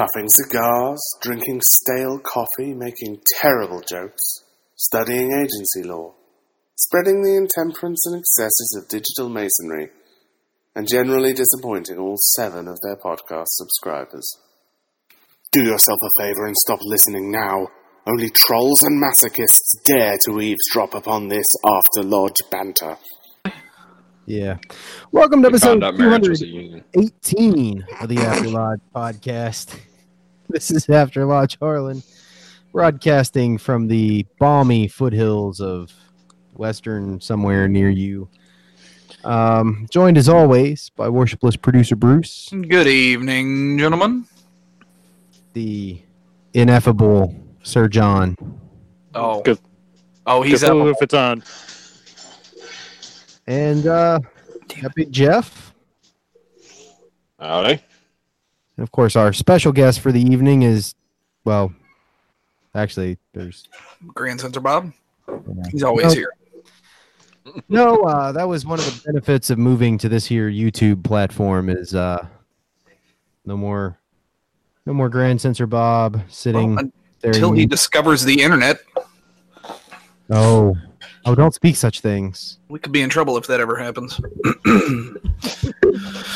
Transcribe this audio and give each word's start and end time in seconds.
Puffing 0.00 0.30
cigars, 0.30 0.98
drinking 1.20 1.60
stale 1.60 2.18
coffee, 2.20 2.72
making 2.72 3.20
terrible 3.38 3.82
jokes, 3.82 4.44
studying 4.74 5.30
agency 5.30 5.86
law, 5.86 6.14
spreading 6.74 7.22
the 7.22 7.36
intemperance 7.36 8.06
and 8.06 8.18
excesses 8.18 8.78
of 8.78 8.88
digital 8.88 9.28
masonry, 9.28 9.90
and 10.74 10.88
generally 10.88 11.34
disappointing 11.34 11.98
all 11.98 12.16
seven 12.34 12.66
of 12.66 12.78
their 12.82 12.96
podcast 12.96 13.48
subscribers. 13.48 14.26
Do 15.52 15.64
yourself 15.64 15.98
a 16.02 16.22
favor 16.22 16.46
and 16.46 16.56
stop 16.56 16.80
listening 16.82 17.30
now. 17.30 17.68
Only 18.06 18.30
trolls 18.30 18.82
and 18.82 19.02
masochists 19.02 19.84
dare 19.84 20.16
to 20.24 20.40
eavesdrop 20.40 20.94
upon 20.94 21.28
this 21.28 21.46
after 21.66 22.02
lodge 22.02 22.40
banter. 22.50 22.96
Yeah. 24.24 24.56
Welcome 25.12 25.42
to 25.42 25.48
We 25.48 25.54
episode 25.54 25.82
found 25.82 25.84
out 25.84 25.98
marriage 25.98 26.28
was 26.28 26.40
a 26.40 26.46
union. 26.46 26.84
218 26.94 27.84
of 28.00 28.08
the 28.08 28.18
After 28.18 28.48
Lodge 28.48 28.80
podcast. 28.94 29.78
This 30.52 30.70
is 30.70 30.88
After 30.88 31.24
Lodge 31.24 31.56
Harlan, 31.60 32.02
broadcasting 32.72 33.58
from 33.58 33.86
the 33.86 34.26
balmy 34.38 34.88
foothills 34.88 35.60
of 35.60 35.92
western 36.54 37.20
somewhere 37.20 37.68
near 37.68 37.88
you. 37.90 38.28
Um, 39.24 39.86
joined 39.90 40.16
as 40.18 40.28
always 40.28 40.90
by 40.90 41.06
worshipless 41.08 41.60
producer 41.60 41.94
Bruce, 41.94 42.48
Good 42.50 42.86
evening, 42.86 43.78
gentlemen. 43.78 44.24
the 45.52 46.00
ineffable 46.54 47.34
Sir 47.62 47.86
John, 47.88 48.36
Oh, 49.14 49.42
Good. 49.42 49.58
oh, 50.26 50.42
he's 50.42 50.62
Cthulhu 50.62 50.88
out. 50.88 50.96
if 50.96 51.02
it's 51.02 51.14
on. 51.14 51.42
and 53.46 53.86
uh, 53.86 54.20
that 54.80 54.94
big 54.94 55.12
Jeff. 55.12 55.74
Howdy. 57.38 57.82
And 58.80 58.88
of 58.88 58.92
course, 58.92 59.14
our 59.14 59.34
special 59.34 59.72
guest 59.72 60.00
for 60.00 60.10
the 60.10 60.22
evening 60.22 60.62
is, 60.62 60.94
well, 61.44 61.70
actually, 62.74 63.18
there's 63.34 63.68
Grand 64.14 64.40
Censor 64.40 64.60
Bob. 64.60 64.94
He's 65.70 65.82
always 65.82 66.14
here. 66.14 66.32
No, 67.68 68.02
uh, 68.02 68.30
that 68.32 68.44
was 68.44 68.64
one 68.64 68.78
of 68.78 68.84
the 68.84 69.02
benefits 69.06 69.50
of 69.50 69.58
moving 69.58 69.98
to 69.98 70.08
this 70.08 70.24
here 70.24 70.48
YouTube 70.48 71.02
platform 71.02 71.68
is 71.68 71.94
uh, 71.94 72.24
no 73.44 73.56
more, 73.56 73.98
no 74.86 74.92
more 74.92 75.08
Grand 75.08 75.40
Censor 75.40 75.66
Bob 75.66 76.20
sitting 76.28 76.76
Well, 76.76 76.84
there. 77.22 77.32
until 77.32 77.52
he 77.52 77.66
discovers 77.66 78.24
the 78.24 78.40
internet, 78.40 78.78
oh, 80.30 80.76
oh, 81.24 81.34
don't 81.34 81.52
speak 81.52 81.74
such 81.76 82.00
things. 82.00 82.58
we 82.68 82.78
could 82.78 82.92
be 82.92 83.02
in 83.02 83.10
trouble 83.10 83.36
if 83.36 83.46
that 83.48 83.58
ever 83.58 83.76
happens. 83.76 84.20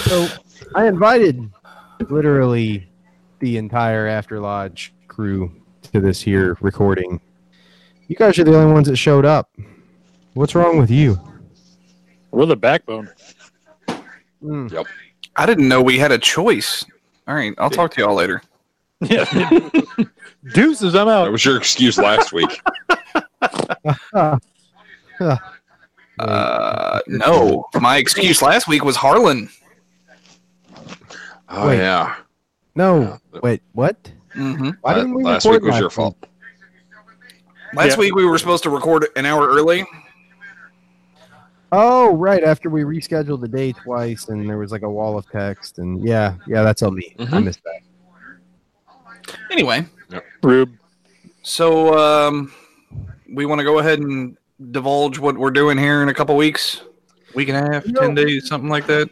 So 0.07 0.27
I 0.75 0.87
invited 0.89 1.49
literally 2.09 2.89
the 3.41 3.57
entire 3.57 4.07
After 4.07 4.41
Lodge 4.41 4.95
crew 5.09 5.53
to 5.93 6.01
this 6.01 6.21
here 6.21 6.57
recording. 6.61 7.21
You 8.09 8.17
guys 8.17 8.39
are 8.39 8.45
the 8.45 8.57
only 8.57 8.73
ones 8.73 8.89
that 8.89 8.97
showed 8.97 9.25
up. 9.25 9.51
What's 10.35 10.55
wrong 10.55 10.79
with 10.79 10.91
you? 10.91 11.19
We're 12.31 12.47
the 12.47 12.57
backbone. 12.57 13.11
Hmm. 14.41 14.69
I 15.37 15.47
didn't 15.47 15.69
know 15.69 15.81
we 15.83 15.99
had 15.99 16.13
a 16.13 16.19
choice. 16.19 16.85
All 17.27 17.35
right, 17.35 17.55
I'll 17.59 17.71
talk 17.71 17.93
to 17.95 18.03
y'all 18.03 18.15
later. 18.15 18.43
Yeah. 19.01 19.25
Deuces, 20.55 20.95
I'm 20.95 21.09
out. 21.09 21.25
That 21.25 21.33
was 21.33 21.45
your 21.45 21.57
excuse 21.57 21.99
last 21.99 22.33
week. 22.33 22.61
Uh, 26.21 27.01
no, 27.09 27.65
my 27.81 27.97
excuse 27.97 28.41
last 28.41 28.69
week 28.69 28.85
was 28.85 28.95
Harlan. 28.95 29.49
Oh 31.49 31.69
Wait. 31.69 31.79
yeah. 31.79 32.17
No, 32.75 33.19
wait, 33.43 33.63
what? 33.73 33.97
hmm 34.33 34.71
Why 34.81 34.95
didn't 34.95 35.15
we 35.15 35.23
last 35.23 35.45
record 35.45 35.63
week 35.63 35.63
was 35.63 35.73
last 35.73 35.81
your 35.81 35.91
fault. 35.91 36.17
Last 37.75 37.91
Yeah. 37.93 37.97
week 37.99 38.15
we 38.17 38.25
were 38.25 38.39
supposed 38.39 38.63
to 38.65 38.71
record 38.71 39.07
an 39.17 39.27
hour 39.27 39.47
early. 39.49 39.85
Oh, 41.73 42.15
right. 42.15 42.43
After 42.45 42.71
we 42.71 42.83
rescheduled 42.83 43.41
the 43.41 43.49
day 43.49 43.73
twice, 43.73 44.29
and 44.29 44.49
there 44.49 44.59
was 44.59 44.71
like 44.71 44.83
a 44.83 44.91
wall 44.91 45.19
of 45.19 45.29
text, 45.31 45.79
and 45.79 46.05
yeah, 46.05 46.35
yeah, 46.47 46.63
that's 46.63 46.83
on 46.83 46.95
me. 46.95 47.15
I 47.19 47.25
Mhm. 47.25 47.45
missed 47.45 47.61
that. 47.65 47.81
Anyway, 49.51 49.87
Rube. 50.43 50.73
so 51.43 51.97
um, 51.99 52.53
we 53.33 53.45
want 53.47 53.59
to 53.61 53.65
go 53.65 53.79
ahead 53.81 53.99
and 54.01 54.37
divulge 54.71 55.19
what 55.19 55.37
we're 55.37 55.51
doing 55.51 55.77
here 55.79 56.03
in 56.03 56.09
a 56.09 56.15
couple 56.15 56.37
weeks, 56.37 56.83
week 57.35 57.49
and 57.49 57.57
a 57.59 57.73
half, 57.73 57.87
No. 57.87 58.01
ten 58.03 58.15
days, 58.15 58.47
something 58.49 58.71
like 58.71 58.87
that, 58.87 59.11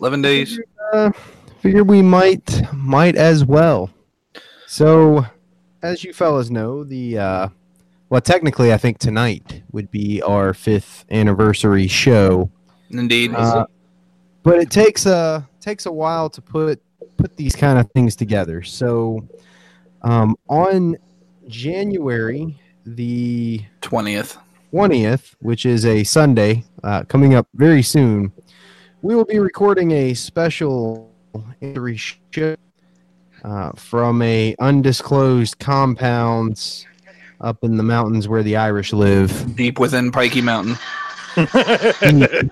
eleven 0.00 0.22
days. 0.22 0.58
Uh, 0.92 1.10
figure 1.58 1.84
we 1.84 2.02
might 2.02 2.62
might 2.72 3.16
as 3.16 3.44
well. 3.44 3.90
So, 4.66 5.26
as 5.82 6.04
you 6.04 6.12
fellas 6.12 6.50
know, 6.50 6.84
the 6.84 7.18
uh, 7.18 7.48
well, 8.08 8.20
technically, 8.20 8.72
I 8.72 8.78
think 8.78 8.98
tonight 8.98 9.62
would 9.72 9.90
be 9.90 10.22
our 10.22 10.54
fifth 10.54 11.04
anniversary 11.10 11.88
show. 11.88 12.50
Indeed. 12.90 13.34
Uh, 13.34 13.66
but 14.42 14.58
it 14.58 14.70
takes 14.70 15.06
a 15.06 15.46
takes 15.60 15.86
a 15.86 15.92
while 15.92 16.30
to 16.30 16.40
put 16.40 16.80
put 17.16 17.36
these 17.36 17.54
kind 17.54 17.78
of 17.78 17.90
things 17.92 18.16
together. 18.16 18.62
So, 18.62 19.26
um, 20.02 20.36
on 20.48 20.96
January 21.48 22.58
the 22.86 23.62
Twentieth. 23.80 24.38
20th, 24.72 25.34
which 25.40 25.64
is 25.64 25.86
a 25.86 26.04
Sunday, 26.04 26.62
uh, 26.84 27.02
coming 27.04 27.34
up 27.34 27.48
very 27.54 27.82
soon, 27.82 28.30
we 29.00 29.14
will 29.14 29.24
be 29.24 29.38
recording 29.38 29.92
a 29.92 30.12
special 30.12 31.10
anniversary 31.62 31.96
ship 32.30 32.60
uh, 33.44 33.72
from 33.72 34.20
a 34.22 34.54
undisclosed 34.58 35.58
compounds 35.58 36.86
up 37.40 37.62
in 37.62 37.76
the 37.76 37.82
mountains 37.82 38.26
where 38.28 38.42
the 38.42 38.56
Irish 38.56 38.92
live, 38.92 39.54
Deep 39.56 39.78
within 39.78 40.10
Pikey 40.10 40.42
Mountain. 40.42 40.76
deep, 42.20 42.50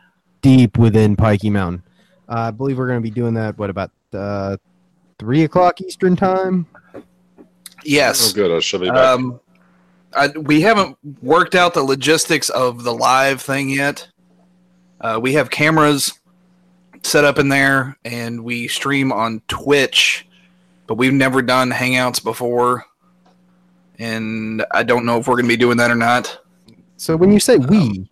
deep 0.42 0.78
within 0.78 1.16
Pikey 1.16 1.50
Mountain. 1.50 1.82
Uh, 2.28 2.34
I 2.40 2.50
believe 2.50 2.78
we're 2.78 2.86
going 2.86 2.98
to 2.98 3.02
be 3.02 3.10
doing 3.10 3.34
that. 3.34 3.58
What 3.58 3.68
about 3.70 3.90
uh, 4.14 4.56
three 5.18 5.44
o'clock 5.44 5.80
Eastern 5.80 6.16
time? 6.16 6.66
Oh 6.94 7.02
Yes. 7.84 8.32
good. 8.32 8.50
I 8.50 8.60
shall 8.60 8.80
be 8.80 8.88
back. 8.88 8.96
Um, 8.96 9.40
I, 10.14 10.28
we 10.28 10.60
haven't 10.60 10.96
worked 11.22 11.54
out 11.54 11.74
the 11.74 11.82
logistics 11.82 12.48
of 12.50 12.84
the 12.84 12.94
live 12.94 13.40
thing 13.42 13.68
yet. 13.70 14.08
Uh, 15.00 15.18
we 15.20 15.32
have 15.34 15.50
cameras 15.50 16.12
set 17.02 17.24
up 17.24 17.38
in 17.38 17.48
there, 17.48 17.96
and 18.04 18.42
we 18.44 18.68
stream 18.68 19.12
on 19.12 19.40
Twitch, 19.48 20.26
but 20.86 20.94
we've 20.94 21.12
never 21.12 21.42
done 21.42 21.70
Hangouts 21.70 22.22
before, 22.22 22.84
and 23.98 24.64
I 24.70 24.82
don't 24.82 25.04
know 25.04 25.18
if 25.18 25.26
we're 25.28 25.34
going 25.34 25.44
to 25.46 25.48
be 25.48 25.56
doing 25.56 25.76
that 25.78 25.90
or 25.90 25.94
not. 25.96 26.38
So 26.96 27.16
when 27.16 27.32
you 27.32 27.40
say 27.40 27.56
we, 27.58 28.08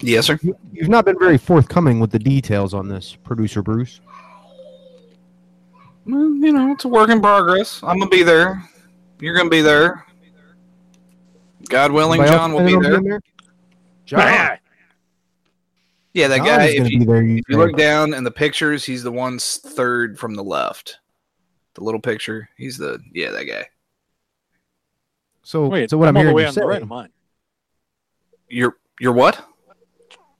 Yes, 0.00 0.26
sir. 0.26 0.38
you- 0.42 0.56
you've 0.72 0.88
not 0.88 1.04
been 1.04 1.18
very 1.18 1.38
forthcoming 1.38 1.98
with 2.00 2.10
the 2.12 2.18
details 2.20 2.72
on 2.74 2.88
this, 2.88 3.16
producer 3.24 3.62
Bruce. 3.62 4.00
Well, 6.06 6.32
you 6.36 6.52
know, 6.52 6.72
it's 6.72 6.84
a 6.84 6.88
work 6.88 7.10
in 7.10 7.20
progress. 7.20 7.80
I'm 7.82 7.98
gonna 7.98 8.08
be 8.10 8.22
there. 8.22 8.62
You're 9.20 9.36
gonna 9.36 9.50
be 9.50 9.60
there. 9.60 10.04
God 11.68 11.92
willing, 11.92 12.22
John 12.24 12.52
will 12.52 12.60
be 12.64 12.74
planning 12.76 12.94
on 12.94 13.04
there. 13.04 13.20
John, 14.06 14.58
Yeah, 16.14 16.28
that 16.28 16.38
John 16.38 16.46
guy. 16.46 16.64
If 16.66 16.90
you, 16.90 17.04
there. 17.04 17.22
You 17.22 17.36
if 17.38 17.44
you 17.48 17.58
look 17.58 17.76
down 17.76 18.14
in 18.14 18.24
the 18.24 18.30
pictures, 18.30 18.84
he's 18.84 19.02
the 19.02 19.12
one 19.12 19.38
third 19.38 20.18
from 20.18 20.34
the 20.34 20.44
left. 20.44 20.98
The 21.74 21.84
little 21.84 22.00
picture. 22.00 22.48
He's 22.56 22.78
the 22.78 22.98
yeah, 23.12 23.30
that 23.30 23.44
guy. 23.44 23.66
So, 25.42 25.66
Wait, 25.68 25.90
so 25.90 25.96
what 25.96 26.08
I'm, 26.08 26.16
I'm, 26.16 26.18
all 26.18 26.22
the 26.22 26.24
hearing 26.24 26.36
way 26.36 26.42
you 26.42 26.48
on 26.48 26.54
say, 26.54 26.60
the 26.60 26.66
right 26.66 26.82
of 26.82 26.88
mine. 26.88 27.10
You're 28.48 28.76
you're 29.00 29.12
what? 29.12 29.44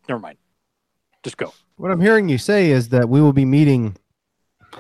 Never 0.09 0.21
mind. 0.21 0.39
Just 1.23 1.37
go. 1.37 1.53
what 1.77 1.91
I'm 1.91 2.01
hearing 2.01 2.29
you 2.29 2.39
say 2.39 2.71
is 2.71 2.89
that 2.91 3.09
we 3.09 3.21
will 3.21 3.33
be 3.33 3.45
meeting 3.45 3.97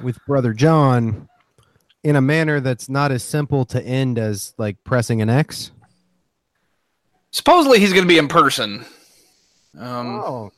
with 0.03 0.19
brother 0.27 0.53
John 0.53 1.29
in 2.03 2.17
a 2.17 2.21
manner 2.21 2.61
that's 2.61 2.89
not 2.89 3.13
as 3.13 3.23
simple 3.23 3.65
to 3.67 3.83
end 3.83 4.19
as 4.19 4.55
like 4.59 4.83
pressing 4.85 5.21
an 5.21 5.29
X. 5.29 5.71
Supposedly 7.31 7.79
he's 7.79 7.93
gonna 7.93 8.07
be 8.07 8.19
in 8.19 8.29
person. 8.29 8.85
Um, 9.79 10.21
oh, 10.21 10.53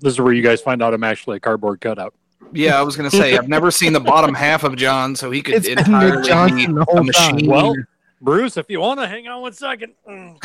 This 0.00 0.12
is 0.14 0.20
where 0.20 0.32
you 0.32 0.42
guys 0.42 0.60
find 0.60 0.82
out 0.82 0.92
I'm 0.94 1.04
actually 1.04 1.36
a 1.38 1.40
cardboard 1.40 1.80
cutout. 1.80 2.14
Yeah, 2.52 2.78
I 2.78 2.82
was 2.82 2.96
gonna 2.96 3.10
say 3.10 3.36
I've 3.36 3.48
never 3.48 3.70
seen 3.70 3.92
the 3.92 4.00
bottom 4.00 4.34
half 4.34 4.62
of 4.62 4.76
John, 4.76 5.16
so 5.16 5.30
he 5.30 5.42
could 5.42 5.54
It's 5.56 5.66
entirely 5.68 6.16
Nick 6.18 6.26
Johnson 6.26 6.74
the 6.74 6.80
be 6.80 6.84
whole 6.92 6.98
a 7.00 7.04
machine. 7.04 7.38
time. 7.38 7.46
Well, 7.48 7.74
Bruce, 8.20 8.56
if 8.56 8.70
you 8.70 8.80
want 8.80 9.00
to 9.00 9.06
hang 9.06 9.26
on 9.28 9.42
one 9.42 9.52
second. 9.52 9.94
Whoa, 10.04 10.36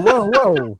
whoa, 0.00 0.30
whoa! 0.32 0.78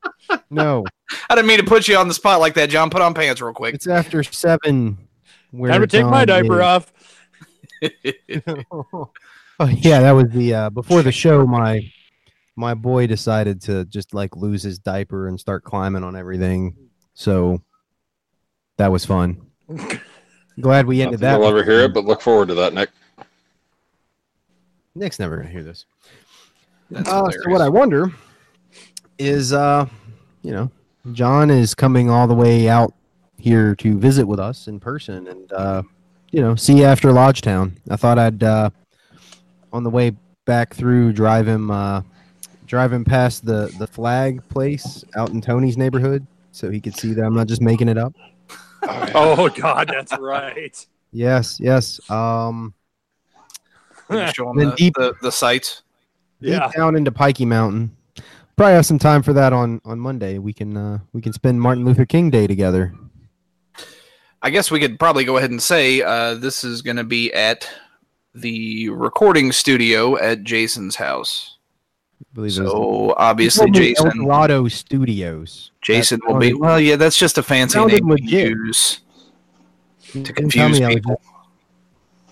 No, 0.51 0.85
I 1.29 1.35
didn't 1.35 1.47
mean 1.49 1.59
to 1.59 1.65
put 1.65 1.89
you 1.89 1.97
on 1.97 2.09
the 2.09 2.15
spot 2.15 2.41
like 2.41 2.55
that, 2.55 2.69
John. 2.71 2.91
Put 2.91 3.01
on 3.01 3.15
pants 3.15 3.41
real 3.41 3.53
quick. 3.55 3.75
it's 3.75 3.87
after 3.87 4.23
seven. 4.23 4.99
Where 5.51 5.73
Time 5.73 5.81
to 5.81 5.87
take 5.87 6.05
my 6.07 6.25
diaper 6.25 6.61
is- 6.61 6.65
off. 6.65 6.93
oh 9.61 9.69
yeah, 9.69 10.01
that 10.01 10.13
was 10.13 10.29
the 10.31 10.55
uh, 10.55 10.71
before 10.71 11.03
the 11.03 11.13
show. 11.13 11.47
My 11.47 11.91
my 12.57 12.75
boy 12.75 13.07
decided 13.07 13.63
to 13.63 13.85
just 13.87 14.15
like 14.15 14.37
lose 14.37 14.63
his 14.63 14.79
diaper 14.79 15.29
and 15.29 15.39
start 15.41 15.65
climbing 15.65 16.05
on 16.05 16.17
everything. 16.17 16.75
So 17.15 17.63
that 18.81 18.91
was 18.91 19.05
fun. 19.05 19.37
Glad 20.59 20.87
we 20.87 21.03
ended 21.03 21.21
that. 21.21 21.35
I'll 21.35 21.47
ever 21.47 21.63
hear 21.63 21.81
it, 21.81 21.93
but 21.93 22.07
look 22.07 22.23
forward 22.23 22.49
to 22.49 22.55
that, 22.55 22.73
Nick. 22.73 22.89
Nick's 24.95 25.19
never 25.19 25.37
gonna 25.37 25.51
hear 25.51 25.63
this. 25.63 25.85
That's 26.91 27.07
Uh, 27.07 27.31
so 27.31 27.51
what 27.51 27.61
I 27.61 27.69
wonder 27.69 28.11
is, 29.19 29.53
uh, 29.53 29.87
you 30.43 30.53
know, 30.53 30.71
John 31.13 31.51
is 31.51 31.75
coming 31.75 32.09
all 32.09 32.27
the 32.27 32.35
way 32.35 32.71
out 32.71 32.95
here 33.37 33.75
to 33.77 33.99
visit 33.99 34.27
with 34.27 34.41
us 34.41 34.67
in 34.67 34.81
person, 34.81 35.29
and 35.29 35.53
uh, 35.53 35.83
you 36.31 36.41
know, 36.41 36.55
see 36.55 36.79
you 36.79 36.85
after 36.85 37.11
Lodgetown. 37.11 37.73
I 37.91 37.97
thought 37.97 38.19
I'd 38.19 38.43
uh, 38.43 38.71
on 39.75 39.85
the 39.85 39.91
way 39.91 40.13
back 40.47 40.75
through 40.75 41.13
drive 41.13 41.47
him, 41.47 41.71
uh, 41.71 42.01
drive 42.67 42.95
him 42.95 43.05
past 43.05 43.45
the 43.45 43.73
the 43.79 43.87
flag 43.87 44.43
place 44.49 45.05
out 45.17 45.29
in 45.31 45.43
Tony's 45.43 45.77
neighborhood, 45.77 46.27
so 46.51 46.71
he 46.71 46.81
could 46.81 46.97
see 46.97 47.13
that 47.13 47.23
I'm 47.23 47.35
not 47.35 47.47
just 47.47 47.61
making 47.61 47.91
it 47.91 47.99
up. 47.99 48.15
Oh 49.15 49.49
God, 49.49 49.89
that's 49.89 50.17
right. 50.19 50.87
Yes, 51.13 51.59
yes. 51.61 52.01
Um, 52.11 52.75
show 54.33 54.51
him 54.51 54.57
Then 54.57 54.71
the, 54.71 54.77
deep- 54.77 54.95
the, 54.95 55.15
the 55.23 55.33
sites. 55.33 55.83
deep 56.41 56.51
Yeah. 56.53 56.71
down 56.77 56.97
into 56.97 57.11
Pikey 57.11 57.47
Mountain. 57.47 57.97
Probably 58.57 58.75
have 58.75 58.87
some 58.87 58.99
time 58.99 59.23
for 59.23 59.33
that 59.33 59.53
on 59.53 59.81
on 59.85 59.99
Monday. 59.99 60.39
We 60.39 60.53
can 60.53 60.77
uh, 60.77 60.99
we 61.13 61.21
can 61.23 61.33
spend 61.33 61.61
Martin 61.61 61.85
Luther 61.85 62.05
King 62.05 62.29
Day 62.31 62.47
together. 62.47 62.93
I 64.43 64.51
guess 64.51 64.71
we 64.71 64.81
could 64.81 64.99
probably 64.99 65.25
go 65.25 65.37
ahead 65.39 65.51
and 65.51 65.63
say 65.63 66.03
uh, 66.03 66.35
this 66.35 66.63
is 66.65 66.83
going 66.83 66.97
to 66.97 67.05
be 67.05 67.33
at 67.33 67.69
the 68.35 68.89
recording 68.91 69.53
studio 69.53 70.17
at 70.19 70.45
Jason's 70.45 70.97
house. 70.97 71.57
Believe 72.35 72.53
So 72.53 73.15
obviously, 73.17 73.67
Told 73.67 73.77
me 73.79 73.89
El 73.97 74.05
Jason 74.05 74.19
Dorado 74.25 74.69
Studios. 74.69 75.73
Jason 75.83 76.21
will 76.27 76.39
be. 76.39 76.55
Well, 76.55 76.79
yeah, 76.79 76.97
that's 76.97 77.17
just 77.19 77.39
a 77.39 77.43
fancy 77.43 77.79
name 77.85 78.09
to 78.09 78.23
use 78.23 79.01
to 80.13 80.33
confuse 80.33 80.79
people. 80.81 81.21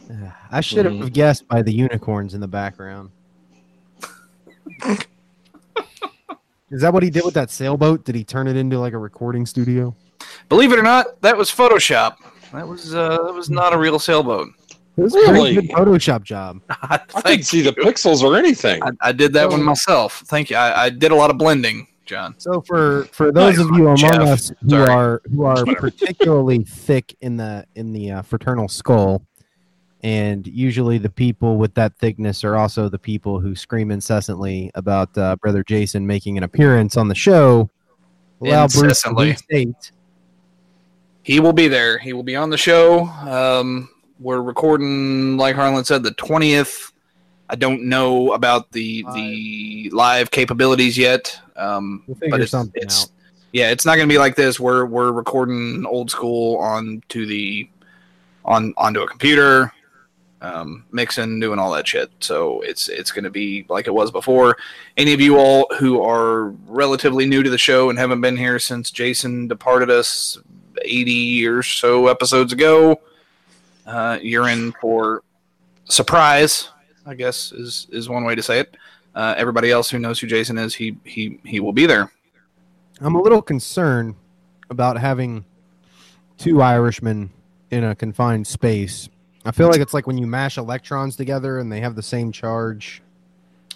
I 0.50 0.61
should 0.61 0.85
have 0.85 0.94
Mhm. 0.94 1.12
guessed 1.12 1.46
by 1.49 1.62
the 1.62 1.73
unicorns 1.73 2.35
in 2.35 2.40
the 2.40 2.49
background. 2.49 3.11
Is 6.70 6.82
that 6.82 6.93
what 6.93 7.02
he 7.02 7.08
did 7.11 7.25
with 7.25 7.34
that 7.34 7.50
sailboat? 7.50 8.05
Did 8.05 8.14
he 8.14 8.25
turn 8.25 8.46
it 8.46 8.56
into 8.56 8.79
like 8.79 8.93
a 8.93 8.99
recording 8.99 9.46
studio? 9.46 9.94
Believe 10.50 10.73
it 10.73 10.79
or 10.79 10.82
not, 10.82 11.20
that 11.23 11.37
was 11.37 11.50
Photoshop. 11.50 12.17
That 12.52 12.67
was 12.69 12.94
uh, 12.94 13.19
that 13.25 13.32
was 13.34 13.49
not 13.50 13.73
a 13.73 13.79
real 13.79 13.99
sailboat. 13.99 14.49
It 14.98 15.02
was 15.02 15.14
a 15.14 15.18
Really? 15.32 15.54
pretty 15.54 15.68
good 15.68 15.76
Photoshop 15.76 16.24
job. 16.24 16.60
I 16.68 16.98
Thank 16.98 17.24
couldn't 17.24 17.42
see 17.44 17.60
the 17.62 17.70
pixels 17.72 18.22
or 18.22 18.36
anything. 18.36 18.82
I, 18.82 18.90
I 19.00 19.12
did 19.12 19.32
that 19.34 19.46
Oh. 19.46 19.50
one 19.50 19.62
myself. 19.62 20.24
Thank 20.26 20.50
you. 20.50 20.56
I, 20.56 20.84
I 20.86 20.90
did 20.90 21.12
a 21.12 21.14
lot 21.14 21.30
of 21.30 21.38
blending, 21.38 21.86
John. 22.04 22.34
So 22.38 22.60
for 22.62 23.04
for 23.12 23.30
those 23.30 23.58
of 23.58 23.68
you 23.76 23.84
among 23.84 23.96
Jeff. 23.96 24.20
us 24.20 24.52
who 24.62 24.70
Sorry. 24.70 24.90
are 24.90 25.22
who 25.30 25.44
are 25.44 25.64
particularly 25.64 26.64
thick 26.64 27.14
in 27.20 27.36
the 27.36 27.64
in 27.76 27.92
the 27.92 28.10
uh, 28.10 28.22
fraternal 28.22 28.66
skull, 28.66 29.22
and 30.02 30.44
usually 30.48 30.98
the 30.98 31.10
people 31.10 31.58
with 31.58 31.74
that 31.74 31.96
thickness 31.98 32.42
are 32.42 32.56
also 32.56 32.88
the 32.88 32.98
people 32.98 33.38
who 33.38 33.54
scream 33.54 33.92
incessantly 33.92 34.70
about 34.74 35.16
uh, 35.16 35.36
brother 35.36 35.62
Jason 35.62 36.04
making 36.06 36.36
an 36.38 36.42
appearance 36.44 36.96
on 36.96 37.06
the 37.06 37.14
show. 37.14 37.70
Allow 38.40 38.66
Bruce 38.66 39.02
to 39.02 39.10
Incessantly. 39.10 39.74
He 41.22 41.40
will 41.40 41.52
be 41.52 41.68
there. 41.68 41.98
He 41.98 42.12
will 42.12 42.22
be 42.22 42.36
on 42.36 42.50
the 42.50 42.56
show. 42.56 43.04
Um, 43.06 43.90
we're 44.20 44.43
recording, 44.43 45.37
like 45.37 45.56
Harlan 45.56 45.85
said, 45.85 46.03
the 46.03 46.12
twentieth. 46.12 46.93
I 47.50 47.56
don't 47.56 47.85
know 47.85 48.32
about 48.32 48.70
the 48.73 49.05
the 49.15 49.91
live 49.93 50.31
capabilities 50.31 50.99
yet. 50.99 51.41
Um, 51.56 52.05
We'll 52.06 52.31
but 52.31 52.41
it's, 52.41 52.55
it's 52.75 53.05
out. 53.05 53.11
yeah, 53.53 53.70
it's 53.70 53.87
not 53.87 53.97
going 53.97 54.09
to 54.09 54.12
be 54.12 54.19
like 54.19 54.37
this. 54.37 54.61
We're 54.61 54.85
we're 54.85 55.12
recording 55.12 55.87
old 55.87 56.11
school 56.11 56.59
on 56.59 57.03
to 57.09 57.26
the 57.26 57.69
on 58.44 58.75
onto 58.76 59.00
a 59.00 59.09
computer, 59.09 59.73
um, 60.43 60.85
mixing, 60.93 61.41
doing 61.41 61.59
all 61.59 61.73
that 61.73 61.88
shit. 61.88 62.11
So 62.20 62.61
it's 62.61 62.88
it's 62.88 63.12
going 63.12 63.25
to 63.25 63.31
be 63.31 63.65
like 63.69 63.87
it 63.87 63.94
was 63.94 64.11
before. 64.11 64.59
Any 64.97 65.15
of 65.15 65.20
you 65.20 65.38
all 65.38 65.67
who 65.79 66.03
are 66.03 66.49
relatively 66.67 67.25
new 67.26 67.43
to 67.43 67.50
the 67.50 67.59
show 67.59 67.88
and 67.88 67.99
haven't 67.99 68.20
been 68.20 68.37
here 68.37 68.59
since 68.59 68.91
Jason 68.91 69.49
departed 69.49 69.91
us 69.91 70.38
eighty 70.82 71.47
or 71.47 71.62
so 71.62 72.09
episodes 72.09 72.53
ago, 72.53 73.00
uh, 73.88 74.19
you're 74.23 74.49
in 74.49 74.73
for 74.81 75.23
surprise. 75.85 76.69
I 77.06 77.14
guess 77.14 77.52
is 77.52 77.87
is 77.90 78.08
one 78.08 78.25
way 78.25 78.35
to 78.35 78.43
say 78.43 78.61
it. 78.61 78.76
Uh, 79.14 79.35
everybody 79.37 79.70
else 79.70 79.90
who 79.90 79.99
knows 79.99 80.20
who 80.20 80.26
Jason 80.26 80.58
is, 80.58 80.75
he 80.75 80.96
he 81.05 81.40
he 81.44 81.58
will 81.58 81.73
be 81.73 81.87
there. 81.87 82.12
I'm 83.00 83.14
a 83.14 83.23
little 83.23 83.43
concerned 83.43 84.14
about 84.70 84.99
having 84.99 85.44
two 86.37 86.61
Irishmen 86.61 87.31
in 87.70 87.85
a 87.85 87.94
confined 87.94 88.46
space. 88.46 89.08
I 89.44 89.52
feel 89.52 89.69
like 89.69 89.81
it's 89.81 89.94
like 89.94 90.06
when 90.06 90.19
you 90.19 90.26
mash 90.26 90.58
electrons 90.58 91.17
together 91.17 91.58
and 91.58 91.73
they 91.73 91.81
have 91.81 91.96
the 91.96 92.02
same 92.02 92.32
charge. 92.32 93.02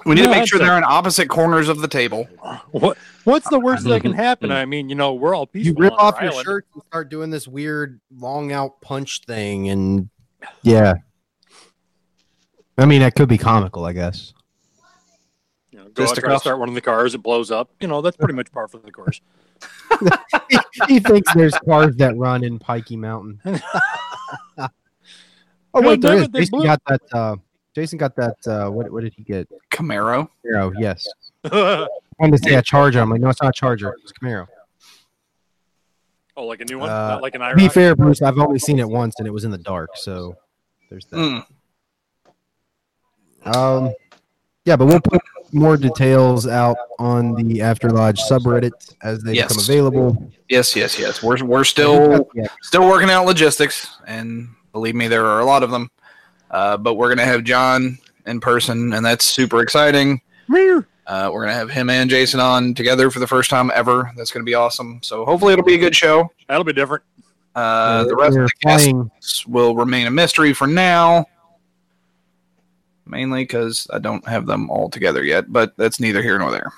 We 0.05 0.15
need 0.17 0.23
No, 0.23 0.33
to 0.33 0.39
make 0.41 0.49
sure 0.49 0.61
a- 0.61 0.65
they're 0.65 0.77
in 0.79 0.85
opposite 0.85 1.29
corners 1.29 1.69
of 1.69 1.81
the 1.81 1.89
table. 1.89 2.25
What 2.73 2.97
What's 3.25 3.49
the 3.51 3.61
worst 3.61 3.85
that 3.85 4.03
can 4.03 4.13
happen? 4.13 4.51
I 4.51 4.65
mean, 4.65 4.89
you 4.89 4.95
know, 4.97 5.15
we're 5.15 5.35
all 5.35 5.47
peaceful. 5.47 5.75
You 5.77 5.81
rip 5.81 5.93
off 5.93 6.21
your 6.21 6.31
island. 6.33 6.45
shirt 6.45 6.67
and 6.75 6.83
start 6.89 7.09
doing 7.09 7.31
this 7.31 7.47
weird 7.47 8.01
long 8.17 8.51
out 8.53 8.81
punch 8.81 9.21
thing, 9.27 9.69
and 9.69 10.09
yeah. 10.63 10.95
I 12.79 12.87
mean, 12.87 13.01
that 13.03 13.15
could 13.15 13.29
be 13.29 13.39
comical, 13.39 13.85
I 13.85 13.93
guess. 13.93 14.33
You 15.71 15.79
know, 15.79 15.85
go 15.85 15.89
out, 15.89 15.95
try 15.95 16.05
to 16.07 16.11
Fisticuffs. 16.15 16.41
start 16.43 16.59
one 16.59 16.69
of 16.69 16.75
the 16.75 16.81
cars, 16.81 17.15
it 17.15 17.23
blows 17.23 17.51
up. 17.51 17.71
You 17.81 17.87
know, 17.87 18.01
that's 18.01 18.17
pretty 18.17 18.35
much 18.35 18.51
par 18.51 18.67
for 18.67 18.79
the 18.79 18.91
course. 18.91 19.21
he, 20.51 20.59
he 20.89 20.99
thinks 21.01 21.33
there's 21.35 21.55
cars 21.65 21.95
that 21.97 22.17
run 22.17 22.43
in 22.43 22.59
Pikey 22.59 22.97
Mountain. 22.97 23.41
oh 24.59 24.69
wait, 25.75 26.01
there 26.01 26.13
damn 26.13 26.19
is. 26.19 26.25
it, 26.25 26.33
they 26.33 26.39
Jason 26.41 26.59
blew- 26.59 26.67
got 26.67 26.83
that. 26.89 27.01
Uh, 27.13 27.37
Jason 27.75 27.99
got 27.99 28.15
that. 28.17 28.37
Uh, 28.47 28.69
what, 28.71 28.91
what 28.93 29.03
did 29.03 29.15
he 29.15 29.23
get? 29.23 29.49
Camaro. 29.71 30.29
Camaro. 30.45 30.73
Yes. 30.79 31.07
I 31.45 31.87
wanted 32.19 32.37
to 32.43 32.49
say 32.49 32.55
a 32.55 32.63
Charger. 32.63 33.01
I'm 33.01 33.11
like, 33.11 33.21
no, 33.21 33.29
it's 33.31 33.43
not 33.43 33.49
a 33.51 33.53
Charger. 33.53 33.95
It's 34.03 34.13
Camaro. 34.13 34.47
Oh, 36.37 36.47
like 36.47 36.61
a 36.61 36.65
new 36.65 36.79
one, 36.79 36.89
Uh, 36.89 37.09
not 37.09 37.23
like 37.23 37.35
an 37.35 37.41
To 37.43 37.55
be 37.57 37.69
fair, 37.69 37.95
Bruce, 37.95 38.23
I've 38.23 38.39
only 38.39 38.59
seen 38.59 38.79
it 38.79 38.89
once, 38.89 39.15
and 39.19 39.27
it 39.27 39.31
was 39.31 39.45
in 39.45 39.51
the 39.51 39.59
dark. 39.59 39.91
So 39.97 40.37
there's 40.89 41.05
that. 41.07 41.17
Mm. 41.17 41.45
Um, 43.45 43.93
yeah, 44.65 44.77
but 44.77 44.87
we'll 44.87 45.01
put 45.01 45.21
more 45.53 45.77
details 45.77 46.47
out 46.47 46.77
on 46.99 47.35
the 47.35 47.61
After 47.61 47.91
Lodge 47.91 48.21
subreddit 48.31 48.71
as 49.03 49.23
they 49.23 49.35
Yes. 49.35 49.49
become 49.49 49.65
available. 49.65 50.31
Yes, 50.49 50.75
yes, 50.77 50.99
yes. 50.99 51.23
We're 51.23 51.45
we're 51.45 51.65
still 51.65 52.29
Yeah. 52.35 52.47
still 52.63 52.89
working 52.89 53.11
out 53.11 53.27
logistics, 53.27 53.89
and 54.07 54.49
believe 54.73 54.95
me, 54.95 55.09
there 55.09 55.27
are 55.27 55.41
a 55.41 55.45
lot 55.45 55.63
of 55.63 55.71
them. 55.71 55.91
Uh, 56.53 56.77
but 56.77 56.95
we're 56.95 57.09
gonna 57.09 57.25
have 57.25 57.45
John 57.45 57.99
in 58.27 58.41
person, 58.41 58.93
and 58.93 59.05
that's 59.05 59.25
super 59.25 59.63
exciting. 59.63 60.21
Uh, 61.07 61.31
we're 61.33 61.43
gonna 61.43 61.55
have 61.55 61.71
him 61.71 61.91
and 61.91 62.09
Jason 62.09 62.39
on 62.39 62.75
together 62.75 63.11
for 63.11 63.19
the 63.19 63.27
first 63.27 63.51
time 63.51 63.73
ever. 63.75 64.13
That's 64.17 64.31
gonna 64.31 64.45
be 64.45 64.55
awesome. 64.55 65.01
So 65.03 65.25
hopefully 65.25 65.55
it'll 65.55 65.65
be 65.65 65.75
a 65.75 65.79
good 65.79 65.97
show. 65.97 66.31
That'll 66.49 66.65
be 66.65 66.73
different. 66.73 67.03
Uh, 67.55 68.05
the 68.05 68.17
rest 68.17 68.37
of 68.37 68.45
the 68.45 68.51
cast 68.63 69.49
will 69.49 69.75
remain 69.75 70.07
a 70.07 70.11
mystery 70.11 70.53
for 70.53 70.67
now. 70.67 71.27
Mainly 73.05 73.43
because 73.43 73.87
I 73.93 73.99
don't 73.99 74.27
have 74.27 74.47
them 74.47 74.71
all 74.71 74.89
together 74.89 75.25
yet, 75.25 75.53
but 75.53 75.77
that's 75.77 76.01
neither 76.01 76.23
here 76.23 76.39
nor 76.39 76.51
there. 76.51 76.73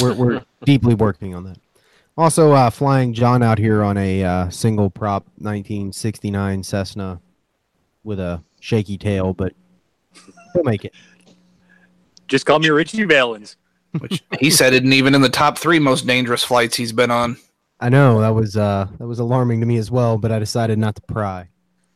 We're, 0.00 0.14
we're 0.14 0.44
deeply 0.64 0.94
working 0.94 1.34
on 1.34 1.44
that. 1.44 1.58
Also, 2.16 2.52
uh, 2.52 2.70
flying 2.70 3.12
John 3.12 3.42
out 3.42 3.58
here 3.58 3.82
on 3.82 3.96
a 3.96 4.22
uh, 4.22 4.48
single 4.50 4.90
prop 4.90 5.24
1969 5.38 6.62
Cessna 6.62 7.20
with 8.02 8.20
a 8.20 8.42
shaky 8.64 8.96
tail, 8.96 9.34
but 9.34 9.52
he'll 10.54 10.64
make 10.64 10.84
it. 10.84 10.94
Just 12.26 12.46
call 12.46 12.58
me 12.58 12.70
Ritchie 12.70 13.04
Valens. 13.04 13.56
Which 13.98 14.24
he 14.40 14.50
said 14.50 14.72
isn't 14.72 14.92
even 14.92 15.14
in 15.14 15.20
the 15.20 15.28
top 15.28 15.58
three 15.58 15.78
most 15.78 16.06
dangerous 16.06 16.42
flights 16.42 16.76
he's 16.76 16.92
been 16.92 17.10
on. 17.10 17.36
I 17.78 17.90
know 17.90 18.20
that 18.20 18.34
was 18.34 18.56
uh, 18.56 18.88
that 18.98 19.06
was 19.06 19.18
alarming 19.18 19.60
to 19.60 19.66
me 19.66 19.76
as 19.76 19.90
well, 19.90 20.16
but 20.16 20.32
I 20.32 20.38
decided 20.38 20.78
not 20.78 20.96
to 20.96 21.02
pry. 21.02 21.48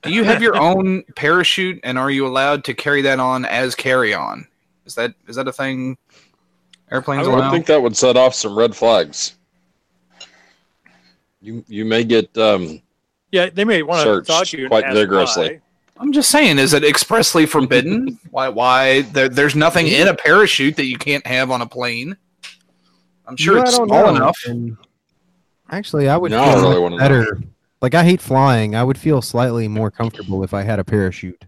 Do 0.02 0.12
you 0.12 0.22
have 0.22 0.42
your 0.42 0.56
own 0.56 1.02
parachute, 1.16 1.80
and 1.82 1.98
are 1.98 2.10
you 2.10 2.26
allowed 2.26 2.62
to 2.64 2.74
carry 2.74 3.02
that 3.02 3.18
on 3.18 3.44
as 3.46 3.74
carry 3.74 4.14
on? 4.14 4.46
Is 4.84 4.94
that 4.94 5.14
is 5.26 5.36
that 5.36 5.48
a 5.48 5.52
thing? 5.52 5.96
Airplanes 6.90 7.26
I 7.26 7.30
would 7.30 7.38
allow? 7.38 7.50
think 7.50 7.66
that 7.66 7.82
would 7.82 7.96
set 7.96 8.16
off 8.16 8.34
some 8.34 8.56
red 8.56 8.76
flags. 8.76 9.36
You 11.40 11.64
you 11.66 11.84
may 11.84 12.04
get 12.04 12.36
um, 12.36 12.80
Yeah, 13.32 13.48
they 13.50 13.64
may 13.64 13.82
want 13.82 14.00
to 14.00 14.04
Searched 14.04 14.28
talk 14.28 14.52
you 14.52 14.68
quite 14.68 14.84
ask 14.84 14.94
vigorously. 14.94 15.60
Why. 15.98 16.02
I'm 16.04 16.12
just 16.12 16.30
saying, 16.30 16.58
is 16.58 16.72
it 16.74 16.84
expressly 16.84 17.46
forbidden? 17.46 18.18
why? 18.30 18.48
Why? 18.48 19.02
There, 19.02 19.28
there's 19.28 19.54
nothing 19.56 19.86
in 19.88 20.08
a 20.08 20.14
parachute 20.14 20.76
that 20.76 20.86
you 20.86 20.96
can't 20.96 21.26
have 21.26 21.50
on 21.50 21.60
a 21.62 21.66
plane. 21.66 22.16
I'm 23.26 23.36
sure 23.36 23.54
You 23.56 23.60
know, 23.60 23.64
it's 23.66 23.72
I 23.78 23.84
small 23.84 24.04
know. 24.06 24.16
enough. 24.16 24.38
And 24.46 24.76
actually, 25.70 26.08
I 26.08 26.16
would 26.16 26.30
No, 26.30 26.42
I 26.42 26.52
feel 26.54 26.62
really 26.70 26.80
wanna 26.80 26.96
know. 26.96 27.02
better. 27.02 27.38
Like 27.80 27.94
I 27.94 28.02
hate 28.04 28.20
flying. 28.20 28.74
I 28.74 28.82
would 28.82 28.98
feel 28.98 29.20
slightly 29.22 29.68
more 29.68 29.90
comfortable 29.90 30.42
if 30.42 30.54
I 30.54 30.62
had 30.62 30.78
a 30.78 30.84
parachute. 30.84 31.44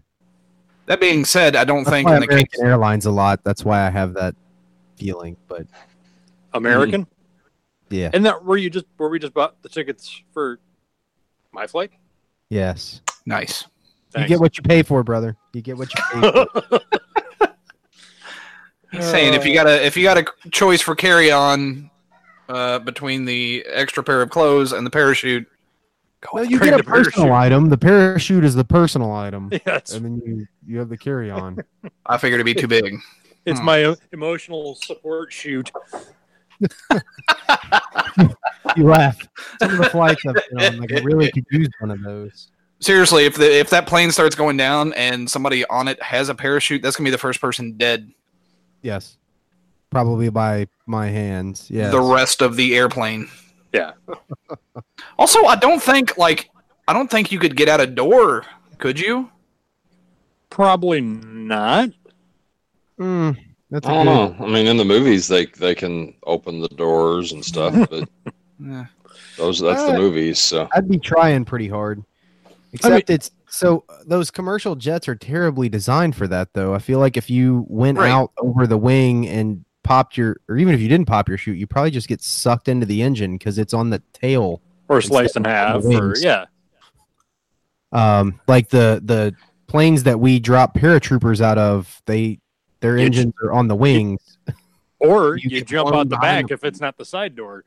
That 0.85 0.99
being 0.99 1.25
said, 1.25 1.55
I 1.55 1.63
don't 1.63 1.83
That's 1.83 1.89
think 1.89 2.07
why 2.07 2.15
in 2.15 2.21
the 2.21 2.27
case. 2.27 2.33
American 2.35 2.65
Airlines 2.65 3.05
a 3.05 3.11
lot. 3.11 3.43
That's 3.43 3.63
why 3.65 3.85
I 3.85 3.89
have 3.89 4.13
that 4.13 4.35
feeling. 4.97 5.37
But 5.47 5.65
American. 6.53 7.03
Hmm. 7.03 7.07
yeah, 7.95 8.09
And 8.13 8.25
that 8.25 8.43
were 8.45 8.57
you 8.57 8.69
just 8.69 8.85
where 8.97 9.09
we 9.09 9.17
just 9.19 9.33
bought 9.33 9.61
the 9.63 9.69
tickets 9.69 10.21
for 10.33 10.59
my 11.51 11.67
flight. 11.67 11.91
yes, 12.49 13.01
Nice. 13.25 13.65
You 14.17 14.27
get 14.27 14.39
what 14.39 14.57
you 14.57 14.63
pay 14.63 14.83
for, 14.83 15.03
brother. 15.03 15.35
You 15.53 15.61
get 15.61 15.77
what 15.77 15.89
you 15.93 16.01
pay 16.21 16.45
for. 16.69 16.79
He's 18.91 19.05
saying 19.05 19.33
if 19.33 19.45
you 19.45 19.53
got 19.53 19.67
a 19.67 19.85
if 19.85 19.95
you 19.95 20.03
got 20.03 20.17
a 20.17 20.25
choice 20.51 20.81
for 20.81 20.95
carry 20.95 21.31
on 21.31 21.89
uh, 22.49 22.79
between 22.79 23.23
the 23.23 23.65
extra 23.69 24.03
pair 24.03 24.21
of 24.21 24.29
clothes 24.29 24.73
and 24.73 24.85
the 24.85 24.89
parachute, 24.89 25.47
go 26.19 26.29
well, 26.33 26.43
you 26.43 26.59
get 26.59 26.73
a 26.73 26.77
the 26.77 26.83
parachute. 26.83 27.13
personal 27.13 27.33
item. 27.33 27.69
The 27.69 27.77
parachute 27.77 28.43
is 28.43 28.53
the 28.53 28.65
personal 28.65 29.13
item, 29.13 29.47
yeah, 29.53 29.59
it's, 29.77 29.93
and 29.93 30.03
then 30.03 30.21
you 30.25 30.45
you 30.67 30.79
have 30.79 30.89
the 30.89 30.97
carry 30.97 31.31
on. 31.31 31.57
I 32.05 32.17
figured 32.17 32.41
it'd 32.41 32.53
be 32.53 32.59
too 32.59 32.67
big. 32.67 32.95
it's 33.45 33.59
Hmm. 33.59 33.65
my 33.65 33.95
emotional 34.11 34.75
support 34.75 35.31
chute. 35.31 35.71
you 38.75 38.83
laugh. 38.83 39.17
Some 39.59 39.71
of 39.71 39.77
the 39.77 39.89
flights 39.89 40.21
I've 40.25 40.35
been 40.35 40.61
on, 40.73 40.77
like 40.79 40.91
I 40.91 40.99
really 40.99 41.31
could 41.31 41.45
use 41.49 41.69
one 41.79 41.91
of 41.91 42.01
those. 42.03 42.49
Seriously, 42.81 43.25
if 43.25 43.35
the 43.35 43.59
if 43.59 43.69
that 43.69 43.85
plane 43.87 44.11
starts 44.11 44.35
going 44.35 44.57
down 44.57 44.91
and 44.93 45.29
somebody 45.29 45.63
on 45.67 45.87
it 45.87 46.01
has 46.01 46.29
a 46.29 46.35
parachute, 46.35 46.81
that's 46.81 46.95
gonna 46.95 47.05
be 47.07 47.11
the 47.11 47.17
first 47.17 47.39
person 47.39 47.73
dead. 47.77 48.11
Yes, 48.81 49.17
probably 49.91 50.29
by 50.29 50.67
my 50.87 51.07
hands. 51.07 51.67
Yeah. 51.69 51.89
The 51.91 52.01
rest 52.01 52.41
of 52.41 52.55
the 52.55 52.75
airplane. 52.75 53.29
Yeah. 53.71 53.91
Also, 55.19 55.43
I 55.45 55.55
don't 55.57 55.81
think 55.81 56.17
like 56.17 56.49
I 56.87 56.93
don't 56.93 57.09
think 57.09 57.31
you 57.31 57.37
could 57.39 57.55
get 57.55 57.69
out 57.69 57.79
a 57.79 57.85
door. 57.87 58.45
Could 58.79 58.99
you? 58.99 59.29
Probably 60.49 60.99
not. 61.01 61.89
Mm, 62.99 63.37
that's 63.69 63.87
a 63.87 63.91
I 63.91 64.03
don't 64.03 64.05
good. 64.31 64.39
know. 64.39 64.45
I 64.45 64.49
mean, 64.49 64.67
in 64.67 64.77
the 64.77 64.85
movies, 64.85 65.27
they 65.27 65.45
they 65.45 65.75
can 65.75 66.15
open 66.23 66.59
the 66.61 66.67
doors 66.69 67.31
and 67.33 67.43
stuff, 67.45 67.73
but 67.89 68.09
Yeah. 68.59 68.85
those 69.37 69.59
that's 69.59 69.83
the 69.83 69.93
Uh, 69.93 69.97
movies. 69.97 70.39
So 70.39 70.67
I'd 70.73 70.89
be 70.89 70.97
trying 70.99 71.45
pretty 71.45 71.67
hard. 71.67 72.03
Except 72.73 73.09
it's 73.09 73.31
so 73.49 73.83
those 74.05 74.31
commercial 74.31 74.75
jets 74.75 75.07
are 75.09 75.15
terribly 75.15 75.67
designed 75.69 76.15
for 76.15 76.27
that 76.27 76.53
though. 76.53 76.73
I 76.73 76.79
feel 76.79 76.99
like 76.99 77.17
if 77.17 77.29
you 77.29 77.65
went 77.67 77.97
Right. 77.97 78.09
out 78.09 78.31
over 78.37 78.65
the 78.65 78.77
wing 78.77 79.27
and 79.27 79.65
popped 79.83 80.15
your 80.17 80.37
or 80.47 80.57
even 80.57 80.73
if 80.73 80.79
you 80.79 80.87
didn't 80.87 81.07
pop 81.07 81.27
your 81.27 81.37
chute, 81.37 81.57
you 81.57 81.67
probably 81.67 81.91
just 81.91 82.07
get 82.07 82.21
sucked 82.21 82.67
into 82.69 82.85
the 82.85 83.01
engine 83.01 83.33
because 83.37 83.57
it's 83.57 83.73
on 83.73 83.89
the 83.89 84.01
tail. 84.13 84.61
Or 84.87 85.01
sliced 85.01 85.35
in 85.35 85.43
half. 85.43 85.83
Or 85.83 86.13
yeah. 86.17 86.45
Um 87.91 88.39
like 88.47 88.69
the 88.69 89.01
the 89.03 89.33
planes 89.67 90.03
that 90.03 90.19
we 90.19 90.39
drop 90.39 90.75
paratroopers 90.75 91.41
out 91.41 91.57
of, 91.57 92.01
they 92.05 92.39
their 92.79 92.97
You- 92.97 93.05
engines 93.05 93.33
are 93.43 93.51
on 93.51 93.67
the 93.67 93.75
wings. 93.75 94.37
Or 94.99 95.35
You 95.37 95.49
you, 95.49 95.61
jump 95.63 95.93
out 95.93 96.09
the 96.09 96.17
back 96.17 96.51
if 96.51 96.63
it's 96.63 96.79
not 96.79 96.97
the 96.97 97.05
side 97.05 97.35
door. 97.35 97.63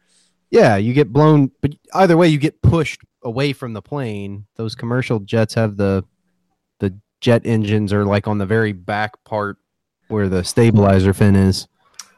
Yeah, 0.54 0.76
you 0.76 0.92
get 0.94 1.12
blown, 1.12 1.50
but 1.60 1.72
either 1.94 2.16
way, 2.16 2.28
you 2.28 2.38
get 2.38 2.62
pushed 2.62 3.00
away 3.24 3.52
from 3.52 3.72
the 3.72 3.82
plane. 3.82 4.46
Those 4.54 4.76
commercial 4.76 5.18
jets 5.18 5.54
have 5.54 5.76
the 5.76 6.04
the 6.78 6.94
jet 7.20 7.42
engines 7.44 7.92
are 7.92 8.04
like 8.04 8.28
on 8.28 8.38
the 8.38 8.46
very 8.46 8.70
back 8.72 9.22
part 9.24 9.56
where 10.06 10.28
the 10.28 10.44
stabilizer 10.44 11.12
fin 11.12 11.34
is. 11.34 11.66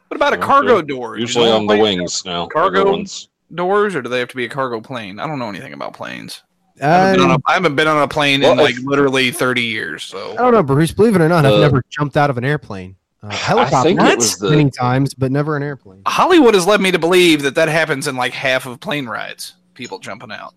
What 0.09 0.17
about 0.17 0.33
a 0.33 0.37
Okay. 0.37 0.45
cargo 0.45 0.81
door? 0.83 1.17
Usually 1.17 1.49
on 1.49 1.65
the 1.65 1.77
wings 1.77 2.23
now. 2.25 2.45
cargo? 2.45 2.91
ones. 2.91 3.29
Doors, 3.55 3.95
or 3.95 4.01
do 4.03 4.09
they 4.09 4.19
have 4.19 4.27
to 4.29 4.35
be 4.35 4.45
a 4.45 4.49
cargo 4.49 4.81
plane? 4.81 5.19
I 5.19 5.25
don't 5.25 5.39
know 5.39 5.49
anything 5.49 5.73
about 5.73 5.93
planes. 5.93 6.43
I 6.79 6.85
haven't, 6.85 7.13
been 7.15 7.23
on 7.25 7.31
Um, 7.31 7.41
a, 7.47 7.49
I 7.49 7.53
haven't 7.53 7.75
been 7.75 7.87
on 7.87 8.03
a 8.03 8.07
plane 8.07 8.41
Well, 8.41 8.51
in 8.51 8.57
like 8.59 8.75
if- 8.75 8.83
literally 8.85 9.31
thirty 9.31 9.63
years. 9.63 10.03
So 10.03 10.33
I 10.33 10.35
don't 10.35 10.51
know, 10.53 10.61
Bruce. 10.61 10.91
Believe 10.91 11.15
it 11.15 11.21
or 11.21 11.27
not, 11.29 11.43
I've 11.43 11.53
Uh, 11.53 11.59
never 11.61 11.81
jumped 11.89 12.15
out 12.17 12.29
of 12.29 12.37
an 12.37 12.45
airplane. 12.45 12.97
Uh, 13.23 13.29
helicopter 13.31 13.89
think 13.89 13.99
it 13.99 14.17
was 14.17 14.37
the- 14.37 14.49
many 14.51 14.69
times, 14.69 15.13
but 15.13 15.31
never 15.31 15.55
an 15.57 15.63
airplane. 15.63 16.01
Hollywood 16.05 16.53
has 16.53 16.67
led 16.67 16.81
me 16.81 16.91
to 16.91 16.99
believe 16.99 17.41
that 17.43 17.55
that 17.55 17.67
happens 17.67 18.07
in 18.07 18.15
like 18.15 18.33
half 18.33 18.65
of 18.65 18.79
plane 18.79 19.07
rides. 19.07 19.55
People 19.73 19.99
jumping 19.99 20.31
out. 20.31 20.53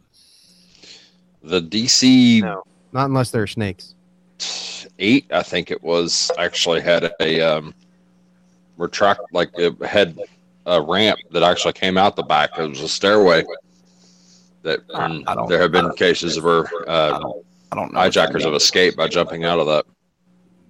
The 1.43 1.61
DC 1.63 2.43
No. 2.43 2.63
Not 2.93 3.07
unless 3.07 3.31
they're 3.31 3.47
snakes. 3.47 3.95
eight, 4.99 5.27
I 5.33 5.43
think 5.43 5.71
it 5.71 5.83
was, 5.83 6.31
actually 6.39 6.81
had 6.81 7.11
a 7.21 7.41
um, 7.41 7.75
retract 8.77 9.21
like 9.33 9.51
it 9.55 9.75
had 9.83 10.19
a 10.67 10.81
ramp 10.83 11.19
that 11.31 11.43
actually 11.43 11.73
came 11.73 11.97
out 11.97 12.15
the 12.17 12.23
back. 12.23 12.51
It 12.59 12.69
was 12.69 12.81
a 12.83 12.89
stairway. 12.89 13.43
That 14.63 14.81
and 14.95 15.27
I 15.27 15.35
don't- 15.35 15.49
there 15.49 15.61
have 15.61 15.73
been 15.73 15.91
cases 15.95 16.41
where 16.41 16.67
uh, 16.89 17.19
I 17.73 17.77
don't 17.77 17.93
know. 17.95 18.01
hijackers 18.01 18.45
have 18.45 18.53
escaped 18.55 18.97
by 18.99 19.09
jumping 19.09 19.45
out 19.45 19.59
of 19.59 19.67
that. 19.67 19.87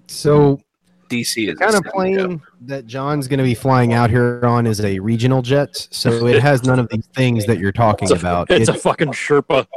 So 0.07 0.61
DC 1.11 1.49
is 1.49 1.59
the 1.59 1.65
kind 1.65 1.75
of 1.75 1.85
plane 1.93 2.41
that 2.63 2.87
John's 2.87 3.29
going 3.29 3.39
to 3.39 3.45
be 3.45 3.55
flying 3.55 3.93
out 3.93 4.09
here 4.11 4.41
on 4.45 4.67
is 4.67 4.81
a 4.81 4.99
regional 5.01 5.43
jet, 5.43 5.77
so 5.91 6.27
it 6.27 6.41
has 6.41 6.63
none 6.65 6.79
of 6.79 6.89
these 6.91 7.07
things 7.15 7.45
that 7.47 7.59
you're 7.59 7.73
talking 7.73 8.07
It's 8.07 8.13
a, 8.13 8.15
about. 8.27 8.51
it's 8.51 8.69
It- 8.69 8.77
a 8.77 8.79
fucking 8.79 9.09
Sherpa. 9.09 9.67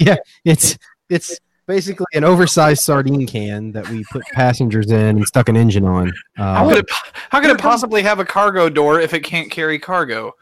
Yeah, 0.00 0.16
it's 0.44 0.76
it's 1.08 1.38
basically 1.68 2.06
an 2.14 2.24
oversized 2.24 2.82
sardine 2.82 3.26
can 3.28 3.70
that 3.72 3.88
we 3.90 4.02
put 4.10 4.24
passengers 4.32 4.90
in 4.90 5.16
and 5.18 5.24
stuck 5.24 5.48
an 5.48 5.56
engine 5.56 5.84
on. 5.84 6.12
How 6.34 6.64
Uh, 6.64 6.68
could 6.68 6.78
it? 6.78 6.90
How 7.30 7.40
could 7.40 7.50
it 7.50 7.58
possibly 7.58 8.02
have 8.02 8.18
a 8.18 8.24
cargo 8.24 8.68
door 8.68 8.98
if 9.00 9.14
it 9.14 9.20
can't 9.20 9.52
carry 9.52 9.78
cargo? 9.78 10.32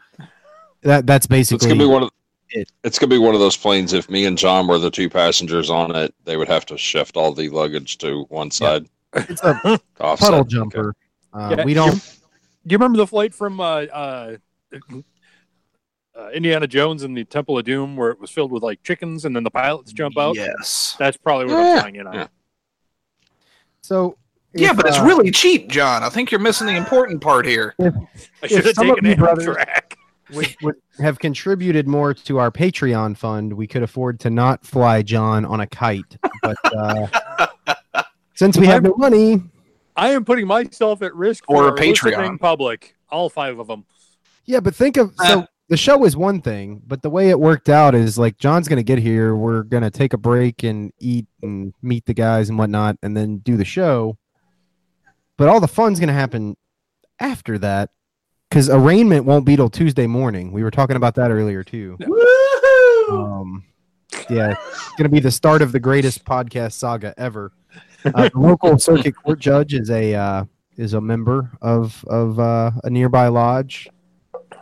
that 0.81 1.05
that's 1.05 1.25
So 1.27 1.35
it's 1.35 1.51
basically 1.51 1.67
gonna 1.67 1.79
be 1.81 1.85
one 1.85 2.03
of 2.03 2.09
it. 2.49 2.71
it's 2.83 2.97
gonna 2.97 3.11
be 3.11 3.19
one 3.19 3.35
of 3.35 3.39
those 3.41 3.55
planes. 3.55 3.93
If 3.93 4.09
me 4.09 4.25
and 4.25 4.35
John 4.37 4.65
were 4.67 4.79
the 4.79 4.89
two 4.89 5.07
passengers 5.09 5.69
on 5.69 5.95
it, 5.95 6.15
they 6.25 6.35
would 6.35 6.47
have 6.47 6.65
to 6.67 6.77
shift 6.77 7.15
all 7.15 7.31
the 7.31 7.49
luggage 7.49 7.99
to 7.99 8.25
one 8.29 8.49
side. 8.49 8.87
It's 9.15 9.41
a 9.43 9.53
to 9.63 9.81
offset. 9.99 10.19
puddle 10.27 10.39
Okay. 10.41 10.49
jumper. 10.49 10.95
Uh, 11.33 11.55
Yeah, 11.57 11.65
we 11.65 11.73
don't. 11.73 11.93
Do 11.95 12.73
you 12.73 12.77
remember 12.77 12.97
the 12.97 13.07
flight 13.07 13.33
from 13.33 13.59
uh, 13.59 13.63
uh, 13.91 14.35
uh, 16.17 16.29
Indiana 16.29 16.67
Jones 16.67 17.03
and 17.03 17.17
the 17.17 17.25
Temple 17.25 17.57
of 17.57 17.65
Doom 17.65 17.95
where 17.97 18.11
it 18.11 18.19
was 18.19 18.29
filled 18.29 18.51
with 18.51 18.63
like 18.63 18.83
chickens 18.83 19.25
and 19.25 19.35
then 19.35 19.43
the 19.43 19.51
pilots 19.51 19.91
jump 19.93 20.17
out? 20.17 20.35
Yes. 20.35 20.95
That's 20.99 21.17
probably 21.17 21.47
what 21.47 21.53
Yeah. 21.61 21.71
I'm 21.73 21.79
flying 21.79 21.95
in 21.95 22.07
on. 22.07 22.13
Yeah. 22.13 22.27
So 23.81 24.17
Yeah, 24.53 24.73
but 24.73 24.85
it's 24.85 24.99
uh, 24.99 25.03
really 25.05 25.31
cheap, 25.31 25.69
John. 25.69 26.03
I 26.03 26.09
think 26.09 26.31
you're 26.31 26.39
missing 26.39 26.67
the 26.67 26.75
important 26.75 27.21
part 27.21 27.45
here. 27.45 27.75
I 27.79 28.47
should 28.47 28.65
have 28.65 28.75
some 28.75 28.89
of 28.91 28.95
taken 28.97 29.09
you 29.09 29.15
brothers- 29.17 29.47
Amtrak. 29.47 29.93
would, 30.33 30.55
would 30.61 30.75
have 30.99 31.19
contributed 31.19 31.87
more 31.87 32.13
to 32.13 32.37
our 32.37 32.51
Patreon 32.51 33.17
fund, 33.17 33.51
we 33.51 33.67
could 33.67 33.83
afford 33.83 34.19
to 34.21 34.29
not 34.29 34.65
fly 34.65 35.01
John 35.01 35.43
on 35.43 35.59
a 35.59 35.67
kite. 35.67 36.17
But 36.41 36.57
uh, 36.63 37.07
since 38.33 38.57
we 38.57 38.65
have 38.67 38.83
no 38.83 38.93
money, 38.97 39.41
I 39.95 40.09
am 40.09 40.25
putting 40.25 40.47
myself 40.47 41.01
at 41.01 41.13
risk 41.15 41.43
Or 41.47 41.69
for 41.69 41.75
a 41.75 41.79
Patreon. 41.79 42.39
public. 42.39 42.95
All 43.09 43.29
five 43.29 43.59
of 43.59 43.67
them. 43.67 43.85
yeah. 44.45 44.59
But 44.59 44.75
think 44.75 44.97
of 44.97 45.13
so 45.23 45.39
Uh. 45.41 45.45
the 45.69 45.77
show 45.77 46.03
is 46.05 46.17
one 46.17 46.41
thing, 46.41 46.81
but 46.87 47.01
the 47.03 47.09
way 47.09 47.29
it 47.29 47.39
worked 47.39 47.69
out 47.69 47.93
is 47.95 48.17
like 48.17 48.37
John's 48.37 48.67
gonna 48.67 48.81
get 48.83 48.97
here, 48.99 49.35
we're 49.35 49.63
gonna 49.63 49.91
take 49.91 50.13
a 50.13 50.17
break 50.17 50.63
and 50.63 50.91
eat 50.99 51.27
and 51.43 51.73
meet 51.81 52.05
the 52.05 52.13
guys 52.13 52.49
and 52.49 52.57
whatnot, 52.57 52.97
and 53.03 53.15
then 53.15 53.37
do 53.37 53.55
the 53.57 53.65
show. 53.65 54.17
But 55.37 55.47
all 55.49 55.59
the 55.59 55.67
fun's 55.67 55.99
gonna 55.99 56.13
happen 56.13 56.57
after 57.19 57.57
that 57.59 57.91
because 58.49 58.69
arraignment 58.69 59.25
won't 59.25 59.45
be 59.45 59.55
till 59.55 59.69
Tuesday 59.69 60.07
morning. 60.07 60.51
We 60.51 60.63
were 60.63 60.71
talking 60.71 60.95
about 60.95 61.15
that 61.15 61.29
earlier 61.31 61.63
too. 61.63 61.97
Um, 63.11 63.63
yeah, 64.29 64.51
it's 64.51 64.89
going 64.97 65.03
to 65.03 65.09
be 65.09 65.19
the 65.19 65.31
start 65.31 65.61
of 65.61 65.71
the 65.71 65.79
greatest 65.79 66.23
podcast 66.25 66.73
saga 66.73 67.13
ever. 67.17 67.51
Uh, 68.05 68.29
the 68.29 68.39
local 68.39 68.77
circuit 68.79 69.15
court 69.15 69.39
judge 69.39 69.73
is 69.73 69.89
a 69.89 70.13
uh, 70.15 70.45
is 70.77 70.93
a 70.93 71.01
member 71.01 71.51
of 71.61 72.03
of 72.07 72.39
uh, 72.39 72.71
a 72.83 72.89
nearby 72.89 73.27
lodge. 73.27 73.87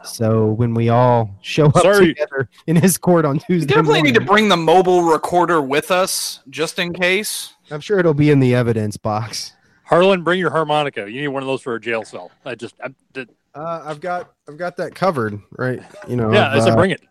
So 0.04 0.48
when 0.48 0.74
we 0.74 0.90
all 0.90 1.36
show 1.42 1.68
up 1.68 1.78
Sorry. 1.82 2.08
together 2.08 2.50
in 2.68 2.76
his 2.76 2.98
court 2.98 3.24
on 3.26 3.36
We 3.36 3.40
Tuesday, 3.42 3.74
definitely 3.76 4.02
need 4.02 4.16
to 4.16 4.22
bring 4.22 4.50
the 4.50 4.58
mobile 4.58 5.04
recorder 5.04 5.62
with 5.62 5.92
us 5.92 6.40
just 6.50 6.80
in 6.80 6.92
case. 6.94 7.54
I'm 7.70 7.82
sure 7.82 8.00
it'll 8.00 8.14
be 8.16 8.32
in 8.32 8.40
the 8.40 8.56
evidence 8.56 8.98
box. 8.98 9.54
Harlan, 9.84 10.24
bring 10.24 10.40
your 10.40 10.50
harmonica. 10.50 11.10
You 11.12 11.22
need 11.22 11.28
one 11.28 11.44
of 11.44 11.48
those 11.48 11.62
for 11.62 11.76
a 11.76 11.80
jail 11.80 12.04
cell. 12.04 12.32
I 12.46 12.56
just, 12.56 12.76
I, 12.84 12.94
did- 13.14 13.30
Uh, 13.54 13.84
I've 13.86 14.00
got 14.00 14.32
I've 14.48 14.58
got 14.58 14.78
that 14.78 14.96
covered, 14.96 15.40
right? 15.60 15.82
You 16.08 16.16
know, 16.16 16.32
yeah, 16.34 16.50
I 16.52 16.60
said 16.62 16.70
uh, 16.72 16.76
bring 16.78 16.92
it. 16.92 17.02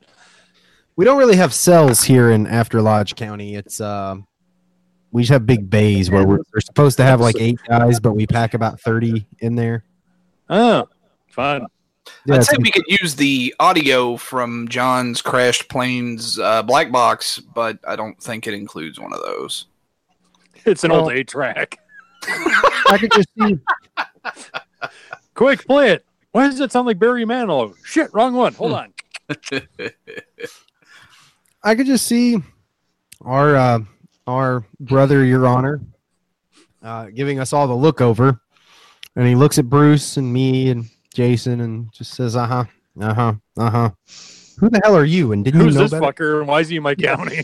we 0.97 1.05
don't 1.05 1.19
really 1.19 1.37
have 1.37 1.53
cells 1.53 2.03
here 2.03 2.31
in 2.31 2.47
After 2.47 2.81
Lodge 2.81 3.15
County. 3.15 3.55
It's 3.57 3.79
uh, 3.81 4.17
we 5.12 5.23
just 5.23 5.33
have 5.33 5.47
big 5.47 5.69
bays 5.71 6.11
where 6.11 6.26
we're, 6.26 6.40
we're 6.52 6.61
supposed 6.61 6.97
to 6.99 7.02
have 7.05 7.21
like 7.21 7.37
eight 7.38 7.59
guys, 7.69 7.99
but 8.00 8.12
we 8.12 8.26
pack 8.26 8.55
about 8.55 8.81
thirty 8.81 9.26
in 9.40 9.55
there. 9.57 9.85
Oh, 10.49 10.88
fine. 11.29 11.67
Yeah, 12.26 12.37
I'd 12.37 12.45
say 12.45 12.57
we 12.59 12.71
could 12.71 12.85
use 12.88 13.14
the 13.14 13.55
audio 13.61 14.17
from 14.17 14.67
John's 14.69 15.23
crashed 15.23 15.69
planes 15.69 16.38
uh, 16.38 16.62
black 16.62 16.90
box, 16.90 17.38
but 17.38 17.79
I 17.87 17.95
don't 17.97 18.21
think 18.21 18.47
it 18.47 18.55
includes 18.55 18.99
one 18.99 19.12
of 19.12 19.21
those. 19.21 19.67
It's 20.64 20.85
an 20.85 20.90
Well- 20.90 21.02
old 21.02 21.12
eight 21.12 21.29
track. 21.29 21.79
I 22.23 22.99
could 22.99 23.12
just 23.12 23.29
see. 23.38 23.59
Quick, 25.35 25.67
play 25.67 25.93
it. 25.93 26.05
Why 26.33 26.49
does 26.49 26.61
it 26.61 26.71
sound 26.71 26.87
like 26.87 26.99
Barry 26.99 27.25
Manilow? 27.25 27.75
Shit, 27.85 28.12
wrong 28.12 28.35
one. 28.35 28.52
Hold 28.55 28.73
on. 28.73 28.93
I 31.62 31.75
could 31.75 31.87
just 31.87 32.07
see 32.07 32.43
our 33.23 33.57
uh, 33.57 33.79
our 34.31 34.65
brother, 34.79 35.25
Your 35.25 35.47
Honor, 35.47 35.81
uh, 36.83 37.07
giving 37.07 37.39
us 37.39 37.53
all 37.53 37.67
the 37.67 37.75
look 37.75 38.01
over, 38.01 38.41
and 39.17 39.27
he 39.27 39.35
looks 39.35 39.59
at 39.59 39.69
Bruce 39.69 40.17
and 40.17 40.33
me 40.33 40.71
and 40.71 40.87
Jason 41.15 41.61
and 41.61 41.93
just 41.93 42.15
says, 42.15 42.37
"Uh 42.37 42.47
huh, 42.47 42.65
uh 43.01 43.15
huh, 43.15 43.35
uh 43.57 43.71
huh." 43.71 43.91
Who 44.59 44.69
the 44.71 44.81
hell 44.85 44.97
are 44.97 45.05
you? 45.05 45.33
And 45.33 45.45
didn't 45.45 45.61
Who's 45.61 45.75
you 45.75 45.81
know 45.81 45.85
this 45.89 45.91
better? 45.93 46.13
fucker 46.13 46.39
and 46.41 46.49
why 46.49 46.61
is 46.61 46.69
he 46.69 46.77
in 46.77 46.83
my 46.83 46.95
county? 46.95 47.43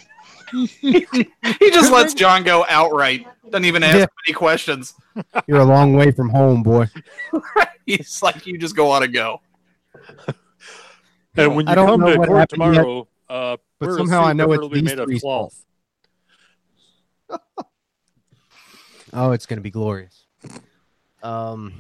he 0.53 1.07
just 1.71 1.91
lets 1.91 2.15
John 2.15 2.45
go 2.45 2.65
outright. 2.69 3.27
Doesn't 3.51 3.65
even 3.65 3.83
ask 3.83 3.99
Yeah. 3.99 4.07
any 4.27 4.35
questions. 4.35 4.95
You're 5.47 5.61
a 5.61 5.65
long 5.65 5.95
way 5.95 6.11
from 6.11 6.29
home, 6.29 6.63
boy. 6.63 6.87
He's 7.87 8.23
like, 8.23 8.47
you 8.47 8.59
just 8.59 8.77
go 8.77 8.91
on 8.91 9.03
and 9.03 9.13
go. 9.15 9.41
And 11.37 11.55
when 11.57 11.69
I 11.69 11.73
you 11.73 11.75
don't 11.77 11.87
come 11.87 12.01
know 12.01 12.13
to 12.13 12.19
what 12.19 12.29
court 12.29 12.39
happened 12.41 12.63
yet, 12.63 12.81
tomorrow, 12.81 13.09
uh, 13.29 13.57
but 13.79 13.95
somehow 13.95 14.23
I 14.25 14.33
know 14.33 14.45
it's 14.45 14.59
preferably 14.59 14.81
these 14.81 14.97
made 14.97 14.99
of 14.99 15.21
cloth. 15.21 15.65
Oh, 19.17 19.33
it's 19.33 19.47
gonna 19.47 19.63
be 19.63 19.71
glorious. 19.71 20.27
Um, 21.23 21.73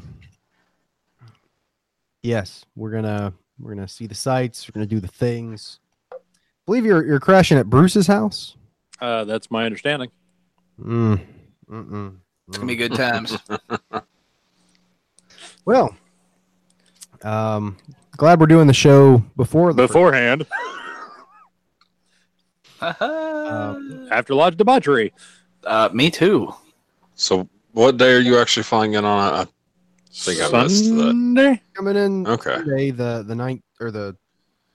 yes, 2.22 2.64
we're 2.74 2.90
gonna 2.90 3.34
we're 3.58 3.74
gonna 3.74 3.86
see 3.88 4.06
the 4.06 4.14
sights. 4.14 4.66
We're 4.66 4.72
gonna 4.80 4.86
do 4.86 5.00
the 5.00 5.06
things. 5.08 5.78
I 6.12 6.16
believe 6.64 6.86
you're 6.86 7.04
you're 7.06 7.20
crashing 7.20 7.58
at 7.58 7.68
Bruce's 7.68 8.06
house. 8.06 8.56
Uh, 9.00 9.24
that's 9.24 9.50
my 9.50 9.66
understanding. 9.66 10.10
Mm. 10.82 11.20
Mm-mm. 11.70 12.16
It's 12.48 12.56
gonna 12.56 12.66
be 12.68 12.76
good 12.76 12.94
times. 12.94 13.36
Well, 15.64 15.96
um, 17.22 17.76
glad 18.16 18.38
we're 18.38 18.46
doing 18.46 18.68
the 18.68 18.72
show 18.72 19.18
before 19.36 19.72
the 19.72 19.82
Beforehand, 19.88 20.46
Um, 22.80 24.06
after 24.12 24.32
lodge 24.36 24.56
debauchery. 24.56 25.12
uh, 25.64 25.88
me 25.92 26.08
too. 26.12 26.54
So, 27.16 27.48
what 27.72 27.96
day 27.96 28.12
are 28.12 28.20
you 28.20 28.38
actually 28.38 28.62
flying 28.62 28.92
in 28.94 29.04
on? 29.04 29.34
I 29.34 29.46
think 30.12 30.40
I 30.40 30.62
missed 30.62 30.84
that. 30.84 31.00
Sunday. 31.00 31.60
coming 31.72 31.96
in 31.96 32.26
Okay. 32.26 32.56
today, 32.58 32.90
the 32.90 33.24
the 33.26 33.34
ninth 33.34 33.62
or 33.80 33.90
the 33.90 34.16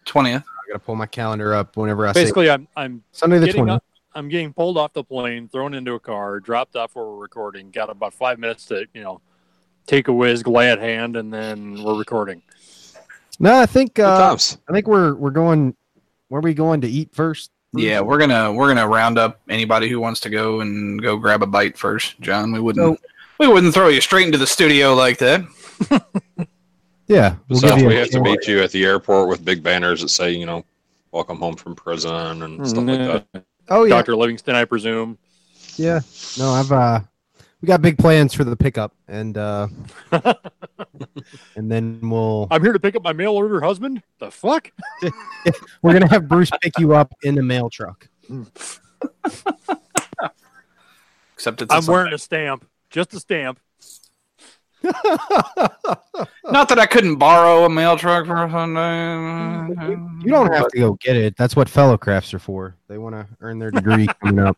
Twentieth. 0.06 0.44
I 0.44 0.68
gotta 0.68 0.80
pull 0.80 0.96
my 0.96 1.06
calendar 1.06 1.54
up 1.54 1.78
whenever 1.78 2.08
I 2.08 2.14
say 2.14 2.24
Basically, 2.24 2.50
I'm 2.50 2.68
I'm 2.76 3.04
Sunday 3.12 3.38
the 3.40 3.54
twentieth. 3.54 3.82
I'm 4.14 4.28
getting 4.28 4.52
pulled 4.52 4.78
off 4.78 4.92
the 4.92 5.04
plane, 5.04 5.48
thrown 5.48 5.74
into 5.74 5.94
a 5.94 6.00
car, 6.00 6.40
dropped 6.40 6.76
off 6.76 6.96
where 6.96 7.06
we're 7.06 7.16
recording. 7.16 7.70
Got 7.72 7.90
about 7.90 8.14
five 8.14 8.40
minutes 8.40 8.66
to 8.66 8.88
you 8.94 9.04
know 9.04 9.22
take 9.86 10.08
a 10.08 10.14
whiz, 10.14 10.42
glad 10.42 10.80
hand, 10.80 11.16
and 11.16 11.32
then 11.32 11.82
we're 11.84 11.98
recording. 11.98 12.42
No, 13.40 13.60
I 13.60 13.68
think 13.68 14.00
uh. 14.00 14.36
I 14.68 14.74
think 14.74 14.88
we're 14.88 15.14
we're 15.14 15.30
going. 15.30 15.76
Where 16.30 16.40
are 16.40 16.42
we 16.42 16.54
going 16.54 16.82
to 16.82 16.88
eat 16.88 17.14
first? 17.14 17.52
Yeah, 17.74 18.02
we're 18.02 18.18
gonna 18.20 18.52
we're 18.52 18.68
gonna 18.68 18.88
round 18.88 19.18
up 19.18 19.40
anybody 19.50 19.88
who 19.90 20.00
wants 20.00 20.20
to 20.22 20.30
go 20.30 20.60
and 20.62 21.02
go 21.02 21.16
grab 21.18 21.42
a 21.42 21.48
bite 21.48 21.78
first, 21.78 22.20
John. 22.20 22.52
We 22.52 22.60
wouldn't 22.60 23.00
we 23.40 23.48
wouldn't 23.48 23.74
throw 23.74 23.88
you 23.88 24.02
straight 24.02 24.26
into 24.26 24.38
the 24.38 24.48
studio 24.48 24.94
like 24.94 25.18
that. 25.20 25.42
Yeah, 27.08 27.36
we'll 27.50 27.60
So 27.60 27.68
give 27.70 27.80
you 27.80 27.88
we 27.88 27.96
a- 27.98 28.00
have 28.00 28.10
to 28.12 28.22
meet 28.22 28.48
you 28.48 28.62
at 28.62 28.72
the 28.72 28.86
airport 28.86 29.28
with 29.28 29.44
big 29.44 29.62
banners 29.62 30.00
that 30.02 30.08
say, 30.08 30.32
you 30.32 30.46
know, 30.46 30.64
"Welcome 31.12 31.40
home 31.40 31.58
from 31.58 31.76
prison" 31.76 32.44
and 32.44 32.66
stuff 32.66 32.86
like 32.86 33.26
that. 33.34 33.44
Oh 33.68 33.84
yeah, 33.84 33.96
Doctor 33.96 34.16
Livingstone, 34.16 34.56
I 34.56 34.64
presume. 34.64 35.18
yeah. 35.76 36.00
No, 36.40 36.52
I've 36.52 36.72
uh, 36.72 37.02
we 37.62 37.68
got 37.68 37.82
big 37.82 37.98
plans 37.98 38.34
for 38.34 38.44
the 38.44 38.56
pickup, 38.56 38.94
and 39.08 39.38
uh, 39.38 39.68
and 41.56 41.72
then 41.72 42.00
we'll 42.10 42.48
I'm 42.50 42.64
here 42.64 42.74
to 42.74 42.80
pick 42.80 42.96
up 42.96 43.04
my 43.04 43.14
mail 43.14 43.34
order 43.34 43.62
husband. 43.62 44.02
The 44.20 44.32
fuck? 44.32 44.72
we're 45.82 45.94
gonna 45.94 46.10
have 46.10 46.28
Bruce 46.28 46.50
pick 46.62 46.74
you 46.80 46.96
up 46.96 47.14
in 47.24 47.36
the 47.36 47.44
mail 47.44 47.70
truck. 47.70 48.08
Except 51.34 51.62
it's 51.62 51.74
I'm 51.74 51.84
Sunday. 51.84 51.92
wearing 51.92 52.14
a 52.14 52.18
stamp, 52.18 52.68
just 52.90 53.14
a 53.14 53.20
stamp. 53.20 53.60
not 54.84 56.68
that 56.70 56.80
I 56.80 56.88
couldn't 56.88 57.18
borrow 57.18 57.66
a 57.66 57.70
mail 57.70 57.96
truck 57.98 58.26
for 58.26 58.44
a 58.44 58.50
Sunday. 58.50 59.68
You 60.24 60.32
don't 60.32 60.52
have 60.52 60.70
to 60.70 60.80
go 60.80 60.94
get 60.94 61.16
it. 61.16 61.38
That's 61.38 61.56
what 61.56 61.70
fellow 61.70 61.98
crafts 61.98 62.34
are 62.34 62.40
for. 62.40 62.76
They 62.88 62.98
want 62.98 63.14
to 63.14 63.28
earn 63.42 63.60
their 63.60 63.70
degree 63.70 64.08
coming 64.24 64.40
up. 64.40 64.58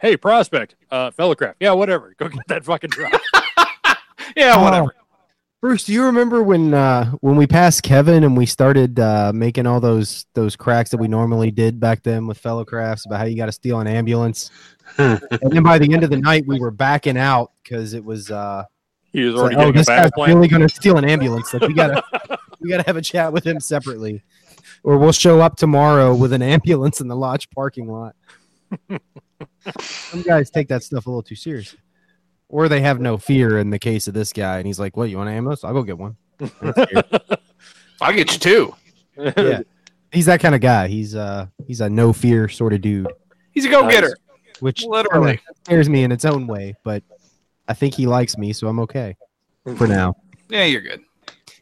Hey, 0.00 0.16
prospect, 0.16 0.76
uh, 0.90 1.10
fellowcraft. 1.10 1.54
Yeah, 1.60 1.72
whatever. 1.72 2.14
Go 2.18 2.28
get 2.28 2.46
that 2.48 2.64
fucking 2.64 2.90
truck. 2.90 3.20
Yeah, 4.36 4.62
whatever. 4.62 4.94
Oh, 4.96 5.04
Bruce, 5.60 5.84
do 5.84 5.92
you 5.92 6.04
remember 6.04 6.42
when 6.42 6.72
uh, 6.72 7.10
when 7.20 7.36
we 7.36 7.46
passed 7.46 7.82
Kevin 7.82 8.22
and 8.22 8.36
we 8.36 8.46
started 8.46 9.00
uh, 9.00 9.32
making 9.34 9.66
all 9.66 9.80
those 9.80 10.26
those 10.34 10.54
cracks 10.54 10.90
that 10.90 10.98
we 10.98 11.08
normally 11.08 11.50
did 11.50 11.80
back 11.80 12.02
then 12.04 12.26
with 12.26 12.38
fellow 12.38 12.64
crafts 12.64 13.06
about 13.06 13.18
how 13.18 13.24
you 13.24 13.36
got 13.36 13.46
to 13.46 13.52
steal 13.52 13.80
an 13.80 13.88
ambulance? 13.88 14.50
and 14.98 15.20
then 15.42 15.64
by 15.64 15.78
the 15.78 15.92
end 15.92 16.04
of 16.04 16.10
the 16.10 16.16
night, 16.16 16.46
we 16.46 16.60
were 16.60 16.70
backing 16.70 17.16
out 17.16 17.52
because 17.62 17.94
it 17.94 18.04
was 18.04 18.30
uh, 18.30 18.64
He 19.12 19.22
was 19.22 19.34
already 19.34 19.56
like, 19.56 19.66
oh, 19.66 19.72
this 19.72 19.88
guy's 19.88 20.10
plan. 20.12 20.36
really 20.36 20.48
going 20.48 20.66
to 20.66 20.68
steal 20.68 20.96
an 20.96 21.04
ambulance. 21.04 21.52
Like 21.52 21.62
we 21.62 21.74
gotta 21.74 22.02
we 22.60 22.70
gotta 22.70 22.84
have 22.84 22.96
a 22.96 23.02
chat 23.02 23.32
with 23.32 23.44
him 23.44 23.58
separately, 23.58 24.22
or 24.84 24.98
we'll 24.98 25.10
show 25.10 25.40
up 25.40 25.56
tomorrow 25.56 26.14
with 26.14 26.32
an 26.32 26.42
ambulance 26.42 27.00
in 27.00 27.08
the 27.08 27.16
lodge 27.16 27.50
parking 27.50 27.90
lot. 27.90 28.14
Some 29.80 30.22
guys 30.22 30.50
take 30.50 30.68
that 30.68 30.82
stuff 30.82 31.06
a 31.06 31.10
little 31.10 31.22
too 31.22 31.34
serious, 31.36 31.76
or 32.48 32.68
they 32.68 32.80
have 32.80 33.00
no 33.00 33.16
fear. 33.18 33.58
In 33.58 33.70
the 33.70 33.78
case 33.78 34.08
of 34.08 34.14
this 34.14 34.32
guy, 34.32 34.58
and 34.58 34.66
he's 34.66 34.78
like, 34.80 34.96
"What? 34.96 35.10
You 35.10 35.18
want 35.18 35.28
an 35.30 35.36
ambulance? 35.36 35.64
I'll 35.64 35.72
go 35.72 35.82
get 35.82 35.98
one." 35.98 36.16
I 36.40 36.46
don't 36.60 36.74
care. 36.90 37.20
I'll 38.00 38.12
get 38.14 38.32
you 38.32 38.38
two. 38.38 38.74
yeah, 39.36 39.60
he's 40.12 40.26
that 40.26 40.40
kind 40.40 40.54
of 40.54 40.60
guy. 40.60 40.86
He's 40.88 41.14
uh 41.14 41.46
he's 41.66 41.80
a 41.80 41.88
no 41.90 42.12
fear 42.12 42.48
sort 42.48 42.72
of 42.72 42.80
dude, 42.80 43.08
He's 43.52 43.64
a 43.64 43.68
go 43.68 43.88
getter. 43.90 44.16
which 44.60 44.84
Literally. 44.84 45.40
scares 45.64 45.88
me 45.88 46.04
in 46.04 46.12
its 46.12 46.24
own 46.24 46.46
way. 46.46 46.74
But 46.84 47.02
I 47.66 47.74
think 47.74 47.94
he 47.94 48.06
likes 48.06 48.38
me, 48.38 48.52
so 48.52 48.68
I'm 48.68 48.78
okay 48.80 49.16
for 49.76 49.86
now. 49.86 50.14
Yeah, 50.48 50.64
you're 50.64 50.80
good. 50.80 51.02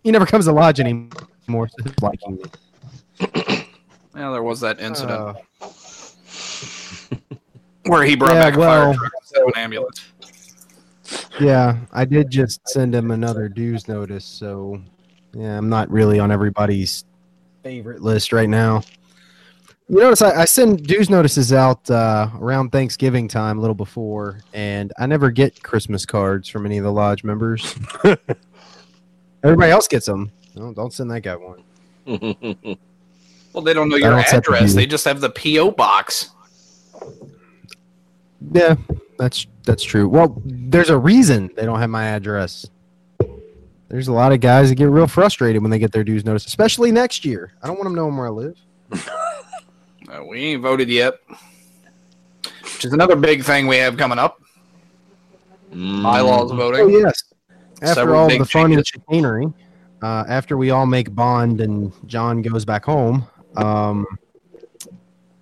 He 0.03 0.11
never 0.13 0.27
comes 0.27 0.45
to 0.45 0.53
lodge 0.53 0.79
anymore, 0.79 1.11
so 1.69 1.75
he's 1.83 2.03
liking 2.03 2.37
me. 2.37 2.43
Yeah, 4.15 4.31
there 4.31 4.43
was 4.43 4.61
that 4.61 4.79
incident 4.81 5.21
Uh, 5.21 5.35
where 7.87 8.05
he 8.05 8.17
brought 8.17 8.35
yeah, 8.35 8.51
back 8.51 8.57
a 8.57 8.59
well- 8.59 8.93
fire 8.93 8.95
truck 8.95 9.13
instead 9.21 9.43
of 9.43 9.49
an 9.49 9.55
ambulance. 9.57 10.13
Yeah, 11.41 11.79
I 11.93 12.05
did 12.05 12.31
just 12.31 12.69
send 12.69 12.95
him 12.95 13.13
another 13.13 13.49
dues 13.49 13.87
notice, 13.87 14.25
so 14.25 14.83
yeah, 15.35 15.57
I'm 15.57 15.69
not 15.69 15.89
really 15.91 16.19
on 16.19 16.33
everybody's 16.33 17.05
favorite 17.63 18.03
list 18.03 18.33
right 18.33 18.49
now. 18.49 18.83
You 19.89 20.01
notice 20.01 20.21
I, 20.21 20.41
I 20.41 20.45
send 20.47 20.85
dues 20.85 21.09
notices 21.09 21.53
out 21.53 21.89
uh, 21.89 22.29
around 22.41 22.71
Thanksgiving 22.71 23.29
time, 23.29 23.59
a 23.59 23.61
little 23.61 23.75
before, 23.75 24.41
and 24.53 24.93
I 24.99 25.07
never 25.07 25.31
get 25.31 25.63
Christmas 25.63 26.05
cards 26.05 26.49
from 26.49 26.67
any 26.67 26.79
of 26.79 26.85
the 26.85 26.93
lodge 26.93 27.23
members. 27.23 27.77
Everybody 29.45 29.71
else 29.71 29.87
gets 29.87 30.07
them. 30.07 30.33
No, 30.57 30.73
don't 30.75 30.93
send 30.93 31.11
that 31.13 31.21
guy 31.21 31.37
one. 31.37 32.79
Well, 33.57 33.65
they 33.65 33.73
don't 33.73 33.89
know 33.89 33.97
your 33.97 34.11
don't 34.11 34.35
address. 34.35 34.75
They 34.75 34.85
just 34.85 35.07
have 35.07 35.23
the 35.23 35.31
PO 35.31 35.71
box. 35.71 36.33
Yeah, 38.53 38.77
that's 39.19 39.47
that's 39.65 39.83
true. 39.83 40.09
Well, 40.09 40.41
there's 40.45 40.91
a 40.91 40.99
reason 40.99 41.51
they 41.57 41.65
don't 41.65 41.79
have 41.79 41.91
my 41.91 42.05
address. 42.05 42.67
There's 43.89 44.09
a 44.09 44.13
lot 44.13 44.33
of 44.33 44.41
guys 44.41 44.69
that 44.69 44.75
get 44.75 44.89
real 44.89 45.07
frustrated 45.07 45.63
when 45.63 45.71
they 45.71 45.79
get 45.79 45.93
their 45.93 46.05
dues 46.05 46.25
notice, 46.25 46.47
especially 46.47 46.91
next 46.91 47.25
year. 47.25 47.53
I 47.63 47.67
don't 47.69 47.77
want 47.77 47.85
them 47.85 47.95
knowing 47.95 48.17
where 48.17 48.27
I 48.27 48.31
live. 48.31 48.59
Uh, 50.09 50.23
we 50.25 50.39
ain't 50.39 50.63
voted 50.63 50.89
yet. 50.89 51.15
Which 52.63 52.85
is 52.85 52.93
another 52.93 53.17
big 53.17 53.43
thing 53.43 53.67
we 53.67 53.77
have 53.79 53.97
coming 53.97 54.21
up. 54.21 54.41
Bylaws 55.73 56.53
Oh 56.53 56.57
voting. 56.57 56.91
yes. 56.91 57.25
After 57.83 57.95
Several 57.95 58.21
all 58.21 58.29
big 58.29 58.39
the 58.39 58.47
fun 58.47 58.73
and 58.73 58.87
chicanery, 58.87 59.47
uh, 60.03 60.25
after 60.29 60.57
we 60.57 60.71
all 60.71 60.87
make 60.87 61.13
bond 61.13 61.61
and 61.61 61.93
John 62.07 62.41
goes 62.41 62.65
back 62.65 62.85
home, 62.85 63.27
um, 63.57 64.07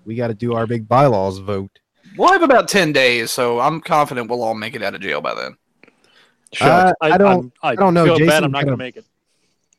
we 0.06 0.14
got 0.14 0.28
to 0.28 0.34
do 0.34 0.54
our 0.54 0.66
big 0.66 0.88
bylaws 0.88 1.38
vote. 1.38 1.78
We'll 2.16 2.32
have 2.32 2.42
about 2.42 2.68
10 2.68 2.92
days, 2.92 3.30
so 3.30 3.60
I'm 3.60 3.80
confident 3.80 4.30
we'll 4.30 4.42
all 4.42 4.54
make 4.54 4.74
it 4.74 4.82
out 4.82 4.94
of 4.94 5.00
jail 5.00 5.20
by 5.20 5.34
then. 5.34 5.56
Shucks. 6.52 6.92
Uh, 6.92 6.92
I 7.00 7.18
don't- 7.18 7.26
I'm- 7.28 7.52
I, 7.62 7.68
I 7.70 7.74
don't 7.74 7.94
know. 7.94 8.04
Feel 8.16 8.26
bad. 8.26 8.44
I'm 8.44 8.52
not 8.52 8.58
going 8.64 8.66
gonna- 8.66 8.76
make 8.76 8.96
it. 8.96 9.04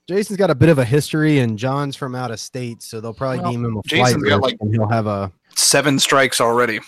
Jason's 0.08 0.38
got 0.38 0.52
a 0.52 0.56
bit 0.56 0.70
of 0.70 0.78
a 0.78 0.86
history, 0.86 1.40
and 1.40 1.58
John's 1.58 1.96
from 1.96 2.14
out 2.14 2.30
of 2.30 2.40
state, 2.40 2.84
so 2.84 3.02
they'll 3.02 3.14
probably 3.14 3.40
Well, 3.40 3.52
deem 3.52 3.66
him 3.66 3.78
a 3.78 3.82
flight 3.84 4.14
got, 4.16 4.22
risk, 4.22 4.42
like- 4.42 4.58
and 4.60 4.72
he'll 4.74 4.88
have 4.90 5.08
a 5.08 5.32
Seven 5.56 5.98
strikes 5.98 6.40
already. 6.42 6.80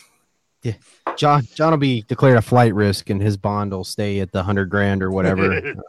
Yeah, 0.61 0.73
John. 1.15 1.47
John 1.55 1.71
will 1.71 1.77
be 1.77 2.01
declared 2.03 2.37
a 2.37 2.41
flight 2.41 2.75
risk, 2.75 3.09
and 3.09 3.21
his 3.21 3.37
bond 3.37 3.71
will 3.71 3.83
stay 3.85 4.19
at 4.19 4.31
the 4.33 4.43
hundred 4.43 4.69
grand 4.69 5.01
or 5.01 5.09
whatever. 5.09 5.55
Um, 5.55 5.81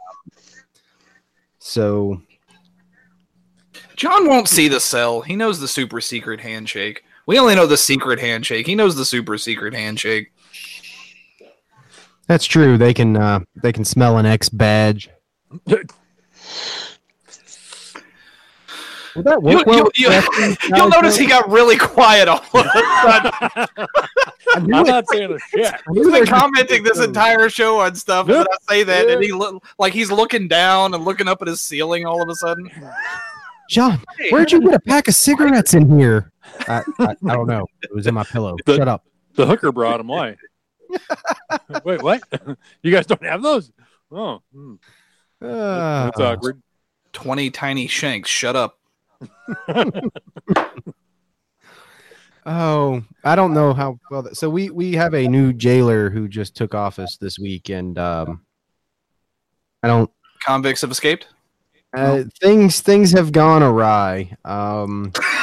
so, 1.59 2.21
John 3.95 4.27
won't 4.27 4.47
see 4.47 4.67
the 4.67 4.79
cell. 4.79 5.21
He 5.21 5.35
knows 5.35 5.59
the 5.59 5.67
super 5.67 5.99
secret 6.01 6.39
handshake. 6.39 7.03
We 7.29 7.37
only 7.37 7.53
know 7.53 7.67
the 7.67 7.77
secret 7.77 8.19
handshake. 8.19 8.65
He 8.65 8.73
knows 8.73 8.95
the 8.95 9.05
super 9.05 9.37
secret 9.37 9.75
handshake. 9.75 10.31
That's 12.25 12.43
true. 12.43 12.75
They 12.75 12.91
can 12.91 13.15
uh, 13.15 13.41
they 13.61 13.71
can 13.71 13.85
smell 13.85 14.17
an 14.17 14.25
X 14.25 14.49
badge. 14.49 15.11
Will 15.67 15.83
that 19.23 19.39
You, 19.43 19.57
work 19.57 19.65
well 19.67 19.77
you, 19.77 19.83
with 19.83 19.99
you, 19.99 20.09
wrestling 20.09 20.57
you'll 20.75 20.89
notice 20.89 21.17
he 21.17 21.27
got 21.27 21.47
really 21.51 21.77
quiet 21.77 22.27
all 22.27 22.39
of 22.39 22.65
a 22.65 22.69
sudden. 23.03 23.31
I 23.43 23.67
I'm 24.55 24.65
not 24.65 25.07
saying 25.09 25.31
a 25.31 25.37
shit. 25.55 25.75
He's 25.93 26.09
been 26.09 26.25
commenting 26.25 26.81
this 26.81 26.97
entire 26.99 27.47
show 27.49 27.79
on 27.79 27.93
stuff, 27.93 28.25
and 28.27 28.37
Yep. 28.37 28.47
then 28.47 28.53
I 28.53 28.73
say 28.73 28.83
that, 28.85 29.07
and 29.07 29.23
he 29.23 29.31
look 29.33 29.63
like 29.77 29.93
he's 29.93 30.09
looking 30.09 30.47
down 30.47 30.95
and 30.95 31.05
looking 31.05 31.27
up 31.27 31.43
at 31.43 31.47
his 31.47 31.61
ceiling 31.61 32.07
all 32.07 32.23
of 32.23 32.29
a 32.29 32.33
sudden. 32.33 32.71
John, 33.69 34.01
where'd 34.31 34.51
you 34.51 34.61
get 34.61 34.73
a 34.73 34.79
pack 34.79 35.07
of 35.07 35.13
cigarettes 35.13 35.75
in 35.75 35.95
here? 35.99 36.31
I, 36.67 36.83
I, 36.99 37.15
I 37.27 37.35
don't 37.35 37.47
know. 37.47 37.65
It 37.81 37.93
was 37.93 38.07
in 38.07 38.13
my 38.13 38.23
pillow. 38.23 38.55
The- 38.65 38.77
Shut 38.77 38.87
up. 38.87 39.05
The 39.35 39.45
hooker 39.45 39.71
brought 39.71 39.99
him. 39.99 40.07
Why? 40.07 40.35
Wait, 41.83 42.01
what? 42.01 42.21
You 42.81 42.91
guys 42.91 43.05
don't 43.05 43.23
have 43.23 43.41
those? 43.43 43.71
Oh, 44.11 44.41
hmm. 44.53 44.75
Uh, 45.41 46.05
that's 46.05 46.19
awkward. 46.19 46.61
Twenty 47.13 47.49
tiny 47.51 47.87
shanks. 47.87 48.29
Shut 48.29 48.55
up. 48.55 48.79
Oh, 52.45 53.03
I 53.23 53.35
don't 53.35 53.53
know 53.53 53.73
how 53.73 53.99
well. 54.09 54.23
That, 54.23 54.35
so 54.37 54.49
we 54.49 54.69
we 54.69 54.93
have 54.93 55.13
a 55.13 55.27
new 55.27 55.53
jailer 55.53 56.09
who 56.09 56.27
just 56.27 56.55
took 56.55 56.73
office 56.73 57.17
this 57.17 57.37
week, 57.37 57.69
and 57.69 57.97
um, 57.99 58.41
I 59.83 59.87
don't. 59.87 60.09
Convicts 60.43 60.81
have 60.81 60.89
escaped. 60.89 61.27
Uh, 61.95 62.23
things 62.41 62.81
things 62.81 63.11
have 63.11 63.31
gone 63.31 63.61
awry. 63.61 64.35
Um, 64.45 65.11
Hold 65.15 65.25
on, 65.25 65.38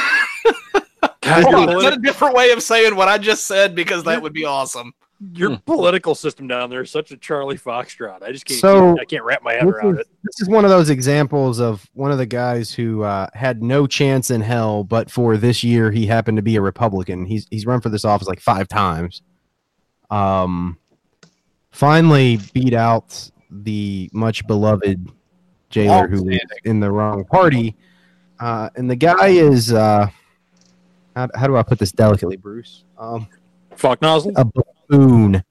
is 1.27 1.83
that 1.83 1.93
a 1.93 2.01
different 2.01 2.35
way 2.35 2.51
of 2.51 2.61
saying 2.63 2.95
what 2.95 3.07
I 3.07 3.17
just 3.17 3.45
said? 3.45 3.75
Because 3.75 4.03
that 4.03 4.21
would 4.21 4.33
be 4.33 4.45
awesome. 4.45 4.93
Your 5.33 5.57
political 5.65 6.13
system 6.13 6.47
down 6.47 6.69
there 6.69 6.81
is 6.81 6.91
such 6.91 7.11
a 7.11 7.17
Charlie 7.17 7.57
Foxtrot. 7.57 8.21
I 8.21 8.31
just 8.31 8.45
can't. 8.45 8.59
So- 8.59 8.95
I 8.99 9.05
can't 9.05 9.23
wrap 9.23 9.41
my 9.41 9.53
head 9.53 9.65
around 9.65 9.95
is, 9.95 10.01
it. 10.01 10.07
this 10.23 10.41
is 10.41 10.47
one 10.47 10.63
of 10.63 10.69
those 10.69 10.91
examples 10.91 11.59
of 11.59 11.89
one 11.93 12.11
of 12.11 12.19
the 12.19 12.25
guys 12.27 12.71
who 12.71 13.01
uh, 13.01 13.27
had 13.33 13.63
no 13.63 13.87
chance 13.87 14.29
in 14.29 14.41
hell, 14.41 14.83
but 14.83 15.09
for 15.09 15.35
this 15.35 15.63
year 15.63 15.89
he 15.91 16.05
happened 16.05 16.37
to 16.37 16.43
be 16.43 16.55
a 16.55 16.61
Republican. 16.61 17.25
He's 17.25 17.47
he's 17.49 17.65
run 17.65 17.81
for 17.81 17.89
this 17.89 18.05
office 18.05 18.27
like 18.27 18.39
five 18.39 18.67
times. 18.67 19.23
Um, 20.11 20.77
finally 21.71 22.39
beat 22.53 22.73
out 22.73 23.29
the 23.49 24.09
much 24.13 24.45
beloved 24.45 25.11
jailer 25.69 26.07
who 26.07 26.23
was 26.23 26.39
in 26.63 26.79
the 26.79 26.91
wrong 26.91 27.25
party. 27.25 27.75
Uh, 28.39 28.69
and 28.75 28.89
the 28.89 28.95
guy 28.95 29.27
is 29.27 29.73
uh, 29.73 30.07
how, 31.17 31.27
how 31.33 31.47
do 31.47 31.57
I 31.57 31.63
put 31.63 31.79
this 31.79 31.91
delicately, 31.91 32.37
Bruce? 32.37 32.83
Um, 32.97 33.27
Fuck 33.75 34.01
nozzle. 34.03 34.33
a 34.35 34.45
buffoon. 34.45 35.43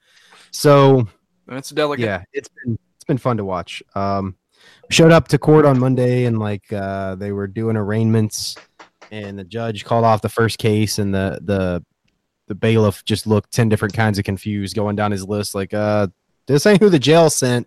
So 0.53 1.09
That's 1.47 1.71
delicate. 1.71 2.05
yeah, 2.05 2.23
it's 2.33 2.49
been 2.49 2.79
it's 2.95 3.05
been 3.05 3.19
fun 3.19 3.37
to 3.39 3.45
watch. 3.45 3.83
Um, 3.95 4.37
showed 4.91 5.11
up 5.11 5.27
to 5.29 5.39
court 5.39 5.65
on 5.65 5.79
Monday 5.79 6.25
and 6.27 6.39
like 6.39 6.73
uh, 6.73 7.17
they 7.17 7.33
were 7.33 7.49
doing 7.49 7.77
arraignments, 7.77 8.55
and 9.11 9.37
the 9.39 9.45
judge 9.45 9.85
called 9.85 10.05
off 10.05 10.23
the 10.23 10.29
first 10.29 10.59
case, 10.59 10.99
and 11.01 11.13
the 11.13 11.41
the 11.43 11.85
the 12.47 12.55
bailiff 12.55 13.05
just 13.05 13.27
looked 13.27 13.53
ten 13.53 13.69
different 13.69 13.95
kinds 13.95 14.19
of 14.19 14.25
confused, 14.25 14.77
going 14.77 14.95
down 14.95 15.11
his 15.11 15.25
list 15.27 15.55
like, 15.55 15.75
uh, 15.75 16.07
this 16.47 16.65
ain't 16.65 16.81
who 16.81 16.89
the 16.89 16.99
jail 16.99 17.29
sent. 17.29 17.67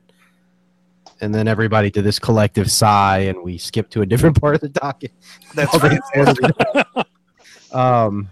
And 1.22 1.36
then 1.36 1.50
everybody 1.50 1.92
did 1.92 2.06
this 2.06 2.18
collective 2.18 2.72
sigh, 2.72 3.20
and 3.20 3.44
we 3.44 3.58
skipped 3.58 3.92
to 3.92 4.02
a 4.02 4.06
different 4.06 4.40
part 4.42 4.56
of 4.56 4.62
the 4.62 4.70
docket. 4.70 5.12
That's 5.54 5.74
All 5.74 5.82
right. 5.82 7.06
they- 7.72 7.78
um, 7.78 8.30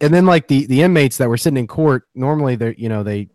and 0.00 0.12
then 0.12 0.26
like 0.26 0.48
the 0.48 0.66
the 0.66 0.82
inmates 0.82 1.18
that 1.18 1.28
were 1.28 1.36
sitting 1.36 1.56
in 1.56 1.66
court, 1.66 2.04
normally 2.14 2.56
they're 2.56 2.74
you 2.74 2.88
know 2.88 3.02
they 3.02 3.28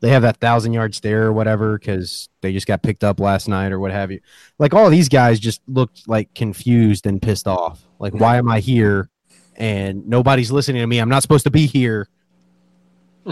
they 0.00 0.08
have 0.10 0.22
that 0.22 0.38
thousand 0.38 0.72
yard 0.72 0.94
stare 0.94 1.24
or 1.26 1.32
whatever 1.32 1.78
because 1.78 2.30
they 2.40 2.52
just 2.52 2.66
got 2.66 2.82
picked 2.82 3.04
up 3.04 3.20
last 3.20 3.48
night 3.48 3.70
or 3.70 3.78
what 3.78 3.90
have 3.90 4.10
you. 4.10 4.20
Like 4.58 4.72
all 4.72 4.88
these 4.88 5.10
guys 5.10 5.38
just 5.38 5.60
looked 5.68 6.08
like 6.08 6.32
confused 6.34 7.06
and 7.06 7.20
pissed 7.20 7.46
off. 7.46 7.84
Like 7.98 8.14
why 8.14 8.38
am 8.38 8.48
I 8.50 8.60
here? 8.60 9.10
And 9.56 10.08
nobody's 10.08 10.50
listening 10.50 10.80
to 10.80 10.86
me. 10.86 10.98
I'm 11.00 11.10
not 11.10 11.20
supposed 11.20 11.44
to 11.44 11.50
be 11.50 11.66
here. 11.66 12.08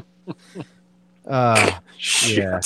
uh, 1.27 1.71
yeah. 2.27 2.61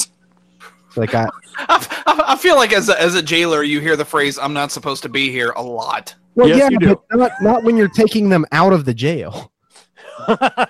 Like 0.96 1.14
I, 1.14 1.28
I, 1.58 1.86
I- 2.06 2.24
I 2.32 2.36
feel 2.36 2.56
like 2.56 2.72
as 2.72 2.88
a, 2.88 3.00
as 3.00 3.14
a 3.14 3.22
jailer, 3.22 3.62
you 3.62 3.80
hear 3.80 3.96
the 3.96 4.04
phrase 4.04 4.38
"I'm 4.38 4.52
not 4.52 4.72
supposed 4.72 5.02
to 5.04 5.08
be 5.08 5.30
here" 5.30 5.50
a 5.50 5.62
lot. 5.62 6.14
Well, 6.34 6.48
Yes, 6.48 6.58
yeah, 6.58 6.68
you 6.70 6.78
do. 6.78 7.02
but 7.10 7.18
not, 7.18 7.32
not 7.42 7.64
when 7.64 7.76
you're 7.76 7.88
taking 7.88 8.28
them 8.28 8.44
out 8.52 8.72
of 8.72 8.84
the 8.84 8.94
jail. 8.94 9.50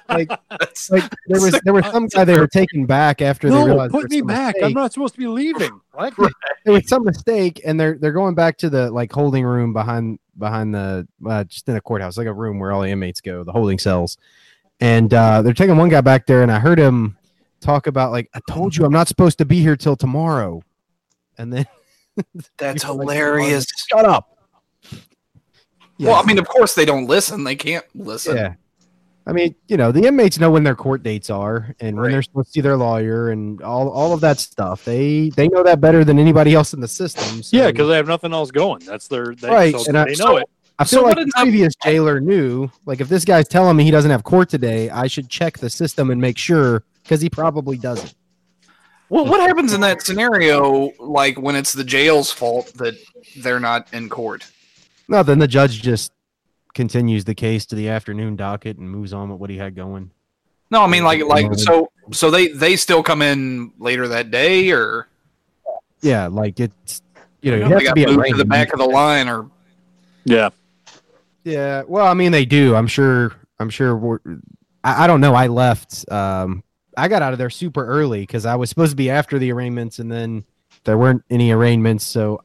Like, 0.08 0.30
That's, 0.50 0.90
like 0.90 1.04
there 1.26 1.40
was 1.40 1.58
there 1.64 1.74
was 1.74 1.84
some 1.86 2.06
guy 2.06 2.24
they 2.24 2.38
were 2.38 2.46
taking 2.46 2.86
back 2.86 3.20
after 3.20 3.50
they 3.50 3.54
no, 3.54 3.66
realized 3.66 3.92
put 3.92 4.10
me 4.10 4.22
back. 4.22 4.54
mistake. 4.54 4.64
I'm 4.64 4.72
not 4.72 4.92
supposed 4.94 5.12
to 5.14 5.18
be 5.20 5.26
leaving. 5.26 5.78
What? 5.92 6.14
there 6.64 6.72
was 6.72 6.88
some 6.88 7.04
mistake, 7.04 7.60
and 7.64 7.78
they're 7.78 7.98
they're 7.98 8.12
going 8.12 8.34
back 8.34 8.56
to 8.58 8.70
the 8.70 8.90
like 8.90 9.12
holding 9.12 9.44
room 9.44 9.74
behind 9.74 10.18
behind 10.38 10.74
the 10.74 11.06
uh, 11.26 11.44
just 11.44 11.68
in 11.68 11.76
a 11.76 11.82
courthouse, 11.82 12.16
like 12.16 12.26
a 12.28 12.32
room 12.32 12.58
where 12.58 12.72
all 12.72 12.80
the 12.80 12.88
inmates 12.88 13.20
go, 13.20 13.44
the 13.44 13.52
holding 13.52 13.78
cells, 13.78 14.16
and 14.80 15.12
uh, 15.12 15.42
they're 15.42 15.52
taking 15.52 15.76
one 15.76 15.90
guy 15.90 16.00
back 16.00 16.24
there, 16.26 16.42
and 16.42 16.50
I 16.50 16.58
heard 16.58 16.78
him 16.78 17.18
talk 17.60 17.86
about 17.88 18.10
like 18.10 18.30
I 18.34 18.40
told 18.48 18.74
you 18.74 18.86
I'm 18.86 18.92
not 18.92 19.08
supposed 19.08 19.36
to 19.38 19.44
be 19.44 19.60
here 19.60 19.76
till 19.76 19.96
tomorrow, 19.96 20.62
and 21.36 21.52
then 21.52 21.66
that's 22.56 22.84
people 22.84 22.96
like, 22.96 23.16
hilarious. 23.16 23.66
shut 23.90 24.06
up. 24.06 24.31
Well, 25.98 26.14
I 26.14 26.24
mean, 26.24 26.38
of 26.38 26.48
course 26.48 26.74
they 26.74 26.84
don't 26.84 27.06
listen. 27.06 27.44
They 27.44 27.56
can't 27.56 27.84
listen. 27.94 28.36
Yeah. 28.36 28.54
I 29.24 29.32
mean, 29.32 29.54
you 29.68 29.76
know, 29.76 29.92
the 29.92 30.04
inmates 30.04 30.40
know 30.40 30.50
when 30.50 30.64
their 30.64 30.74
court 30.74 31.04
dates 31.04 31.30
are 31.30 31.76
and 31.78 31.96
when 32.00 32.10
they're 32.10 32.22
supposed 32.22 32.48
to 32.48 32.52
see 32.54 32.60
their 32.60 32.76
lawyer 32.76 33.30
and 33.30 33.62
all, 33.62 33.88
all 33.88 34.12
of 34.12 34.20
that 34.22 34.40
stuff. 34.40 34.84
They 34.84 35.28
they 35.30 35.46
know 35.48 35.62
that 35.62 35.80
better 35.80 36.04
than 36.04 36.18
anybody 36.18 36.54
else 36.54 36.74
in 36.74 36.80
the 36.80 36.88
system. 36.88 37.40
so- 37.42 37.56
Yeah, 37.56 37.70
because 37.70 37.86
they 37.88 37.94
have 37.94 38.08
nothing 38.08 38.32
else 38.32 38.50
going. 38.50 38.80
That's 38.84 39.06
their 39.06 39.32
they, 39.36 39.48
Right, 39.48 39.78
So 39.78 39.84
and 39.88 39.96
I- 39.98 40.06
they 40.06 40.14
know 40.16 40.38
it. 40.38 40.48
I 40.78 40.84
So 40.84 40.96
feel 40.96 41.02
what 41.04 41.08
like 41.10 41.16
the 41.16 41.20
ends 41.22 41.34
up- 41.36 41.42
previous 41.42 41.74
jailer 41.84 42.18
knew, 42.20 42.68
like 42.84 43.00
if 43.00 43.08
this 43.08 43.24
guy's 43.24 43.46
telling 43.46 43.76
me 43.76 43.84
he 43.84 43.92
doesn't 43.92 44.10
have 44.10 44.24
court 44.24 44.48
today, 44.48 44.90
I 44.90 45.06
should 45.06 45.28
check 45.28 45.58
the 45.58 45.70
system 45.70 46.10
and 46.10 46.20
make 46.20 46.36
sure 46.36 46.82
because 47.04 47.20
he 47.20 47.30
probably 47.30 47.76
doesn't. 47.76 48.14
Well, 49.08 49.26
what 49.26 49.40
happens 49.40 49.72
in 49.74 49.82
that 49.82 50.02
scenario, 50.02 50.90
like 50.98 51.38
when 51.38 51.54
it's 51.54 51.72
the 51.74 51.84
jail's 51.84 52.32
fault 52.32 52.72
that 52.76 52.94
they're 53.36 53.60
not 53.60 53.86
in 53.92 54.08
court? 54.08 54.46
No, 55.08 55.22
then 55.22 55.38
the 55.38 55.48
judge 55.48 55.82
just 55.82 56.12
continues 56.74 57.24
the 57.24 57.34
case 57.34 57.66
to 57.66 57.74
the 57.74 57.88
afternoon 57.88 58.36
docket 58.36 58.78
and 58.78 58.88
moves 58.88 59.12
on 59.12 59.28
with 59.28 59.38
what 59.38 59.50
he 59.50 59.58
had 59.58 59.74
going. 59.74 60.10
No, 60.70 60.82
I 60.82 60.86
mean 60.86 61.04
like 61.04 61.22
like 61.24 61.54
so 61.54 61.92
so 62.12 62.30
they 62.30 62.48
they 62.48 62.76
still 62.76 63.02
come 63.02 63.20
in 63.20 63.72
later 63.78 64.08
that 64.08 64.30
day, 64.30 64.70
or 64.70 65.08
Yeah, 66.00 66.28
like 66.28 66.58
it's 66.58 67.02
you 67.42 67.50
know, 67.50 67.56
you 67.58 67.64
they 67.64 67.68
have 67.70 67.78
to 67.78 67.84
got 67.84 67.94
be 67.94 68.06
moved 68.06 68.28
to 68.28 68.36
the 68.36 68.44
back 68.44 68.72
of 68.72 68.78
the 68.78 68.86
line, 68.86 69.28
or 69.28 69.50
Yeah. 70.24 70.50
Yeah, 71.44 71.82
well, 71.88 72.06
I 72.06 72.14
mean, 72.14 72.30
they 72.30 72.44
do. 72.44 72.76
I'm 72.76 72.86
sure. 72.86 73.32
I'm 73.58 73.68
sure. 73.68 73.96
We're, 73.96 74.20
I, 74.84 75.04
I 75.04 75.06
don't 75.08 75.20
know. 75.20 75.34
I 75.34 75.48
left. 75.48 76.10
Um, 76.10 76.62
I 76.96 77.08
got 77.08 77.22
out 77.22 77.32
of 77.32 77.38
there 77.38 77.50
super 77.50 77.84
early 77.84 78.20
because 78.20 78.46
I 78.46 78.54
was 78.54 78.68
supposed 78.68 78.92
to 78.92 78.96
be 78.96 79.10
after 79.10 79.38
the 79.38 79.52
arraignments, 79.52 79.98
and 79.98 80.10
then 80.10 80.44
there 80.84 80.96
weren't 80.96 81.24
any 81.30 81.50
arraignments. 81.50 82.06
So 82.06 82.42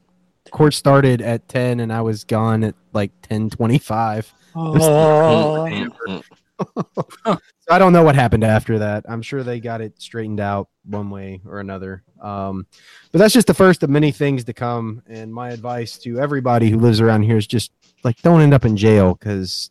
court 0.51 0.73
started 0.73 1.21
at 1.21 1.47
ten, 1.47 1.79
and 1.79 1.91
I 1.91 2.01
was 2.01 2.23
gone 2.23 2.63
at 2.63 2.75
like 2.93 3.11
ten 3.21 3.49
twenty-five. 3.49 4.31
Mm, 4.55 5.91
mm. 6.07 6.23
So 7.67 7.75
I 7.75 7.79
don't 7.79 7.91
know 7.91 8.03
what 8.03 8.15
happened 8.15 8.45
after 8.45 8.79
that. 8.79 9.03
I'm 9.09 9.21
sure 9.21 9.43
they 9.43 9.59
got 9.59 9.81
it 9.81 10.01
straightened 10.01 10.39
out 10.39 10.69
one 10.85 11.09
way 11.09 11.41
or 11.45 11.59
another. 11.59 12.01
Um, 12.21 12.65
but 13.11 13.19
that's 13.19 13.33
just 13.33 13.47
the 13.47 13.53
first 13.53 13.83
of 13.83 13.89
many 13.89 14.13
things 14.13 14.45
to 14.45 14.53
come. 14.53 15.03
And 15.07 15.33
my 15.33 15.49
advice 15.49 15.97
to 15.99 16.17
everybody 16.17 16.69
who 16.69 16.79
lives 16.79 17.01
around 17.01 17.23
here 17.23 17.35
is 17.35 17.45
just 17.45 17.71
like 18.05 18.21
don't 18.21 18.39
end 18.39 18.53
up 18.53 18.63
in 18.63 18.77
jail 18.77 19.15
because 19.15 19.69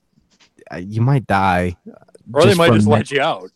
you 0.78 1.00
might 1.00 1.26
die. 1.26 1.74
Or 2.34 2.44
they 2.44 2.54
might 2.54 2.72
just 2.72 2.84
that. 2.84 2.90
let 2.92 3.10
you 3.10 3.22
out. 3.22 3.50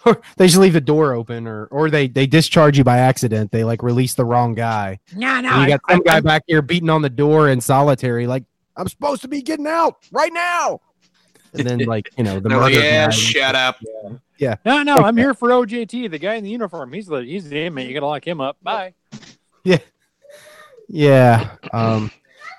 Or 0.06 0.20
they 0.36 0.46
just 0.46 0.58
leave 0.58 0.74
the 0.74 0.80
door 0.80 1.12
open, 1.12 1.48
or 1.48 1.66
or 1.66 1.90
they 1.90 2.06
they 2.06 2.24
discharge 2.24 2.78
you 2.78 2.84
by 2.84 2.98
accident. 2.98 3.50
They 3.50 3.64
like 3.64 3.82
release 3.82 4.14
the 4.14 4.24
wrong 4.24 4.54
guy. 4.54 5.00
No, 5.16 5.40
no. 5.40 5.50
And 5.50 5.62
you 5.62 5.68
got 5.68 5.80
some 5.90 6.02
guy 6.04 6.20
back 6.20 6.44
here 6.46 6.62
beating 6.62 6.88
on 6.88 7.02
the 7.02 7.10
door 7.10 7.48
in 7.48 7.60
solitary, 7.60 8.28
like 8.28 8.44
I'm 8.76 8.86
supposed 8.86 9.22
to 9.22 9.28
be 9.28 9.42
getting 9.42 9.66
out 9.66 9.96
right 10.12 10.32
now. 10.32 10.80
And 11.52 11.66
then 11.66 11.80
like 11.80 12.10
you 12.16 12.22
know 12.22 12.38
the 12.38 12.48
they're 12.48 12.60
murder 12.60 12.78
yeah, 12.78 13.06
guy- 13.06 13.10
shut 13.10 13.56
up. 13.56 13.82
Yeah. 14.38 14.54
No, 14.64 14.84
no, 14.84 14.94
I'm 14.94 15.16
here 15.16 15.34
for 15.34 15.48
OJT. 15.48 16.10
The 16.10 16.18
guy 16.18 16.34
in 16.34 16.44
the 16.44 16.50
uniform. 16.50 16.92
He's 16.92 17.06
the 17.06 17.24
he's 17.24 17.48
the 17.48 17.66
inmate. 17.66 17.88
You 17.88 17.94
gotta 17.94 18.06
lock 18.06 18.26
him 18.26 18.40
up. 18.40 18.56
Bye. 18.62 18.94
Yeah. 19.64 19.78
Yeah. 20.88 21.56
Um, 21.72 22.10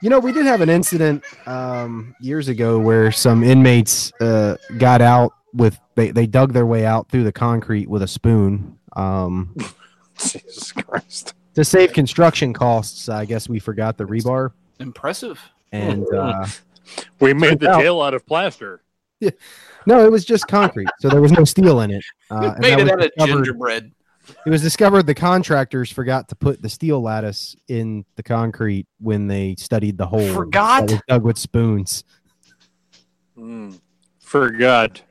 you 0.01 0.09
know, 0.09 0.19
we 0.19 0.31
did 0.31 0.45
have 0.45 0.61
an 0.61 0.69
incident 0.69 1.23
um, 1.45 2.15
years 2.19 2.47
ago 2.47 2.79
where 2.79 3.11
some 3.11 3.43
inmates 3.43 4.11
uh, 4.21 4.57
got 4.77 5.01
out 5.01 5.33
with 5.53 5.79
they, 5.95 6.11
they 6.11 6.27
dug 6.27 6.53
their 6.53 6.65
way 6.65 6.85
out 6.85 7.09
through 7.09 7.23
the 7.23 7.31
concrete 7.31 7.89
with 7.89 8.01
a 8.01 8.07
spoon. 8.07 8.77
Um, 8.95 9.55
Jesus 10.17 10.71
Christ. 10.71 11.33
to 11.55 11.63
save 11.63 11.93
construction 11.93 12.53
costs, 12.53 13.09
I 13.09 13.25
guess 13.25 13.47
we 13.49 13.59
forgot 13.59 13.97
the 13.97 14.05
rebar. 14.05 14.51
Impressive. 14.79 15.39
and 15.71 16.05
uh, 16.13 16.45
We 17.19 17.33
made 17.33 17.59
the 17.59 17.69
out- 17.71 17.81
jail 17.81 18.01
out 18.01 18.13
of 18.13 18.25
plaster. 18.25 18.81
Yeah. 19.19 19.31
no, 19.85 20.03
it 20.05 20.11
was 20.11 20.25
just 20.25 20.47
concrete, 20.47 20.87
so 20.99 21.09
there 21.09 21.21
was 21.21 21.31
no 21.31 21.43
steel 21.45 21.81
in 21.81 21.91
it. 21.91 22.03
Uh, 22.31 22.51
and 22.55 22.59
Made 22.59 22.79
it 22.79 22.83
was 22.83 22.91
out 22.91 22.99
of 23.03 23.11
discovered- 23.11 23.33
gingerbread. 23.45 23.91
It 24.45 24.49
was 24.51 24.61
discovered 24.61 25.07
the 25.07 25.15
contractors 25.15 25.91
forgot 25.91 26.27
to 26.29 26.35
put 26.35 26.61
the 26.61 26.69
steel 26.69 27.01
lattice 27.01 27.55
in 27.67 28.05
the 28.15 28.21
concrete 28.21 28.85
when 28.99 29.25
they 29.27 29.55
studied 29.57 29.97
the 29.97 30.05
hole. 30.05 30.31
Forgot? 30.33 30.81
That 30.87 30.91
was 30.93 31.01
dug 31.07 31.23
with 31.23 31.37
spoons. 31.39 32.03
Mm. 33.37 33.79
Forgot. 34.19 35.01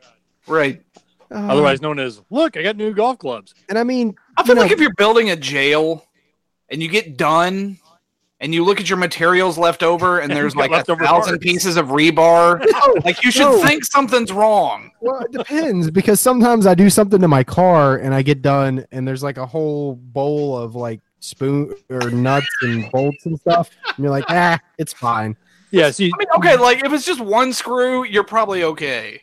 Right. 0.48 0.82
Uh, 1.30 1.34
Otherwise 1.50 1.82
known 1.82 1.98
as, 1.98 2.22
look, 2.30 2.56
I 2.56 2.62
got 2.62 2.76
new 2.76 2.94
golf 2.94 3.18
clubs. 3.18 3.54
and 3.68 3.78
I 3.78 3.84
mean, 3.84 4.16
I 4.36 4.42
feel 4.44 4.56
You 4.56 4.62
like 4.62 4.70
if 4.72 4.80
you're 4.80 4.94
building 4.94 5.30
a 5.30 5.36
jail 5.36 6.04
and 6.70 6.82
you 6.82 6.88
get 6.88 7.16
done 7.18 7.78
and 8.40 8.54
you 8.54 8.64
look 8.64 8.80
at 8.80 8.88
your 8.88 8.96
materials 8.98 9.58
left 9.58 9.82
over 9.82 10.20
and 10.20 10.30
there's 10.36 10.56
like 10.56 10.70
a 10.70 10.82
thousand 10.84 11.32
parts. 11.34 11.44
pieces 11.44 11.76
of 11.76 11.88
rebar, 11.88 12.64
like 13.04 13.22
you 13.24 13.30
should 13.30 13.42
No. 13.42 13.62
think 13.62 13.84
something's 13.84 14.32
wrong. 14.32 14.90
well, 15.02 15.20
it 15.20 15.32
depends 15.32 15.90
because 15.90 16.18
sometimes 16.18 16.66
I 16.66 16.74
do 16.74 16.88
something 16.88 17.20
to 17.20 17.28
my 17.28 17.44
car 17.44 17.96
and 17.98 18.14
I 18.14 18.22
get 18.22 18.40
done, 18.40 18.86
and 18.90 19.06
there's 19.06 19.22
like 19.22 19.36
a 19.36 19.44
whole 19.46 19.96
bowl 19.96 20.56
of 20.56 20.74
like 20.74 21.00
spoon 21.20 21.74
or 21.90 22.10
nuts 22.10 22.46
and 22.62 22.90
bolts 22.90 23.26
and 23.26 23.38
stuff. 23.38 23.68
And 23.88 23.98
you're 23.98 24.10
like, 24.10 24.24
ah, 24.30 24.58
it's 24.78 24.94
fine. 24.94 25.36
Yeah, 25.72 25.90
see, 25.90 26.06
I 26.14 26.16
mean, 26.18 26.28
okay, 26.36 26.56
like 26.56 26.82
if 26.84 26.92
it's 26.94 27.04
just 27.04 27.20
one 27.20 27.52
screw, 27.52 28.04
you're 28.04 28.24
probably 28.24 28.62
okay. 28.62 29.20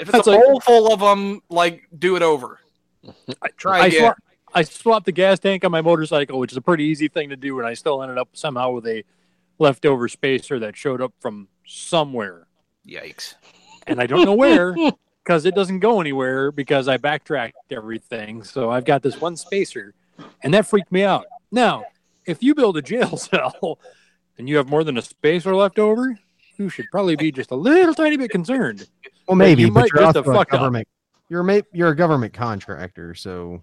If 0.00 0.08
it's 0.08 0.12
That's 0.12 0.26
a 0.26 0.30
like- 0.30 0.44
bowl 0.44 0.60
full 0.60 0.92
of 0.92 1.00
them, 1.00 1.42
like 1.50 1.82
do 1.96 2.16
it 2.16 2.22
over. 2.22 2.58
Try 3.56 3.80
I, 3.80 3.86
again. 3.86 4.00
swap, 4.00 4.16
I 4.54 4.62
swapped 4.62 5.06
the 5.06 5.12
gas 5.12 5.38
tank 5.38 5.64
on 5.64 5.70
my 5.70 5.82
motorcycle, 5.82 6.38
which 6.38 6.52
is 6.52 6.56
a 6.56 6.62
pretty 6.62 6.84
easy 6.84 7.08
thing 7.08 7.28
to 7.28 7.36
do, 7.36 7.58
and 7.58 7.68
I 7.68 7.74
still 7.74 8.02
ended 8.02 8.18
up 8.18 8.30
somehow 8.32 8.70
with 8.72 8.86
a 8.86 9.04
leftover 9.58 10.08
spacer 10.08 10.58
that 10.58 10.76
showed 10.76 11.00
up 11.02 11.12
from 11.20 11.48
somewhere. 11.66 12.46
Yikes. 12.86 13.34
And 13.86 14.00
I 14.00 14.06
don't 14.06 14.24
know 14.24 14.34
where 14.34 14.74
because 15.24 15.44
it 15.44 15.54
doesn't 15.54 15.80
go 15.80 16.00
anywhere 16.00 16.50
because 16.50 16.88
I 16.88 16.96
backtracked 16.96 17.56
everything. 17.70 18.42
So 18.42 18.70
I've 18.70 18.84
got 18.86 19.02
this 19.02 19.20
one 19.20 19.36
spacer, 19.36 19.94
and 20.42 20.54
that 20.54 20.66
freaked 20.66 20.92
me 20.92 21.02
out. 21.04 21.26
Now, 21.52 21.84
if 22.26 22.42
you 22.42 22.54
build 22.54 22.76
a 22.78 22.82
jail 22.82 23.16
cell 23.18 23.78
and 24.38 24.48
you 24.48 24.56
have 24.56 24.68
more 24.68 24.82
than 24.84 24.96
a 24.96 25.02
spacer 25.02 25.54
left 25.54 25.78
over, 25.78 26.18
you 26.56 26.68
should 26.68 26.86
probably 26.90 27.16
be 27.16 27.32
just 27.32 27.50
a 27.50 27.56
little 27.56 27.94
tiny 27.94 28.16
bit 28.16 28.30
concerned. 28.30 28.88
Well, 29.30 29.38
But 29.38 29.44
maybe, 29.44 29.62
you 29.62 29.68
but 29.70 29.80
might 29.82 29.90
you're 29.94 30.02
just 30.02 30.16
also 30.16 30.28
a 30.28 30.32
a 30.32 30.36
fuck 30.38 30.52
up. 30.52 30.58
government. 30.58 30.88
You're 31.28 31.42
a 31.42 31.44
ma- 31.44 31.60
you're 31.72 31.90
a 31.90 31.94
government 31.96 32.32
contractor, 32.32 33.14
so 33.14 33.62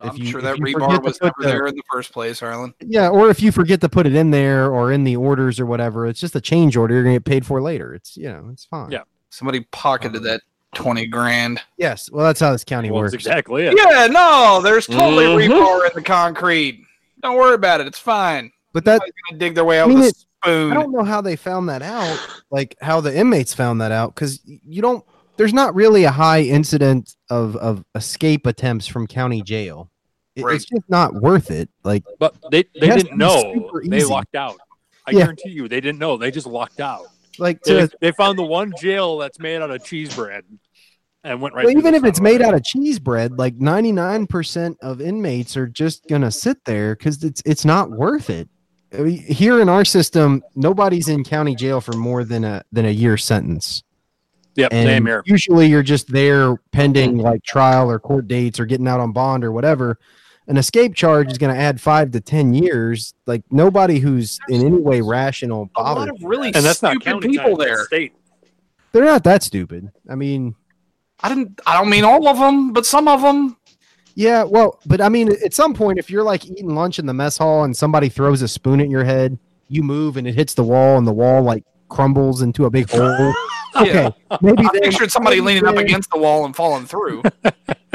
I'm 0.00 0.08
If 0.08 0.18
you- 0.18 0.24
sure 0.24 0.40
if 0.40 0.44
that 0.44 0.56
you 0.56 0.64
rebar 0.64 0.96
to 0.96 1.00
was 1.02 1.18
put 1.18 1.24
never 1.24 1.34
the- 1.40 1.46
there 1.48 1.66
in 1.66 1.74
the 1.76 1.82
first 1.92 2.12
place, 2.14 2.40
Harlan. 2.40 2.72
yeah. 2.80 3.10
Or 3.10 3.28
if 3.28 3.42
you 3.42 3.52
forget 3.52 3.82
to 3.82 3.90
put 3.90 4.06
it 4.06 4.14
in 4.14 4.30
there 4.30 4.70
or 4.70 4.90
in 4.90 5.04
the 5.04 5.16
orders 5.16 5.60
or 5.60 5.66
whatever, 5.66 6.06
it's 6.06 6.18
just 6.18 6.34
a 6.34 6.40
change 6.40 6.78
order. 6.78 6.94
You're 6.94 7.02
gonna 7.02 7.16
get 7.16 7.26
paid 7.26 7.44
for 7.44 7.60
later. 7.60 7.92
It's 7.92 8.16
you 8.16 8.30
know, 8.30 8.48
it's 8.50 8.64
fine. 8.64 8.90
Yeah. 8.90 9.02
Somebody 9.28 9.60
pocketed 9.70 10.22
that 10.22 10.40
twenty 10.74 11.06
grand. 11.06 11.60
Yes. 11.76 12.10
Well, 12.10 12.24
that's 12.24 12.40
how 12.40 12.52
this 12.52 12.64
county 12.64 12.90
Well, 12.90 13.02
works. 13.02 13.12
exactly 13.12 13.66
it. 13.66 13.74
Yeah, 13.76 14.06
no, 14.06 14.62
there's 14.64 14.86
totally 14.86 15.26
Mhm. 15.26 15.50
rebar 15.50 15.84
in 15.90 15.92
the 15.94 16.00
concrete. 16.02 16.82
Don't 17.20 17.36
worry 17.36 17.54
about 17.54 17.82
it. 17.82 17.86
It's 17.86 17.98
fine. 17.98 18.50
But 18.72 18.86
that 18.86 18.94
Nobody's 18.94 19.12
gonna 19.28 19.38
dig 19.38 19.54
their 19.56 19.64
way 19.66 19.78
out 19.78 19.84
I 19.84 19.88
mean, 19.88 19.98
with 19.98 20.06
a 20.06 20.08
it- 20.08 20.16
spoon. 20.16 20.28
I 20.44 20.74
don't 20.74 20.92
know 20.92 21.04
how 21.04 21.20
they 21.20 21.36
found 21.36 21.68
that 21.68 21.82
out, 21.82 22.18
like 22.50 22.76
how 22.80 23.00
the 23.00 23.16
inmates 23.16 23.54
found 23.54 23.80
that 23.80 23.92
out, 23.92 24.14
because 24.14 24.40
you 24.44 24.82
don't. 24.82 25.04
There's 25.36 25.54
not 25.54 25.74
really 25.74 26.04
a 26.04 26.10
high 26.10 26.42
incident 26.42 27.16
of 27.30 27.56
of 27.56 27.84
escape 27.94 28.46
attempts 28.46 28.86
from 28.86 29.06
county 29.06 29.42
jail. 29.42 29.90
It- 30.36 30.44
Right. 30.44 30.56
It's 30.56 30.64
just 30.64 30.88
not 30.88 31.14
worth 31.14 31.50
it. 31.50 31.68
Like 31.84 32.04
But 32.18 32.34
they, 32.50 32.64
they 32.80 32.88
didn't 32.88 33.16
know. 33.18 33.70
They 33.84 33.98
easy. 33.98 34.06
locked 34.06 34.34
out. 34.34 34.56
I 35.06 35.10
Yeah. 35.10 35.18
guarantee 35.20 35.50
you, 35.50 35.68
they 35.68 35.80
didn't 35.80 35.98
know. 35.98 36.16
They 36.16 36.30
just 36.30 36.46
locked 36.46 36.80
out. 36.80 37.04
like 37.38 37.62
They, 37.62 37.86
to 37.86 37.96
they 38.00 38.12
found 38.12 38.38
the 38.38 38.42
one 38.44 38.72
jail 38.80 39.18
that's 39.18 39.38
made 39.38 39.60
out 39.62 39.70
of 39.70 39.84
cheese 39.84 40.14
bread 40.14 40.44
and 41.24 41.40
went 41.40 41.54
right. 41.54 41.64
well, 41.66 41.76
even 41.76 41.94
if 41.94 42.04
it's 42.04 42.18
front 42.18 42.32
made 42.34 42.40
of 42.42 42.48
out 42.48 42.54
of 42.54 42.64
cheese 42.64 42.98
bread, 42.98 43.38
like 43.38 43.56
99% 43.58 44.76
of 44.82 45.00
inmates 45.00 45.56
are 45.56 45.66
just 45.66 46.06
gonna 46.08 46.30
sit 46.30 46.64
there 46.64 46.94
because 46.96 47.22
it's 47.24 47.42
it's 47.44 47.64
not 47.64 47.90
worth 47.90 48.30
it. 48.30 48.48
I 48.92 48.98
mean, 49.02 49.18
Here 49.22 49.60
in 49.60 49.68
our 49.68 49.84
system, 49.84 50.42
nobody's 50.54 51.08
in 51.08 51.24
county 51.24 51.54
jail 51.54 51.80
for 51.80 51.92
more 51.92 52.24
than 52.24 52.44
a 52.44 52.62
than 52.72 52.84
a 52.86 52.90
year 52.90 53.16
sentence. 53.16 53.82
it. 54.56 54.60
Yep, 54.62 54.72
And 54.72 54.86
same 54.86 55.06
here. 55.06 55.22
usually 55.24 55.66
you're 55.68 55.82
just 55.82 56.08
there 56.12 56.56
pending 56.72 57.16
like 57.18 57.42
trial 57.42 57.90
or 57.90 57.98
court 57.98 58.28
dates 58.28 58.60
or 58.60 58.66
getting 58.66 58.86
out 58.86 59.00
on 59.00 59.12
bond 59.12 59.44
or 59.44 59.52
whatever. 59.52 59.98
An 60.48 60.56
escape 60.56 60.94
charge 60.94 61.30
is 61.30 61.38
going 61.38 61.54
to 61.54 61.58
add 61.60 61.80
five 61.80 62.10
to 62.10 62.20
10 62.20 62.52
years. 62.52 63.14
Like 63.26 63.44
nobody 63.50 63.98
who's 63.98 64.38
in 64.48 64.60
any 64.66 64.76
way 64.76 65.00
rational 65.00 65.70
a 65.76 65.82
lot 65.82 66.08
of 66.08 66.18
really 66.22 66.48
And 66.48 66.64
that's 66.64 66.82
not 66.82 66.96
stupid 67.00 67.04
county 67.04 67.28
people 67.28 67.56
there. 67.56 67.84
State. 67.86 68.12
They're 68.90 69.04
not 69.04 69.24
that 69.24 69.42
stupid. 69.42 69.90
I 70.10 70.16
mean, 70.16 70.54
I 71.20 71.28
didn't. 71.28 71.60
I 71.66 71.78
don't 71.78 71.88
mean 71.88 72.04
all 72.04 72.28
of 72.28 72.38
them, 72.38 72.72
but 72.72 72.84
some 72.84 73.08
of 73.08 73.22
them. 73.22 73.56
Yeah, 74.14 74.42
well, 74.44 74.78
but 74.86 75.00
I 75.00 75.08
mean, 75.08 75.32
at 75.44 75.54
some 75.54 75.74
point, 75.74 75.98
if 75.98 76.10
you're 76.10 76.22
like 76.22 76.44
eating 76.46 76.74
lunch 76.74 76.98
in 76.98 77.06
the 77.06 77.14
mess 77.14 77.38
hall 77.38 77.64
and 77.64 77.76
somebody 77.76 78.08
throws 78.08 78.42
a 78.42 78.48
spoon 78.48 78.80
at 78.80 78.88
your 78.88 79.04
head, 79.04 79.38
you 79.68 79.82
move 79.82 80.16
and 80.16 80.26
it 80.26 80.34
hits 80.34 80.54
the 80.54 80.64
wall 80.64 80.98
and 80.98 81.06
the 81.06 81.12
wall 81.12 81.42
like 81.42 81.64
crumbles 81.88 82.42
into 82.42 82.64
a 82.66 82.70
big 82.70 82.88
hole. 82.90 83.34
Okay, 83.74 84.12
maybe 84.42 84.66
I 84.66 84.68
then, 84.70 84.82
pictured 84.82 85.10
somebody 85.10 85.40
maybe 85.40 85.60
leaning 85.60 85.64
up 85.66 85.76
against 85.82 86.10
the 86.10 86.18
wall 86.18 86.44
and 86.44 86.54
falling 86.54 86.84
through. 86.84 87.22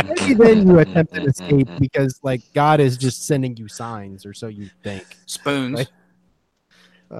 Maybe 0.04 0.34
then 0.34 0.68
you 0.68 0.80
attempt 0.80 1.14
an 1.14 1.24
mm, 1.24 1.26
mm, 1.26 1.28
mm, 1.28 1.30
escape 1.30 1.70
because 1.80 2.20
like 2.24 2.42
God 2.56 2.80
is 2.80 2.98
just 2.98 3.28
sending 3.28 3.56
you 3.58 3.68
signs, 3.68 4.26
or 4.26 4.34
so 4.34 4.48
you 4.48 4.72
think. 4.84 5.06
Spoons. 5.28 5.78
Right. 5.78 5.88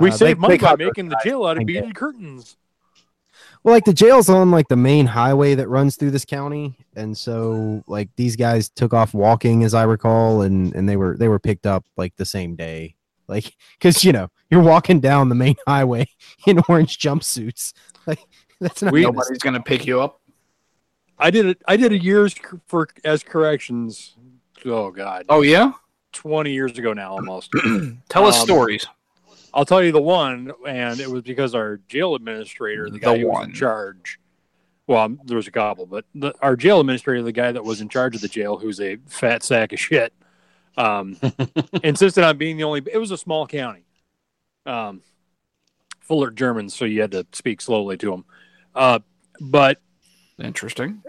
We 0.02 0.10
Uh, 0.10 0.12
they- 0.12 0.18
saved 0.18 0.40
money 0.40 0.58
by 0.58 0.76
making 0.76 1.10
the 1.10 1.20
jail 1.24 1.46
out 1.46 1.52
of 1.52 1.58
think 1.58 1.68
beaded 1.68 1.94
curtains. 1.96 2.58
Well, 3.64 3.74
like 3.74 3.86
the 3.86 3.94
jail's 3.94 4.30
on 4.30 4.52
like 4.52 4.68
the 4.70 4.76
main 4.78 5.06
highway 5.06 5.56
that 5.56 5.68
runs 5.68 5.96
through 5.98 6.12
this 6.12 6.26
county, 6.26 6.76
and 6.96 7.18
so 7.18 7.84
like 7.88 8.10
these 8.16 8.36
guys 8.36 8.70
took 8.70 8.94
off 8.94 9.14
walking, 9.14 9.64
as 9.64 9.74
I 9.74 9.84
recall, 9.84 10.42
and 10.42 10.74
and 10.76 10.88
they 10.88 10.96
were 10.96 11.18
they 11.18 11.28
were 11.28 11.40
picked 11.40 11.66
up 11.66 11.86
like 11.98 12.16
the 12.16 12.26
same 12.26 12.56
day, 12.56 12.96
like 13.28 13.56
because 13.78 14.04
you 14.06 14.12
know 14.14 14.30
you're 14.50 14.62
walking 14.64 15.00
down 15.00 15.30
the 15.30 15.36
main 15.36 15.56
highway 15.68 16.08
in 16.48 16.62
orange 16.70 16.98
jumpsuits, 16.98 17.74
like 18.06 18.20
that's 18.62 18.82
not 18.82 18.94
We- 18.94 19.02
Nobody's 19.04 19.40
gonna 19.40 19.62
pick 19.62 19.86
you 19.86 20.02
up. 20.02 20.22
I 21.20 21.32
did 21.32 21.48
it. 21.48 21.62
I 21.68 21.78
did 21.78 21.92
a 21.92 21.98
year's 21.98 22.36
for 22.68 22.88
as 23.04 23.24
corrections. 23.24 24.16
Oh 24.66 24.92
God, 24.92 25.26
Oh 25.30 25.42
yeah. 25.42 25.72
twenty 26.14 26.54
years 26.54 26.78
ago 26.78 26.94
now 26.94 27.12
almost. 27.14 27.52
Tell 28.10 28.26
us 28.26 28.40
Um, 28.40 28.46
stories. 28.46 28.86
I'll 29.58 29.66
tell 29.66 29.84
you 29.84 29.92
the 29.92 30.02
one, 30.02 30.52
and 30.68 31.00
it 31.00 31.10
was 31.10 31.24
because 31.24 31.56
our 31.56 31.78
jail 31.90 32.14
administrator, 32.16 32.86
the 32.86 32.92
The 32.92 33.00
guy 33.00 33.18
who 33.18 33.28
was 33.28 33.34
one. 33.34 33.50
in 33.50 33.54
charge. 33.56 34.20
Well, 34.86 35.00
um, 35.04 35.20
there 35.26 35.36
was 35.36 35.48
a 35.48 35.52
couple, 35.52 35.86
but 35.88 36.06
the, 36.16 36.34
our 36.42 36.56
jail 36.56 36.80
administrator, 36.80 37.24
the 37.24 37.32
guy 37.34 37.52
that 37.52 37.64
was 37.64 37.82
in 37.82 37.90
charge 37.90 38.16
of 38.16 38.22
the 38.22 38.28
jail, 38.30 38.58
who's 38.58 38.80
a 38.80 38.98
fat 39.08 39.42
sack 39.44 39.74
of 39.74 39.80
shit, 39.80 40.14
um, 40.78 41.18
insisted 41.84 42.24
on 42.24 42.38
being 42.38 42.56
the 42.56 42.64
only. 42.64 42.84
It 42.94 42.98
was 43.00 43.10
a 43.12 43.18
small 43.18 43.48
county, 43.48 43.84
um, 44.68 45.02
full 46.00 46.24
of 46.24 46.36
Germans, 46.36 46.74
so 46.76 46.86
you 46.86 47.02
had 47.02 47.12
to 47.12 47.26
speak 47.34 47.60
slowly 47.60 47.98
to 47.98 48.12
them. 48.12 48.26
Uh, 48.76 49.00
but 49.42 49.82
Interesting. 50.42 51.02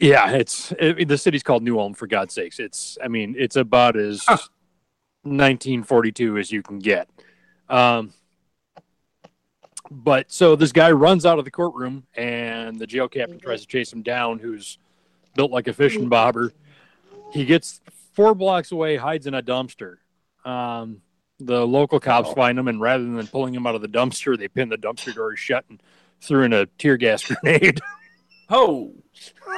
yeah, 0.00 0.30
it's 0.32 0.72
it, 0.80 1.06
the 1.06 1.18
city's 1.18 1.42
called 1.42 1.62
New 1.62 1.78
Ulm 1.78 1.92
for 1.94 2.06
God's 2.06 2.32
sakes. 2.34 2.58
It's 2.58 2.96
I 3.04 3.08
mean 3.08 3.34
it's 3.38 3.56
about 3.56 3.96
as 3.96 4.24
Huh. 4.26 4.38
1942 5.24 6.38
as 6.38 6.50
you 6.50 6.62
can 6.62 6.78
get. 6.78 7.08
Um, 7.72 8.12
but 9.90 10.30
so 10.30 10.54
this 10.56 10.72
guy 10.72 10.92
runs 10.92 11.26
out 11.26 11.38
of 11.38 11.44
the 11.44 11.50
courtroom, 11.50 12.04
and 12.14 12.78
the 12.78 12.86
jail 12.86 13.08
captain 13.08 13.40
tries 13.40 13.62
to 13.62 13.66
chase 13.66 13.92
him 13.92 14.02
down. 14.02 14.38
Who's 14.38 14.78
built 15.34 15.50
like 15.50 15.68
a 15.68 15.72
fishing 15.72 16.08
bobber. 16.08 16.52
He 17.32 17.44
gets 17.44 17.80
four 18.14 18.34
blocks 18.34 18.72
away, 18.72 18.96
hides 18.96 19.26
in 19.26 19.34
a 19.34 19.42
dumpster. 19.42 19.96
Um, 20.44 21.00
the 21.38 21.66
local 21.66 21.98
cops 21.98 22.32
find 22.32 22.58
him, 22.58 22.68
and 22.68 22.80
rather 22.80 23.04
than 23.04 23.26
pulling 23.26 23.54
him 23.54 23.66
out 23.66 23.74
of 23.74 23.80
the 23.80 23.88
dumpster, 23.88 24.38
they 24.38 24.48
pin 24.48 24.68
the 24.68 24.76
dumpster 24.76 25.14
door 25.14 25.34
shut 25.36 25.64
and 25.68 25.82
threw 26.20 26.44
in 26.44 26.52
a 26.52 26.66
tear 26.78 26.96
gas 26.96 27.24
grenade. 27.42 27.80
Oh, 28.48 28.92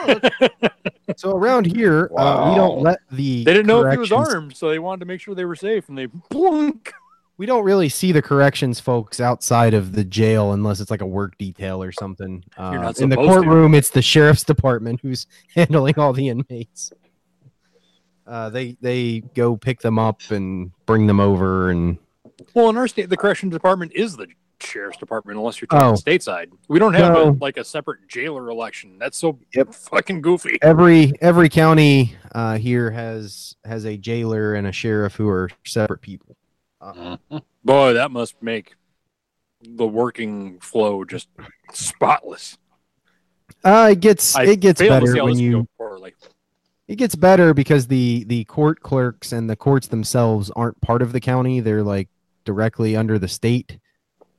so 1.17 1.33
around 1.33 1.67
here 1.67 2.11
uh, 2.17 2.51
we 2.51 2.57
don't 2.57 2.81
let 2.81 3.01
the 3.11 3.45
They 3.45 3.53
didn't 3.53 3.67
know 3.67 3.85
if 3.85 3.93
he 3.93 3.99
was 3.99 4.13
armed, 4.13 4.57
so 4.57 4.69
they 4.69 4.79
wanted 4.79 5.01
to 5.01 5.07
make 5.07 5.21
sure 5.21 5.35
they 5.35 5.45
were 5.45 5.57
safe, 5.57 5.89
and 5.89 5.99
they 5.99 6.07
blunk. 6.31 6.93
We 7.37 7.47
don't 7.47 7.65
really 7.65 7.89
see 7.89 8.13
the 8.13 8.23
corrections 8.23 8.79
folks 8.79 9.21
outside 9.21 9.75
of 9.75 9.93
the 9.93 10.05
jail 10.05 10.53
unless 10.53 10.79
it's 10.81 10.91
like 10.91 11.01
a 11.01 11.07
work 11.07 11.37
detail 11.37 11.83
or 11.83 11.91
something. 11.91 12.45
Uh, 12.57 12.93
in 13.01 13.09
the 13.09 13.17
supposed 13.17 13.19
to. 13.19 13.27
courtroom, 13.27 13.75
it's 13.75 13.91
the 13.91 14.03
sheriff's 14.03 14.45
department 14.45 15.01
who's 15.03 15.27
handling 15.55 15.99
all 15.99 16.13
the 16.13 16.29
inmates. 16.29 16.93
Uh, 18.27 18.49
they 18.51 18.77
they 18.81 19.21
go 19.35 19.57
pick 19.57 19.81
them 19.81 19.99
up 19.99 20.21
and 20.31 20.71
bring 20.87 21.07
them 21.07 21.21
over, 21.21 21.71
and 21.71 21.99
Well, 22.55 22.71
in 22.71 22.77
our 22.77 22.89
state, 22.89 23.11
the 23.11 23.17
corrections 23.17 23.53
department 23.53 23.93
is 23.95 24.17
the 24.17 24.29
sheriff's 24.61 24.97
department, 24.99 25.37
unless 25.37 25.61
you're 25.61 25.67
talking 25.69 25.89
Oh. 25.89 25.93
stateside. 25.95 26.47
We 26.69 26.79
don't 26.79 26.95
have 26.95 27.17
a, 27.17 27.25
like 27.33 27.59
a 27.59 27.65
separate 27.65 28.09
jailer 28.09 28.49
election. 28.49 28.97
That's 28.99 29.19
so 29.19 29.39
Yep. 29.55 29.75
fucking 29.75 30.23
goofy. 30.23 30.57
every 30.63 31.13
every 31.21 31.49
county 31.51 32.17
uh, 32.35 32.57
here 32.59 32.91
has 32.93 33.57
has 33.65 33.85
a 33.85 33.97
jailer 33.99 34.55
and 34.55 34.67
a 34.69 34.73
sheriff 34.73 35.17
who 35.17 35.29
are 35.29 35.51
separate 35.67 36.01
people. 36.01 36.37
Uh, 36.85 37.17
Boy, 37.65 37.95
that 37.95 38.11
must 38.11 38.43
make 38.43 38.75
the 39.63 39.87
working 39.87 40.59
flow 40.61 41.05
just 41.05 41.29
spotless. 41.73 42.59
Uh, 43.65 43.89
it 43.93 44.01
gets 44.01 44.37
I 44.37 44.45
it 44.45 44.61
gets 44.61 44.81
fail 44.81 45.01
to 45.01 45.07
see 45.07 45.13
better 45.13 45.25
when 45.25 45.39
you 45.39 45.67
poorly. 45.79 46.15
it 46.87 46.97
gets 46.97 47.15
better 47.15 47.55
because 47.55 47.87
the 47.87 48.25
the 48.25 48.45
court 48.45 48.81
clerks 48.81 49.33
and 49.33 49.49
the 49.49 49.57
courts 49.57 49.87
themselves 49.89 50.51
aren't 50.55 50.79
part 50.83 51.01
of 51.01 51.13
the 51.13 51.21
county 51.21 51.61
they're 51.61 51.83
like 51.83 52.09
directly 52.45 52.95
under 52.95 53.19
the 53.19 53.29
state 53.29 53.79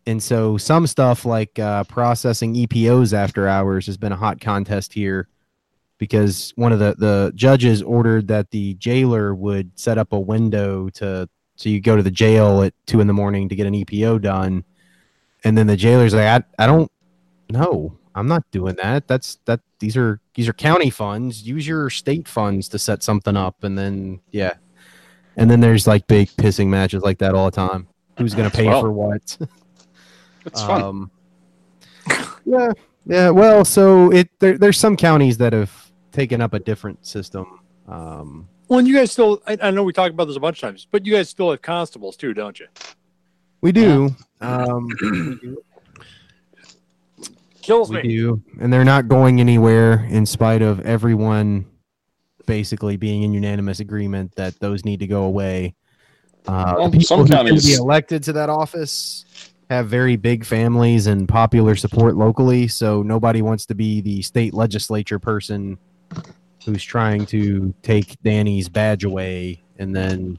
and 0.06 0.22
so 0.22 0.58
some 0.58 0.86
stuff 0.86 1.26
like 1.26 1.58
uh, 1.58 1.84
processing 1.86 2.54
epos 2.54 3.14
after 3.14 3.48
hours 3.48 3.88
has 3.88 3.98
been 3.98 4.12
a 4.12 4.16
hot 4.16 4.40
contest 4.40 4.94
here 4.94 5.28
because 5.98 6.54
one 6.56 6.72
of 6.72 6.78
the 6.78 6.96
the 7.00 7.32
judges 7.34 7.82
ordered 7.82 8.28
that 8.28 8.52
the 8.52 8.76
jailer 8.76 9.34
would 9.34 9.72
set 9.80 9.98
up 9.98 10.14
a 10.14 10.20
window 10.20 10.88
to 10.90 11.28
so 11.56 11.70
you 11.70 11.80
go 11.82 11.96
to 11.96 12.04
the 12.04 12.12
jail 12.12 12.62
at 12.64 12.74
two 12.86 13.00
in 13.00 13.08
the 13.08 13.14
morning 13.14 13.48
to 13.50 13.56
get 13.56 13.66
an 13.68 13.74
epo 13.74 14.22
done. 14.22 14.64
And 15.44 15.58
then 15.58 15.68
the 15.68 15.78
jailer's 15.78 16.14
like 16.14 16.44
i, 16.60 16.64
I 16.64 16.68
don't 16.68 16.92
know. 17.50 17.98
I'm 18.16 18.28
not 18.28 18.50
doing 18.52 18.76
that. 18.82 19.08
That's 19.08 19.40
that 19.46 19.60
these 19.80 19.98
are 19.98 20.22
these 20.36 20.48
are 20.48 20.54
county 20.54 20.90
funds. 20.90 21.44
Use 21.46 21.68
your 21.68 21.90
state 21.90 22.28
funds 22.28 22.70
to 22.70 22.80
set 22.80 23.04
something 23.04 23.36
up. 23.36 23.64
And 23.64 23.78
then 23.78 24.22
yeah. 24.32 24.54
And 25.38 25.52
then 25.52 25.60
there's 25.60 25.86
like 25.86 26.08
big 26.08 26.30
pissing 26.30 26.68
matches 26.68 27.04
like 27.04 27.18
that 27.20 27.36
all 27.36 27.46
the 27.46 27.56
time. 27.56 27.88
Who's 28.18 28.34
going 28.34 28.50
to 28.50 28.56
pay 28.56 28.68
Well, 28.68 28.82
for 28.82 28.92
what? 28.92 29.38
It's 30.46 30.62
fun. 30.62 30.82
um, 30.82 31.12
yeah 32.46 32.72
yeah 33.08 33.30
well 33.32 33.66
so 33.66 34.12
it 34.12 34.30
there, 34.40 34.58
there's 34.60 34.78
some 34.78 34.96
counties 34.96 35.38
that 35.40 35.54
have 35.54 35.92
taken 36.12 36.40
up 36.40 36.54
a 36.54 36.60
different 36.60 37.06
system. 37.06 37.60
Um, 37.88 38.48
Well, 38.68 38.80
and 38.80 38.88
you 38.88 38.96
guys 38.96 39.12
still, 39.12 39.42
I, 39.46 39.58
I 39.62 39.72
know 39.72 39.84
we 39.84 39.94
talked 39.94 40.14
about 40.14 40.26
this 40.26 40.38
a 40.38 40.40
bunch 40.40 40.58
of 40.58 40.62
times, 40.62 40.88
but 40.90 41.06
you 41.06 41.14
guys 41.14 41.30
still 41.30 41.52
have 41.52 41.62
constables 41.62 42.18
too, 42.18 42.34
don't 42.34 42.60
you? 42.60 42.68
we 43.62 43.72
do 43.72 44.16
um, 44.42 44.88
we 44.88 44.96
do 45.42 45.58
Kills 47.62 47.90
We 47.90 48.04
me. 48.04 48.10
do, 48.10 48.44
and 48.60 48.72
they're 48.72 48.84
not 48.84 49.08
going 49.08 49.40
anywhere 49.40 50.06
in 50.10 50.26
spite 50.28 50.62
of 50.62 50.80
everyone 50.82 51.66
basically 52.46 52.96
being 52.96 53.24
in 53.24 53.34
unanimous 53.34 53.80
agreement 53.80 54.36
that 54.36 54.60
those 54.60 54.86
need 54.86 55.00
to 55.00 55.08
go 55.08 55.24
away. 55.24 55.74
Uh, 56.48 56.76
Well, 56.78 56.90
the 56.90 57.00
people 57.00 57.06
some 57.06 57.20
who 57.22 57.28
can 57.28 57.56
be 57.56 57.74
elected 57.74 58.22
to 58.26 58.34
that 58.34 58.50
office 58.52 59.26
have 59.72 59.88
very 59.90 60.16
big 60.16 60.46
families 60.46 61.08
and 61.08 61.28
popular 61.28 61.76
support 61.76 62.16
locally, 62.16 62.68
so 62.68 63.02
nobody 63.02 63.42
wants 63.42 63.66
to 63.66 63.74
be 63.74 64.00
the 64.00 64.22
state 64.22 64.54
legislature 64.54 65.18
person 65.18 65.80
who's 66.66 66.84
trying 66.84 67.26
to 67.28 67.74
take 67.84 68.22
Danny's 68.24 68.68
badge 68.70 69.04
away, 69.04 69.64
and 69.80 69.96
then 69.96 70.38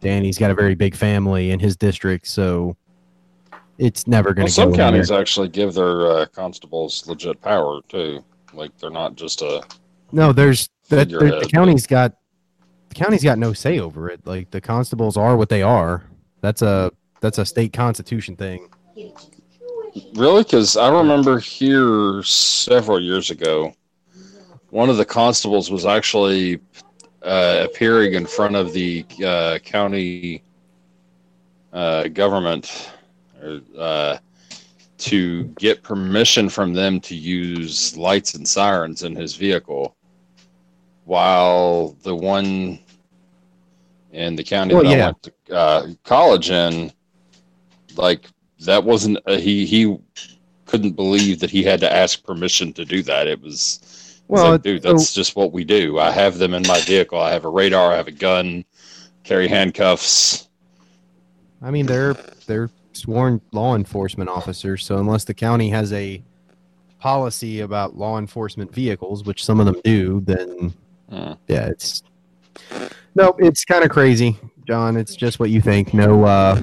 Danny's 0.00 0.38
got 0.38 0.50
a 0.50 0.54
very 0.54 0.74
big 0.74 0.94
family 0.94 1.50
in 1.50 1.58
his 1.58 1.76
district, 1.76 2.26
so 2.28 2.76
it's 3.78 4.06
never 4.06 4.32
going 4.32 4.44
Well, 4.44 4.48
to 4.48 4.52
some 4.52 4.70
go 4.70 4.76
counties 4.76 5.10
anywhere. 5.10 5.20
actually 5.20 5.48
give 5.48 5.74
their 5.74 6.06
uh, 6.10 6.26
constables 6.26 7.06
legit 7.06 7.40
power 7.42 7.80
too. 7.88 8.24
Like 8.52 8.76
they're 8.78 8.90
not 8.90 9.16
just 9.16 9.42
a. 9.42 9.62
No, 10.12 10.32
there's 10.32 10.68
that 10.88 11.08
the 11.08 11.48
county's 11.52 11.86
got 11.86 12.14
the 12.88 12.94
county's 12.94 13.24
got 13.24 13.38
no 13.38 13.52
say 13.52 13.78
over 13.80 14.08
it. 14.08 14.20
Like 14.26 14.50
the 14.50 14.60
constables 14.60 15.16
are 15.16 15.36
what 15.36 15.48
they 15.48 15.62
are. 15.62 16.04
That's 16.40 16.62
a 16.62 16.90
that's 17.20 17.38
a 17.38 17.44
state 17.46 17.72
constitution 17.72 18.36
thing. 18.36 18.68
Really? 20.14 20.42
Because 20.42 20.76
I 20.76 20.90
remember 20.90 21.38
here 21.38 22.22
several 22.22 23.00
years 23.02 23.30
ago, 23.30 23.72
one 24.76 24.90
of 24.90 24.98
the 24.98 25.04
constables 25.06 25.70
was 25.70 25.86
actually 25.86 26.60
uh, 27.22 27.64
appearing 27.64 28.12
in 28.12 28.26
front 28.26 28.54
of 28.54 28.74
the 28.74 29.06
uh, 29.24 29.58
county 29.64 30.42
uh, 31.72 32.08
government 32.08 32.90
uh, 33.78 34.18
to 34.98 35.44
get 35.58 35.82
permission 35.82 36.50
from 36.50 36.74
them 36.74 37.00
to 37.00 37.16
use 37.16 37.96
lights 37.96 38.34
and 38.34 38.46
sirens 38.46 39.02
in 39.02 39.16
his 39.16 39.34
vehicle, 39.34 39.96
while 41.06 41.96
the 42.02 42.14
one 42.14 42.78
in 44.12 44.36
the 44.36 44.44
county 44.44 44.74
Well, 44.74 44.84
that 44.84 45.00
I 45.00 45.06
went 45.06 45.22
to 45.22 45.32
uh, 45.54 45.86
college 46.04 46.50
in, 46.50 46.92
like 47.96 48.26
that 48.60 48.84
wasn't 48.84 49.16
uh, 49.26 49.38
he 49.38 49.64
he 49.64 49.96
couldn't 50.66 50.92
believe 50.92 51.40
that 51.40 51.48
he 51.48 51.62
had 51.62 51.80
to 51.80 51.90
ask 51.90 52.22
permission 52.22 52.74
to 52.74 52.84
do 52.84 53.02
that. 53.04 53.26
It 53.26 53.40
was 53.40 53.95
Well, 54.28 54.52
like, 54.52 54.62
dude, 54.62 54.82
so- 54.82 54.92
that's 54.92 55.14
just 55.14 55.36
what 55.36 55.52
we 55.52 55.64
do. 55.64 55.98
I 55.98 56.10
have 56.10 56.38
them 56.38 56.54
in 56.54 56.62
my 56.66 56.80
vehicle. 56.80 57.18
I 57.20 57.30
have 57.32 57.44
a 57.44 57.48
radar. 57.48 57.92
I 57.92 57.96
have 57.96 58.08
a 58.08 58.12
gun. 58.12 58.64
Carry 59.24 59.48
handcuffs. 59.48 60.48
I 61.62 61.70
mean, 61.70 61.86
they're 61.86 62.14
they're 62.46 62.70
sworn 62.92 63.40
law 63.52 63.74
enforcement 63.74 64.30
officers, 64.30 64.84
so 64.84 64.98
unless 64.98 65.24
the 65.24 65.34
county 65.34 65.68
has 65.70 65.92
a 65.92 66.22
policy 67.00 67.60
about 67.60 67.96
law 67.96 68.18
enforcement 68.18 68.72
vehicles, 68.72 69.24
which 69.24 69.44
some 69.44 69.58
of 69.60 69.66
them 69.66 69.80
do, 69.84 70.20
then 70.26 70.72
Hmm. 71.10 71.32
yeah, 71.48 71.66
it's 71.66 72.02
no, 73.14 73.34
it's 73.38 73.64
kind 73.64 73.84
of 73.84 73.90
crazy, 73.90 74.38
John. 74.66 74.96
It's 74.96 75.14
just 75.16 75.38
what 75.40 75.50
you 75.50 75.60
think. 75.60 75.92
No, 75.94 76.24
uh, 76.24 76.60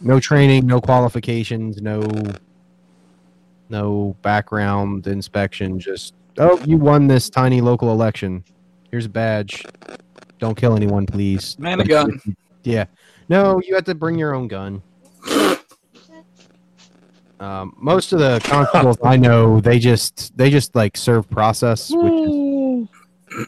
no 0.00 0.18
training, 0.20 0.66
no 0.66 0.80
qualifications, 0.80 1.80
no, 1.82 2.02
no 3.68 4.16
background 4.22 5.06
inspection. 5.06 5.78
Just 5.78 6.14
oh, 6.38 6.60
you 6.64 6.76
won 6.76 7.06
this 7.06 7.28
tiny 7.30 7.60
local 7.60 7.92
election. 7.92 8.44
Here's 8.90 9.06
a 9.06 9.10
badge. 9.10 9.64
Don't 10.38 10.56
kill 10.56 10.76
anyone, 10.76 11.06
please. 11.06 11.58
Man, 11.58 11.80
a 11.80 11.84
gun. 11.84 12.20
Yeah. 12.64 12.86
No, 13.28 13.60
you 13.64 13.74
have 13.74 13.84
to 13.84 13.94
bring 13.94 14.18
your 14.18 14.34
own 14.34 14.48
gun. 14.48 14.82
Um, 17.38 17.74
most 17.76 18.12
of 18.12 18.18
the 18.18 18.40
constables 18.44 18.96
I 19.04 19.16
know, 19.16 19.60
they 19.60 19.78
just 19.78 20.36
they 20.36 20.50
just 20.50 20.74
like 20.74 20.96
serve 20.96 21.28
process, 21.28 21.90
which 21.92 22.12
is 22.12 22.88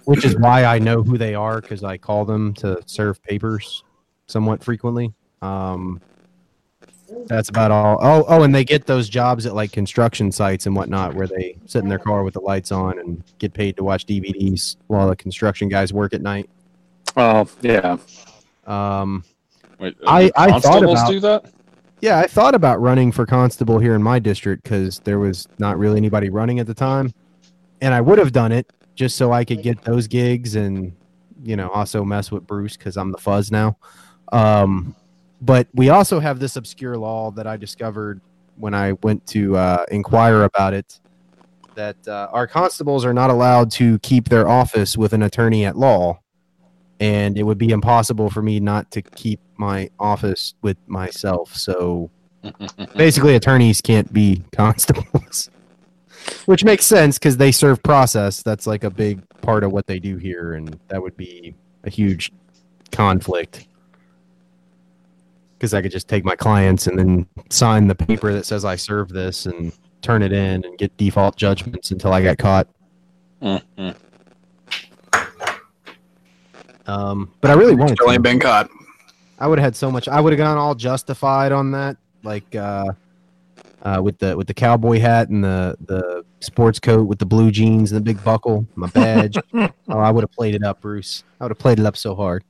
which 0.05 0.25
is 0.25 0.37
why 0.37 0.65
I 0.65 0.79
know 0.79 1.03
who 1.03 1.17
they 1.17 1.35
are 1.35 1.61
because 1.61 1.83
I 1.83 1.97
call 1.97 2.25
them 2.25 2.53
to 2.55 2.83
serve 2.87 3.23
papers 3.23 3.83
somewhat 4.27 4.63
frequently. 4.63 5.15
Um, 5.41 6.01
that's 7.27 7.49
about 7.49 7.71
all. 7.71 7.99
Oh, 8.01 8.25
oh, 8.29 8.43
and 8.43 8.55
they 8.55 8.65
get 8.65 8.87
those 8.87 9.09
jobs 9.09 9.47
at 9.47 9.55
like 9.55 9.73
construction 9.73 10.31
sites 10.33 10.67
and 10.67 10.75
whatnot, 10.77 11.15
where 11.15 11.27
they 11.27 11.57
sit 11.67 11.83
in 11.83 11.89
their 11.89 11.99
car 11.99 12.23
with 12.23 12.35
the 12.35 12.41
lights 12.41 12.73
on 12.73 12.99
and 12.99 13.23
get 13.39 13.53
paid 13.53 13.77
to 13.77 13.85
watch 13.85 14.07
DVDs 14.07 14.77
while 14.89 15.09
the 15.09 15.17
construction 15.17 15.69
guys 15.69 15.93
work 15.93 16.15
at 16.15 16.23
night. 16.23 16.49
Oh, 17.17 17.49
yeah. 17.63 17.97
Um, 18.67 19.25
Wait, 19.79 19.97
I- 20.07 20.31
I 20.37 20.59
thought 20.61 20.83
about- 20.83 21.09
do 21.11 21.21
that. 21.21 21.47
Yeah, 22.01 22.19
I 22.21 22.27
thought 22.29 22.55
about 22.55 22.81
running 22.81 23.11
for 23.11 23.27
constable 23.27 23.81
here 23.81 23.95
in 23.97 24.03
my 24.03 24.21
district 24.21 24.63
because 24.63 25.01
there 25.01 25.19
was 25.19 25.49
not 25.59 25.79
really 25.79 25.97
anybody 25.97 26.31
running 26.31 26.61
at 26.61 26.67
the 26.69 26.75
time, 26.75 27.13
and 27.81 27.93
I 27.93 28.01
would 28.01 28.19
have 28.19 28.31
done 28.31 28.53
it 28.53 28.71
just 28.95 29.17
so 29.17 29.33
I 29.33 29.45
could 29.45 29.63
get 29.63 29.83
those 29.83 30.07
gigs 30.07 30.55
and 30.55 30.93
you 31.43 31.57
know 31.57 31.69
also 31.71 32.05
mess 32.05 32.31
with 32.31 32.47
Bruce 32.47 32.77
because 32.77 32.97
I'm 32.97 33.11
the 33.11 33.19
fuzz 33.19 33.51
now. 33.51 33.79
Um, 34.33 34.95
but 35.41 35.69
we 35.75 35.89
also 35.89 36.21
have 36.21 36.41
this 36.41 36.57
obscure 36.57 36.97
law 36.97 37.31
that 37.33 37.47
I 37.47 37.57
discovered 37.57 38.21
when 38.57 38.75
I 38.75 38.93
went 39.03 39.27
to 39.29 39.57
uh, 39.57 39.85
inquire 39.91 40.43
about 40.43 40.75
it 40.75 41.01
that 41.79 42.09
uh, 42.09 42.29
our 42.33 42.49
constables 42.49 43.05
are 43.05 43.15
not 43.15 43.31
allowed 43.31 43.71
to 43.71 44.01
keep 44.01 44.29
their 44.29 44.49
office 44.49 44.97
with 44.97 45.13
an 45.13 45.23
attorney 45.23 45.65
at 45.65 45.77
law, 45.77 46.19
and 46.99 47.39
it 47.39 47.45
would 47.45 47.57
be 47.57 47.71
impossible 47.71 48.29
for 48.29 48.43
me 48.43 48.59
not 48.59 48.91
to 48.91 49.01
keep 49.01 49.39
my 49.59 49.89
office 50.01 50.55
with 50.61 50.77
myself. 50.89 51.55
So 51.55 52.11
basically, 52.97 53.37
attorneys 53.37 53.81
can't 53.81 54.13
be 54.13 54.43
constables, 54.53 55.51
which 56.47 56.65
makes 56.65 56.85
sense 56.85 57.17
because 57.17 57.37
they 57.37 57.53
serve 57.53 57.81
process. 57.85 58.43
That's 58.43 58.67
like 58.67 58.83
a 58.83 58.91
big 58.91 59.23
part 59.41 59.63
of 59.63 59.71
what 59.71 59.87
they 59.87 60.01
do 60.01 60.17
here, 60.17 60.55
and 60.55 60.81
that 60.89 61.01
would 61.01 61.17
be 61.17 61.55
a 61.85 61.91
huge 61.91 62.33
conflict. 62.91 63.69
Because 65.59 65.75
I 65.75 65.83
could 65.83 65.91
just 65.91 66.09
take 66.09 66.25
my 66.25 66.37
clients 66.37 66.87
and 66.87 66.97
then 66.99 67.27
sign 67.51 67.89
the 67.89 67.95
paper 67.95 68.33
that 68.33 68.47
says 68.47 68.65
I 68.65 68.77
serve 68.77 69.09
this 69.09 69.47
and 69.47 69.73
turn 70.03 70.23
it 70.23 70.33
in 70.33 70.65
and 70.65 70.79
get 70.79 70.97
default 70.97 71.37
judgments 71.37 71.91
until 71.91 72.13
I 72.13 72.23
got 72.23 72.39
caught. 72.39 72.69
Mhm. 73.43 73.95
Um, 76.87 77.31
but 77.41 77.51
I 77.51 77.55
really 77.55 77.75
wanted 77.75 77.97
Still 77.97 78.13
ain't 78.13 78.23
been 78.23 78.41
caught. 78.41 78.71
I 79.39 79.47
would 79.47 79.59
have 79.59 79.65
had 79.65 79.77
so 79.77 79.91
much. 79.91 80.09
I 80.09 80.21
would 80.21 80.33
have 80.33 80.39
gone 80.39 80.57
all 80.57 80.75
justified 80.75 81.53
on 81.53 81.71
that, 81.73 81.97
like 82.23 82.55
uh, 82.57 82.93
uh, 83.83 84.01
with 84.03 84.19
the 84.19 84.37
with 84.37 84.47
the 84.47 84.55
cowboy 84.55 84.99
hat 84.99 85.29
and 85.29 85.45
the 85.45 85.77
the 85.87 86.25
sports 86.41 86.81
coat 86.81 87.07
with 87.07 87.19
the 87.19 87.27
blue 87.27 87.51
jeans 87.51 87.93
and 87.93 87.97
the 87.97 88.05
big 88.05 88.23
buckle, 88.25 88.67
my 88.75 88.89
badge. 88.89 89.37
oh, 89.55 89.71
I 89.89 90.11
would 90.11 90.23
have 90.23 90.33
played 90.33 90.55
it 90.55 90.65
up, 90.65 90.81
Bruce. 90.81 91.25
I 91.41 91.45
would 91.45 91.51
have 91.51 91.59
played 91.59 91.79
it 91.79 91.87
up 91.87 91.97
so 91.97 92.15
hard. 92.15 92.43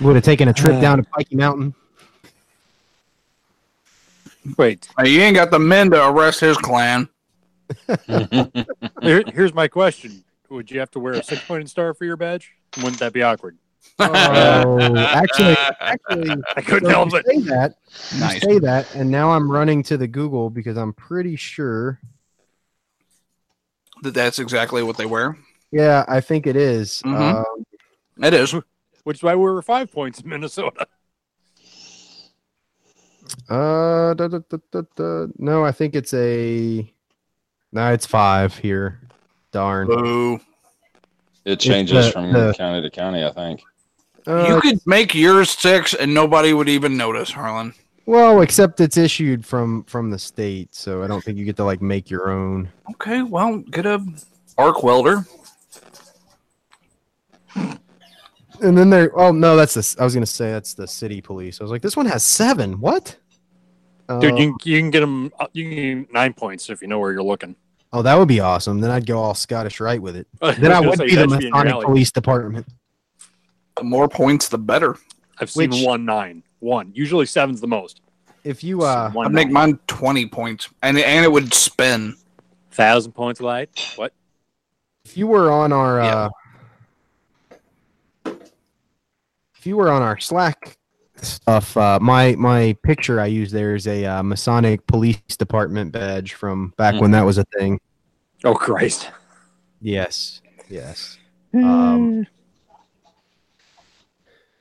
Would 0.00 0.14
have 0.16 0.24
taken 0.24 0.48
a 0.48 0.52
trip 0.52 0.80
down 0.80 0.98
to 0.98 1.04
Pikey 1.10 1.34
Mountain. 1.34 1.74
Wait, 4.56 4.88
you 5.04 5.20
ain't 5.20 5.36
got 5.36 5.50
the 5.50 5.58
men 5.58 5.90
to 5.90 6.08
arrest 6.08 6.40
his 6.40 6.56
clan. 6.56 7.08
here, 9.02 9.22
here's 9.32 9.52
my 9.54 9.68
question. 9.68 10.24
Would 10.48 10.70
you 10.70 10.80
have 10.80 10.90
to 10.92 10.98
wear 10.98 11.12
a 11.14 11.22
six 11.22 11.44
pointed 11.44 11.68
star 11.68 11.92
for 11.94 12.04
your 12.04 12.16
badge? 12.16 12.50
Wouldn't 12.78 12.98
that 13.00 13.12
be 13.12 13.22
awkward? 13.22 13.58
Oh, 13.98 14.96
actually, 14.96 15.54
actually, 15.80 16.30
I 16.56 16.62
couldn't 16.62 16.86
so 16.86 16.90
help 16.90 17.12
you 17.12 17.18
it. 17.18 17.26
say 17.26 17.40
that. 17.50 17.74
You 18.12 18.20
Nice. 18.20 18.42
say 18.42 18.58
that, 18.60 18.94
and 18.94 19.10
now 19.10 19.30
I'm 19.30 19.50
running 19.50 19.82
to 19.84 19.96
the 19.98 20.06
Google 20.08 20.48
because 20.50 20.76
I'm 20.78 20.92
pretty 20.94 21.36
sure. 21.36 22.00
That 24.02 24.14
that's 24.14 24.38
exactly 24.38 24.82
what 24.82 24.96
they 24.96 25.06
wear. 25.06 25.36
Yeah, 25.70 26.04
I 26.08 26.20
think 26.20 26.46
it 26.46 26.56
is. 26.56 27.02
Mhm. 27.04 27.44
Um, 27.44 27.66
It 28.22 28.32
is. 28.34 28.54
Which 29.04 29.18
is 29.18 29.22
why 29.22 29.34
we 29.34 29.42
were 29.42 29.62
five 29.62 29.90
points 29.92 30.20
in 30.20 30.28
Minnesota. 30.28 30.86
Uh, 33.48 34.14
da, 34.14 34.28
da, 34.28 34.38
da, 34.48 34.58
da, 34.72 34.82
da. 34.96 35.26
no, 35.38 35.64
I 35.64 35.72
think 35.72 35.94
it's 35.94 36.12
a. 36.14 36.92
No, 37.72 37.92
it's 37.92 38.06
five 38.06 38.56
here. 38.56 39.00
Darn. 39.52 39.86
Boo. 39.86 40.40
It 41.44 41.58
changes 41.60 42.06
the- 42.06 42.12
from 42.12 42.32
the- 42.32 42.54
county 42.56 42.82
to 42.82 42.90
county, 42.90 43.24
I 43.24 43.32
think. 43.32 43.62
Uh, 44.26 44.46
you 44.48 44.60
could 44.60 44.86
make 44.86 45.14
yours 45.14 45.50
six 45.50 45.94
and 45.94 46.12
nobody 46.12 46.52
would 46.52 46.68
even 46.68 46.96
notice, 46.96 47.30
Harlan. 47.30 47.72
well, 48.04 48.42
except 48.42 48.78
it's 48.80 48.98
issued 48.98 49.46
from 49.46 49.82
from 49.84 50.10
the 50.10 50.18
state, 50.18 50.74
so 50.74 51.02
I 51.02 51.06
don't 51.06 51.24
think 51.24 51.38
you 51.38 51.44
get 51.46 51.56
to 51.56 51.64
like 51.64 51.80
make 51.80 52.10
your 52.10 52.30
own. 52.30 52.68
Okay, 52.92 53.22
well, 53.22 53.58
get 53.58 53.86
a 53.86 54.04
arc 54.58 54.82
welder. 54.82 55.24
And 58.62 58.76
then 58.76 58.90
there. 58.90 59.10
Oh 59.18 59.32
no, 59.32 59.56
that's 59.56 59.74
the. 59.74 59.96
I 60.00 60.04
was 60.04 60.14
gonna 60.14 60.26
say 60.26 60.50
that's 60.50 60.74
the 60.74 60.86
city 60.86 61.20
police. 61.20 61.60
I 61.60 61.64
was 61.64 61.70
like, 61.70 61.82
this 61.82 61.96
one 61.96 62.06
has 62.06 62.22
seven. 62.22 62.80
What? 62.80 63.16
Dude, 64.08 64.24
Uh, 64.32 64.36
you, 64.36 64.56
can- 64.58 64.70
you 64.70 64.78
can 64.80 64.90
get 64.90 65.00
them. 65.00 65.32
You 65.52 65.64
can 65.70 66.02
get 66.02 66.12
nine 66.12 66.32
points 66.34 66.68
if 66.70 66.82
you 66.82 66.88
know 66.88 66.98
where 66.98 67.12
you're 67.12 67.22
looking. 67.22 67.54
oh, 67.92 68.02
that 68.02 68.14
would 68.16 68.28
be 68.28 68.40
awesome. 68.40 68.80
Then 68.80 68.90
I'd 68.90 69.06
go 69.06 69.18
all 69.18 69.34
Scottish 69.34 69.80
Rite 69.80 70.02
with 70.02 70.16
it. 70.16 70.26
Then 70.40 70.60
was 70.60 70.70
I 70.72 70.80
would 70.80 70.98
say, 70.98 71.06
be 71.06 71.14
the 71.14 71.26
that 71.26 71.30
should 71.30 71.34
in 71.36 71.40
your 71.42 71.50
Masonic 71.52 71.72
alley. 71.74 71.84
Police 71.86 72.10
Department. 72.12 72.66
The 73.76 73.84
more 73.84 74.08
points, 74.08 74.48
the 74.48 74.58
better. 74.58 74.96
I've 75.38 75.50
seen 75.50 75.70
Which- 75.70 75.84
one 75.84 76.04
nine. 76.04 76.42
One. 76.58 76.90
Usually 76.94 77.24
seven's 77.24 77.60
the 77.60 77.66
most. 77.68 78.02
If 78.44 78.62
you 78.64 78.82
uh, 78.82 79.10
one 79.12 79.26
I'd 79.26 79.32
make 79.32 79.50
mine 79.50 79.78
20 79.86 80.26
points. 80.26 80.68
And, 80.82 80.98
and 80.98 81.24
it 81.24 81.32
would 81.32 81.52
spin. 81.54 82.16
thousand 82.72 83.12
points 83.12 83.40
light. 83.40 83.70
What? 83.96 84.12
if 85.04 85.16
you 85.16 85.26
were 85.26 85.50
on 85.50 85.72
our 85.72 85.98
Yeah. 86.02 86.14
uh, 86.16 86.28
if 89.60 89.66
you 89.66 89.76
were 89.76 89.90
on 89.90 90.00
our 90.00 90.18
Slack 90.18 90.78
stuff, 91.16 91.76
uh, 91.76 91.98
my 92.00 92.34
my 92.36 92.74
picture 92.82 93.20
I 93.20 93.26
use 93.26 93.52
there 93.52 93.74
is 93.74 93.86
a 93.86 94.06
uh, 94.06 94.22
Masonic 94.22 94.86
Police 94.86 95.20
Department 95.36 95.92
badge 95.92 96.32
from 96.32 96.72
back 96.78 96.98
when 96.98 97.10
that 97.10 97.26
was 97.26 97.36
a 97.36 97.44
thing. 97.58 97.78
Oh 98.42 98.54
Christ. 98.54 99.10
Yes, 99.80 100.40
yes. 100.68 101.18
Um, 101.52 102.28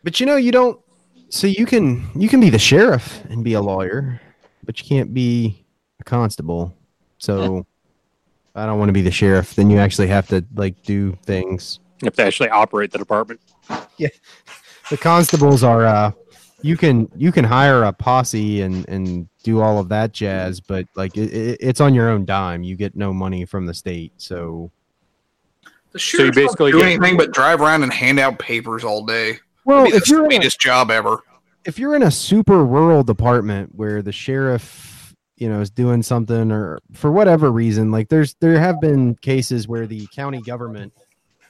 but 0.04 0.20
you 0.20 0.26
know, 0.26 0.38
you 0.38 0.52
don't. 0.52 0.82
So 1.30 1.45
you 1.45 1.66
can 1.66 2.10
you 2.16 2.28
can 2.28 2.41
be 2.41 2.50
the 2.50 2.60
sheriff 2.60 3.24
and 3.30 3.43
be 3.43 3.54
a 3.54 3.62
lawyer, 3.62 4.20
but 4.66 4.82
you 4.82 4.88
can't 4.88 5.14
be 5.14 5.66
a 6.02 6.04
constable. 6.04 6.76
So 7.20 7.66
I 8.56 8.66
don't 8.66 8.80
want 8.80 8.89
to 8.89 8.93
be 8.93 9.04
the 9.04 9.12
sheriff. 9.12 9.54
Then 9.54 9.70
you 9.70 9.78
actually 9.78 10.08
have 10.08 10.28
to 10.30 10.43
like 10.56 10.82
do 10.82 11.16
things. 11.24 11.80
You 12.02 12.08
have 12.08 12.16
to 12.16 12.24
actually 12.24 12.50
operate 12.50 12.91
the 12.91 12.97
department. 12.97 13.39
The 14.90 14.98
constables 14.98 15.64
are. 15.64 15.86
uh 15.86 16.12
you 16.62 16.76
can 16.76 17.10
you 17.16 17.32
can 17.32 17.46
hire 17.46 17.84
a 17.86 17.94
posse 17.94 18.62
and 18.64 18.88
and 18.90 19.30
do 19.44 19.62
all 19.62 19.80
of 19.80 19.88
that 19.90 20.12
jazz, 20.12 20.60
but 20.60 20.86
like 20.94 21.16
it, 21.16 21.32
it, 21.34 21.58
it's 21.62 21.80
on 21.80 21.94
your 21.94 22.10
own 22.10 22.26
dime. 22.26 22.64
You 22.64 22.76
get 22.76 22.98
no 22.98 23.14
money 23.14 23.46
from 23.46 23.66
the 23.66 23.74
state, 23.74 24.12
so 24.18 24.70
The 25.94 26.00
So 26.00 26.24
you 26.26 26.32
basically 26.34 26.74
do 26.74 26.80
get- 26.80 26.88
anything 26.88 27.16
but 27.16 27.32
drive 27.32 27.62
around 27.62 27.84
and 27.84 27.94
hand 27.94 28.20
out 28.20 28.40
papers 28.40 28.84
all 28.84 29.06
day. 29.06 29.40
well, 29.64 29.86
Be 29.86 29.92
the 29.92 29.98
if 29.98 30.10
you're 30.10 30.30
in 30.30 30.44
a- 30.44 30.50
job 30.50 30.92
ever. 30.92 31.20
if 31.64 31.80
you're 31.80 31.96
in 31.96 32.04
a 32.04 32.12
super 32.12 32.66
rural 32.66 33.04
department 33.04 33.74
where 33.76 34.02
the 34.02 34.12
sheriff 34.12 35.16
you 35.38 35.48
know 35.48 35.62
is 35.62 35.70
doing 35.70 36.04
something 36.04 36.52
or 36.52 36.80
for 36.92 37.10
whatever 37.10 37.54
reason 37.54 37.90
like 37.90 38.10
there's 38.10 38.36
there 38.42 38.60
have 38.60 38.82
been 38.82 39.16
cases 39.22 39.66
where 39.70 39.88
the 39.88 40.06
county 40.14 40.42
government 40.42 40.92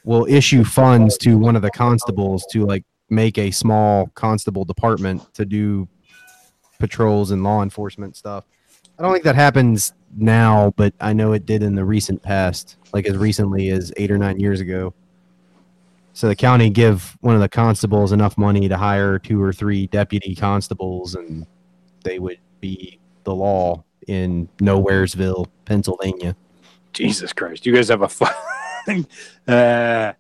will 0.04 0.28
issue 0.30 0.64
funds 0.64 1.18
to 1.18 1.36
one 1.40 1.56
of 1.56 1.64
the 1.64 1.72
constables 1.72 2.46
to 2.52 2.64
like 2.68 2.84
make 3.10 3.38
a 3.38 3.51
small 3.51 4.07
constable 4.16 4.66
department 4.66 5.34
to 5.34 5.45
do 5.45 5.88
patrols 6.80 7.32
and 7.32 7.43
law 7.43 7.62
enforcement 7.62 8.16
stuff 8.16 8.45
i 8.97 9.03
don't 9.03 9.12
think 9.12 9.24
that 9.24 9.36
happens 9.36 9.93
now 10.16 10.74
but 10.78 10.93
i 11.01 11.14
know 11.14 11.34
it 11.34 11.45
did 11.45 11.62
in 11.62 11.76
the 11.76 11.84
recent 11.84 12.22
past 12.22 12.78
like 12.93 13.05
as 13.05 13.18
recently 13.18 13.70
as 13.70 13.91
eight 13.97 14.12
or 14.12 14.18
nine 14.18 14.39
years 14.39 14.60
ago 14.60 14.93
so 16.20 16.28
the 16.28 16.36
county 16.36 16.70
give 16.70 17.18
one 17.22 17.36
of 17.36 17.39
the 17.39 17.47
constables 17.47 18.12
enough 18.12 18.38
money 18.38 18.68
to 18.68 18.76
hire 18.76 19.18
two 19.20 19.41
or 19.41 19.53
three 19.53 19.88
deputy 19.88 20.36
constables, 20.36 21.16
and 21.16 21.47
they 22.03 22.20
would 22.20 22.39
be 22.60 22.99
the 23.24 23.34
law 23.34 23.86
in 24.07 24.49
Nowheresville, 24.57 25.47
Pennsylvania. 25.64 26.36
Jesus 26.91 27.32
Christ. 27.32 27.66
You 27.66 27.74
guys 27.74 27.88
have 27.88 28.01
a 28.01 28.10
uh, 29.47 30.14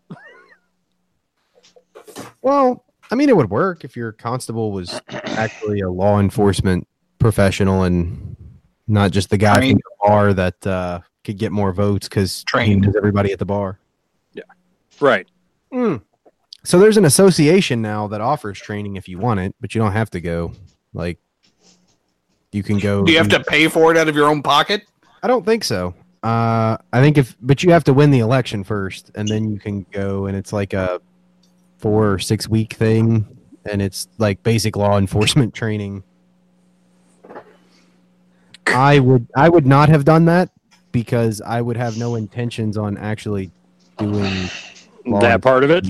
Well, 2.41 2.85
I 3.11 3.15
mean, 3.15 3.29
it 3.29 3.35
would 3.35 3.49
work 3.49 3.83
if 3.83 3.95
your 3.95 4.11
constable 4.11 4.71
was 4.71 4.99
actually 5.09 5.81
a 5.81 5.89
law 5.89 6.19
enforcement 6.19 6.87
professional 7.17 7.83
and 7.83 8.35
not 8.87 9.11
just 9.11 9.29
the 9.29 9.37
guy 9.37 9.57
Trained. 9.57 9.81
from 9.81 9.91
the 9.91 10.07
bar 10.07 10.33
that 10.33 10.67
uh, 10.67 10.99
could 11.23 11.37
get 11.37 11.51
more 11.51 11.73
votes 11.73 12.07
because 12.07 12.43
Trained. 12.43 12.83
knows 12.83 12.95
everybody 12.95 13.31
at 13.31 13.39
the 13.39 13.45
bar. 13.45 13.79
Yeah, 14.33 14.43
right. 14.99 15.27
Mm. 15.71 16.01
So 16.63 16.79
there's 16.79 16.97
an 16.97 17.05
association 17.05 17.81
now 17.81 18.07
that 18.07 18.21
offers 18.21 18.59
training 18.59 18.97
if 18.97 19.07
you 19.07 19.17
want 19.17 19.39
it, 19.39 19.55
but 19.61 19.73
you 19.73 19.81
don't 19.81 19.93
have 19.93 20.09
to 20.11 20.21
go. 20.21 20.53
Like, 20.93 21.19
you 22.51 22.63
can 22.63 22.79
go. 22.79 23.03
Do 23.03 23.11
you 23.11 23.17
have 23.17 23.29
to 23.29 23.43
pay 23.43 23.67
for 23.67 23.91
it 23.91 23.97
out 23.97 24.07
of 24.07 24.15
your 24.15 24.27
own 24.27 24.41
pocket? 24.41 24.83
I 25.23 25.27
don't 25.27 25.45
think 25.45 25.63
so. 25.63 25.93
Uh, 26.21 26.77
I 26.91 27.01
think 27.01 27.17
if, 27.17 27.37
but 27.41 27.63
you 27.63 27.71
have 27.71 27.85
to 27.85 27.93
win 27.93 28.11
the 28.11 28.19
election 28.19 28.63
first, 28.63 29.11
and 29.15 29.27
then 29.27 29.49
you 29.53 29.59
can 29.59 29.85
go, 29.91 30.25
and 30.25 30.35
it's 30.35 30.51
like 30.51 30.73
a 30.73 30.99
four 31.79 32.13
or 32.13 32.19
six 32.19 32.47
week 32.47 32.73
thing, 32.73 33.25
and 33.65 33.81
it's 33.81 34.07
like 34.17 34.43
basic 34.43 34.75
law 34.75 34.97
enforcement 34.97 35.53
training. 35.55 36.03
I 38.67 38.99
would, 38.99 39.27
I 39.35 39.49
would 39.49 39.65
not 39.65 39.89
have 39.89 40.05
done 40.05 40.25
that 40.25 40.51
because 40.91 41.41
I 41.41 41.59
would 41.61 41.77
have 41.77 41.97
no 41.97 42.15
intentions 42.15 42.77
on 42.77 42.97
actually 42.97 43.49
doing 43.97 44.49
that 45.19 45.41
part 45.41 45.63
of 45.63 45.71
it. 45.71 45.89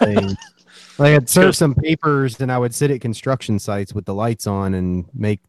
Like 1.00 1.14
I'd 1.14 1.30
serve 1.30 1.56
some 1.56 1.74
papers, 1.74 2.38
and 2.40 2.52
I 2.52 2.58
would 2.58 2.74
sit 2.74 2.90
at 2.90 3.00
construction 3.00 3.58
sites 3.58 3.94
with 3.94 4.04
the 4.04 4.12
lights 4.12 4.46
on 4.46 4.74
and 4.74 5.06
make 5.14 5.40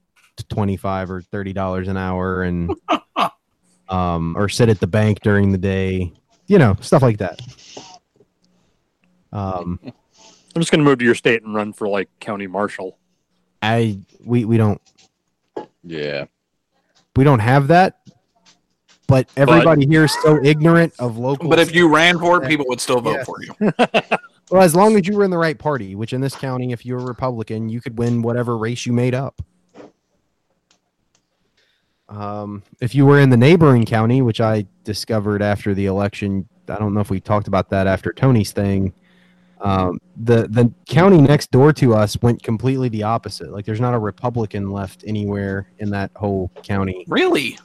twenty 0.47 0.77
five 0.77 1.11
or 1.11 1.21
thirty 1.21 1.51
dollars 1.51 1.89
an 1.89 1.97
hour, 1.97 2.43
and 2.43 2.73
um, 3.89 4.37
or 4.37 4.47
sit 4.47 4.69
at 4.69 4.79
the 4.79 4.87
bank 4.87 5.19
during 5.19 5.51
the 5.51 5.57
day, 5.57 6.13
you 6.47 6.57
know, 6.57 6.77
stuff 6.79 7.01
like 7.01 7.17
that. 7.17 7.41
Um, 9.31 9.79
I'm 10.55 10.61
just 10.61 10.71
going 10.71 10.79
to 10.79 10.85
move 10.85 10.99
to 10.99 11.05
your 11.05 11.15
state 11.15 11.43
and 11.43 11.53
run 11.55 11.73
for 11.73 11.87
like 11.87 12.09
county 12.19 12.47
marshal. 12.47 12.97
I 13.61 13.99
we 14.23 14.43
we 14.45 14.57
don't 14.57 14.81
Yeah. 15.83 16.25
we 17.15 17.23
don't 17.23 17.39
have 17.39 17.67
that, 17.69 17.99
but 19.07 19.29
everybody 19.37 19.85
here 19.85 20.03
is 20.05 20.13
so 20.23 20.43
ignorant 20.43 20.93
of 20.99 21.17
local. 21.17 21.47
But 21.49 21.59
if 21.59 21.73
you 21.73 21.87
ran 21.93 22.17
for 22.19 22.43
it, 22.43 22.49
people 22.49 22.65
would 22.69 22.81
still 22.81 23.01
vote 23.01 23.17
Yes. 23.17 23.25
for 23.25 23.43
you. 23.43 24.17
Well, 24.49 24.63
as 24.63 24.75
long 24.75 24.97
as 24.97 25.07
you 25.07 25.15
were 25.15 25.23
in 25.23 25.31
the 25.31 25.37
right 25.37 25.57
party, 25.57 25.95
which 25.95 26.11
in 26.11 26.19
this 26.19 26.35
county, 26.35 26.73
if 26.73 26.85
you 26.85 26.95
were 26.95 27.05
Republican, 27.05 27.69
you 27.69 27.79
could 27.79 27.97
win 27.97 28.21
whatever 28.21 28.57
race 28.57 28.85
you 28.85 28.91
made 28.91 29.15
up. 29.15 29.41
Um, 32.09 32.61
if 32.81 32.93
you 32.93 33.05
were 33.05 33.19
in 33.21 33.29
the 33.29 33.37
neighboring 33.37 33.85
county, 33.85 34.21
which 34.21 34.41
I 34.41 34.65
discovered 34.83 35.41
after 35.41 35.73
the 35.73 35.85
election, 35.85 36.49
I 36.67 36.77
don't 36.77 36.93
know 36.93 36.99
if 36.99 37.09
we 37.09 37.21
talked 37.21 37.47
about 37.47 37.69
that 37.69 37.87
after 37.87 38.11
Tony's 38.11 38.51
thing. 38.51 38.93
Um, 39.61 39.99
the 40.17 40.47
the 40.47 40.71
county 40.87 41.21
next 41.21 41.51
door 41.51 41.71
to 41.73 41.93
us 41.93 42.19
went 42.21 42.41
completely 42.41 42.89
the 42.89 43.03
opposite. 43.03 43.51
Like, 43.51 43.65
there's 43.65 43.79
not 43.79 43.93
a 43.93 43.99
Republican 43.99 44.71
left 44.71 45.03
anywhere 45.05 45.69
in 45.79 45.89
that 45.91 46.11
whole 46.15 46.51
county. 46.63 47.05
Really? 47.07 47.57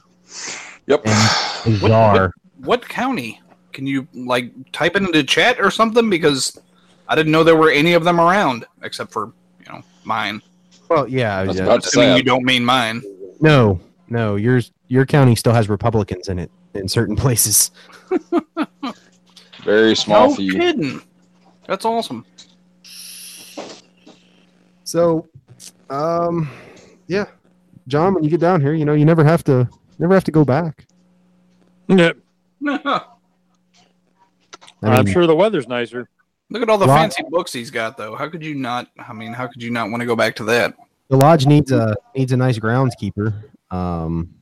Yep. 0.85 1.03
Bizarre. 1.65 2.33
What 2.59 2.87
county? 2.87 3.41
Can 3.73 3.85
you 3.87 4.07
like 4.13 4.51
type 4.71 4.95
it 4.95 5.03
into 5.03 5.23
chat 5.23 5.59
or 5.59 5.69
something? 5.71 6.09
Because 6.09 6.59
I 7.07 7.15
didn't 7.15 7.31
know 7.31 7.43
there 7.43 7.55
were 7.55 7.71
any 7.71 7.93
of 7.93 8.03
them 8.03 8.19
around, 8.19 8.65
except 8.83 9.11
for 9.11 9.31
you 9.59 9.71
know 9.71 9.81
mine. 10.03 10.41
Well, 10.89 11.07
yeah, 11.07 11.37
I 11.37 11.43
was 11.43 11.57
yeah. 11.57 11.63
about 11.63 11.81
to 11.83 11.87
Assuming 11.89 12.09
say, 12.09 12.17
you 12.17 12.23
don't 12.23 12.45
mean 12.45 12.63
mine. 12.63 13.01
no, 13.41 13.79
no. 14.09 14.35
Yours, 14.35 14.71
your 14.87 15.05
county 15.05 15.35
still 15.35 15.53
has 15.53 15.67
Republicans 15.67 16.29
in 16.29 16.39
it 16.39 16.49
in 16.73 16.87
certain 16.87 17.15
places. 17.15 17.71
very 19.63 19.95
small 19.95 20.29
No 20.29 20.35
few. 20.35 20.53
kidding. 20.53 21.01
That's 21.67 21.85
awesome. 21.85 22.25
So, 24.83 25.27
um, 25.89 26.49
yeah, 27.07 27.25
John, 27.87 28.13
when 28.13 28.23
you 28.23 28.29
get 28.29 28.39
down 28.39 28.61
here, 28.61 28.73
you 28.73 28.85
know, 28.85 28.93
you 28.93 29.03
never 29.05 29.23
have 29.23 29.43
to, 29.45 29.69
never 29.99 30.13
have 30.13 30.23
to 30.25 30.31
go 30.31 30.45
back. 30.45 30.85
Yeah, 31.87 32.11
I 32.67 33.01
I'm 34.81 35.05
mean, 35.05 35.13
sure 35.13 35.27
the 35.27 35.35
weather's 35.35 35.67
nicer. 35.67 36.09
Look 36.49 36.61
at 36.61 36.69
all 36.69 36.77
the 36.77 36.85
Lot- 36.85 36.99
fancy 36.99 37.23
books 37.29 37.51
he's 37.51 37.71
got, 37.71 37.97
though. 37.97 38.15
How 38.15 38.29
could 38.29 38.43
you 38.43 38.55
not? 38.55 38.87
I 38.97 39.11
mean, 39.13 39.33
how 39.33 39.47
could 39.47 39.61
you 39.61 39.69
not 39.71 39.89
want 39.89 39.99
to 40.01 40.05
go 40.05 40.15
back 40.15 40.35
to 40.37 40.43
that? 40.45 40.73
The 41.09 41.17
lodge 41.17 41.45
needs 41.45 41.71
a 41.71 41.95
needs 42.15 42.31
a 42.31 42.37
nice 42.37 42.59
groundskeeper. 42.59 43.43
Um, 43.71 44.33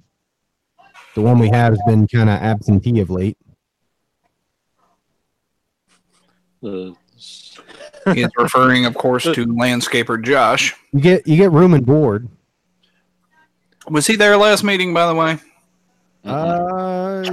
the 1.16 1.22
one 1.22 1.40
we 1.40 1.48
have 1.50 1.74
has 1.74 1.82
been 1.88 2.08
kind 2.08 2.30
of 2.30 2.40
absentee 2.42 3.00
of 3.00 3.10
late. 3.10 3.38
The 6.62 6.96
He's 8.14 8.28
referring, 8.38 8.86
of 8.86 8.96
course, 8.96 9.24
to 9.24 9.46
landscaper 9.48 10.24
Josh. 10.24 10.76
You 10.94 11.00
get 11.02 11.28
you 11.28 11.36
get 11.38 11.52
room 11.52 11.74
and 11.74 11.86
board. 11.86 12.28
Was 13.90 14.08
he 14.08 14.16
there 14.16 14.38
last 14.38 14.64
meeting, 14.64 14.94
by 14.94 15.08
the 15.08 15.16
way? 15.16 15.38
Uh, 16.24 17.24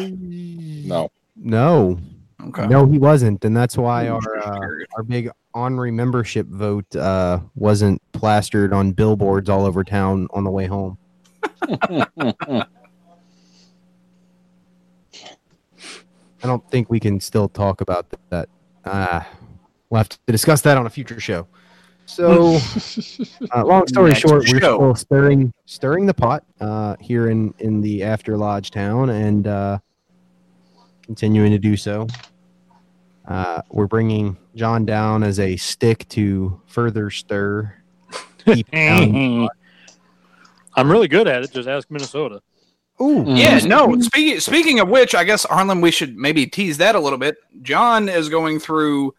No. 0.84 1.10
no, 1.36 1.98
Okay. 2.48 2.66
no, 2.66 2.86
he 2.86 2.98
wasn't, 2.98 3.44
and 3.44 3.56
that's 3.56 3.76
why 3.76 4.08
our 4.08 4.38
uh, 4.38 4.58
our 4.96 5.02
big 5.02 5.30
honorary 5.54 5.90
membership 5.90 6.46
vote 6.48 6.94
uh, 6.96 7.40
wasn't 7.54 8.00
plastered 8.12 8.72
on 8.72 8.92
billboards 8.92 9.48
all 9.48 9.64
over 9.64 9.82
town 9.84 10.28
on 10.32 10.44
the 10.44 10.50
way 10.50 10.66
home. 10.66 10.98
I 16.44 16.48
don't 16.48 16.68
think 16.70 16.90
we 16.90 16.98
can 17.00 17.20
still 17.20 17.48
talk 17.48 17.80
about 17.80 18.06
that. 18.30 18.48
Uh, 18.84 19.20
we'll 19.92 19.98
have 19.98 20.08
to 20.08 20.18
discuss 20.26 20.62
that 20.62 20.78
on 20.78 20.86
a 20.86 20.90
future 20.90 21.20
show. 21.20 21.46
So, 22.06 22.56
uh, 23.54 23.64
long 23.64 23.86
story 23.86 24.08
Next 24.10 24.20
short, 24.20 24.42
we're 24.48 24.58
show. 24.58 24.76
still 24.76 24.94
stirring 24.96 25.52
stirring 25.66 26.06
the 26.06 26.14
pot 26.14 26.44
uh, 26.60 26.96
here 26.98 27.28
in 27.28 27.54
in 27.58 27.80
the 27.80 28.02
After 28.02 28.36
Lodge 28.36 28.70
town, 28.70 29.10
and 29.10 29.46
uh, 29.46 29.78
continuing 31.02 31.52
to 31.52 31.58
do 31.58 31.76
so. 31.76 32.06
Uh, 33.28 33.62
we're 33.70 33.86
bringing 33.86 34.36
John 34.56 34.84
down 34.84 35.22
as 35.22 35.38
a 35.38 35.56
stick 35.56 36.08
to 36.08 36.60
further 36.66 37.08
stir. 37.10 37.72
I'm 38.74 39.48
really 40.90 41.06
good 41.06 41.28
at 41.28 41.44
it. 41.44 41.52
Just 41.52 41.68
ask 41.68 41.88
Minnesota. 41.90 42.40
Ooh, 43.00 43.24
Yeah, 43.26 43.58
no. 43.58 44.00
Speaking 44.00 44.40
speaking 44.40 44.80
of 44.80 44.88
which, 44.88 45.14
I 45.14 45.22
guess 45.22 45.44
Harlan, 45.44 45.80
we 45.80 45.90
should 45.92 46.16
maybe 46.16 46.46
tease 46.46 46.78
that 46.78 46.94
a 46.94 47.00
little 47.00 47.18
bit. 47.18 47.36
John 47.62 48.08
is 48.08 48.28
going 48.28 48.58
through 48.58 49.14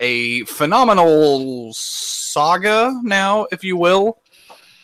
a 0.00 0.44
phenomenal 0.44 1.72
saga 1.72 2.98
now, 3.02 3.46
if 3.52 3.64
you 3.64 3.76
will. 3.76 4.20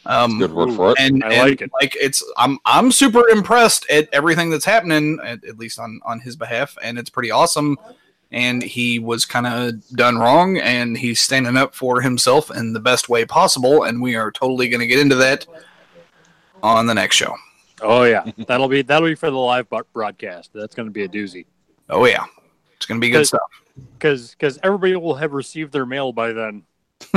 Um, 0.06 0.38
Good 0.38 0.52
word 0.52 0.74
for 0.74 0.90
it. 0.92 0.98
and, 0.98 1.22
I 1.22 1.32
and, 1.32 1.50
like 1.50 1.60
it. 1.60 1.70
Like 1.80 1.96
it's, 1.96 2.24
I'm 2.36 2.58
I'm 2.64 2.90
super 2.90 3.28
impressed 3.28 3.88
at 3.90 4.08
everything 4.12 4.50
that's 4.50 4.64
happening, 4.64 5.18
at, 5.22 5.44
at 5.44 5.58
least 5.58 5.78
on 5.78 6.00
on 6.04 6.20
his 6.20 6.36
behalf, 6.36 6.76
and 6.82 6.98
it's 6.98 7.10
pretty 7.10 7.30
awesome. 7.30 7.78
And 8.32 8.62
he 8.62 9.00
was 9.00 9.26
kind 9.26 9.46
of 9.46 9.88
done 9.90 10.16
wrong, 10.16 10.56
and 10.58 10.96
he's 10.96 11.18
standing 11.20 11.56
up 11.56 11.74
for 11.74 12.00
himself 12.00 12.50
in 12.50 12.72
the 12.72 12.80
best 12.80 13.08
way 13.08 13.24
possible. 13.24 13.82
And 13.82 14.00
we 14.00 14.14
are 14.14 14.30
totally 14.30 14.68
going 14.68 14.80
to 14.80 14.86
get 14.86 15.00
into 15.00 15.16
that 15.16 15.46
on 16.62 16.86
the 16.86 16.94
next 16.94 17.16
show. 17.16 17.34
Oh 17.82 18.04
yeah, 18.04 18.24
that'll 18.46 18.68
be 18.68 18.82
that'll 18.82 19.08
be 19.08 19.16
for 19.16 19.30
the 19.30 19.36
live 19.36 19.66
broadcast. 19.92 20.50
That's 20.54 20.74
going 20.74 20.86
to 20.86 20.92
be 20.92 21.02
a 21.02 21.08
doozy 21.08 21.44
Oh 21.90 22.04
yeah, 22.04 22.24
it's 22.76 22.86
going 22.86 23.00
to 23.00 23.04
be 23.04 23.10
good 23.10 23.18
Good. 23.18 23.26
stuff. 23.26 23.50
Because 23.94 24.30
because 24.32 24.58
everybody 24.62 24.96
will 24.96 25.14
have 25.14 25.32
received 25.32 25.72
their 25.72 25.86
mail 25.86 26.12
by 26.12 26.32
then. 26.32 26.62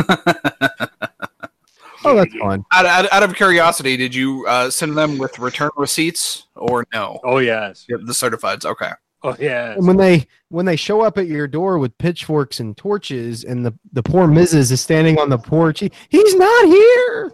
oh, 2.06 2.16
that's 2.16 2.36
fun. 2.36 2.64
Out, 2.72 2.86
out, 2.86 3.12
out 3.12 3.24
of 3.24 3.36
curiosity, 3.36 3.98
did 3.98 4.14
you 4.14 4.46
uh, 4.48 4.70
send 4.70 4.98
them 4.98 5.18
with 5.18 5.40
return 5.40 5.72
receipts 5.76 6.48
or 6.56 6.86
no? 6.94 7.20
Oh 7.24 7.38
yes, 7.40 7.86
Yeah, 7.90 7.98
the 8.02 8.14
certifieds. 8.14 8.66
Okay. 8.66 8.92
oh 9.24 9.36
yes. 9.40 9.78
And 9.78 9.88
when 9.88 9.98
they 9.98 10.28
when 10.50 10.66
they 10.66 10.76
show 10.76 11.02
up 11.02 11.18
at 11.18 11.28
your 11.28 11.48
door 11.48 11.78
with 11.80 11.98
pitchforks 11.98 12.60
and 12.60 12.76
torches, 12.78 13.44
and 13.44 13.66
the 13.66 13.74
the 13.92 14.04
poor 14.04 14.28
Mrs. 14.28 14.72
is 14.72 14.82
standing 14.82 15.20
on 15.20 15.30
the 15.30 15.38
porch, 15.38 15.80
he, 15.80 15.92
he's 16.10 16.36
not 16.36 16.66
here. 16.66 17.32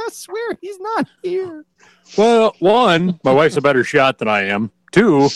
I 0.00 0.08
swear 0.12 0.56
he's 0.60 0.78
not 0.78 1.08
here. 1.22 1.64
Well, 2.16 2.54
one, 2.60 3.18
my 3.24 3.32
wife's 3.32 3.56
a 3.56 3.60
better 3.60 3.82
shot 3.84 4.18
than 4.18 4.28
I 4.28 4.44
am. 4.44 4.70
Two, 4.92 5.28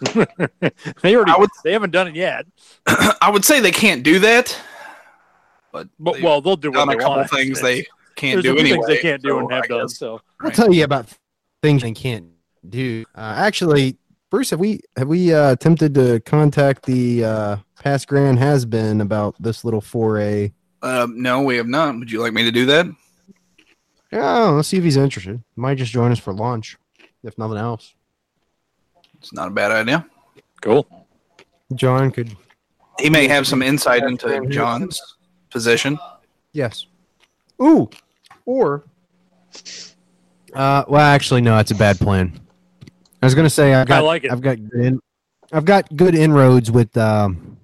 they 1.02 1.14
already 1.16 1.32
I 1.32 1.36
would- 1.38 1.50
they 1.64 1.72
haven't 1.72 1.90
done 1.90 2.08
it 2.08 2.14
yet. 2.16 2.46
I 2.86 3.30
would 3.32 3.44
say 3.44 3.60
they 3.60 3.70
can't 3.72 4.02
do 4.02 4.18
that, 4.20 4.56
but, 5.72 5.88
But 5.98 6.14
they've 6.14 6.22
well, 6.22 6.40
they'll 6.40 6.56
do 6.56 6.70
what 6.70 6.76
done 6.78 6.88
a 6.88 6.92
they 6.92 6.98
couple 6.98 7.16
want. 7.16 7.30
things 7.30 7.60
they 7.60 7.86
can't 8.16 8.42
There's 8.42 8.44
do 8.44 8.56
a 8.56 8.60
anyway. 8.60 8.76
things 8.76 8.86
they 8.86 8.98
can't 8.98 9.22
do 9.22 9.28
so 9.30 9.38
and 9.40 9.52
have 9.52 9.64
I 9.64 9.66
done. 9.66 9.88
So 9.88 10.20
I'll 10.40 10.50
tell 10.50 10.72
you 10.72 10.84
about 10.84 11.08
things 11.62 11.82
they 11.82 11.92
can't 11.92 12.26
do. 12.68 13.04
Uh, 13.14 13.34
actually, 13.36 13.96
Bruce, 14.30 14.50
have 14.50 14.60
we 14.60 14.80
have 14.96 15.08
we 15.08 15.32
uh, 15.32 15.52
attempted 15.52 15.94
to 15.94 16.20
contact 16.20 16.86
the 16.86 17.24
uh, 17.24 17.56
past 17.82 18.06
grand 18.08 18.38
has 18.38 18.64
been 18.64 19.00
about 19.00 19.34
this 19.40 19.64
little 19.64 19.80
foray? 19.80 20.52
Um, 20.82 21.20
no, 21.22 21.40
we 21.42 21.56
have 21.56 21.66
not. 21.68 21.98
Would 21.98 22.10
you 22.10 22.20
like 22.20 22.32
me 22.34 22.42
to 22.44 22.50
do 22.52 22.66
that? 22.66 22.86
Yeah, 24.12 24.44
let's 24.50 24.68
see 24.68 24.76
if 24.76 24.84
he's 24.84 24.96
interested. 24.96 25.42
Might 25.56 25.78
just 25.78 25.92
join 25.92 26.12
us 26.12 26.18
for 26.18 26.32
lunch, 26.32 26.76
if 27.24 27.36
nothing 27.38 27.56
else. 27.56 27.94
It's 29.24 29.32
not 29.32 29.48
a 29.48 29.50
bad 29.50 29.70
idea. 29.70 30.04
cool. 30.60 30.86
John 31.74 32.10
could 32.10 32.36
He 33.00 33.08
may 33.08 33.26
have 33.26 33.46
some 33.46 33.62
insight 33.62 34.02
into 34.02 34.46
John's 34.48 35.00
position. 35.48 35.98
Yes. 36.52 36.86
Ooh. 37.60 37.88
Or 38.44 38.84
uh 40.52 40.84
well 40.86 41.00
actually 41.00 41.40
no, 41.40 41.56
it's 41.56 41.70
a 41.70 41.74
bad 41.74 41.98
plan. 41.98 42.38
I 43.22 43.26
was 43.26 43.34
gonna 43.34 43.48
say 43.48 43.72
I've 43.72 43.86
got 43.86 44.02
I 44.02 44.06
like 44.06 44.24
it. 44.24 44.30
I've 44.30 44.42
got 44.42 44.56
good 44.68 44.84
in, 44.84 45.00
I've 45.50 45.64
got 45.64 45.96
good 45.96 46.14
inroads 46.14 46.70
with 46.70 46.94
um 46.98 47.56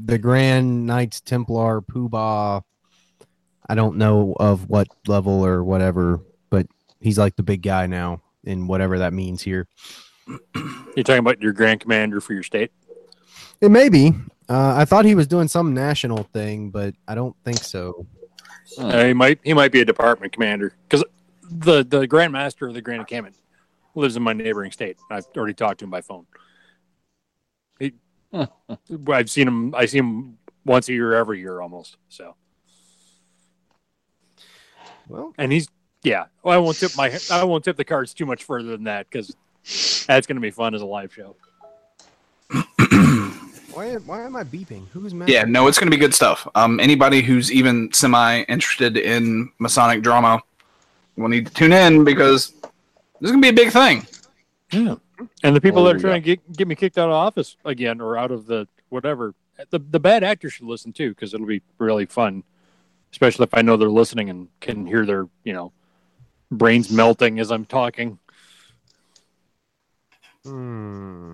the 0.00 0.18
Grand 0.18 0.84
Knights 0.84 1.20
Templar 1.20 1.80
Poobah. 1.80 2.62
I 3.68 3.74
don't 3.76 3.98
know 3.98 4.34
of 4.40 4.68
what 4.68 4.88
level 5.06 5.46
or 5.46 5.62
whatever, 5.62 6.18
but 6.50 6.66
he's 6.98 7.18
like 7.18 7.36
the 7.36 7.44
big 7.44 7.62
guy 7.62 7.86
now 7.86 8.20
in 8.42 8.66
whatever 8.66 8.98
that 8.98 9.12
means 9.12 9.42
here. 9.42 9.68
You're 10.96 11.04
talking 11.04 11.18
about 11.18 11.40
your 11.40 11.52
grand 11.52 11.80
commander 11.80 12.20
for 12.20 12.34
your 12.34 12.42
state. 12.42 12.70
It 13.60 13.70
may 13.70 13.88
be. 13.88 14.12
Uh, 14.48 14.74
I 14.76 14.84
thought 14.84 15.04
he 15.04 15.14
was 15.14 15.26
doing 15.26 15.48
some 15.48 15.72
national 15.72 16.24
thing, 16.32 16.70
but 16.70 16.94
I 17.08 17.14
don't 17.14 17.34
think 17.44 17.58
so. 17.62 18.06
Uh, 18.78 19.04
he 19.04 19.12
might 19.12 19.38
he 19.42 19.54
might 19.54 19.72
be 19.72 19.80
a 19.80 19.84
department 19.84 20.32
commander 20.32 20.74
because 20.88 21.04
the 21.42 21.84
the 21.84 22.06
Grand 22.06 22.32
Master 22.32 22.66
of 22.66 22.74
the 22.74 22.82
Grand 22.82 23.00
Encampment 23.00 23.36
lives 23.94 24.16
in 24.16 24.22
my 24.22 24.32
neighboring 24.32 24.72
state. 24.72 24.96
I've 25.10 25.26
already 25.36 25.54
talked 25.54 25.80
to 25.80 25.84
him 25.84 25.90
by 25.90 26.00
phone. 26.00 26.26
He, 27.78 27.92
I've 29.08 29.30
seen 29.30 29.48
him. 29.48 29.74
I 29.74 29.86
see 29.86 29.98
him 29.98 30.38
once 30.64 30.88
a 30.88 30.92
year, 30.92 31.14
every 31.14 31.40
year 31.40 31.60
almost. 31.60 31.96
So, 32.08 32.34
Well, 35.08 35.34
and 35.38 35.52
he's 35.52 35.68
yeah. 36.02 36.26
Well, 36.42 36.54
I 36.54 36.58
won't 36.58 36.78
tip 36.78 36.92
my 36.96 37.16
I 37.30 37.44
won't 37.44 37.64
tip 37.64 37.76
the 37.76 37.84
cards 37.84 38.14
too 38.14 38.26
much 38.26 38.44
further 38.44 38.70
than 38.70 38.84
that 38.84 39.08
because 39.10 39.36
that's 40.06 40.26
going 40.26 40.36
to 40.36 40.40
be 40.40 40.50
fun 40.50 40.74
as 40.74 40.82
a 40.82 40.86
live 40.86 41.12
show. 41.14 41.36
why 43.72 43.94
why 44.06 44.22
am 44.22 44.36
I 44.36 44.44
beeping? 44.44 44.86
Who's 44.92 45.14
mad? 45.14 45.28
Yeah, 45.28 45.44
no, 45.44 45.66
it's 45.68 45.78
going 45.78 45.90
to 45.90 45.96
be 45.96 46.00
good 46.00 46.14
stuff. 46.14 46.46
Um, 46.54 46.80
anybody 46.80 47.22
who's 47.22 47.50
even 47.52 47.92
semi 47.92 48.42
interested 48.42 48.96
in 48.96 49.50
Masonic 49.58 50.02
drama 50.02 50.40
will 51.16 51.28
need 51.28 51.46
to 51.46 51.54
tune 51.54 51.72
in 51.72 52.04
because 52.04 52.50
this 52.52 52.70
is 53.22 53.30
going 53.30 53.42
to 53.42 53.52
be 53.52 53.60
a 53.60 53.64
big 53.64 53.72
thing. 53.72 54.06
Yeah. 54.70 54.96
And 55.44 55.54
the 55.54 55.60
people 55.60 55.82
Oh, 55.82 55.84
that 55.84 55.96
are 55.96 55.98
yeah. 55.98 56.02
trying 56.02 56.22
to 56.22 56.26
get, 56.26 56.52
get 56.56 56.66
me 56.68 56.74
kicked 56.74 56.98
out 56.98 57.08
of 57.08 57.14
office 57.14 57.56
again 57.64 58.00
or 58.00 58.16
out 58.16 58.30
of 58.30 58.46
the 58.46 58.66
whatever, 58.88 59.34
the, 59.70 59.78
the 59.78 60.00
bad 60.00 60.24
actors 60.24 60.54
should 60.54 60.66
listen 60.66 60.92
too 60.92 61.10
because 61.10 61.32
it'll 61.32 61.46
be 61.46 61.62
really 61.78 62.06
fun, 62.06 62.42
especially 63.12 63.44
if 63.44 63.54
I 63.54 63.62
know 63.62 63.76
they're 63.76 63.88
listening 63.88 64.30
and 64.30 64.48
can 64.60 64.86
hear 64.86 65.06
their, 65.06 65.28
you 65.44 65.52
know, 65.52 65.72
brains 66.50 66.90
melting 66.90 67.38
as 67.38 67.50
I'm 67.52 67.64
talking. 67.64 68.18
Hmm. 70.44 71.32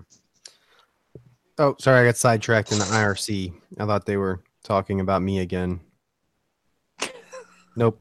Oh, 1.58 1.74
sorry, 1.80 2.00
I 2.00 2.04
got 2.04 2.16
sidetracked 2.16 2.72
in 2.72 2.78
the 2.78 2.84
IRC. 2.84 3.52
I 3.78 3.86
thought 3.86 4.06
they 4.06 4.16
were 4.16 4.40
talking 4.62 5.00
about 5.00 5.22
me 5.22 5.40
again. 5.40 5.80
Nope. 7.74 8.00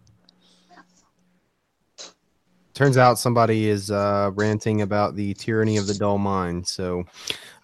Turns 2.73 2.97
out 2.97 3.17
somebody 3.17 3.69
is 3.69 3.89
uh, 3.89 4.31
ranting 4.35 4.81
about 4.81 5.15
the 5.15 5.33
tyranny 5.35 5.77
of 5.77 5.87
the 5.87 5.95
dull 5.95 6.17
mind. 6.17 6.67
So, 6.67 7.05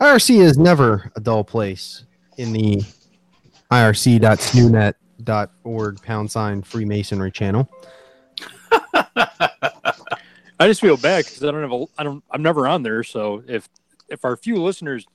IRC 0.02 0.40
is 0.40 0.58
never 0.58 1.12
a 1.16 1.20
dull 1.20 1.44
place 1.44 2.06
in 2.38 2.54
the 2.54 2.82
irc.snoonet.org 3.72 6.02
pound 6.02 6.32
sign 6.32 6.62
Freemasonry 6.62 7.32
channel. 7.32 7.70
I 10.64 10.68
just 10.68 10.80
feel 10.80 10.96
bad 10.96 11.26
because 11.26 11.44
I 11.44 11.52
don't 11.52 11.62
have 11.62 11.74
a, 11.74 11.86
I 11.98 12.04
don't, 12.04 12.24
I'm 12.32 12.42
never 12.42 12.66
on 12.68 12.84
there. 12.84 13.04
So 13.04 13.44
if, 13.48 13.68
if 14.08 14.24
our 14.24 14.38
few 14.38 14.56
listeners 14.56 15.06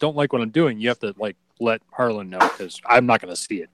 don't 0.00 0.16
like 0.16 0.32
what 0.32 0.42
I'm 0.42 0.50
doing, 0.50 0.80
you 0.80 0.88
have 0.88 0.98
to 0.98 1.14
like 1.16 1.36
let 1.60 1.80
Harlan 1.92 2.28
know 2.28 2.40
because 2.40 2.80
I'm 2.84 3.06
not 3.06 3.20
going 3.20 3.32
to 3.32 3.40
see 3.40 3.60
it. 3.62 3.70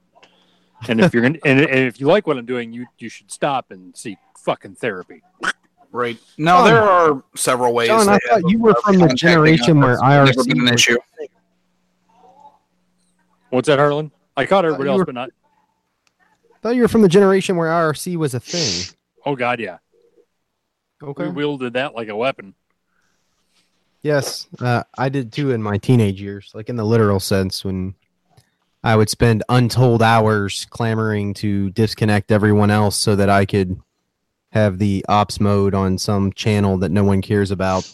And 0.88 1.00
if 1.00 1.14
you're 1.14 1.22
gonna, 1.22 1.38
and, 1.46 1.58
and 1.60 1.78
if 1.88 2.00
you 2.00 2.06
like 2.06 2.26
what 2.26 2.36
I'm 2.36 2.44
doing, 2.44 2.70
you 2.72 2.84
you 2.98 3.08
should 3.08 3.30
stop 3.30 3.70
and 3.70 3.96
seek 3.96 4.18
fucking 4.44 4.74
therapy. 4.74 5.22
Right. 5.90 6.18
No, 6.36 6.56
John- 6.58 6.66
there 6.66 6.82
are 6.82 7.24
several 7.34 7.72
ways. 7.72 7.88
John, 7.88 8.08
I 8.10 8.18
thought 8.28 8.42
you 8.50 8.58
were 8.58 8.74
from 8.84 8.98
the 8.98 9.08
generation 9.14 9.80
where 9.80 9.92
It's 9.92 10.02
never 10.02 10.32
IRC 10.32 10.48
been 10.48 10.58
an 10.58 10.64
was- 10.64 10.72
issue. 10.74 10.98
What's 13.50 13.68
that, 13.68 13.78
Harlan? 13.78 14.10
I 14.36 14.44
caught 14.44 14.64
everybody 14.64 14.88
you 14.88 14.92
else, 14.92 14.98
were- 14.98 15.04
but 15.06 15.14
not. 15.14 15.30
I 16.52 16.58
thought 16.62 16.74
you 16.74 16.82
were 16.82 16.88
from 16.88 17.02
the 17.02 17.08
generation 17.08 17.56
where 17.56 17.68
IRC 17.70 18.16
was 18.16 18.34
a 18.34 18.40
thing. 18.40 18.94
Oh 19.24 19.36
God, 19.36 19.60
yeah. 19.60 19.78
Okay. 21.02 21.24
We 21.24 21.30
wielded 21.30 21.72
that 21.72 21.94
like 21.94 22.08
a 22.08 22.16
weapon. 22.16 22.54
Yes, 24.02 24.48
uh, 24.60 24.82
I 24.98 25.08
did 25.08 25.32
too 25.32 25.52
in 25.52 25.62
my 25.62 25.78
teenage 25.78 26.20
years, 26.20 26.50
like 26.54 26.68
in 26.68 26.76
the 26.76 26.84
literal 26.84 27.20
sense, 27.20 27.64
when 27.64 27.94
I 28.82 28.96
would 28.96 29.08
spend 29.08 29.44
untold 29.48 30.02
hours 30.02 30.66
clamoring 30.70 31.34
to 31.34 31.70
disconnect 31.70 32.32
everyone 32.32 32.70
else 32.70 32.96
so 32.96 33.14
that 33.14 33.28
I 33.30 33.44
could 33.44 33.80
have 34.50 34.78
the 34.78 35.04
ops 35.08 35.40
mode 35.40 35.74
on 35.74 35.98
some 35.98 36.32
channel 36.32 36.78
that 36.78 36.90
no 36.90 37.04
one 37.04 37.22
cares 37.22 37.50
about 37.50 37.88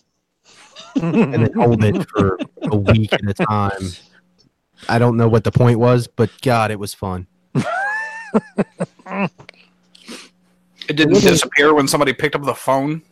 and 1.02 1.34
then 1.34 1.52
hold 1.52 1.84
it 1.84 2.08
for 2.08 2.38
a 2.62 2.76
week 2.76 3.12
at 3.12 3.20
a 3.28 3.34
time. 3.34 3.90
I 4.88 4.98
don't 4.98 5.16
know 5.16 5.28
what 5.28 5.44
the 5.44 5.52
point 5.52 5.78
was, 5.78 6.06
but 6.08 6.30
God, 6.40 6.70
it 6.70 6.78
was 6.78 6.94
fun. 6.94 7.26
It 10.88 10.96
didn't 10.96 11.20
disappear 11.20 11.74
when 11.74 11.86
somebody 11.86 12.12
picked 12.12 12.34
up 12.34 12.42
the 12.44 12.54
phone. 12.54 13.02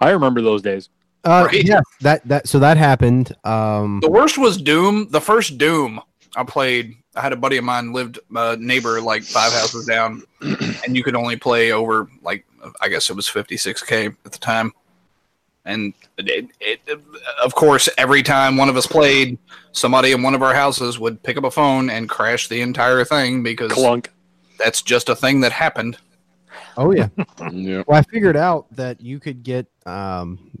I 0.00 0.10
remember 0.10 0.42
those 0.42 0.62
days. 0.62 0.88
Uh, 1.24 1.44
Right. 1.46 1.64
Yeah, 1.64 1.80
that 2.00 2.26
that 2.28 2.48
so 2.48 2.58
that 2.58 2.76
happened. 2.76 3.34
Um, 3.44 4.00
The 4.00 4.10
worst 4.10 4.38
was 4.38 4.60
Doom. 4.60 5.08
The 5.10 5.20
first 5.20 5.56
Doom 5.58 6.00
I 6.34 6.42
played, 6.42 6.96
I 7.14 7.20
had 7.20 7.32
a 7.32 7.36
buddy 7.36 7.58
of 7.58 7.64
mine 7.64 7.92
lived 7.92 8.18
a 8.34 8.56
neighbor 8.56 9.00
like 9.00 9.22
five 9.22 9.52
houses 9.52 9.86
down, 9.86 10.24
and 10.40 10.96
you 10.96 11.04
could 11.04 11.14
only 11.14 11.36
play 11.36 11.70
over 11.70 12.08
like 12.22 12.44
I 12.80 12.88
guess 12.88 13.08
it 13.10 13.14
was 13.14 13.28
56k 13.28 14.16
at 14.24 14.32
the 14.32 14.38
time. 14.38 14.72
And 15.64 15.94
it, 16.18 16.48
it, 16.60 16.80
of 17.42 17.54
course, 17.54 17.88
every 17.96 18.24
time 18.24 18.56
one 18.56 18.68
of 18.68 18.76
us 18.76 18.86
played, 18.86 19.38
somebody 19.70 20.10
in 20.10 20.22
one 20.22 20.34
of 20.34 20.42
our 20.42 20.54
houses 20.54 20.98
would 20.98 21.22
pick 21.22 21.36
up 21.36 21.44
a 21.44 21.52
phone 21.52 21.88
and 21.88 22.08
crash 22.08 22.48
the 22.48 22.60
entire 22.62 23.04
thing 23.04 23.44
because 23.44 23.70
Clunk. 23.70 24.10
That's 24.62 24.82
just 24.82 25.08
a 25.08 25.16
thing 25.16 25.40
that 25.40 25.52
happened. 25.52 25.98
oh 26.76 26.92
yeah. 26.92 27.08
Yeah. 27.52 27.82
Well, 27.86 27.98
I 27.98 28.02
figured 28.02 28.36
out 28.36 28.66
that 28.76 29.00
you 29.00 29.18
could 29.18 29.42
get 29.42 29.66
um, 29.86 30.52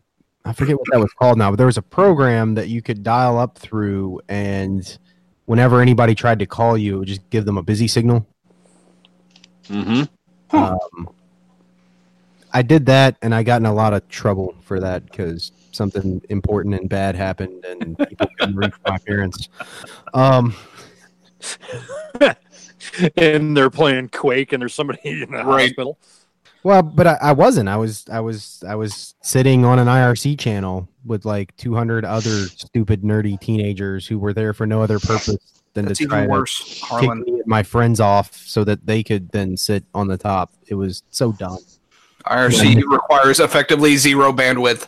I 0.44 0.52
forget 0.52 0.76
what 0.76 0.86
that 0.90 0.98
was 0.98 1.12
called 1.12 1.38
now, 1.38 1.50
but 1.50 1.56
there 1.56 1.66
was 1.66 1.76
a 1.76 1.82
program 1.82 2.54
that 2.54 2.68
you 2.68 2.82
could 2.82 3.02
dial 3.02 3.38
up 3.38 3.58
through, 3.58 4.20
and 4.28 4.98
whenever 5.44 5.80
anybody 5.80 6.14
tried 6.14 6.40
to 6.40 6.46
call 6.46 6.76
you, 6.76 6.96
it 6.96 6.98
would 6.98 7.08
just 7.08 7.30
give 7.30 7.44
them 7.44 7.58
a 7.58 7.62
busy 7.62 7.86
signal. 7.86 8.26
Mm-hmm. 9.68 10.02
Huh. 10.50 10.78
Um, 10.96 11.08
I 12.52 12.62
did 12.62 12.86
that, 12.86 13.16
and 13.22 13.34
I 13.34 13.42
got 13.42 13.60
in 13.60 13.66
a 13.66 13.72
lot 13.72 13.94
of 13.94 14.06
trouble 14.08 14.54
for 14.62 14.80
that 14.80 15.06
because 15.06 15.52
something 15.70 16.20
important 16.28 16.74
and 16.74 16.88
bad 16.88 17.14
happened, 17.14 17.64
and 17.64 17.96
people 17.96 18.26
couldn't 18.38 18.56
reach 18.56 18.74
my 18.86 18.98
parents. 18.98 19.48
Um, 20.12 20.54
and 23.16 23.56
they're 23.56 23.70
playing 23.70 24.08
Quake, 24.08 24.52
and 24.52 24.60
there's 24.62 24.74
somebody 24.74 25.00
in 25.22 25.30
the 25.30 25.44
Right. 25.44 25.68
hospital. 25.68 25.98
Well, 26.64 26.82
but 26.82 27.06
I, 27.08 27.18
I 27.20 27.32
wasn't. 27.32 27.68
I 27.68 27.76
was 27.76 28.04
I 28.10 28.20
was 28.20 28.62
I 28.68 28.76
was 28.76 29.14
sitting 29.22 29.64
on 29.64 29.80
an 29.80 29.88
IRC 29.88 30.38
channel 30.38 30.88
with 31.04 31.24
like 31.24 31.56
200 31.56 32.04
other 32.04 32.30
stupid 32.30 33.02
nerdy 33.02 33.40
teenagers 33.40 34.06
who 34.06 34.18
were 34.18 34.32
there 34.32 34.52
for 34.52 34.64
no 34.64 34.80
other 34.80 35.00
purpose 35.00 35.60
than 35.74 35.86
That's 35.86 35.98
to 35.98 36.06
try 36.06 36.18
even 36.18 36.28
to 36.30 36.38
worse, 36.38 36.62
kick 36.80 36.88
Harlan. 36.88 37.20
me 37.26 37.32
and 37.32 37.46
my 37.46 37.64
friends 37.64 37.98
off 37.98 38.32
so 38.36 38.62
that 38.62 38.86
they 38.86 39.02
could 39.02 39.30
then 39.32 39.56
sit 39.56 39.84
on 39.92 40.06
the 40.06 40.16
top. 40.16 40.52
It 40.68 40.74
was 40.76 41.02
so 41.10 41.32
dumb. 41.32 41.58
IRC 42.26 42.80
requires 42.88 43.40
effectively 43.40 43.96
zero 43.96 44.32
bandwidth. 44.32 44.86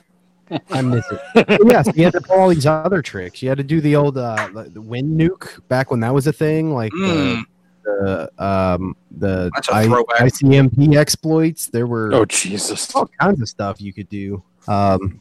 I 0.71 0.83
miss 0.83 1.11
it. 1.11 1.21
But 1.35 1.67
yes, 1.67 1.89
you 1.97 2.05
had 2.05 2.13
to 2.13 2.21
pull 2.21 2.39
all 2.39 2.49
these 2.51 2.67
other 2.67 3.03
tricks. 3.03 3.43
You 3.43 3.49
had 3.49 3.59
to 3.59 3.65
do 3.65 3.81
the 3.81 3.97
old 3.97 4.17
uh, 4.17 4.49
the 4.55 4.65
the 4.65 4.83
WinNuke 4.83 5.67
back 5.67 5.91
when 5.91 5.99
that 6.01 6.15
was 6.15 6.29
a 6.29 6.33
thing, 6.33 6.73
like 6.73 6.93
Mm, 6.93 7.07
the, 7.09 7.45
the 7.85 8.31
um 8.45 8.97
the 9.11 9.51
That's 9.55 9.69
a 9.69 9.75
I- 9.75 9.85
throwback. 9.87 10.21
ICMP 10.23 10.97
exploits. 10.97 11.67
There 11.69 11.87
were 11.87 12.13
Oh 12.15 12.25
Jesus! 12.25 12.95
all 12.95 13.09
kinds 13.21 13.41
of 13.41 13.49
stuff 13.49 13.81
you 13.81 13.93
could 13.93 14.09
do. 14.09 14.43
Um, 14.67 15.21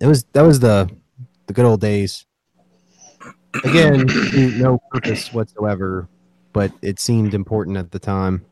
it 0.00 0.06
was 0.06 0.24
that 0.32 0.42
was 0.42 0.60
the 0.60 0.90
the 1.46 1.52
good 1.52 1.64
old 1.64 1.80
days. 1.80 2.24
Again, 3.64 4.06
no 4.58 4.78
purpose 4.90 5.32
whatsoever, 5.32 6.06
but 6.52 6.70
it 6.82 7.00
seemed 7.00 7.34
important 7.34 7.76
at 7.76 7.90
the 7.90 7.98
time. 7.98 8.44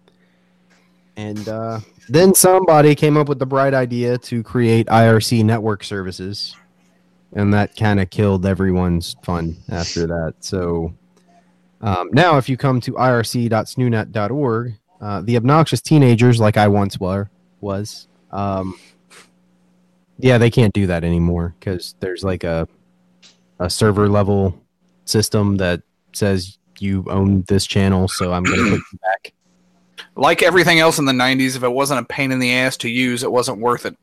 And 1.16 1.48
uh, 1.48 1.80
then 2.08 2.34
somebody 2.34 2.94
came 2.94 3.16
up 3.16 3.28
with 3.28 3.38
the 3.38 3.46
bright 3.46 3.72
idea 3.74 4.18
to 4.18 4.42
create 4.42 4.86
IRC 4.88 5.44
network 5.44 5.84
services, 5.84 6.54
and 7.32 7.52
that 7.54 7.76
kind 7.76 8.00
of 8.00 8.10
killed 8.10 8.44
everyone's 8.46 9.16
fun 9.22 9.56
after 9.70 10.06
that. 10.06 10.34
So 10.40 10.94
um, 11.86 12.08
now, 12.12 12.36
if 12.36 12.48
you 12.48 12.56
come 12.56 12.80
to 12.80 12.92
irc.snoonet.org, 12.92 14.74
uh, 15.00 15.20
the 15.22 15.36
obnoxious 15.36 15.80
teenagers, 15.80 16.40
like 16.40 16.56
I 16.56 16.66
once 16.66 16.98
were, 16.98 17.30
was, 17.60 18.08
um, 18.32 18.76
yeah, 20.18 20.36
they 20.36 20.50
can't 20.50 20.74
do 20.74 20.88
that 20.88 21.04
anymore 21.04 21.54
because 21.58 21.94
there's 22.00 22.24
like 22.24 22.42
a 22.42 22.66
a 23.60 23.70
server 23.70 24.08
level 24.08 24.60
system 25.04 25.56
that 25.58 25.82
says 26.12 26.58
you 26.80 27.04
own 27.08 27.44
this 27.48 27.66
channel, 27.66 28.08
so 28.08 28.32
I'm 28.32 28.42
going 28.42 28.58
to 28.58 28.70
put 28.70 28.80
you 28.92 28.98
back. 28.98 29.32
like 30.16 30.42
everything 30.42 30.80
else 30.80 30.98
in 30.98 31.04
the 31.04 31.12
90s, 31.12 31.56
if 31.56 31.62
it 31.62 31.68
wasn't 31.68 32.00
a 32.00 32.04
pain 32.04 32.32
in 32.32 32.40
the 32.40 32.52
ass 32.52 32.76
to 32.78 32.88
use, 32.88 33.22
it 33.22 33.30
wasn't 33.30 33.60
worth 33.60 33.86
it. 33.86 33.96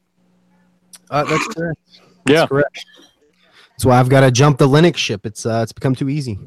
Uh, 1.09 1.23
that's 1.25 1.47
correct. 1.47 1.79
Yeah, 2.27 2.36
That's 2.36 2.49
correct. 2.49 2.86
That's 3.71 3.86
why 3.86 3.99
I've 3.99 4.09
got 4.09 4.21
to 4.21 4.31
jump 4.31 4.57
the 4.57 4.67
Linux 4.67 4.95
ship. 4.95 5.25
It's 5.25 5.45
uh, 5.45 5.59
it's 5.61 5.73
become 5.73 5.95
too 5.95 6.07
easy. 6.09 6.39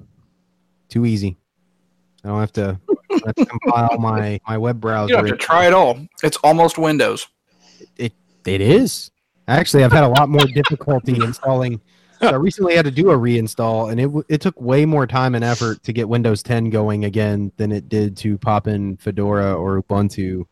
Too 0.89 1.07
easy. 1.07 1.37
I 2.24 2.28
don't 2.28 2.41
have 2.41 2.53
to, 2.53 2.80
have 3.24 3.34
to 3.34 3.47
compile 3.47 3.97
my 3.99 4.41
my 4.47 4.59
web 4.59 4.80
browser. 4.80 5.11
You 5.11 5.16
don't 5.16 5.26
have 5.26 5.39
to 5.39 5.45
try 5.45 5.66
it 5.66 5.72
all. 5.72 5.99
It's 6.22 6.37
almost 6.39 6.78
Windows. 6.78 7.26
It 7.97 8.12
It 8.45 8.61
is. 8.61 9.11
Actually, 9.49 9.84
I've 9.84 9.93
had 9.93 10.05
a 10.05 10.09
lot 10.09 10.28
more 10.28 10.45
difficulty 10.45 11.14
installing. 11.22 11.80
So 12.20 12.28
I 12.28 12.37
recently 12.37 12.74
had 12.74 12.87
to 12.87 12.91
do 12.91 13.11
a 13.11 13.14
reinstall, 13.16 13.93
and 13.93 14.01
it 14.01 14.24
it 14.28 14.41
took 14.41 14.61
way 14.61 14.87
more 14.87 15.07
time 15.07 15.34
and 15.34 15.45
effort 15.45 15.82
to 15.82 15.93
get 15.93 16.09
Windows 16.09 16.43
10 16.43 16.70
going 16.70 17.05
again 17.05 17.53
than 17.59 17.70
it 17.70 17.89
did 17.89 18.16
to 18.18 18.39
pop 18.39 18.66
in 18.66 18.97
Fedora 18.97 19.55
or 19.55 19.82
Ubuntu. 19.82 20.47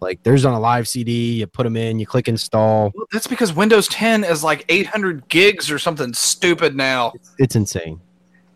Like, 0.00 0.22
there's 0.22 0.44
on 0.44 0.52
a 0.52 0.60
live 0.60 0.88
CD, 0.88 1.40
you 1.40 1.46
put 1.46 1.64
them 1.64 1.76
in, 1.76 1.98
you 1.98 2.06
click 2.06 2.28
install. 2.28 2.92
Well, 2.94 3.06
that's 3.12 3.26
because 3.26 3.54
Windows 3.54 3.88
10 3.88 4.24
is 4.24 4.44
like 4.44 4.64
800 4.68 5.28
gigs 5.28 5.70
or 5.70 5.78
something 5.78 6.12
stupid 6.12 6.74
now. 6.74 7.12
It's, 7.14 7.34
it's 7.38 7.56
insane. 7.56 8.00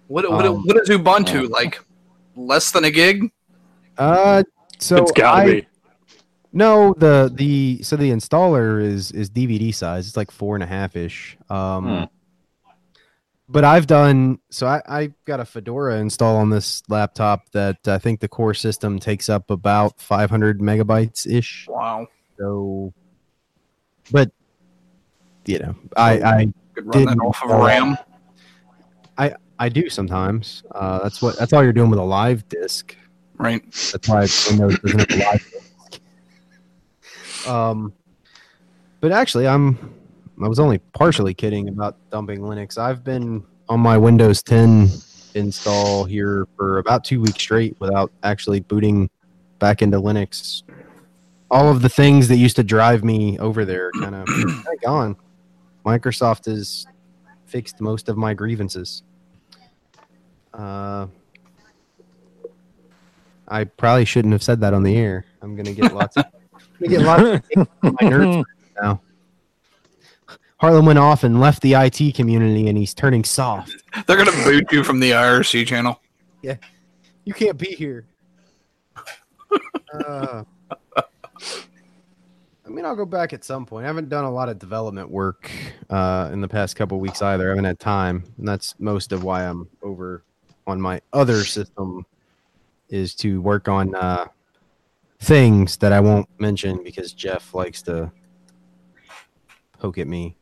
What, 0.08 0.30
what, 0.30 0.44
Um, 0.46 0.62
what 0.64 0.76
is 0.78 0.88
Ubuntu? 0.88 1.48
Like 1.50 1.82
less 2.36 2.70
than 2.72 2.84
a 2.84 2.90
gig? 2.90 3.30
Uh, 3.96 4.42
so 4.78 4.96
it's 4.96 5.12
gotta 5.12 5.42
I- 5.42 5.46
be. 5.60 5.66
No, 6.52 6.94
the 6.96 7.30
the 7.32 7.82
so 7.82 7.94
the 7.96 8.10
installer 8.10 8.82
is 8.82 9.12
is 9.12 9.28
DVD 9.30 9.72
size. 9.72 10.08
It's 10.08 10.16
like 10.16 10.30
four 10.30 10.56
and 10.56 10.64
a 10.64 10.66
half 10.66 10.96
ish. 10.96 11.36
Um, 11.50 11.84
Hmm. 11.84 12.04
but 13.50 13.64
I've 13.64 13.86
done 13.86 14.38
so. 14.50 14.66
I 14.66 14.80
I 14.88 15.10
got 15.26 15.40
a 15.40 15.44
Fedora 15.44 15.98
install 15.98 16.36
on 16.36 16.48
this 16.48 16.82
laptop 16.88 17.50
that 17.50 17.86
I 17.86 17.98
think 17.98 18.20
the 18.20 18.28
core 18.28 18.54
system 18.54 18.98
takes 18.98 19.28
up 19.28 19.50
about 19.50 20.00
500 20.00 20.60
megabytes 20.60 21.26
ish. 21.30 21.66
Wow. 21.68 22.06
So, 22.38 22.94
but 24.10 24.30
you 25.44 25.58
know, 25.58 25.74
I 25.98 26.12
I 26.12 26.32
run 26.32 26.52
that 26.76 26.92
Didn't 26.92 27.20
off 27.20 27.42
of. 27.44 27.50
RAM. 27.50 27.98
I 29.18 29.34
do 29.68 29.90
sometimes. 29.90 30.62
Uh, 30.70 31.00
that's 31.02 31.20
what 31.20 31.36
that's 31.36 31.52
all 31.52 31.64
you're 31.64 31.72
doing 31.72 31.90
with 31.90 31.98
a 31.98 32.04
live 32.04 32.48
disk. 32.48 32.96
Right. 33.36 33.62
That's 33.92 34.08
why 34.08 34.20
Windows 34.50 34.78
doesn't 34.78 35.10
have 35.10 35.20
a 35.20 35.24
live 35.24 35.50
disk. 35.50 37.48
Um, 37.48 37.92
but 39.00 39.12
actually, 39.12 39.48
I'm 39.48 39.94
I 40.42 40.46
was 40.46 40.60
only 40.60 40.78
partially 40.78 41.34
kidding 41.34 41.68
about 41.68 41.96
dumping 42.10 42.40
Linux. 42.40 42.78
I've 42.78 43.02
been 43.02 43.44
on 43.68 43.80
my 43.80 43.98
Windows 43.98 44.42
10 44.42 44.88
install 45.34 46.04
here 46.04 46.46
for 46.56 46.78
about 46.78 47.04
two 47.04 47.20
weeks 47.20 47.40
straight 47.40 47.76
without 47.80 48.12
actually 48.22 48.60
booting 48.60 49.10
back 49.58 49.82
into 49.82 49.98
Linux. 50.00 50.62
All 51.50 51.68
of 51.70 51.82
the 51.82 51.88
things 51.88 52.28
that 52.28 52.36
used 52.36 52.56
to 52.56 52.62
drive 52.62 53.02
me 53.02 53.38
over 53.38 53.64
there 53.64 53.90
kind 53.92 54.14
of 54.14 54.28
gone. 54.84 55.16
Microsoft 55.84 56.46
has 56.46 56.86
fixed 57.46 57.80
most 57.80 58.08
of 58.08 58.16
my 58.16 58.34
grievances. 58.34 59.02
Uh, 60.58 61.06
I 63.46 63.64
probably 63.64 64.04
shouldn't 64.04 64.32
have 64.32 64.42
said 64.42 64.60
that 64.60 64.74
on 64.74 64.82
the 64.82 64.96
air. 64.96 65.24
I'm 65.40 65.56
gonna 65.56 65.72
get 65.72 65.94
lots 65.94 66.16
of 66.16 66.26
I'm 66.52 66.60
gonna 66.80 66.98
get 66.98 67.06
lots 67.06 67.22
of 67.56 67.68
my 67.82 67.90
nerds 68.00 68.44
now. 68.80 69.00
Harlan 70.58 70.84
went 70.84 70.98
off 70.98 71.22
and 71.22 71.40
left 71.40 71.62
the 71.62 71.74
IT 71.74 72.16
community, 72.16 72.66
and 72.66 72.76
he's 72.76 72.92
turning 72.92 73.22
soft. 73.22 73.76
They're 74.06 74.16
going 74.16 74.28
to 74.28 74.44
boot 74.44 74.72
you 74.72 74.82
from 74.82 74.98
the 74.98 75.12
IRC 75.12 75.68
channel. 75.68 76.00
Yeah, 76.42 76.56
you 77.24 77.32
can't 77.32 77.56
be 77.56 77.68
here. 77.68 78.06
Uh, 79.94 80.42
I 80.96 82.68
mean, 82.68 82.84
I'll 82.84 82.96
go 82.96 83.06
back 83.06 83.32
at 83.32 83.44
some 83.44 83.64
point. 83.64 83.84
I 83.84 83.86
haven't 83.86 84.08
done 84.08 84.24
a 84.24 84.30
lot 84.30 84.48
of 84.48 84.58
development 84.58 85.10
work 85.10 85.48
uh, 85.88 86.28
in 86.32 86.40
the 86.40 86.48
past 86.48 86.74
couple 86.74 86.98
weeks 86.98 87.22
either. 87.22 87.46
I 87.46 87.50
haven't 87.50 87.64
had 87.64 87.78
time, 87.78 88.24
and 88.36 88.46
that's 88.46 88.74
most 88.80 89.12
of 89.12 89.22
why 89.22 89.44
I'm 89.44 89.68
over 89.80 90.24
on 90.68 90.80
my 90.80 91.00
other 91.12 91.44
system 91.44 92.06
is 92.88 93.14
to 93.16 93.40
work 93.40 93.68
on 93.68 93.94
uh, 93.94 94.26
things 95.20 95.76
that 95.78 95.92
I 95.92 96.00
won't 96.00 96.28
mention 96.38 96.82
because 96.84 97.12
Jeff 97.12 97.54
likes 97.54 97.82
to 97.82 98.12
poke 99.78 99.98
at 99.98 100.06
me 100.06 100.36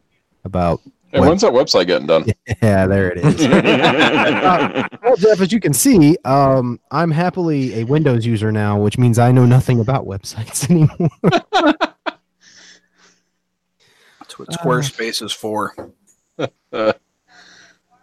about. 0.45 0.81
Hey, 1.09 1.21
What? 1.21 1.29
when's 1.29 1.43
that 1.43 1.53
website 1.53 1.87
getting 1.87 2.07
done? 2.09 2.25
Yeah, 2.63 2.87
there 2.87 3.13
it 3.13 3.19
is. 3.19 3.49
well, 5.03 5.17
Jeff, 5.17 5.41
as 5.41 5.53
you 5.53 5.61
can 5.61 5.73
see, 5.73 6.17
um, 6.25 6.81
I'm 6.91 7.11
happily 7.11 7.81
a 7.81 7.85
Windows 7.85 8.27
user 8.27 8.51
now, 8.51 8.79
which 8.81 8.99
means 8.99 9.19
I 9.19 9.31
know 9.33 9.45
nothing 9.45 9.79
about 9.81 10.05
websites 10.07 10.69
anymore. 10.71 11.11
That's 14.19 14.39
what 14.39 14.49
Squarespace 14.49 15.23
is 15.23 15.33
for. 15.33 15.75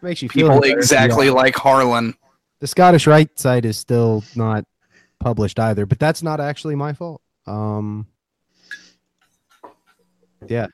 Makes 0.03 0.21
you 0.21 0.27
feel 0.27 0.49
People 0.49 0.63
exactly 0.63 1.29
like 1.29 1.55
Harlan. 1.55 2.13
The 2.59 2.67
Scottish 2.67 3.07
Rite 3.07 3.39
site 3.39 3.63
is 3.63 3.77
still 3.77 4.21
not 4.35 4.65
published 5.19 5.59
either, 5.59 5.85
but 5.85 5.97
that's 5.97 6.21
not 6.21 6.41
actually 6.41 6.75
my 6.75 6.91
fault. 6.91 7.21
Um, 7.47 8.07
yeah. 10.47 10.67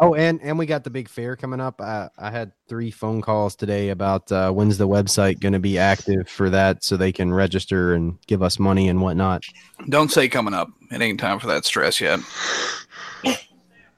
Oh, 0.00 0.14
and 0.14 0.40
and 0.42 0.58
we 0.58 0.66
got 0.66 0.82
the 0.82 0.90
big 0.90 1.08
fair 1.08 1.36
coming 1.36 1.60
up. 1.60 1.80
I, 1.80 2.08
I 2.18 2.32
had 2.32 2.50
three 2.68 2.90
phone 2.90 3.20
calls 3.20 3.54
today 3.54 3.90
about 3.90 4.32
uh, 4.32 4.50
when's 4.50 4.78
the 4.78 4.88
website 4.88 5.38
going 5.38 5.52
to 5.52 5.60
be 5.60 5.78
active 5.78 6.28
for 6.28 6.50
that, 6.50 6.82
so 6.82 6.96
they 6.96 7.12
can 7.12 7.32
register 7.32 7.94
and 7.94 8.18
give 8.26 8.42
us 8.42 8.58
money 8.58 8.88
and 8.88 9.00
whatnot. 9.00 9.44
Don't 9.88 10.10
say 10.10 10.28
coming 10.28 10.54
up. 10.54 10.70
It 10.90 11.00
ain't 11.00 11.20
time 11.20 11.38
for 11.38 11.46
that 11.46 11.64
stress 11.64 12.00
yet. 12.00 12.18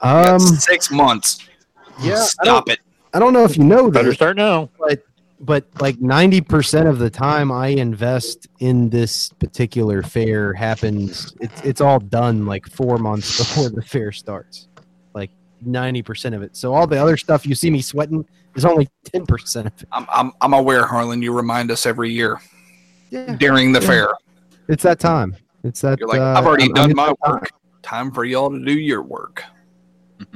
Um, 0.03 0.41
six 0.41 0.91
months. 0.91 1.49
yeah, 2.03 2.17
Stop 2.17 2.69
it. 2.69 2.81
I 3.15 3.19
don't 3.19 3.33
know 3.33 3.45
if 3.45 3.57
you 3.57 3.65
know 3.65 3.91
Better 3.91 4.09
this, 4.09 4.17
start 4.17 4.37
now. 4.37 4.71
but 4.79 5.03
but 5.41 5.65
like 5.81 5.97
90% 5.97 6.87
of 6.89 6.99
the 7.01 7.11
time 7.11 7.51
I 7.51 7.69
invest 7.69 8.47
in 8.61 8.89
this 8.91 9.29
particular 9.41 10.03
fair 10.05 10.53
happens 10.55 11.35
it's 11.41 11.61
it's 11.63 11.81
all 11.81 11.99
done 11.99 12.47
like 12.47 12.69
4 12.69 12.99
months 12.99 13.39
before 13.55 13.69
the 13.71 13.83
fair 13.83 14.13
starts. 14.13 14.69
Like 15.15 15.31
90% 15.67 16.35
of 16.35 16.43
it. 16.43 16.57
So 16.57 16.73
all 16.75 16.87
the 16.87 16.97
other 17.01 17.17
stuff 17.17 17.45
you 17.47 17.55
see 17.55 17.71
me 17.71 17.83
sweating 17.83 18.25
is 18.55 18.65
only 18.65 18.89
10% 19.13 19.61
of 19.61 19.67
it. 19.67 19.85
I'm, 19.93 20.07
I'm, 20.13 20.33
I'm 20.41 20.53
aware, 20.55 20.87
Harlan. 20.87 21.23
You 21.23 21.33
remind 21.35 21.71
us 21.71 21.87
every 21.87 22.11
year 22.11 22.41
Yeah. 23.11 23.35
during 23.37 23.73
the 23.73 23.81
Yeah. 23.81 23.87
fair. 23.87 24.09
It's 24.69 24.83
that 24.85 25.01
time. 25.01 25.37
It's 25.65 25.81
that 25.83 25.99
You're 25.99 26.09
like, 26.09 26.21
uh, 26.21 26.35
I've 26.39 26.47
already 26.47 26.65
I'm- 26.65 26.71
I'm 26.71 26.75
done 26.75 26.91
in 26.91 26.97
my 26.97 27.07
that 27.09 27.17
time. 27.25 27.33
work. 27.35 27.51
Time 27.83 28.11
for 28.13 28.25
y'all 28.25 28.51
to 28.51 28.65
do 28.65 28.73
your 28.73 29.03
work. 29.03 29.43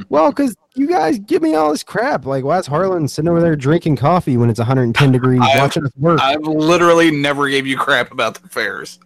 Well, 0.08 0.32
cuz 0.32 0.54
you 0.74 0.86
guys 0.88 1.18
give 1.18 1.42
me 1.42 1.54
all 1.54 1.70
this 1.70 1.82
crap. 1.82 2.24
Like 2.26 2.44
why 2.44 2.58
is 2.58 2.66
Harlan 2.66 3.08
sitting 3.08 3.28
over 3.28 3.40
there 3.40 3.56
drinking 3.56 3.96
coffee 3.96 4.36
when 4.36 4.50
it's 4.50 4.58
110 4.58 5.12
degrees 5.12 5.40
I- 5.42 5.58
watching 5.58 5.84
us 5.84 5.92
work? 5.98 6.20
I've 6.20 6.42
literally 6.42 7.10
never 7.10 7.48
gave 7.48 7.66
you 7.66 7.76
crap 7.76 8.12
about 8.12 8.34
the 8.34 8.48
fairs. 8.48 8.98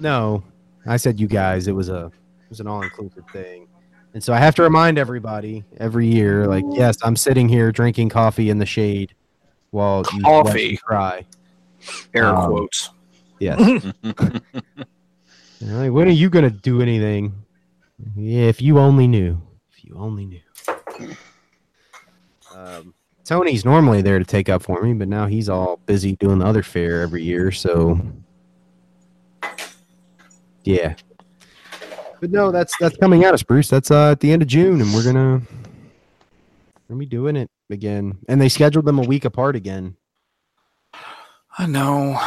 No, 0.00 0.42
I 0.86 0.96
said 0.96 1.18
you 1.18 1.26
guys. 1.26 1.66
It 1.68 1.72
was 1.74 1.88
a 1.88 2.06
it 2.06 2.48
was 2.50 2.60
an 2.60 2.66
all 2.66 2.82
inclusive 2.82 3.24
thing, 3.32 3.66
and 4.14 4.22
so 4.24 4.32
I 4.32 4.38
have 4.38 4.54
to 4.54 4.62
remind 4.62 4.96
everybody 4.98 5.64
every 5.78 6.06
year. 6.06 6.46
Like, 6.46 6.64
yes, 6.70 6.96
I'm 7.02 7.16
sitting 7.16 7.48
here 7.48 7.70
drinking 7.72 8.08
coffee 8.10 8.48
in 8.48 8.58
the 8.58 8.64
shade 8.66 9.12
while 9.70 10.04
you 10.14 10.22
Coffee. 10.22 10.76
cry. 10.78 11.26
Air 12.14 12.26
Um, 12.34 12.48
quotes. 12.50 12.90
Yes. 13.38 13.58
Like, 15.60 15.90
when 15.92 16.06
are 16.06 16.12
you 16.12 16.30
gonna 16.30 16.50
do 16.50 16.80
anything? 16.80 17.34
Yeah, 18.14 18.42
if 18.44 18.62
you 18.62 18.78
only 18.78 19.08
knew. 19.08 19.40
If 19.88 19.94
you 19.94 20.00
only 20.00 20.26
knew. 20.26 20.40
Um, 22.54 22.92
Tony's 23.24 23.64
normally 23.64 24.02
there 24.02 24.18
to 24.18 24.24
take 24.24 24.50
up 24.50 24.62
for 24.62 24.82
me, 24.82 24.92
but 24.92 25.08
now 25.08 25.26
he's 25.26 25.48
all 25.48 25.78
busy 25.86 26.14
doing 26.16 26.38
the 26.38 26.44
other 26.44 26.62
fair 26.62 27.00
every 27.00 27.22
year. 27.22 27.50
So, 27.50 27.98
yeah. 30.64 30.94
But 32.20 32.30
no, 32.30 32.50
that's 32.50 32.74
that's 32.78 32.98
coming 32.98 33.24
at 33.24 33.32
us, 33.32 33.42
Bruce. 33.42 33.68
That's 33.68 33.90
uh, 33.90 34.10
at 34.10 34.20
the 34.20 34.30
end 34.30 34.42
of 34.42 34.48
June, 34.48 34.82
and 34.82 34.92
we're 34.92 35.04
gonna 35.04 35.40
gonna 36.88 36.98
be 36.98 37.06
doing 37.06 37.36
it 37.36 37.50
again. 37.70 38.18
And 38.28 38.40
they 38.40 38.50
scheduled 38.50 38.84
them 38.84 38.98
a 38.98 39.06
week 39.06 39.24
apart 39.24 39.56
again. 39.56 39.96
I 41.56 41.64
know. 41.66 42.20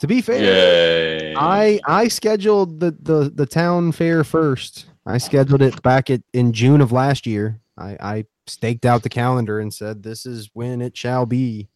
To 0.00 0.06
be 0.06 0.20
fair, 0.20 0.42
Yay. 0.42 1.34
I 1.36 1.80
I 1.86 2.08
scheduled 2.08 2.80
the, 2.80 2.90
the 3.00 3.32
the 3.34 3.46
town 3.46 3.92
fair 3.92 4.24
first. 4.24 4.86
I 5.06 5.18
scheduled 5.18 5.62
it 5.62 5.80
back 5.82 6.10
at 6.10 6.22
in 6.32 6.52
June 6.52 6.80
of 6.80 6.92
last 6.92 7.26
year. 7.26 7.60
I, 7.78 7.96
I 8.00 8.24
staked 8.46 8.84
out 8.84 9.02
the 9.02 9.08
calendar 9.08 9.60
and 9.60 9.72
said 9.72 10.02
this 10.02 10.26
is 10.26 10.50
when 10.52 10.80
it 10.82 10.96
shall 10.96 11.26
be. 11.26 11.68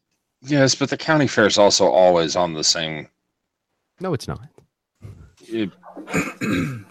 Yes, 0.42 0.74
but 0.74 0.90
the 0.90 0.96
county 0.96 1.26
fair 1.26 1.46
is 1.46 1.58
also 1.58 1.86
always 1.86 2.34
on 2.34 2.54
the 2.54 2.64
same. 2.64 3.08
No, 4.00 4.14
it's 4.14 4.26
not. 4.26 4.40
It, 5.46 5.70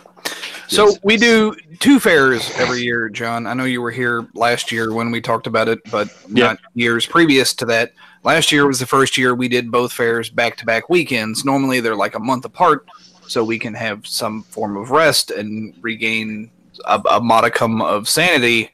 So 0.67 0.85
Yes. 0.89 0.99
we 1.03 1.17
do 1.17 1.55
two 1.79 1.99
fairs 1.99 2.47
every 2.57 2.81
year, 2.81 3.09
John. 3.09 3.47
I 3.47 3.55
know 3.55 3.63
you 3.63 3.81
were 3.81 3.89
here 3.89 4.27
last 4.35 4.71
year 4.71 4.93
when 4.93 5.09
we 5.09 5.19
talked 5.19 5.47
about 5.47 5.67
it, 5.67 5.79
but 5.89 6.09
Yeah. 6.31 6.45
not 6.45 6.59
years 6.75 7.07
previous 7.07 7.55
to 7.55 7.65
that. 7.65 7.91
Last 8.23 8.51
year 8.51 8.67
was 8.67 8.79
the 8.79 8.85
first 8.85 9.17
year 9.17 9.33
we 9.33 9.47
did 9.47 9.71
both 9.71 9.91
fairs 9.91 10.29
back 10.29 10.57
to 10.57 10.67
back 10.67 10.87
weekends. 10.87 11.43
Normally 11.43 11.79
they're 11.79 11.95
like 11.95 12.13
a 12.13 12.19
month 12.19 12.45
apart, 12.45 12.85
so 13.29 13.43
we 13.43 13.59
can 13.59 13.73
have 13.73 14.07
some 14.07 14.43
form 14.43 14.75
of 14.75 14.89
rest 14.91 15.31
and 15.31 15.73
regain 15.81 16.49
a, 16.85 17.01
a 17.11 17.21
modicum 17.21 17.81
of 17.81 18.09
sanity. 18.09 18.71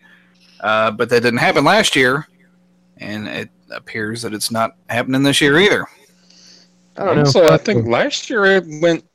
Uh, 0.62 0.92
but 0.92 1.10
that 1.10 1.22
didn't 1.22 1.40
happen 1.40 1.66
last 1.66 1.96
year, 1.96 2.28
and 2.98 3.28
it 3.28 3.50
appears 3.72 4.22
that 4.22 4.34
it's 4.34 4.52
not 4.52 4.76
happening 4.90 5.22
this 5.24 5.42
year 5.42 5.60
either. 5.60 5.86
I 6.98 7.04
don't 7.04 7.18
know. 7.18 7.24
So 7.26 7.52
I 7.52 7.58
think 7.58 7.88
last 7.88 8.30
year 8.30 8.46
it 8.46 8.64
went 8.82 9.06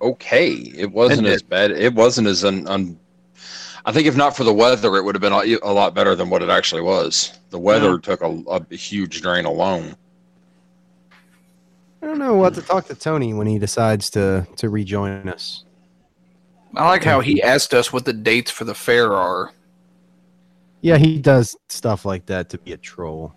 okay. 0.00 0.52
It 0.52 0.90
wasn't 0.90 1.26
It 1.26 1.34
as 1.34 1.42
bad. 1.42 1.70
It 1.70 1.94
wasn't 1.94 2.28
as 2.28 2.44
un, 2.44 2.66
un. 2.66 2.98
I 3.84 3.92
think 3.92 4.06
if 4.06 4.16
not 4.16 4.34
for 4.34 4.44
the 4.44 4.54
weather, 4.54 4.96
it 4.96 5.04
would 5.04 5.14
have 5.14 5.22
been 5.22 5.32
a, 5.32 5.58
a 5.62 5.72
lot 5.72 5.94
better 5.94 6.16
than 6.16 6.30
what 6.30 6.42
it 6.42 6.48
actually 6.48 6.82
was. 6.82 7.38
The 7.50 7.58
weather 7.58 7.98
took 7.98 8.22
a, 8.22 8.42
a 8.48 8.74
huge 8.74 9.20
drain 9.20 9.44
alone. 9.44 9.94
I 12.06 12.08
don't 12.10 12.20
know 12.20 12.36
what 12.36 12.54
to 12.54 12.62
talk 12.62 12.86
to 12.86 12.94
Tony 12.94 13.34
when 13.34 13.48
he 13.48 13.58
decides 13.58 14.10
to 14.10 14.46
to 14.58 14.70
rejoin 14.70 15.28
us. 15.28 15.64
I 16.76 16.86
like 16.86 17.02
how 17.02 17.18
he 17.18 17.42
asked 17.42 17.74
us 17.74 17.92
what 17.92 18.04
the 18.04 18.12
dates 18.12 18.48
for 18.48 18.62
the 18.62 18.76
fair 18.76 19.12
are. 19.12 19.50
Yeah, 20.82 20.98
he 20.98 21.18
does 21.18 21.56
stuff 21.68 22.04
like 22.04 22.26
that 22.26 22.48
to 22.50 22.58
be 22.58 22.72
a 22.72 22.76
troll. 22.76 23.34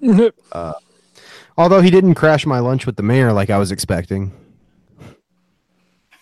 Uh, 0.52 0.72
although 1.56 1.80
he 1.82 1.90
didn't 1.90 2.14
crash 2.14 2.44
my 2.46 2.58
lunch 2.58 2.86
with 2.86 2.96
the 2.96 3.02
mayor 3.02 3.32
like 3.32 3.50
I 3.50 3.58
was 3.58 3.70
expecting. 3.70 4.32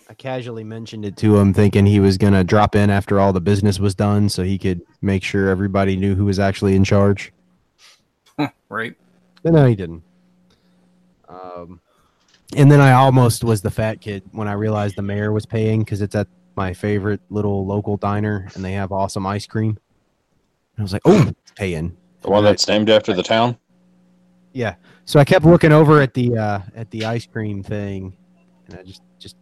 I 0.09 0.13
casually 0.13 0.63
mentioned 0.63 1.05
it 1.05 1.17
to 1.17 1.37
him, 1.37 1.53
thinking 1.53 1.85
he 1.85 1.99
was 1.99 2.17
going 2.17 2.33
to 2.33 2.43
drop 2.43 2.75
in 2.75 2.89
after 2.89 3.19
all 3.19 3.33
the 3.33 3.41
business 3.41 3.79
was 3.79 3.95
done 3.95 4.29
so 4.29 4.43
he 4.43 4.59
could 4.59 4.81
make 5.01 5.23
sure 5.23 5.49
everybody 5.49 5.95
knew 5.95 6.13
who 6.13 6.25
was 6.25 6.39
actually 6.39 6.75
in 6.75 6.83
charge. 6.83 7.31
Right. 8.69 8.95
But 9.43 9.53
no, 9.53 9.65
he 9.65 9.75
didn't. 9.75 10.03
Um, 11.31 11.79
and 12.55 12.69
then 12.71 12.81
I 12.81 12.91
almost 12.91 13.43
was 13.43 13.61
the 13.61 13.71
fat 13.71 14.01
kid 14.01 14.23
when 14.31 14.47
I 14.47 14.53
realized 14.53 14.95
the 14.95 15.01
mayor 15.01 15.31
was 15.31 15.45
paying 15.45 15.81
because 15.81 16.01
it's 16.01 16.15
at 16.15 16.27
my 16.55 16.73
favorite 16.73 17.21
little 17.29 17.65
local 17.65 17.97
diner 17.97 18.49
and 18.55 18.65
they 18.65 18.73
have 18.73 18.91
awesome 18.91 19.25
ice 19.25 19.47
cream. 19.47 19.69
And 19.69 20.79
I 20.79 20.81
was 20.81 20.93
like, 20.93 21.03
oh, 21.05 21.31
paying. 21.55 21.95
The 22.21 22.29
one 22.29 22.43
that's 22.43 22.67
named 22.67 22.89
after 22.89 23.13
the 23.13 23.23
town. 23.23 23.57
Yeah. 24.53 24.75
So 25.05 25.19
I 25.19 25.23
kept 25.23 25.45
looking 25.45 25.71
over 25.71 26.01
at 26.01 26.13
the 26.13 26.37
uh 26.37 26.59
at 26.75 26.91
the 26.91 27.05
ice 27.05 27.25
cream 27.25 27.63
thing 27.63 28.15
and 28.67 28.79
I 28.79 28.83
just 28.83 29.01
just 29.17 29.37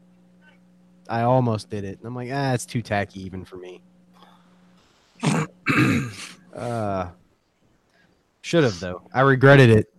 I 1.10 1.24
almost 1.24 1.70
did 1.70 1.84
it. 1.84 1.98
And 1.98 2.08
I'm 2.08 2.16
like, 2.16 2.30
ah, 2.32 2.54
it's 2.54 2.66
too 2.66 2.84
tacky 2.84 3.24
even 3.24 3.44
for 3.44 3.58
me. 3.58 3.82
uh 6.56 7.10
should 8.42 8.64
have 8.64 8.80
though. 8.80 9.02
I 9.14 9.22
regretted 9.22 9.72
it 9.72 9.92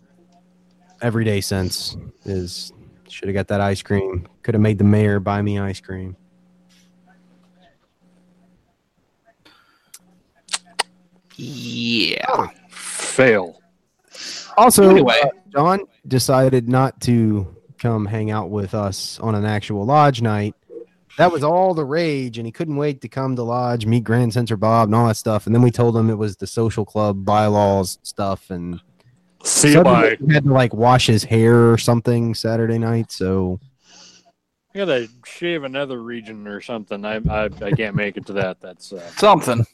every 1.02 1.24
day 1.24 1.40
since 1.40 1.96
is 2.24 2.72
should 3.08 3.28
have 3.28 3.34
got 3.34 3.48
that 3.48 3.60
ice 3.60 3.82
cream. 3.82 4.28
Could 4.42 4.54
have 4.54 4.62
made 4.62 4.78
the 4.78 4.84
mayor 4.84 5.18
buy 5.20 5.42
me 5.42 5.58
ice 5.58 5.80
cream. 5.80 6.16
Yeah. 11.36 12.48
Fail. 12.68 13.60
Also, 14.56 14.88
Anyway. 14.90 15.18
uh, 15.22 15.28
John 15.52 15.80
decided 16.06 16.68
not 16.68 17.00
to 17.02 17.56
come 17.78 18.04
hang 18.04 18.30
out 18.30 18.50
with 18.50 18.74
us 18.74 19.18
on 19.20 19.34
an 19.34 19.44
actual 19.44 19.86
lodge 19.86 20.20
night. 20.20 20.54
That 21.18 21.32
was 21.32 21.42
all 21.42 21.74
the 21.74 21.84
rage, 21.84 22.38
and 22.38 22.46
he 22.46 22.52
couldn't 22.52 22.76
wait 22.76 23.00
to 23.02 23.08
come 23.08 23.36
to 23.36 23.42
lodge, 23.42 23.84
meet 23.84 24.04
Grand 24.04 24.32
Censor 24.32 24.56
Bob, 24.56 24.88
and 24.88 24.94
all 24.94 25.08
that 25.08 25.16
stuff. 25.16 25.46
And 25.46 25.54
then 25.54 25.62
we 25.62 25.70
told 25.70 25.96
him 25.96 26.08
it 26.08 26.16
was 26.18 26.36
the 26.36 26.46
social 26.46 26.84
club 26.84 27.24
bylaws 27.24 27.98
stuff, 28.02 28.50
and 28.50 28.80
See 29.42 29.72
you 29.72 29.82
bye. 29.82 30.16
he 30.24 30.34
had 30.34 30.44
to 30.44 30.52
like 30.52 30.74
wash 30.74 31.06
his 31.06 31.24
hair 31.24 31.72
or 31.72 31.78
something 31.78 32.34
Saturday 32.34 32.78
night. 32.78 33.10
So 33.10 33.58
I 34.74 34.78
gotta 34.78 35.08
shave 35.24 35.64
another 35.64 36.02
region 36.02 36.46
or 36.46 36.60
something. 36.60 37.04
I 37.04 37.16
I, 37.28 37.48
I 37.62 37.70
can't 37.72 37.96
make 37.96 38.16
it 38.16 38.26
to 38.26 38.32
that. 38.34 38.60
That's 38.60 38.92
uh, 38.92 39.00
Something. 39.16 39.64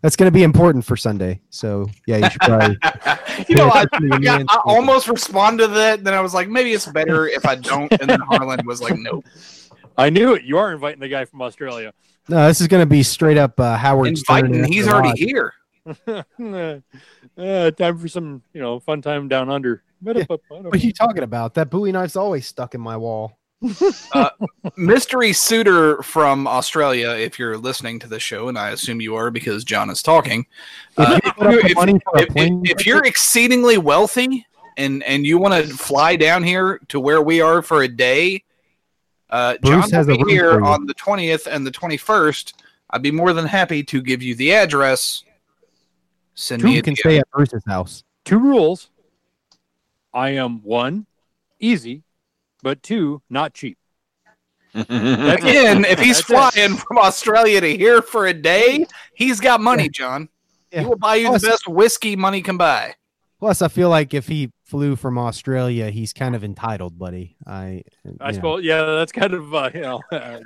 That's 0.00 0.16
going 0.16 0.26
to 0.26 0.34
be 0.34 0.42
important 0.42 0.84
for 0.84 0.96
Sunday. 0.96 1.40
So 1.50 1.88
yeah, 2.06 2.18
you 2.18 2.30
should 2.30 2.40
probably. 2.42 2.78
You 3.48 3.56
know, 3.56 3.68
I, 3.68 3.82
Especially 3.82 4.10
I, 4.12 4.18
got- 4.18 4.44
I 4.48 4.60
almost 4.64 5.08
responded 5.08 5.66
to 5.66 5.74
that. 5.74 6.04
Then 6.04 6.14
I 6.14 6.20
was 6.20 6.34
like, 6.34 6.48
maybe 6.48 6.72
it's 6.72 6.86
better 6.86 7.26
if 7.26 7.44
I 7.44 7.56
don't. 7.56 7.90
And 8.00 8.08
then 8.08 8.20
Harlan 8.20 8.64
was 8.64 8.80
like, 8.80 8.96
nope. 8.96 9.24
I 9.98 10.08
knew 10.08 10.34
it. 10.34 10.44
You 10.44 10.56
are 10.58 10.72
inviting 10.72 11.00
the 11.00 11.08
guy 11.08 11.24
from 11.24 11.42
Australia. 11.42 11.92
No, 12.28 12.46
this 12.46 12.60
is 12.60 12.68
going 12.68 12.82
to 12.82 12.86
be 12.86 13.02
straight 13.02 13.36
up 13.36 13.58
uh, 13.58 13.76
Howard. 13.76 14.08
Inviting. 14.08 14.64
He's 14.64 14.86
already 14.86 15.18
here. 15.18 15.52
uh, 16.08 17.70
time 17.72 17.98
for 17.98 18.08
some, 18.08 18.42
you 18.52 18.60
know, 18.60 18.80
fun 18.80 19.02
time 19.02 19.28
down 19.28 19.50
under. 19.50 19.82
What 20.00 20.16
are 20.18 20.76
you 20.76 20.92
talking 20.92 21.22
about? 21.22 21.54
That 21.54 21.70
Bowie 21.70 21.92
knife's 21.92 22.16
always 22.16 22.46
stuck 22.46 22.74
in 22.74 22.80
my 22.80 22.96
wall. 22.96 23.38
Mystery 24.76 25.32
suitor 25.32 26.02
from 26.02 26.46
Australia, 26.46 27.10
if 27.10 27.38
you're 27.38 27.56
listening 27.56 27.98
to 28.00 28.08
the 28.08 28.20
show, 28.20 28.48
and 28.48 28.58
I 28.58 28.70
assume 28.70 29.00
you 29.00 29.14
are 29.16 29.30
because 29.30 29.64
John 29.64 29.88
is 29.88 30.02
talking. 30.02 30.46
If 30.98 31.08
Uh, 31.08 31.20
you 31.24 31.32
put 31.32 31.46
up 31.46 31.52
the 31.62 31.66
if- 31.70 31.74
money 31.76 31.98
for 32.04 32.18
a 32.18 32.22
if, 32.22 32.28
plane 32.28 32.62
if, 32.64 32.80
if 32.80 32.86
you're 32.86 33.04
exceedingly 33.04 33.78
wealthy 33.78 34.46
and 34.76 35.02
and 35.04 35.26
you 35.26 35.38
want 35.38 35.54
to 35.64 35.74
fly 35.74 36.16
down 36.16 36.42
here 36.42 36.80
to 36.88 37.00
where 37.00 37.22
we 37.22 37.40
are 37.40 37.62
for 37.62 37.82
a 37.82 37.88
day, 37.88 38.44
uh, 39.30 39.56
John 39.64 39.88
has 39.90 40.06
will 40.06 40.22
be 40.24 40.32
here 40.32 40.60
on 40.62 40.84
the 40.86 40.94
twentieth 40.94 41.46
and 41.46 41.66
the 41.66 41.70
twenty 41.70 41.96
first. 41.96 42.62
I'd 42.90 43.02
be 43.02 43.10
more 43.10 43.32
than 43.32 43.46
happy 43.46 43.82
to 43.84 44.02
give 44.02 44.22
you 44.22 44.34
the 44.34 44.52
address. 44.52 45.24
Send 46.34 46.62
Two 46.62 46.68
a 46.68 46.82
can 46.82 46.96
stay 46.96 47.18
at 47.18 47.30
Bruce's 47.30 47.62
house. 47.66 48.04
Two 48.24 48.38
rules. 48.38 48.90
I 50.12 50.30
am 50.30 50.62
one, 50.62 51.06
easy, 51.60 52.02
but 52.62 52.82
two, 52.82 53.22
not 53.28 53.54
cheap. 53.54 53.78
Again, 54.74 55.84
if 55.84 56.00
he's 56.00 56.18
That's 56.18 56.30
it. 56.30 56.52
flying 56.54 56.76
from 56.76 56.98
Australia 56.98 57.60
to 57.60 57.76
here 57.76 58.02
for 58.02 58.26
a 58.26 58.34
day, 58.34 58.86
he's 59.14 59.38
got 59.40 59.60
money, 59.60 59.88
John. 59.88 60.28
Yeah. 60.72 60.80
He 60.80 60.86
will 60.86 60.96
buy 60.96 61.16
you 61.16 61.28
Plus- 61.28 61.42
the 61.42 61.48
best 61.48 61.68
whiskey 61.68 62.16
money 62.16 62.42
can 62.42 62.56
buy. 62.56 62.94
Plus, 63.38 63.60
I 63.62 63.68
feel 63.68 63.88
like 63.90 64.14
if 64.14 64.26
he 64.26 64.50
flew 64.64 64.96
from 64.96 65.18
Australia, 65.18 65.90
he's 65.90 66.12
kind 66.12 66.34
of 66.34 66.42
entitled, 66.42 66.98
buddy. 66.98 67.36
I, 67.46 67.52
I 67.54 67.82
you 68.04 68.16
know. 68.20 68.32
suppose, 68.32 68.64
yeah, 68.64 68.84
that's 68.84 69.12
kind 69.12 69.34
of, 69.34 69.54
uh, 69.54 69.70
you 69.74 69.80
know, 69.82 70.00
uh, 70.10 70.38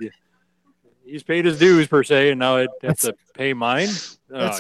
he's 1.04 1.22
paid 1.22 1.44
his 1.44 1.58
dues 1.58 1.86
per 1.86 2.02
se, 2.02 2.30
and 2.30 2.40
now 2.40 2.56
I'd 2.56 2.68
have 2.82 2.98
to 3.00 3.14
pay 3.34 3.54
mine. 3.54 3.88
Uh, 4.34 4.58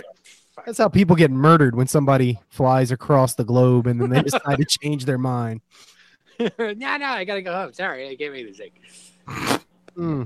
That's- 0.58 0.66
That's 0.66 0.78
how 0.78 0.88
people 0.88 1.16
get 1.16 1.30
murdered 1.30 1.74
when 1.74 1.86
somebody 1.86 2.38
flies 2.50 2.90
across 2.92 3.34
the 3.34 3.44
globe 3.44 3.86
and 3.86 4.00
then 4.00 4.10
they 4.10 4.22
decide 4.22 4.58
to 4.58 4.64
change 4.82 5.04
their 5.04 5.18
mind. 5.18 5.60
no, 6.40 6.48
no, 6.58 6.86
I 7.06 7.24
gotta 7.24 7.42
go 7.42 7.52
home. 7.52 7.72
Sorry, 7.72 8.08
I 8.08 8.14
can't 8.16 8.32
the 8.32 8.52
this. 8.52 9.56
Hmm. 9.96 10.22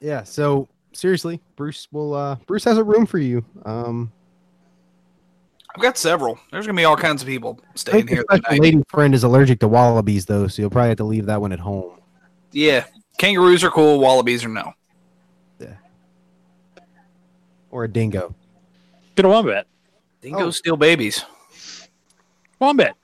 Yeah. 0.00 0.22
So 0.22 0.68
seriously, 0.92 1.40
Bruce 1.56 1.86
will. 1.92 2.14
uh 2.14 2.36
Bruce 2.46 2.64
has 2.64 2.78
a 2.78 2.84
room 2.84 3.04
for 3.04 3.18
you. 3.18 3.44
Um, 3.66 4.10
I've 5.76 5.82
got 5.82 5.98
several. 5.98 6.38
There's 6.50 6.66
gonna 6.66 6.76
be 6.76 6.84
all 6.84 6.96
kinds 6.96 7.20
of 7.22 7.28
people 7.28 7.60
staying 7.74 8.08
here. 8.08 8.24
the 8.28 8.36
special 8.36 8.44
tonight. 8.44 8.60
lady 8.62 8.82
friend 8.88 9.14
is 9.14 9.22
allergic 9.22 9.60
to 9.60 9.68
wallabies, 9.68 10.24
though, 10.24 10.46
so 10.48 10.62
you'll 10.62 10.70
probably 10.70 10.88
have 10.88 10.96
to 10.98 11.04
leave 11.04 11.26
that 11.26 11.40
one 11.40 11.52
at 11.52 11.60
home. 11.60 11.98
Yeah, 12.52 12.84
kangaroos 13.18 13.62
are 13.62 13.70
cool. 13.70 14.00
Wallabies 14.00 14.44
are 14.44 14.48
no. 14.48 14.72
Yeah. 15.60 15.74
Or 17.70 17.84
a 17.84 17.88
dingo. 17.88 18.34
Get 19.18 19.24
a 19.24 19.28
wombat. 19.30 19.66
Dingoes 20.20 20.42
Oh. 20.46 20.50
steal 20.52 20.76
babies. 20.76 21.24
Wombat. 22.60 22.94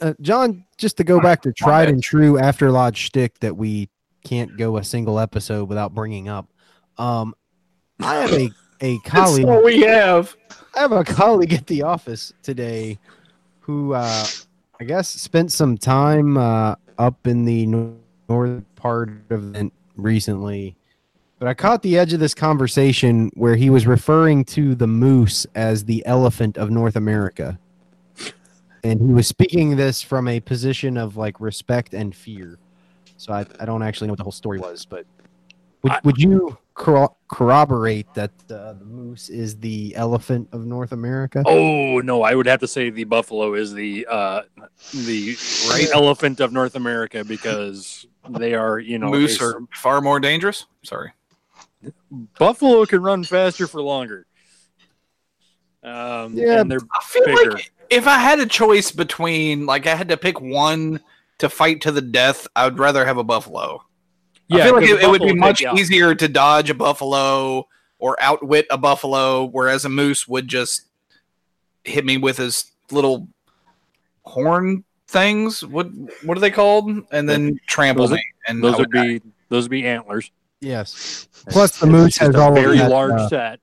Uh, 0.00 0.14
John, 0.20 0.64
just 0.76 0.96
to 0.96 1.04
go 1.04 1.20
back 1.20 1.42
to 1.42 1.52
tried 1.52 1.88
and 1.88 2.02
true 2.02 2.40
after 2.40 2.72
lodge 2.72 2.96
shtick 2.98 3.38
that 3.38 3.56
we 3.56 3.88
can't 4.24 4.56
go 4.58 4.78
a 4.78 4.82
single 4.82 5.20
episode 5.20 5.68
without 5.68 5.94
bringing 5.94 6.28
up. 6.28 6.48
Um, 6.98 7.36
I 8.00 8.16
have 8.16 8.32
a 8.32 8.50
a 8.80 8.98
colleague. 9.04 9.46
we 9.64 9.82
have. 9.82 10.34
I 10.74 10.80
have 10.80 10.90
a 10.90 11.04
colleague 11.04 11.52
at 11.54 11.68
the 11.68 11.82
office 11.82 12.32
today 12.42 12.98
who 13.60 13.92
uh, 13.94 14.26
I 14.80 14.84
guess 14.84 15.08
spent 15.08 15.52
some 15.52 15.78
time 15.78 16.36
uh, 16.36 16.74
up 16.98 17.28
in 17.28 17.44
the 17.44 17.64
nor- 17.66 17.94
northern 18.28 18.66
part 18.74 19.10
of 19.30 19.54
it 19.54 19.72
recently. 19.96 20.76
But 21.38 21.48
I 21.48 21.54
caught 21.54 21.82
the 21.82 21.98
edge 21.98 22.12
of 22.14 22.20
this 22.20 22.32
conversation 22.34 23.30
where 23.34 23.56
he 23.56 23.68
was 23.68 23.86
referring 23.86 24.44
to 24.46 24.74
the 24.74 24.86
moose 24.86 25.46
as 25.54 25.84
the 25.84 26.04
elephant 26.06 26.56
of 26.56 26.70
North 26.70 26.96
America. 26.96 27.58
And 28.82 29.00
he 29.00 29.12
was 29.12 29.26
speaking 29.26 29.76
this 29.76 30.00
from 30.00 30.28
a 30.28 30.40
position 30.40 30.96
of 30.96 31.16
like 31.16 31.38
respect 31.40 31.92
and 31.92 32.14
fear. 32.14 32.58
So 33.18 33.32
I, 33.32 33.44
I 33.60 33.64
don't 33.66 33.82
actually 33.82 34.06
know 34.06 34.12
what 34.12 34.18
the 34.18 34.22
whole 34.24 34.32
story 34.32 34.58
was, 34.60 34.86
but 34.86 35.04
would, 35.82 35.92
I- 35.92 36.00
would 36.04 36.18
you 36.18 36.56
corro- 36.74 37.14
corroborate 37.30 38.12
that 38.14 38.30
uh, 38.50 38.72
the 38.74 38.84
moose 38.86 39.28
is 39.28 39.56
the 39.58 39.94
elephant 39.96 40.48
of 40.52 40.64
North 40.64 40.92
America? 40.92 41.42
Oh 41.46 41.98
no, 42.00 42.22
I 42.22 42.34
would 42.34 42.46
have 42.46 42.60
to 42.60 42.68
say 42.68 42.88
the 42.90 43.04
buffalo 43.04 43.54
is 43.54 43.74
the 43.74 44.06
uh, 44.08 44.42
the 44.94 45.36
Right. 45.68 45.88
elephant 45.92 46.40
of 46.40 46.52
North 46.52 46.76
America 46.76 47.24
because 47.24 48.06
they 48.28 48.54
are, 48.54 48.78
you 48.78 48.98
know, 48.98 49.10
Moose 49.10 49.40
are 49.42 49.60
far 49.74 50.00
more 50.00 50.18
dangerous. 50.20 50.66
Sorry. 50.82 51.12
Buffalo 52.38 52.84
can 52.86 53.02
run 53.02 53.24
faster 53.24 53.66
for 53.66 53.80
longer. 53.82 54.26
Um, 55.82 56.34
Yeah, 56.34 56.60
and 56.60 56.70
they're 56.70 56.80
I 56.80 57.04
feel 57.04 57.24
bigger. 57.24 57.50
like 57.52 57.72
if 57.90 58.06
I 58.06 58.18
had 58.18 58.40
a 58.40 58.46
choice 58.46 58.90
between, 58.90 59.66
like, 59.66 59.86
I 59.86 59.94
had 59.94 60.08
to 60.08 60.16
pick 60.16 60.40
one 60.40 61.00
to 61.38 61.48
fight 61.48 61.80
to 61.82 61.92
the 61.92 62.00
death, 62.02 62.46
I 62.56 62.64
would 62.64 62.78
rather 62.78 63.04
have 63.04 63.18
a 63.18 63.24
buffalo. 63.24 63.82
I 64.50 64.62
feel 64.62 64.74
like 64.74 64.84
'cause 64.84 64.90
it, 64.98 65.02
it 65.02 65.10
would 65.10 65.22
be 65.22 65.34
much 65.34 65.62
out. 65.64 65.78
easier 65.78 66.14
to 66.14 66.28
dodge 66.28 66.70
a 66.70 66.74
buffalo 66.74 67.68
or 67.98 68.16
outwit 68.22 68.66
a 68.70 68.78
buffalo, 68.78 69.44
whereas 69.44 69.84
a 69.84 69.88
moose 69.88 70.26
would 70.28 70.48
just 70.48 70.82
hit 71.84 72.04
me 72.04 72.16
with 72.16 72.36
his 72.36 72.72
little 72.90 73.28
horn 74.24 74.84
things. 75.08 75.64
What 75.64 75.88
what 76.24 76.36
are 76.36 76.40
they 76.40 76.50
called? 76.50 76.90
And 77.10 77.28
then 77.28 77.58
trample 77.66 78.04
Those 78.06 78.12
are- 78.12 78.16
me. 78.16 78.24
And 78.48 78.62
Those 78.62 78.72
would 78.78 78.92
would 78.94 79.02
be 79.02 79.22
those 79.48 79.64
would 79.64 79.70
be 79.70 79.84
antlers. 79.86 80.30
Yes. 80.66 81.28
Plus, 81.48 81.78
the 81.78 81.86
It's 81.86 81.92
moose 81.92 82.16
has 82.18 82.34
a 82.34 82.40
all 82.40 82.52
very 82.54 82.72
of 82.78 82.84
that, 82.84 82.90
large 82.90 83.12
uh, 83.12 83.28
set. 83.28 83.60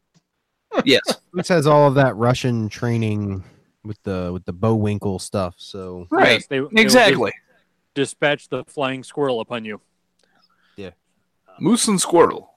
yes. 0.86 1.02
Moose 1.34 1.48
has 1.50 1.68
all 1.68 1.88
of 1.88 1.96
that 1.96 2.16
Russian 2.16 2.70
training 2.70 3.44
with 3.84 4.02
the 4.04 4.30
with 4.32 4.46
the 4.46 4.54
Bullwinkle 4.54 5.20
stuff. 5.20 5.56
So 5.58 6.08
Right. 6.10 6.34
Yes, 6.34 6.48
they- 6.48 6.58
they 6.58 6.62
will 6.62 6.70
dis- 6.70 6.82
exactly. 6.82 7.34
dispatch 7.96 8.48
the 8.50 8.64
flying 8.66 9.04
squirrel 9.04 9.42
upon 9.42 9.66
you. 9.66 9.82
Yeah, 10.78 10.92
moose 11.60 11.88
and 11.88 12.00
squirrel. 12.00 12.56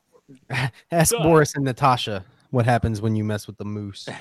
ask 0.93 1.13
Duh. 1.13 1.23
Boris 1.23 1.55
and 1.57 1.65
Natasha 1.65 2.25
what 2.51 2.65
happens 2.67 3.01
when 3.01 3.17
you 3.17 3.25
mess 3.25 3.47
with 3.47 3.57
the 3.59 3.65
moose. 3.65 4.09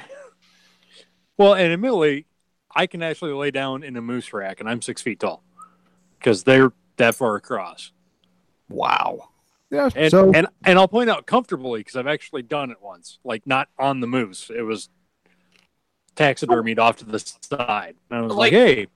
Well, 1.38 1.54
and 1.54 1.74
admittedly, 1.74 2.28
I 2.74 2.88
can 2.88 3.04
actually 3.04 3.34
lay 3.34 3.52
down 3.52 3.84
in 3.84 3.98
a 3.98 4.02
moose 4.02 4.32
rack, 4.32 4.62
and 4.62 4.70
I'm 4.70 4.82
six 4.82 5.02
feet 5.02 5.20
tall 5.20 5.44
because 6.18 6.46
they're 6.46 6.72
that 6.96 7.14
far 7.16 7.36
across. 7.36 7.92
Wow. 8.70 9.30
Yeah. 9.76 9.90
And 9.96 10.12
so 10.12 10.32
and 10.34 10.48
and 10.64 10.80
I'll 10.80 10.88
point 10.88 11.10
out 11.10 11.26
comfortably 11.26 11.82
because 11.82 11.96
I've 11.96 12.08
actually 12.08 12.42
done 12.44 12.72
it 12.72 12.78
once, 12.82 13.20
like 13.24 13.46
not 13.46 13.70
on 13.78 14.00
the 14.00 14.08
moose. 14.08 14.50
It 14.56 14.62
was 14.64 14.90
taxidermied 16.16 16.80
off 16.80 16.98
to 16.98 17.06
the 17.06 17.20
side. 17.20 17.96
And 18.10 18.20
I 18.20 18.22
was 18.22 18.34
like, 18.34 18.52
Like- 18.52 18.54
hey, 18.54 18.88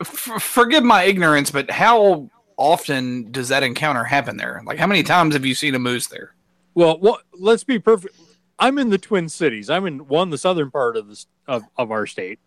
F- 0.00 0.42
forgive 0.42 0.82
my 0.82 1.04
ignorance, 1.04 1.50
but 1.50 1.70
how 1.70 2.30
often 2.56 3.30
does 3.32 3.48
that 3.48 3.62
encounter 3.62 4.04
happen 4.04 4.36
there? 4.36 4.62
Like, 4.64 4.78
how 4.78 4.86
many 4.86 5.02
times 5.02 5.34
have 5.34 5.44
you 5.44 5.54
seen 5.54 5.74
a 5.74 5.78
moose 5.78 6.06
there? 6.06 6.34
well, 6.74 6.98
what? 6.98 7.22
Let's 7.34 7.64
be 7.64 7.78
perfect. 7.78 8.14
I'm 8.58 8.78
in 8.78 8.90
the 8.90 8.98
Twin 8.98 9.28
Cities. 9.28 9.68
I'm 9.70 9.86
in 9.86 10.06
one, 10.06 10.30
the 10.30 10.38
southern 10.38 10.70
part 10.70 10.96
of 10.96 11.08
this 11.08 11.26
of, 11.46 11.64
of 11.76 11.90
our 11.90 12.06
state, 12.06 12.38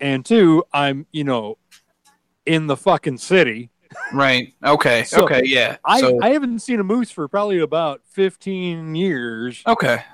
and 0.00 0.24
two, 0.24 0.64
I'm 0.72 1.06
you 1.12 1.24
know 1.24 1.56
in 2.46 2.66
the 2.66 2.76
fucking 2.76 3.18
city. 3.18 3.70
Right. 4.12 4.54
Okay. 4.64 5.04
So, 5.06 5.24
okay. 5.24 5.42
Yeah. 5.44 5.76
I, 5.84 6.00
so, 6.00 6.18
I 6.22 6.30
haven't 6.30 6.60
seen 6.60 6.80
a 6.80 6.84
moose 6.84 7.10
for 7.10 7.26
probably 7.28 7.58
about 7.60 8.02
15 8.06 8.94
years 8.94 9.62
okay. 9.66 10.04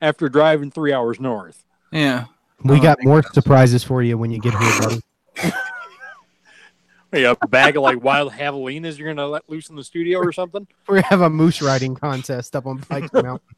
after 0.00 0.28
driving 0.28 0.70
three 0.70 0.92
hours 0.92 1.18
north. 1.18 1.64
Yeah. 1.92 2.26
we 2.62 2.78
Oh, 2.78 2.80
got 2.80 2.98
makes 2.98 3.06
more 3.06 3.22
sense. 3.22 3.34
surprises 3.34 3.82
for 3.84 4.02
you 4.02 4.16
when 4.18 4.30
you 4.30 4.38
get 4.38 4.54
here, 4.54 4.80
buddy. 4.80 5.52
Yeah, 7.14 7.34
a 7.40 7.46
bag 7.46 7.76
of 7.76 7.82
like 7.84 8.02
wild 8.02 8.32
javelinas 8.32 8.98
you're 8.98 9.06
gonna 9.06 9.28
let 9.28 9.48
loose 9.48 9.70
in 9.70 9.76
the 9.76 9.84
studio 9.84 10.18
or 10.18 10.32
something. 10.32 10.66
We're 10.88 10.96
gonna 10.96 11.06
have 11.06 11.20
a 11.20 11.30
moose 11.30 11.62
riding 11.62 11.94
contest 11.94 12.56
up 12.56 12.66
on 12.66 12.80
Pike 12.80 13.12
Mountain. 13.12 13.56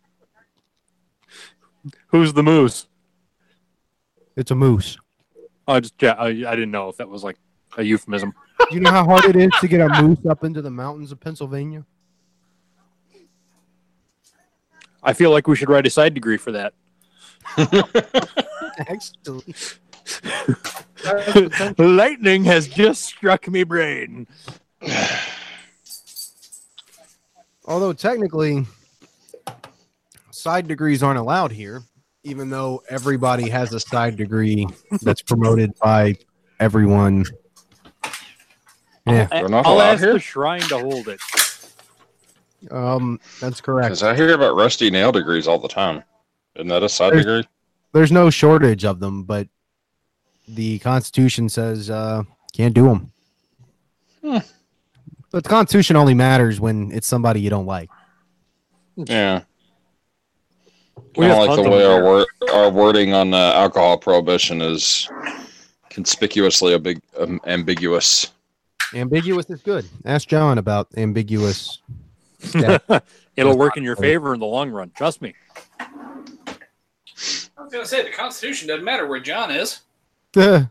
Who's 2.09 2.35
the 2.35 2.43
moose? 2.43 2.87
It's 4.37 4.51
a 4.51 4.55
moose. 4.55 4.99
I 5.66 5.81
just 5.81 5.95
yeah, 6.01 6.12
I, 6.12 6.27
I 6.27 6.31
didn't 6.33 6.70
know 6.70 6.91
if 6.91 6.99
that 6.99 7.09
was 7.09 7.24
like 7.24 7.39
a 7.77 7.85
euphemism. 7.85 8.35
Do 8.68 8.74
you 8.74 8.81
know 8.81 8.91
how 8.91 9.05
hard 9.05 9.24
it 9.24 9.37
is 9.37 9.51
to 9.61 9.68
get 9.68 9.81
a 9.81 10.03
moose 10.03 10.24
up 10.29 10.45
into 10.45 10.62
the 10.62 10.70
mountains 10.70 11.12
of 11.12 11.20
Pennsylvania? 11.20 11.85
I 15.03 15.12
feel 15.12 15.31
like 15.31 15.47
we 15.47 15.55
should 15.55 15.68
write 15.68 15.87
a 15.87 15.91
side 15.91 16.14
degree 16.14 16.37
for 16.37 16.53
that. 16.53 16.74
Actually, 18.79 19.55
Lightning 21.79 22.45
has 22.45 22.66
just 22.66 23.05
struck 23.05 23.49
me 23.49 23.62
brain. 23.64 24.27
Although 27.66 27.93
technically, 27.93 28.66
side 30.31 30.68
degrees 30.68 31.03
aren't 31.03 31.18
allowed 31.18 31.53
here, 31.53 31.83
even 32.24 32.51
though 32.51 32.83
everybody 32.89 33.49
has 33.49 33.72
a 33.72 33.81
side 33.81 34.16
degree 34.16 34.66
that's 35.03 35.22
promoted 35.22 35.72
by 35.79 36.16
everyone. 36.61 37.24
Yeah, 39.07 39.26
They're 39.26 39.48
not 39.48 39.66
I'll 39.66 39.80
ask 39.80 40.02
here? 40.02 40.14
the 40.14 40.18
shrine 40.18 40.61
to 40.62 40.78
hold 40.78 41.09
it. 41.09 41.20
um, 42.70 43.20
that's 43.40 43.61
correct. 43.61 43.86
Because 43.86 44.02
I 44.02 44.14
hear 44.16 44.34
about 44.34 44.57
rusty 44.57 44.90
nail 44.90 45.12
degrees 45.12 45.46
all 45.46 45.59
the 45.59 45.68
time. 45.68 46.02
Isn't 46.57 46.68
that 46.68 46.82
a 46.82 46.88
side 46.88 47.12
There's- 47.12 47.24
degree? 47.24 47.44
There's 47.92 48.12
no 48.12 48.28
shortage 48.28 48.84
of 48.84 49.00
them, 49.00 49.22
but 49.24 49.48
the 50.48 50.78
Constitution 50.80 51.48
says 51.48 51.88
uh, 51.88 52.24
can't 52.52 52.74
do 52.74 52.84
them. 52.88 53.12
Hmm. 54.22 54.38
But 55.30 55.44
the 55.44 55.48
Constitution 55.48 55.96
only 55.96 56.12
matters 56.12 56.61
when 56.61 56.90
it's 56.92 57.07
somebody 57.07 57.40
you 57.40 57.48
don't 57.48 57.64
like. 57.66 57.88
Yeah. 58.96 59.42
We 61.16 61.26
don't 61.26 61.46
like 61.46 61.62
the 61.64 61.70
way 61.70 61.84
our, 61.84 62.02
wor- 62.02 62.26
our 62.52 62.70
wording 62.70 63.14
on 63.14 63.32
uh, 63.32 63.52
alcohol 63.54 63.96
prohibition 63.96 64.61
is 64.61 65.09
conspicuously 65.88 66.74
a 66.74 66.78
big 66.78 67.00
um, 67.18 67.40
ambiguous. 67.46 68.32
Ambiguous 68.95 69.51
is 69.51 69.62
good. 69.62 69.87
Ask 70.05 70.28
John 70.28 70.59
about 70.59 70.89
ambiguous. 70.97 71.80
It'll 73.37 73.57
work 73.57 73.76
in 73.76 73.82
your 73.82 73.97
favor 73.97 74.32
in 74.34 74.41
the 74.41 74.47
long 74.47 74.70
run. 74.70 74.91
Trust 74.95 75.20
me. 75.22 75.34
I 75.80 75.87
was 77.62 77.72
gonna 77.72 77.87
say 77.87 78.03
the 78.03 78.11
Constitution 78.11 78.68
doesn't 78.68 78.84
matter 78.84 79.07
where 79.07 79.20
John 79.20 79.51
is. 79.51 79.80
Wait, 80.34 80.64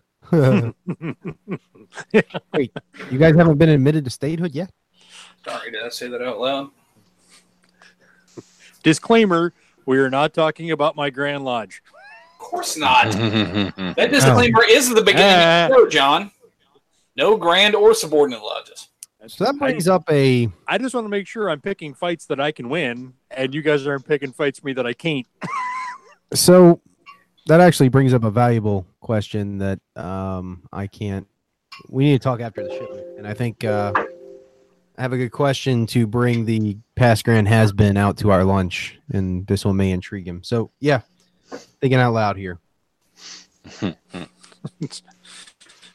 you 3.11 3.17
guys 3.19 3.35
haven't 3.35 3.57
been 3.57 3.69
admitted 3.69 4.03
to 4.05 4.09
statehood 4.11 4.53
yet? 4.53 4.71
Sorry, 5.45 5.71
did 5.71 5.83
I 5.83 5.89
say 5.89 6.07
that 6.07 6.21
out 6.21 6.39
loud? 6.39 6.69
Disclaimer: 8.83 9.53
We 9.85 9.97
are 9.97 10.09
not 10.09 10.33
talking 10.33 10.71
about 10.71 10.95
my 10.95 11.09
Grand 11.09 11.43
Lodge. 11.43 11.81
Of 12.39 12.45
course 12.45 12.77
not. 12.77 13.05
That 13.95 14.11
disclaimer 14.11 14.63
is 14.67 14.89
the 14.93 15.01
beginning 15.01 15.23
of 15.23 15.69
the 15.69 15.75
show, 15.75 15.89
John. 15.89 16.31
No 17.15 17.37
grand 17.37 17.75
or 17.75 17.93
subordinate 17.93 18.41
lodges. 18.41 18.89
So 19.27 19.45
that 19.45 19.57
brings 19.57 19.87
up 19.87 20.03
a 20.11 20.49
I 20.67 20.77
just 20.77 20.93
want 20.93 21.05
to 21.05 21.09
make 21.09 21.25
sure 21.27 21.49
I'm 21.49 21.61
picking 21.61 21.93
fights 21.93 22.25
that 22.27 22.39
I 22.39 22.51
can 22.51 22.69
win, 22.69 23.13
and 23.31 23.55
you 23.55 23.61
guys 23.63 23.87
aren't 23.87 24.05
picking 24.05 24.31
fights 24.31 24.59
for 24.59 24.67
me 24.67 24.73
that 24.73 24.85
I 24.85 24.93
can't. 24.93 25.25
so 26.33 26.79
that 27.47 27.59
actually 27.59 27.89
brings 27.89 28.13
up 28.13 28.23
a 28.23 28.29
valuable 28.29 28.85
question 28.99 29.57
that 29.59 29.79
um, 29.95 30.63
I 30.71 30.87
can't. 30.87 31.27
We 31.89 32.05
need 32.05 32.13
to 32.13 32.23
talk 32.23 32.39
after 32.39 32.63
the 32.63 32.69
show, 32.69 33.15
and 33.17 33.27
I 33.27 33.33
think 33.33 33.63
uh, 33.63 33.93
I 33.95 35.01
have 35.01 35.13
a 35.13 35.17
good 35.17 35.31
question 35.31 35.87
to 35.87 36.05
bring 36.05 36.45
the 36.45 36.77
past 36.95 37.25
grand 37.25 37.47
has 37.47 37.71
been 37.71 37.97
out 37.97 38.17
to 38.17 38.31
our 38.31 38.43
lunch, 38.43 38.99
and 39.11 39.47
this 39.47 39.65
one 39.65 39.75
may 39.75 39.91
intrigue 39.91 40.27
him. 40.27 40.43
So 40.43 40.71
yeah, 40.79 41.01
thinking 41.81 41.99
out 41.99 42.13
loud 42.13 42.37
here. 42.37 42.59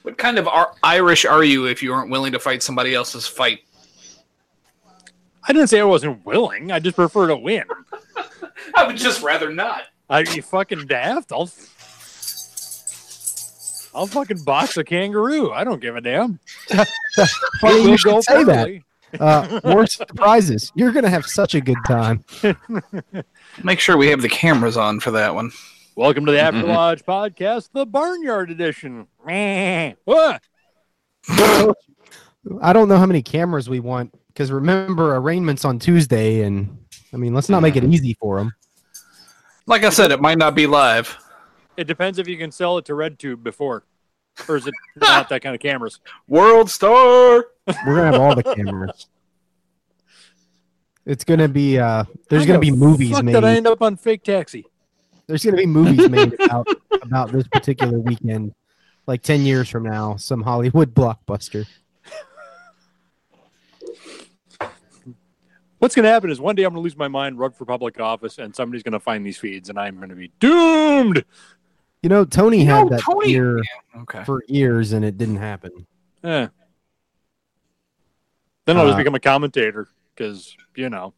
What 0.03 0.17
kind 0.19 0.39
of 0.39 0.49
ar- 0.49 0.73
Irish 0.83 1.25
are 1.25 1.45
you 1.45 1.67
if 1.67 1.83
you 1.83 1.93
aren't 1.93 2.11
willing 2.11 2.33
to 2.33 2.39
fight 2.39 2.63
somebody 2.63 2.95
else's 2.95 3.27
fight? 3.27 3.61
I 5.45 5.53
didn't 5.53 5.69
say 5.69 5.81
I 5.81 5.85
wasn't 5.85 6.25
willing. 6.25 6.71
I 6.73 6.79
just 6.79 6.97
prefer 6.97 7.27
to 7.29 7.37
win. 7.37 7.65
I 8.75 8.87
would 8.87 8.97
just 8.97 9.23
rather 9.23 9.51
not. 9.51 9.83
Are 10.09 10.23
you 10.25 10.43
fucking 10.43 10.87
daft? 10.87 11.33
I'll 11.33 11.51
I'll 13.95 14.07
fucking 14.07 14.45
box 14.45 14.77
a 14.77 14.85
kangaroo. 14.85 15.51
I 15.53 15.65
don't 15.65 15.81
give 15.81 15.97
a 15.97 16.01
damn. 16.01 16.39
Yeah, 17.19 17.27
We'll 17.63 17.89
you 17.89 17.97
should 17.97 18.23
say 18.23 18.45
that. 18.45 18.67
early. 18.69 18.85
Uh, 19.19 19.61
more 19.65 19.87
surprises. 19.89 20.71
You're 20.77 20.93
gonna 20.93 21.11
have 21.11 21.27
such 21.27 21.57
a 21.57 21.61
good 21.61 21.79
time. 21.85 22.25
Make 23.65 23.81
sure 23.81 23.97
we 23.97 24.07
have 24.07 24.23
the 24.23 24.29
cameras 24.29 24.77
on 24.77 25.01
for 25.01 25.11
that 25.11 25.35
one. 25.35 25.51
Welcome 25.97 26.25
to 26.27 26.33
the 26.33 26.41
After 26.41 26.63
Lodge 26.67 27.05
podcast, 27.05 27.71
the 27.73 27.85
Barnyard 27.87 28.51
Edition. 28.51 29.07
What? 30.05 30.43
I 32.63 32.73
don't 32.73 32.89
know 32.89 32.97
how 32.97 33.07
many 33.07 33.23
cameras 33.23 33.69
we 33.69 33.81
want 33.81 34.15
because 34.29 34.51
remember 34.51 35.15
arraignments 35.15 35.65
on 35.65 35.79
Tuesday, 35.79 36.43
and 36.43 36.79
I 37.13 37.17
mean, 37.17 37.35
let's 37.35 37.49
not 37.49 37.61
make 37.61 37.77
it 37.77 37.85
easy 37.85 38.15
for 38.15 38.39
them. 38.39 38.53
Like 39.67 39.85
I 39.85 39.91
said, 39.91 40.11
it 40.11 40.21
might 40.21 40.39
not 40.39 40.55
be 40.55 40.67
live. 40.67 41.17
It 41.77 41.85
depends 41.87 42.19
if 42.19 42.27
you 42.27 42.39
can 42.39 42.51
sell 42.51 42.79
it 42.79 42.87
to 42.87 42.95
RedTube 42.95 43.43
before, 43.43 43.85
or 44.49 44.57
is 44.57 44.67
it 44.67 44.75
not 44.97 45.29
that 45.29 45.43
kind 45.43 45.55
of 45.55 45.61
cameras? 45.61 46.01
World 46.27 46.71
Star. 46.71 47.47
We're 47.87 47.97
gonna 47.97 48.13
have 48.13 48.21
all 48.21 48.35
the 48.35 48.43
cameras. 48.55 49.07
It's 51.05 51.25
gonna 51.25 51.49
be 51.49 51.79
uh 51.79 52.05
there's 52.29 52.47
gonna 52.47 52.59
be 52.59 52.71
movies 52.71 53.13
Fuck, 53.13 53.25
made. 53.25 53.33
did 53.35 53.45
I 53.45 53.57
end 53.57 53.67
up 53.67 53.83
on 53.83 53.97
fake 53.97 54.23
taxi? 54.23 54.67
There's 55.31 55.45
gonna 55.45 55.57
be 55.59 55.67
movies 55.67 56.09
made 56.09 56.35
about 56.43 56.67
about 57.03 57.31
this 57.31 57.47
particular 57.47 58.01
weekend, 58.01 58.53
like 59.07 59.23
ten 59.23 59.43
years 59.43 59.69
from 59.69 59.85
now, 59.85 60.17
some 60.17 60.43
Hollywood 60.43 60.93
blockbuster. 60.95 61.67
What's 65.79 65.95
going 65.95 66.05
to 66.05 66.11
happen 66.11 66.31
is 66.31 66.39
one 66.41 66.57
day 66.57 66.65
I'm 66.65 66.75
going 66.75 66.83
to 66.83 66.85
lose 66.85 66.97
my 66.97 67.09
mind, 67.09 67.39
run 67.39 67.53
for 67.53 67.65
public 67.65 67.99
office, 68.01 68.37
and 68.39 68.55
somebody's 68.55 68.83
going 68.83 68.93
to 68.93 69.01
find 69.01 69.25
these 69.25 69.39
feeds, 69.39 69.71
and 69.71 69.79
I'm 69.79 69.97
going 69.97 70.11
to 70.11 70.15
be 70.15 70.31
doomed. 70.39 71.25
You 72.03 72.11
know, 72.11 72.27
Tony 72.27 72.65
No, 72.65 72.75
had 72.81 72.89
that 72.91 73.01
Tony- 73.01 73.29
fear 73.33 73.63
Okay. 74.03 74.23
for 74.25 74.43
years, 74.47 74.93
and 74.93 75.07
it 75.07 75.17
didn't 75.17 75.37
happen. 75.37 75.87
Eh. 76.23 76.49
Then 78.67 78.77
I'll 78.77 78.85
just 78.85 78.97
Uh, 78.97 78.99
become 78.99 79.15
a 79.15 79.21
commentator 79.21 79.89
because 80.15 80.55
you 80.75 80.91
know 80.91 81.15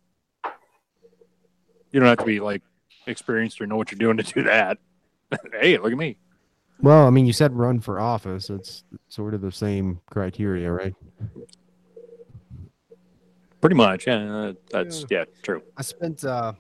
you 1.90 1.98
don't 1.98 2.08
have 2.08 2.18
to 2.18 2.24
be 2.24 2.38
like 2.38 2.62
experienced 3.07 3.61
or 3.61 3.66
know 3.66 3.76
what 3.76 3.90
you're 3.90 3.98
doing 3.98 4.16
to 4.16 4.22
do 4.22 4.42
that. 4.44 4.78
hey, 5.61 5.78
look 5.78 5.92
at 5.92 5.98
me. 5.98 6.16
Well, 6.80 7.07
I 7.07 7.11
mean, 7.11 7.26
you 7.26 7.32
said 7.32 7.57
run 7.57 7.80
for 7.80 8.00
office. 8.00 8.50
It's 8.50 8.84
sort 9.09 9.34
of 9.34 9.40
the 9.40 9.53
same 9.53 10.00
criteria, 10.11 10.70
right? 10.70 10.94
Pretty 13.61 13.76
much. 13.76 14.09
Yeah, 14.09 14.34
uh, 14.34 14.53
that's 14.70 15.07
yeah, 15.09 15.24
true. 15.42 15.62
I 15.76 15.82
spent 15.82 16.24
uh 16.24 16.55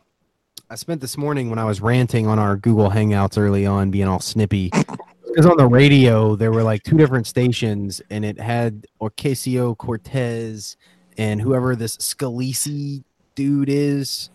I 0.70 0.76
spent 0.76 1.00
this 1.00 1.18
morning 1.18 1.50
when 1.50 1.58
I 1.58 1.64
was 1.64 1.80
ranting 1.80 2.28
on 2.28 2.38
our 2.38 2.56
Google 2.56 2.88
Hangouts 2.88 3.36
early 3.36 3.66
on, 3.66 3.90
being 3.90 4.08
all 4.08 4.20
snippy. 4.20 4.70
Because 5.24 5.46
on 5.46 5.56
the 5.56 5.66
radio 5.66 6.36
there 6.36 6.52
were 6.52 6.62
like 6.62 6.82
two 6.82 6.98
different 6.98 7.26
stations, 7.26 8.02
and 8.10 8.22
it 8.22 8.38
had 8.38 8.86
Ocasio 9.00 9.74
Cortez 9.78 10.76
and 11.16 11.40
whoever 11.40 11.74
this 11.74 11.96
Scalisi 11.96 13.02
dude 13.34 13.70
is, 13.70 14.28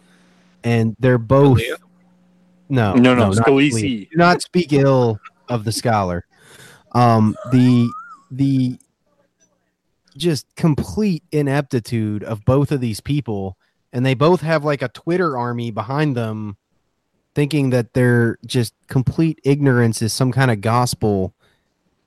and 0.63 0.95
they're 0.99 1.19
both 1.19 1.59
Scalia? 1.59 1.75
No, 2.69 2.93
No, 2.93 3.15
no, 3.15 3.29
not 3.31 3.45
Scalisi. 3.45 4.09
Do 4.09 4.17
not 4.17 4.41
speak 4.41 4.73
ill 4.73 5.19
of 5.49 5.63
the 5.63 5.71
scholar. 5.71 6.25
Um, 6.93 7.35
the 7.51 7.89
the 8.31 8.77
just 10.15 10.47
complete 10.55 11.23
ineptitude 11.31 12.23
of 12.23 12.43
both 12.45 12.71
of 12.71 12.81
these 12.81 12.99
people, 12.99 13.57
and 13.93 14.05
they 14.05 14.13
both 14.13 14.41
have 14.41 14.65
like 14.65 14.81
a 14.81 14.89
Twitter 14.89 15.37
army 15.37 15.71
behind 15.71 16.17
them, 16.17 16.57
thinking 17.35 17.69
that 17.69 17.93
they're 17.93 18.37
just 18.45 18.73
complete 18.87 19.39
ignorance 19.43 20.01
is 20.01 20.13
some 20.13 20.31
kind 20.31 20.49
of 20.49 20.61
gospel, 20.61 21.33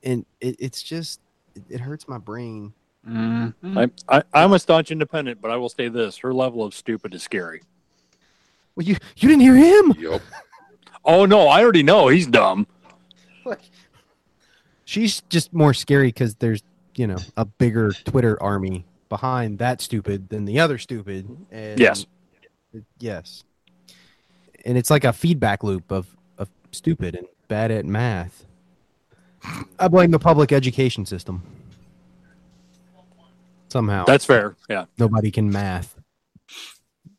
and 0.03 0.25
it, 0.41 0.55
it's 0.59 0.83
just 0.83 1.19
it, 1.55 1.63
it 1.69 1.79
hurts 1.79 2.07
my 2.07 2.17
brain. 2.17 2.73
Mm-hmm. 3.07 3.77
I, 3.77 3.89
I, 4.09 4.23
I'm 4.33 4.53
a 4.53 4.59
staunch 4.59 4.91
independent, 4.91 5.41
but 5.41 5.49
I 5.49 5.55
will 5.55 5.69
say 5.69 5.87
this: 5.87 6.17
her 6.17 6.33
level 6.33 6.63
of 6.63 6.73
stupid 6.73 7.13
is 7.13 7.23
scary. 7.23 7.61
Well, 8.75 8.85
you 8.85 8.97
you 9.17 9.29
didn't 9.29 9.41
hear 9.41 9.55
him. 9.55 9.95
Yup. 9.97 10.21
Oh 11.03 11.25
no, 11.25 11.47
I 11.47 11.61
already 11.63 11.83
know 11.83 12.07
he's 12.09 12.27
dumb. 12.27 12.67
She's 14.85 15.21
just 15.29 15.53
more 15.53 15.73
scary 15.73 16.07
because 16.07 16.35
there's 16.35 16.63
you 16.95 17.07
know 17.07 17.17
a 17.37 17.45
bigger 17.45 17.91
Twitter 17.91 18.41
army 18.41 18.85
behind 19.09 19.59
that 19.59 19.81
stupid 19.81 20.29
than 20.29 20.45
the 20.45 20.59
other 20.59 20.77
stupid. 20.77 21.27
And 21.51 21.79
Yes. 21.79 22.05
yes, 22.99 23.43
and 24.65 24.77
it's 24.77 24.89
like 24.89 25.03
a 25.05 25.13
feedback 25.13 25.63
loop 25.63 25.91
of 25.91 26.07
of 26.37 26.49
stupid 26.71 27.15
and 27.15 27.27
bad 27.47 27.71
at 27.71 27.85
math. 27.85 28.45
I 29.79 29.87
blame 29.87 30.11
the 30.11 30.19
public 30.19 30.51
education 30.51 31.05
system. 31.05 31.41
Somehow, 33.69 34.03
That's 34.05 34.25
fair. 34.25 34.55
Yeah. 34.69 34.85
nobody 34.99 35.31
can 35.31 35.49
math. 35.49 35.95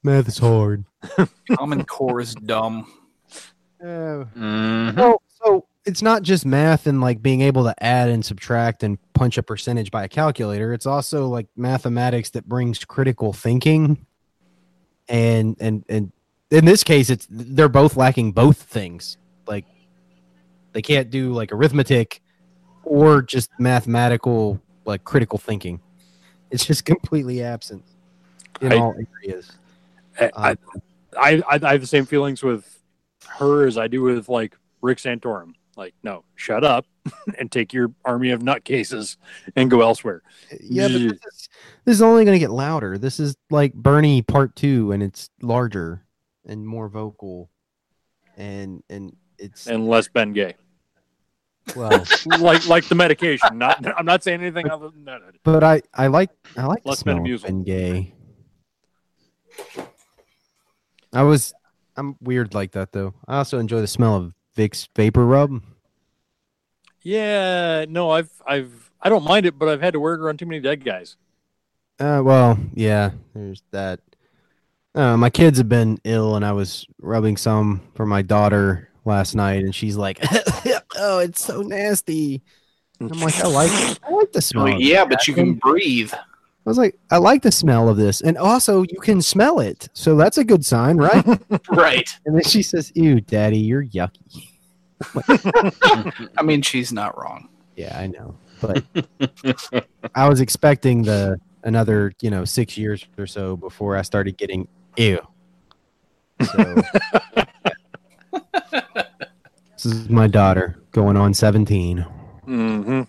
Math 0.02 0.28
is 0.28 0.36
hard. 0.38 0.84
Common 1.56 1.84
Core 1.84 2.20
is 2.20 2.34
dumb. 2.34 2.92
Uh, 3.82 4.24
Mhm. 4.36 4.96
Well, 4.96 5.22
so 5.44 5.66
it's 5.84 6.02
not 6.02 6.22
just 6.22 6.46
math 6.46 6.86
and 6.86 7.00
like 7.00 7.20
being 7.20 7.40
able 7.40 7.64
to 7.64 7.74
add 7.82 8.08
and 8.08 8.24
subtract 8.24 8.82
and 8.84 8.96
punch 9.14 9.36
a 9.38 9.42
percentage 9.42 9.90
by 9.90 10.04
a 10.04 10.08
calculator. 10.08 10.72
It's 10.72 10.86
also 10.86 11.26
like 11.28 11.48
mathematics 11.56 12.30
that 12.30 12.48
brings 12.48 12.84
critical 12.84 13.32
thinking. 13.32 14.06
And 15.08 15.56
and 15.58 15.84
and 15.88 16.12
in 16.50 16.64
this 16.64 16.84
case, 16.84 17.10
it's 17.10 17.26
they're 17.28 17.68
both 17.68 17.96
lacking 17.96 18.32
both 18.32 18.62
things. 18.62 19.16
Like 19.46 19.64
they 20.72 20.82
can't 20.82 21.10
do 21.10 21.32
like 21.32 21.50
arithmetic 21.52 22.22
or 22.84 23.20
just 23.22 23.50
mathematical 23.58 24.60
like 24.84 25.02
critical 25.04 25.38
thinking. 25.38 25.80
It's 26.52 26.64
just 26.64 26.84
completely 26.84 27.42
absent. 27.42 27.82
in 28.60 28.72
I- 28.72 28.76
all 28.76 28.94
areas. 29.24 29.50
I, 30.20 30.30
I, 30.36 31.42
I, 31.48 31.60
I 31.62 31.72
have 31.72 31.80
the 31.80 31.86
same 31.86 32.04
feelings 32.06 32.42
with 32.42 32.78
her 33.26 33.66
as 33.66 33.78
I 33.78 33.88
do 33.88 34.02
with 34.02 34.28
like 34.28 34.56
Rick 34.80 34.98
Santorum. 34.98 35.54
Like, 35.76 35.94
no, 36.02 36.24
shut 36.34 36.64
up 36.64 36.84
and 37.38 37.50
take 37.50 37.72
your 37.72 37.92
army 38.04 38.30
of 38.30 38.42
nutcases 38.42 39.16
and 39.56 39.70
go 39.70 39.80
elsewhere. 39.80 40.22
Yeah, 40.60 40.88
but 40.88 40.92
this 40.92 41.02
is, 41.12 41.48
this 41.84 41.94
is 41.96 42.02
only 42.02 42.24
going 42.24 42.34
to 42.34 42.38
get 42.38 42.50
louder. 42.50 42.98
This 42.98 43.18
is 43.18 43.36
like 43.50 43.72
Bernie 43.72 44.22
Part 44.22 44.54
Two, 44.54 44.92
and 44.92 45.02
it's 45.02 45.30
larger 45.40 46.04
and 46.46 46.66
more 46.66 46.88
vocal, 46.88 47.50
and 48.36 48.82
and 48.90 49.16
it's 49.38 49.66
And 49.66 49.88
less 49.88 50.08
Ben 50.08 50.32
Gay. 50.34 50.56
well. 51.74 52.04
like 52.38 52.66
like 52.66 52.84
the 52.88 52.94
medication. 52.94 53.56
Not 53.56 53.98
I'm 53.98 54.04
not 54.04 54.22
saying 54.22 54.42
anything 54.42 54.68
other 54.70 54.90
than 54.90 55.04
that. 55.06 55.20
But 55.42 55.64
I 55.64 55.80
I 55.94 56.08
like 56.08 56.30
I 56.56 56.66
like 56.66 56.82
the 56.82 56.90
Less 56.90 56.98
smell. 56.98 57.22
Ben 57.22 57.62
Gay. 57.62 58.14
I 61.14 61.22
was 61.22 61.54
I'm 61.96 62.16
weird 62.20 62.54
like 62.54 62.72
that 62.72 62.92
though. 62.92 63.14
I 63.26 63.38
also 63.38 63.58
enjoy 63.58 63.80
the 63.80 63.86
smell 63.86 64.16
of 64.16 64.34
Vicks 64.56 64.88
VapoRub. 64.94 65.62
Yeah, 67.02 67.84
no, 67.88 68.10
I've 68.10 68.30
I've 68.46 68.90
I 69.00 69.08
don't 69.08 69.24
mind 69.24 69.46
it, 69.46 69.58
but 69.58 69.68
I've 69.68 69.80
had 69.80 69.94
to 69.94 70.00
wear 70.00 70.14
it 70.14 70.20
around 70.20 70.38
too 70.38 70.46
many 70.46 70.60
dead 70.60 70.84
guys. 70.84 71.16
Uh, 71.98 72.22
well, 72.24 72.58
yeah, 72.74 73.10
there's 73.34 73.62
that. 73.70 74.00
Uh, 74.94 75.16
my 75.16 75.30
kids 75.30 75.58
have 75.58 75.68
been 75.68 75.98
ill, 76.04 76.36
and 76.36 76.44
I 76.44 76.52
was 76.52 76.86
rubbing 77.00 77.36
some 77.36 77.80
for 77.94 78.06
my 78.06 78.22
daughter 78.22 78.88
last 79.04 79.34
night, 79.34 79.62
and 79.64 79.74
she's 79.74 79.96
like, 79.96 80.18
"Oh, 80.96 81.18
it's 81.18 81.42
so 81.42 81.62
nasty." 81.62 82.42
I'm 83.00 83.08
like, 83.20 83.40
"I 83.42 83.48
like 83.48 83.70
it. 83.72 84.00
I 84.06 84.10
like 84.10 84.32
the 84.32 84.42
smell." 84.42 84.64
Well, 84.64 84.80
yeah, 84.80 85.04
but 85.04 85.26
you 85.26 85.34
can 85.34 85.54
breathe. 85.54 86.12
I 86.64 86.70
was 86.70 86.78
like, 86.78 86.96
"I 87.10 87.18
like 87.18 87.42
the 87.42 87.50
smell 87.50 87.88
of 87.88 87.96
this, 87.96 88.20
and 88.20 88.38
also 88.38 88.82
you 88.82 89.00
can 89.00 89.20
smell 89.20 89.58
it, 89.58 89.88
so 89.94 90.16
that's 90.16 90.38
a 90.38 90.44
good 90.44 90.64
sign, 90.64 90.96
right?" 90.96 91.24
Right. 91.70 92.08
and 92.24 92.36
then 92.36 92.44
she 92.44 92.62
says, 92.62 92.92
"Ew, 92.94 93.20
daddy, 93.20 93.58
you're 93.58 93.84
yucky." 93.84 94.48
I 96.38 96.42
mean, 96.42 96.62
she's 96.62 96.92
not 96.92 97.18
wrong. 97.18 97.48
Yeah, 97.76 97.98
I 97.98 98.06
know, 98.06 98.36
but 98.60 98.84
I 100.14 100.28
was 100.28 100.40
expecting 100.40 101.02
the 101.02 101.40
another, 101.64 102.12
you 102.20 102.30
know, 102.30 102.44
six 102.44 102.76
years 102.76 103.04
or 103.18 103.26
so 103.26 103.56
before 103.56 103.96
I 103.96 104.02
started 104.02 104.36
getting 104.36 104.68
ew. 104.96 105.20
So 106.42 106.56
this 108.62 109.84
is 109.84 110.08
my 110.08 110.26
daughter 110.26 110.80
going 110.92 111.16
on 111.16 111.34
seventeen. 111.34 112.06
Mm-hmm. 112.46 113.02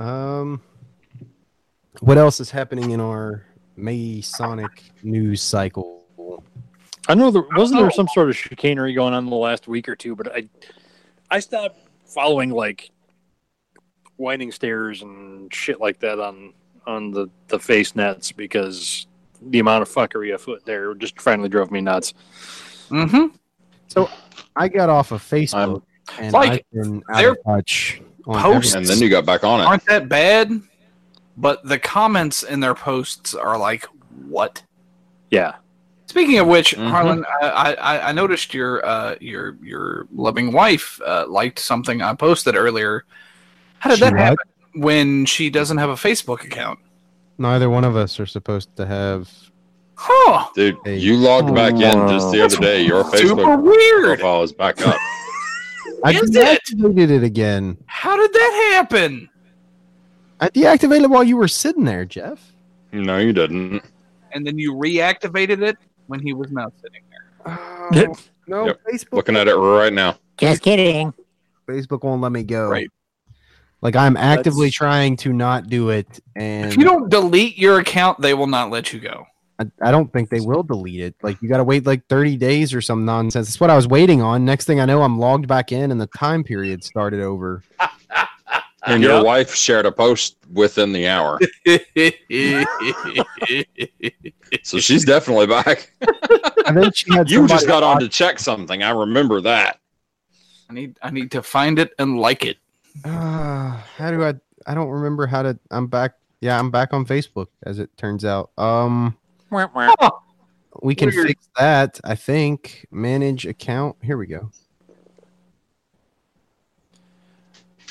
Um, 0.00 0.62
what 2.00 2.16
else 2.16 2.40
is 2.40 2.50
happening 2.50 2.90
in 2.92 3.00
our 3.00 3.44
Masonic 3.76 4.82
news 5.02 5.42
cycle? 5.42 6.04
I 7.06 7.14
know 7.14 7.30
there 7.30 7.44
wasn't 7.54 7.80
there 7.80 7.90
some 7.90 8.08
sort 8.08 8.30
of 8.30 8.36
chicanery 8.36 8.94
going 8.94 9.12
on 9.12 9.24
in 9.24 9.30
the 9.30 9.36
last 9.36 9.68
week 9.68 9.88
or 9.88 9.96
two, 9.96 10.16
but 10.16 10.34
I 10.34 10.48
I 11.30 11.40
stopped 11.40 11.78
following 12.06 12.50
like 12.50 12.90
winding 14.16 14.52
stairs 14.52 15.02
and 15.02 15.52
shit 15.52 15.80
like 15.80 16.00
that 16.00 16.18
on 16.18 16.54
on 16.86 17.10
the 17.10 17.28
the 17.48 17.58
face 17.58 17.94
nets 17.94 18.32
because 18.32 19.06
the 19.42 19.58
amount 19.58 19.82
of 19.82 19.88
fuckery 19.88 20.34
afoot 20.34 20.64
there 20.64 20.94
just 20.94 21.20
finally 21.20 21.48
drove 21.48 21.70
me 21.70 21.80
nuts. 21.82 22.14
Mm-hmm. 22.88 23.36
So 23.88 24.08
I 24.56 24.68
got 24.68 24.88
off 24.88 25.12
of 25.12 25.22
Facebook 25.22 25.82
and 26.18 26.32
Like, 26.32 26.52
I've 26.52 26.70
been 26.72 27.02
out 27.12 27.24
of 27.24 27.36
touch 27.44 28.00
on 28.00 28.09
posts- 28.24 28.74
And 28.74 28.86
then 28.86 28.98
you 28.98 29.08
got 29.08 29.24
back 29.26 29.44
on 29.44 29.60
it. 29.60 29.64
Aren't 29.64 29.86
that 29.86 30.08
bad? 30.08 30.60
But 31.36 31.64
the 31.66 31.78
comments 31.78 32.42
in 32.42 32.60
their 32.60 32.74
posts 32.74 33.34
are 33.34 33.56
like, 33.58 33.86
"What?" 34.28 34.62
Yeah. 35.30 35.54
Speaking 36.06 36.38
of 36.38 36.48
which, 36.48 36.76
Mhm. 36.76 36.88
Harlan, 36.90 37.24
I, 37.40 37.74
I, 37.74 38.08
I 38.08 38.12
noticed 38.12 38.52
your 38.52 38.84
uh, 38.84 39.14
your 39.20 39.56
your 39.62 40.06
loving 40.14 40.52
wife 40.52 41.00
uh, 41.06 41.24
liked 41.28 41.58
something 41.60 42.02
I 42.02 42.14
posted 42.14 42.56
earlier. 42.56 43.04
How 43.78 43.90
did 43.90 43.98
She 43.98 44.04
that 44.04 44.12
what? 44.12 44.20
happen 44.20 44.48
when 44.74 45.24
she 45.24 45.48
doesn't 45.50 45.78
have 45.78 45.88
a 45.88 45.94
Facebook 45.94 46.44
account? 46.44 46.78
Neither 47.38 47.70
one 47.70 47.84
of 47.84 47.96
us 47.96 48.18
are 48.20 48.26
supposed 48.26 48.74
to 48.76 48.84
have. 48.86 49.30
Huh? 49.94 50.48
Dude, 50.54 50.76
Hey. 50.84 50.96
you 50.96 51.16
logged 51.16 51.54
back 51.54 51.72
in 51.74 52.08
just 52.08 52.32
the 52.32 52.42
other 52.44 52.56
day. 52.56 52.82
Your 52.82 53.04
Facebook 53.04 53.62
weird. 53.62 54.18
profile 54.18 54.42
is 54.42 54.52
back 54.52 54.84
up. 54.86 54.96
I 56.04 56.12
Is 56.12 56.30
deactivated 56.30 57.10
it 57.10 57.22
again. 57.22 57.76
How 58.00 58.16
did 58.16 58.32
that 58.32 58.72
happen? 58.76 59.28
I 60.40 60.48
deactivated 60.48 61.02
it 61.04 61.10
while 61.10 61.22
you 61.22 61.36
were 61.36 61.48
sitting 61.48 61.84
there, 61.84 62.06
Jeff. 62.06 62.40
No, 62.92 63.18
you 63.18 63.34
didn't. 63.34 63.82
And 64.32 64.46
then 64.46 64.58
you 64.58 64.72
reactivated 64.72 65.60
it 65.62 65.76
when 66.06 66.18
he 66.18 66.32
was 66.32 66.50
not 66.50 66.72
sitting 66.80 67.02
there. 67.10 67.58
Oh, 67.58 68.16
no, 68.46 68.66
Yep. 68.68 68.80
Facebook. 68.90 69.12
Looking 69.12 69.36
at 69.36 69.48
it 69.48 69.54
right 69.54 69.92
now. 69.92 70.16
Just 70.38 70.62
kidding. 70.62 71.12
Facebook 71.68 72.02
won't 72.02 72.22
let 72.22 72.32
me 72.32 72.42
go. 72.42 72.70
Right. 72.70 72.88
Like 73.82 73.96
I'm 73.96 74.16
actively 74.16 74.68
That's- 74.68 74.74
trying 74.76 75.16
to 75.18 75.34
not 75.34 75.68
do 75.68 75.90
it, 75.90 76.20
and 76.36 76.70
If 76.72 76.78
you 76.78 76.84
don't 76.84 77.10
delete 77.10 77.58
your 77.58 77.80
account, 77.80 78.18
they 78.22 78.32
will 78.32 78.46
not 78.46 78.70
let 78.70 78.94
you 78.94 79.00
go. 79.00 79.26
I, 79.60 79.64
I 79.82 79.90
don't 79.90 80.10
think 80.12 80.30
they 80.30 80.40
will 80.40 80.62
delete 80.62 81.00
it. 81.00 81.14
Like 81.22 81.40
you 81.42 81.48
got 81.48 81.58
to 81.58 81.64
wait 81.64 81.84
like 81.86 82.06
30 82.08 82.36
days 82.38 82.72
or 82.72 82.80
some 82.80 83.04
nonsense. 83.04 83.48
That's 83.48 83.60
what 83.60 83.70
I 83.70 83.76
was 83.76 83.86
waiting 83.86 84.22
on. 84.22 84.44
Next 84.44 84.64
thing 84.64 84.80
I 84.80 84.86
know, 84.86 85.02
I'm 85.02 85.18
logged 85.18 85.46
back 85.46 85.70
in, 85.70 85.90
and 85.92 86.00
the 86.00 86.06
time 86.08 86.42
period 86.44 86.82
started 86.82 87.20
over. 87.20 87.62
And 88.86 89.02
Yep. 89.02 89.10
your 89.10 89.22
wife 89.22 89.54
shared 89.54 89.84
a 89.84 89.92
post 89.92 90.36
within 90.50 90.94
the 90.94 91.06
hour. 91.06 91.38
So 94.62 94.78
she's 94.78 95.04
definitely 95.04 95.46
back. 95.46 95.92
And 96.66 96.76
then 96.76 96.92
she 96.92 97.12
had 97.12 97.30
You 97.30 97.46
just 97.48 97.66
got 97.66 97.82
on 97.82 97.94
log- 97.94 98.00
to 98.00 98.08
check 98.08 98.38
something. 98.38 98.82
I 98.82 98.90
remember 98.90 99.40
that. 99.42 99.78
I 100.68 100.72
need 100.72 100.96
I 101.02 101.10
need 101.10 101.30
to 101.32 101.42
find 101.42 101.78
it 101.78 101.92
and 101.98 102.18
like 102.20 102.44
it. 102.44 102.58
Ah, 103.04 103.86
how 103.96 104.10
do 104.10 104.22
I? 104.24 104.34
I 104.66 104.74
don't 104.74 104.88
remember 104.88 105.26
how 105.26 105.42
to. 105.42 105.58
I'm 105.70 105.86
back. 105.88 106.12
Yeah, 106.40 106.58
I'm 106.58 106.70
back 106.70 106.92
on 106.92 107.04
Facebook. 107.06 107.46
As 107.64 107.78
it 107.78 107.90
turns 107.96 108.24
out, 108.24 108.50
um, 108.56 109.16
we 110.82 110.94
can 110.94 111.08
Weird. 111.10 111.26
fix 111.28 111.48
that. 111.58 112.00
I 112.04 112.14
think 112.14 112.86
manage 112.90 113.46
account. 113.46 113.96
Here 114.02 114.16
we 114.16 114.26
go. 114.26 114.50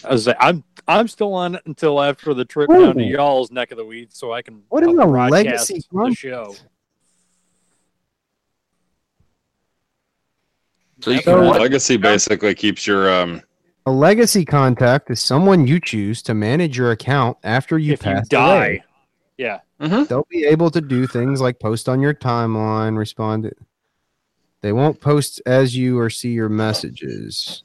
I 0.05 0.11
was 0.13 0.27
like, 0.27 0.37
I'm 0.39 0.63
I'm 0.87 1.07
still 1.09 1.33
on 1.33 1.55
it 1.55 1.61
until 1.65 2.01
after 2.01 2.33
the 2.33 2.45
trip 2.45 2.69
Ooh. 2.69 2.85
down 2.85 2.95
to 2.95 3.03
y'all's 3.03 3.51
neck 3.51 3.71
of 3.71 3.77
the 3.77 3.83
weeds, 3.85 4.17
so 4.17 4.31
I 4.31 4.41
can 4.41 4.63
What 4.69 4.83
is 4.83 4.89
a 4.89 4.93
broadcast 4.93 5.31
legacy 5.31 5.73
the 5.91 5.97
content? 5.97 6.17
show. 6.17 6.55
So 11.01 11.11
you 11.11 11.21
So- 11.21 11.37
can 11.39 11.47
what? 11.47 11.61
Legacy 11.61 11.97
basically 11.97 12.55
keeps 12.55 12.85
your 12.87 13.09
um 13.13 13.41
A 13.85 13.91
legacy 13.91 14.45
contact 14.45 15.09
is 15.09 15.21
someone 15.21 15.65
you 15.67 15.79
choose 15.79 16.21
to 16.23 16.33
manage 16.33 16.77
your 16.77 16.91
account 16.91 17.37
after 17.43 17.77
you 17.77 17.93
if 17.93 18.05
you 18.05 18.11
pass 18.13 18.27
die, 18.27 18.55
away. 18.55 18.83
yeah, 19.37 19.59
They'll 19.79 20.27
be 20.29 20.45
able 20.45 20.69
to 20.71 20.81
do 20.81 21.07
things 21.07 21.39
like 21.41 21.59
post 21.59 21.87
on 21.87 22.01
your 22.01 22.13
timeline, 22.13 22.97
respond. 22.97 23.43
To, 23.43 23.51
they 24.61 24.73
won't 24.73 24.99
post 24.99 25.41
as 25.45 25.75
you 25.75 25.97
or 25.99 26.09
see 26.09 26.31
your 26.31 26.49
messages. 26.49 27.63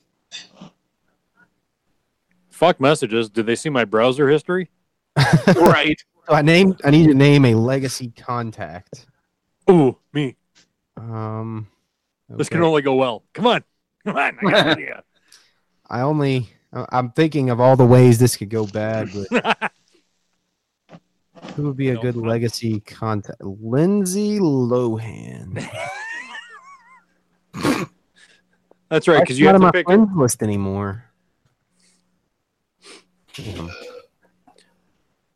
fuck 2.50 2.80
messages. 2.80 3.28
Did 3.30 3.46
they 3.46 3.56
see 3.56 3.68
my 3.68 3.84
browser 3.84 4.28
history? 4.28 4.70
right. 5.56 6.00
So 6.28 6.34
I 6.34 6.42
named. 6.42 6.80
I 6.84 6.90
need 6.90 7.06
to 7.08 7.14
name 7.14 7.44
a 7.44 7.54
legacy 7.54 8.12
contact. 8.16 9.06
Ooh, 9.70 9.96
me. 10.12 10.36
Um, 10.96 11.66
This 12.28 12.48
can 12.48 12.62
only 12.62 12.82
go 12.82 12.94
well. 12.94 13.24
Come 13.32 13.46
on, 13.46 13.64
come 14.06 14.16
on. 14.16 14.38
I 14.38 14.50
got 14.50 14.66
an 14.66 14.68
idea. 14.78 15.02
I 15.90 16.00
only. 16.00 16.48
I- 16.72 16.86
I'm 16.92 17.10
thinking 17.10 17.50
of 17.50 17.60
all 17.60 17.76
the 17.76 17.84
ways 17.86 18.18
this 18.18 18.36
could 18.36 18.50
go 18.50 18.66
bad, 18.66 19.10
but 19.30 19.72
who 21.54 21.64
would 21.64 21.76
be 21.76 21.90
a 21.90 21.94
No, 21.94 22.02
good 22.02 22.16
I- 22.16 22.20
legacy 22.20 22.80
contact? 22.80 23.40
Lindsay 23.42 24.38
Lohan. 24.40 25.54
That's 28.90 29.08
right, 29.08 29.20
because 29.20 29.38
you 29.40 29.46
not 29.46 29.54
have 29.54 29.62
on 29.62 29.72
to 29.72 29.78
my 29.78 29.82
friend 29.82 30.06
friends 30.08 30.18
list 30.18 30.42
anymore. 30.42 31.04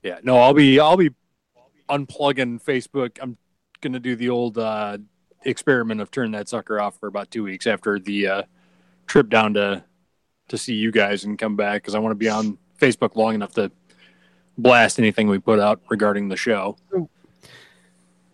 Yeah, 0.03 0.19
no, 0.23 0.39
I'll 0.39 0.55
be 0.55 0.79
I'll 0.79 0.97
be 0.97 1.11
unplugging 1.89 2.63
Facebook. 2.63 3.19
I'm 3.21 3.37
gonna 3.81 3.99
do 3.99 4.15
the 4.17 4.31
old 4.31 4.59
uh, 4.59 4.99
experiment 5.45 6.01
of 6.01 6.11
turning 6.11 6.33
that 6.33 6.49
sucker 6.49 6.81
off 6.81 6.99
for 6.99 7.09
about 7.09 7.31
two 7.31 7.43
weeks 7.43 7.67
after 7.67 7.99
the 7.99 8.27
uh, 8.27 8.43
trip 9.07 9.29
down 9.29 9.55
to 9.55 9.85
to 10.49 10.59
see 10.59 10.75
you 10.75 10.91
guys 10.93 11.25
and 11.25 11.39
come 11.39 11.57
back 11.57 11.83
because 11.83 11.95
I 11.95 11.99
want 11.99 12.13
to 12.13 12.17
be 12.17 12.29
on 12.29 12.59
Facebook 12.81 13.17
long 13.17 13.35
enough 13.35 13.55
to 13.55 13.71
blast 14.59 14.99
anything 14.99 15.29
we 15.29 15.39
put 15.39 15.59
out 15.61 15.81
regarding 15.89 16.29
the 16.29 16.37
show. 16.37 16.77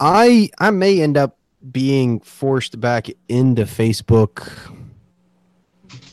I 0.01 0.51
I 0.59 0.71
may 0.71 1.01
end 1.01 1.17
up 1.17 1.39
being 1.71 2.21
forced 2.21 2.81
back 2.81 3.09
into 3.29 3.63
Facebook 3.63 4.49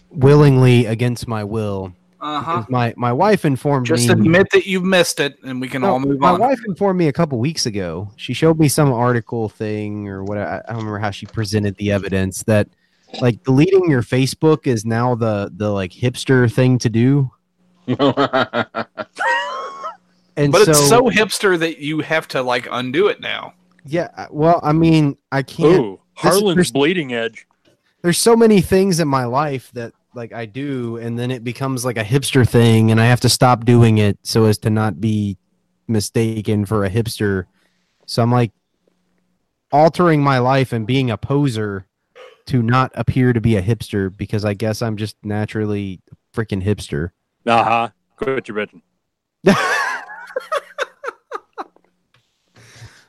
willingly 0.10 0.86
against 0.86 1.28
my 1.28 1.44
will 1.44 1.94
Uh 2.22 2.42
huh. 2.42 2.66
My 2.70 2.94
my 2.98 3.12
wife 3.12 3.44
informed 3.46 3.88
Just 3.88 4.08
me. 4.08 4.14
admit 4.14 4.48
that 4.52 4.66
you've 4.68 4.84
missed 4.84 5.20
it, 5.20 5.38
and 5.44 5.60
we 5.60 5.68
can 5.68 5.82
No, 5.82 5.94
all 5.94 6.00
move 6.00 6.20
my 6.20 6.30
on. 6.32 6.40
My 6.40 6.48
wife 6.50 6.60
informed 6.68 7.00
me 7.00 7.08
a 7.08 7.14
couple 7.14 7.40
weeks 7.40 7.66
ago. 7.66 8.12
She 8.18 8.34
showed 8.34 8.60
me 8.60 8.68
some 8.70 8.92
article 8.94 9.50
thing 9.50 10.08
or 10.08 10.24
what 10.24 10.38
I, 10.38 10.62
I 10.68 10.74
don't 10.74 10.78
remember 10.78 11.00
how 11.00 11.12
she 11.12 11.26
presented 11.26 11.76
the 11.78 11.92
evidence 11.92 12.44
that 12.44 12.68
like 13.22 13.44
deleting 13.44 13.90
your 13.90 14.04
Facebook 14.04 14.68
is 14.68 14.86
now 14.86 15.16
the 15.16 15.52
the 15.56 15.70
like 15.72 15.92
hipster 15.92 16.50
thing 16.52 16.78
to 16.80 16.90
do. 16.90 17.32
And 20.38 20.52
but 20.52 20.66
so, 20.66 20.72
it's 20.72 20.88
so 20.90 21.10
hipster 21.10 21.58
that 21.60 21.80
you 21.80 22.00
have 22.00 22.28
to 22.30 22.42
like 22.42 22.68
undo 22.72 23.08
it 23.08 23.20
now. 23.22 23.54
yeah, 23.86 24.28
well, 24.32 24.60
I 24.64 24.72
mean, 24.74 25.18
I 25.32 25.44
can't 25.44 25.80
Ooh, 25.82 26.00
Harlan's 26.16 26.56
there's- 26.56 26.72
bleeding 26.72 27.14
edge. 27.14 27.46
there's 28.02 28.18
so 28.18 28.36
many 28.36 28.62
things 28.62 29.00
in 29.00 29.08
my 29.08 29.26
life 29.26 29.72
that 29.74 29.94
like 30.14 30.34
I 30.34 30.46
do, 30.46 30.98
and 30.98 31.18
then 31.18 31.32
it 31.32 31.44
becomes 31.44 31.84
like 31.86 31.98
a 31.98 32.04
hipster 32.04 32.48
thing, 32.48 32.92
and 32.92 33.00
I 33.00 33.06
have 33.06 33.22
to 33.22 33.30
stop 33.30 33.64
doing 33.66 33.98
it 33.98 34.18
so 34.24 34.46
as 34.46 34.58
to 34.60 34.70
not 34.70 35.00
be 35.02 35.38
mistaken 35.88 36.66
for 36.66 36.84
a 36.86 36.90
hipster. 36.90 37.46
So 38.06 38.22
I'm 38.22 38.32
like 38.32 38.52
altering 39.72 40.22
my 40.22 40.40
life 40.40 40.74
and 40.74 40.86
being 40.86 41.10
a 41.12 41.18
poser 41.18 41.86
to 42.48 42.62
not 42.62 42.92
appear 42.96 43.32
to 43.34 43.40
be 43.40 43.56
a 43.56 43.62
hipster 43.62 44.16
because 44.16 44.44
I 44.44 44.54
guess 44.54 44.82
I'm 44.82 44.98
just 44.98 45.16
naturally 45.24 46.02
a 46.12 46.38
freaking 46.38 46.64
hipster. 46.64 47.12
Uh 47.46 47.64
huh. 47.64 47.90
Quit 48.18 48.48
your 48.48 48.58
bitching. 48.58 48.82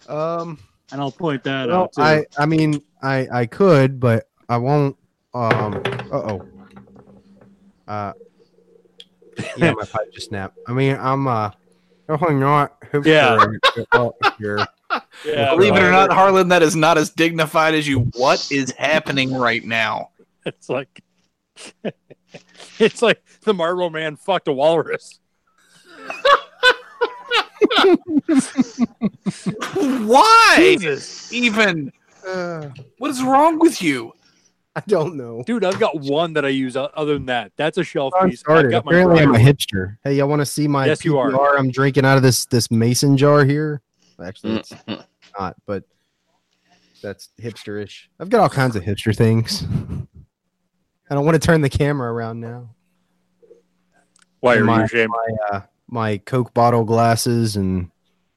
um, 0.09 0.59
And 0.91 1.01
I'll 1.01 1.13
point 1.13 1.45
that 1.45 1.69
well, 1.69 1.83
out 1.83 1.93
too. 1.93 2.03
I 2.03 2.25
I 2.39 2.47
mean 2.47 2.83
I 3.03 3.29
I 3.33 3.47
could, 3.47 4.01
but 4.01 4.29
I 4.49 4.57
won't. 4.59 4.97
Um, 5.35 5.83
uh 6.11 6.17
oh. 6.17 6.49
Uh, 7.89 8.13
yeah, 9.57 9.73
my 9.73 9.85
pipe 9.85 10.13
just 10.13 10.29
snapped. 10.29 10.57
I 10.67 10.73
mean, 10.73 10.97
I'm 10.99 11.27
uh, 11.27 11.51
definitely 12.09 12.37
not 12.37 12.81
hipster 12.83 13.07
Yeah. 13.07 14.29
here. 14.39 14.67
yeah, 15.25 15.55
Believe 15.55 15.75
it 15.75 15.83
or 15.83 15.91
not, 15.91 16.13
Harlan, 16.13 16.49
that 16.49 16.63
is 16.63 16.77
not 16.77 16.99
as 16.99 17.11
dignified 17.11 17.75
as 17.75 17.89
you. 17.89 18.11
What 18.15 18.47
is 18.51 18.73
happening 18.73 19.35
right 19.35 19.65
now? 19.65 20.11
It's 20.45 20.69
like 20.69 21.05
it's 22.81 23.01
like 23.01 23.23
the 23.45 23.55
Marlboro 23.55 23.91
Man 23.91 24.17
fucked 24.17 24.49
a 24.49 24.53
walrus. 24.53 25.21
Why 29.75 30.55
Jesus, 30.57 31.33
even? 31.33 31.93
Uh, 32.27 32.69
What 32.99 33.11
is 33.11 33.23
wrong 33.23 33.59
with 33.59 33.83
you? 33.83 34.13
I 34.75 34.83
don't 34.87 35.17
know. 35.17 35.43
dude, 35.47 35.65
I've 35.65 35.79
got 35.79 36.01
one 36.01 36.33
that 36.35 36.47
I 36.47 36.49
use. 36.49 36.77
o- 36.79 36.89
Other 36.95 37.15
than 37.15 37.27
that, 37.27 37.53
that's 37.57 37.77
a 37.77 37.85
shelf 37.85 38.15
I'm 38.19 38.31
piece. 38.31 38.39
I've 38.41 38.41
started. 38.41 38.71
got 38.71 38.85
my 38.87 38.93
Apparently, 38.93 39.21
I'm 39.21 39.35
a 39.35 39.39
hipster. 39.39 39.97
Hey, 40.03 40.15
y'all 40.15 40.29
want 40.29 40.41
to 40.41 40.47
see 40.47 40.67
my 40.67 40.87
Yes, 40.87 41.05
you 41.05 41.19
are. 41.19 41.59
I'm 41.59 41.71
drinking 41.71 42.07
out 42.07 42.17
of 42.17 42.23
this 42.23 42.47
this 42.47 42.71
mason 42.71 43.17
jar 43.17 43.45
here. 43.45 43.83
Actually, 44.25 44.57
it's 44.57 44.73
not, 45.39 45.57
but 45.67 45.85
that's 47.03 47.31
hipsterish. 47.41 48.05
I've 48.21 48.31
got 48.31 48.41
all 48.41 48.49
kinds 48.49 48.77
of 48.77 48.85
hipster 48.85 49.15
things. 49.17 49.65
I 51.11 51.15
don't 51.15 51.25
want 51.27 51.35
to 51.35 51.45
turn 51.47 51.61
the 51.61 51.69
camera 51.69 52.11
around 52.13 52.41
now. 52.41 52.71
Why 54.41 54.57
are 54.57 54.65
my- 54.65 54.79
you 54.79 54.85
ashamed? 54.85 55.11
My 55.11 55.57
uh, 55.57 55.61
my 55.93 56.17
Coke 56.19 56.53
bottle 56.55 56.85
glasses 56.85 57.55
and 57.57 57.91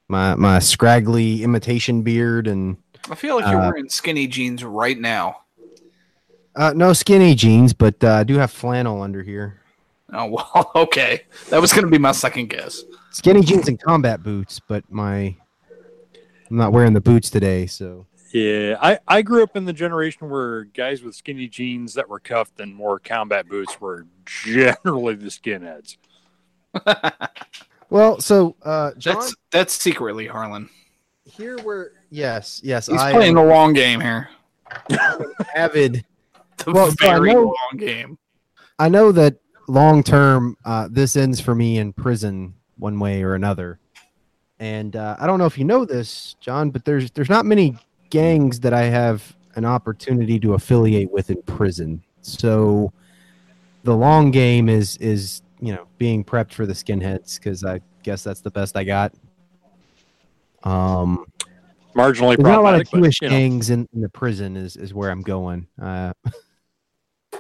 my 0.08 0.36
my 0.36 0.60
scraggly 0.60 1.42
imitation 1.44 2.02
beard 2.04 2.48
and 2.48 2.78
I 3.10 3.16
feel 3.16 3.36
like 3.36 3.46
you're 3.50 3.62
Uh, 3.62 3.70
wearing 3.70 3.90
skinny 3.90 4.28
jeans 4.28 4.64
right 4.64 5.00
now. 5.00 5.42
uh, 6.56 6.74
no 6.76 6.92
skinny 6.94 7.36
jeans, 7.36 7.74
but 7.74 8.04
uh, 8.04 8.14
I 8.14 8.24
do 8.24 8.38
have 8.38 8.52
flannel 8.52 9.02
under 9.02 9.24
here. 9.24 9.62
Oh 10.14 10.26
well, 10.54 10.72
okay. 10.76 11.24
That 11.50 11.62
was 11.62 11.72
going 11.74 11.86
to 11.86 11.92
be 11.92 11.98
my 11.98 12.12
second 12.12 12.50
guess. 12.50 12.84
Skinny 13.12 13.42
jeans 13.42 13.68
and 13.68 13.80
combat 13.82 14.22
boots, 14.22 14.60
but 14.68 14.84
my 14.92 15.36
I'm 16.50 16.58
not 16.58 16.72
wearing 16.74 16.94
the 16.94 17.02
boots 17.02 17.30
today, 17.30 17.66
so 17.66 18.06
Yeah, 18.32 18.78
I, 18.82 19.00
I 19.08 19.22
grew 19.22 19.42
up 19.44 19.56
in 19.56 19.66
the 19.66 19.74
generation 19.74 20.30
where 20.30 20.66
guys 20.66 21.02
with 21.02 21.16
skinny 21.16 21.48
jeans 21.48 21.94
that 21.96 22.08
were 22.10 22.20
cuffed 22.20 22.60
and 22.60 22.76
more 22.76 23.00
combat 23.00 23.48
boots 23.48 23.80
were 23.82 24.06
generally 24.26 25.16
the 25.16 25.28
skinheads. 25.28 25.98
well, 27.90 28.20
so 28.20 28.56
uh, 28.64 28.92
John, 28.98 29.16
That's 29.16 29.36
that's 29.52 29.74
secretly 29.74 30.28
Harlan. 30.28 30.70
here 31.26 31.58
we're 31.64 31.90
yes, 32.10 32.62
yes, 32.64 32.88
He's 32.88 33.00
I 33.00 33.12
playing 33.12 33.38
am 33.38 33.44
the 33.46 33.52
long 33.52 33.74
game 33.74 34.00
here. 34.02 34.30
avid. 35.56 36.06
The 36.66 36.72
Well, 36.72 36.92
so 36.92 37.08
I 37.08 37.14
very 37.16 37.34
know- 37.34 37.42
long 37.44 37.78
game. 37.78 38.18
I 38.80 38.90
know 38.90 39.12
that 39.14 39.38
long 39.68 40.04
term, 40.04 40.58
uh, 40.66 40.88
this 40.92 41.16
ends 41.16 41.40
for 41.40 41.56
me 41.56 41.78
in 41.78 41.94
prison 41.94 42.54
one 42.78 43.00
way 43.00 43.24
or 43.24 43.36
another. 43.36 43.80
And 44.60 44.96
uh, 44.96 45.16
I 45.20 45.28
don't 45.28 45.40
know 45.40 45.46
if 45.46 45.58
you 45.58 45.66
know 45.66 45.86
this, 45.86 46.36
John, 46.40 46.70
but 46.72 46.86
there's 46.86 47.12
there's 47.12 47.30
not 47.30 47.46
many 47.46 47.78
gangs 48.10 48.60
that 48.62 48.74
I 48.74 48.84
have 48.84 49.36
an 49.56 49.66
opportunity 49.66 50.40
to 50.40 50.54
affiliate 50.54 51.12
with 51.12 51.30
in 51.30 51.42
prison. 51.44 52.04
So 52.22 52.92
the 53.84 53.96
long 53.96 54.32
game 54.32 54.68
is 54.70 54.98
is 54.98 55.42
you 55.66 55.74
know 55.74 55.88
being 55.98 56.24
prepped 56.24 56.54
for 56.54 56.66
the 56.66 56.74
skinheads 56.74 57.40
because 57.40 57.64
I 57.64 57.82
guess 58.04 58.24
that's 58.24 58.42
the 58.42 58.52
best 58.52 58.78
I 58.78 58.84
got. 58.84 59.14
Um, 60.64 61.26
Marginally 61.96 62.36
there's 62.36 62.40
not 62.40 62.60
a 62.60 62.62
lot 62.62 62.74
problematic, 62.74 62.94
of 62.94 63.00
Jewish 63.00 63.20
but, 63.20 63.26
you 63.26 63.30
know, 63.32 63.38
gangs 63.38 63.70
in, 63.70 63.88
in 63.94 64.02
the 64.02 64.10
prison 64.10 64.58
is, 64.58 64.76
is 64.76 64.94
where 64.94 65.10
I'm 65.10 65.22
going. 65.22 65.68
Uh, 65.82 66.14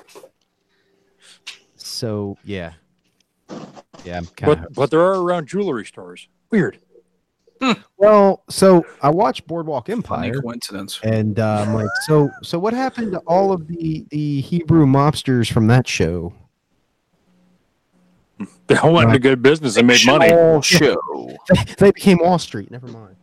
so 1.76 2.38
yeah, 2.44 2.74
yeah, 4.04 4.18
I'm 4.18 4.26
kind 4.26 4.54
of 4.54 4.62
but, 4.62 4.74
but 4.74 4.92
there 4.92 5.02
are 5.02 5.22
around 5.22 5.48
jewelry 5.48 5.86
stores. 5.86 6.28
Weird. 6.50 6.80
well. 7.98 8.44
So 8.50 8.86
I 9.02 9.10
watched 9.10 9.46
Boardwalk 9.46 9.88
Funny 9.88 9.98
Empire, 9.98 10.42
coincidence. 10.42 11.00
and 11.04 11.40
uh, 11.40 11.66
I'm 11.68 11.74
like, 11.74 11.90
so 12.08 12.30
so 12.42 12.58
what 12.58 12.74
happened 12.74 13.12
to 13.12 13.20
all 13.20 13.52
of 13.52 13.68
the 13.68 14.06
the 14.10 14.42
Hebrew 14.42 14.86
mobsters 14.86 15.52
from 15.52 15.68
that 15.68 15.88
show? 15.88 16.34
They 18.68 18.76
all 18.78 18.94
went 18.94 19.10
into 19.10 19.20
good 19.20 19.42
business 19.42 19.78
and 19.78 19.88
made 19.88 20.06
money. 20.06 20.30
Show. 20.62 20.98
They, 21.50 21.64
they 21.78 21.92
became 21.92 22.20
Wall 22.20 22.38
Street. 22.38 22.70
Never 22.70 22.88
mind. 22.88 23.16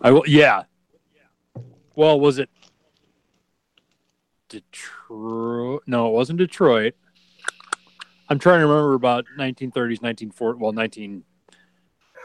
I 0.00 0.10
will, 0.10 0.24
yeah. 0.26 0.64
Well, 1.94 2.18
was 2.18 2.38
it 2.38 2.48
Detroit? 4.48 5.82
No, 5.86 6.08
it 6.08 6.12
wasn't 6.12 6.38
Detroit. 6.38 6.94
I'm 8.28 8.38
trying 8.38 8.60
to 8.60 8.66
remember 8.66 8.94
about 8.94 9.26
1930s, 9.38 9.98
1940s, 10.00 10.58
well, 10.58 10.72
19 10.72 11.24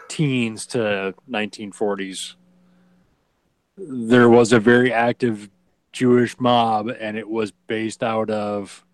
teens 0.08 0.66
to 0.68 1.14
1940s. 1.30 2.36
There 3.78 4.30
was 4.30 4.54
a 4.54 4.60
very 4.60 4.92
active 4.94 5.50
Jewish 5.92 6.40
mob, 6.40 6.90
and 7.00 7.18
it 7.18 7.30
was 7.30 7.52
based 7.52 8.04
out 8.04 8.30
of. 8.30 8.86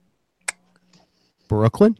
Brooklyn. 1.47 1.97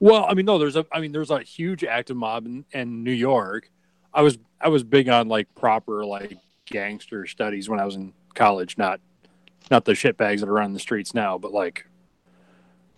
Well, 0.00 0.26
I 0.28 0.34
mean, 0.34 0.46
no, 0.46 0.58
there's 0.58 0.76
a, 0.76 0.86
I 0.92 1.00
mean, 1.00 1.12
there's 1.12 1.30
a 1.30 1.40
huge 1.40 1.84
active 1.84 2.16
mob 2.16 2.46
in, 2.46 2.64
in 2.72 3.04
New 3.04 3.12
York. 3.12 3.70
I 4.12 4.22
was, 4.22 4.38
I 4.60 4.68
was 4.68 4.82
big 4.84 5.08
on 5.08 5.28
like 5.28 5.54
proper 5.54 6.04
like 6.04 6.38
gangster 6.66 7.26
studies 7.26 7.68
when 7.68 7.78
I 7.80 7.84
was 7.84 7.94
in 7.96 8.12
college, 8.34 8.76
not, 8.78 9.00
not 9.70 9.84
the 9.84 9.92
shitbags 9.92 10.40
that 10.40 10.48
are 10.48 10.60
on 10.60 10.72
the 10.72 10.78
streets 10.80 11.14
now, 11.14 11.38
but 11.38 11.52
like 11.52 11.86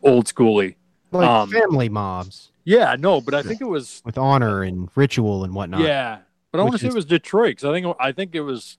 old 0.02 0.26
schooly. 0.26 0.76
Like 1.10 1.26
Um, 1.28 1.50
family 1.50 1.88
mobs 1.88 2.50
Yeah, 2.64 2.94
no, 2.98 3.20
but 3.20 3.32
I 3.34 3.42
think 3.42 3.60
it 3.60 3.64
was, 3.68 4.02
with 4.04 4.18
honor 4.18 4.62
and 4.62 4.88
ritual 4.94 5.44
and 5.44 5.54
whatnot. 5.54 5.80
yeah, 5.80 6.18
but 6.52 6.60
I 6.60 6.62
want 6.62 6.74
to 6.74 6.78
say 6.78 6.88
is- 6.88 6.94
it 6.94 6.96
was 6.96 7.04
Detroit 7.06 7.56
because 7.56 7.64
I 7.64 7.72
think, 7.72 7.96
I 7.98 8.12
think 8.12 8.34
it 8.34 8.42
was, 8.42 8.78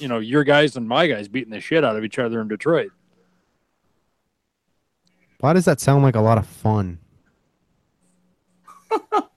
you 0.00 0.08
know, 0.08 0.18
your 0.18 0.42
guys 0.44 0.76
and 0.76 0.88
my 0.88 1.06
guys 1.06 1.28
beating 1.28 1.52
the 1.52 1.60
shit 1.60 1.84
out 1.84 1.96
of 1.96 2.04
each 2.04 2.18
other 2.18 2.40
in 2.40 2.48
Detroit. 2.48 2.90
Why 5.40 5.52
does 5.52 5.64
that 5.66 5.80
sound 5.80 6.02
like 6.02 6.16
a 6.16 6.20
lot 6.20 6.38
of 6.38 6.46
fun? 6.46 6.98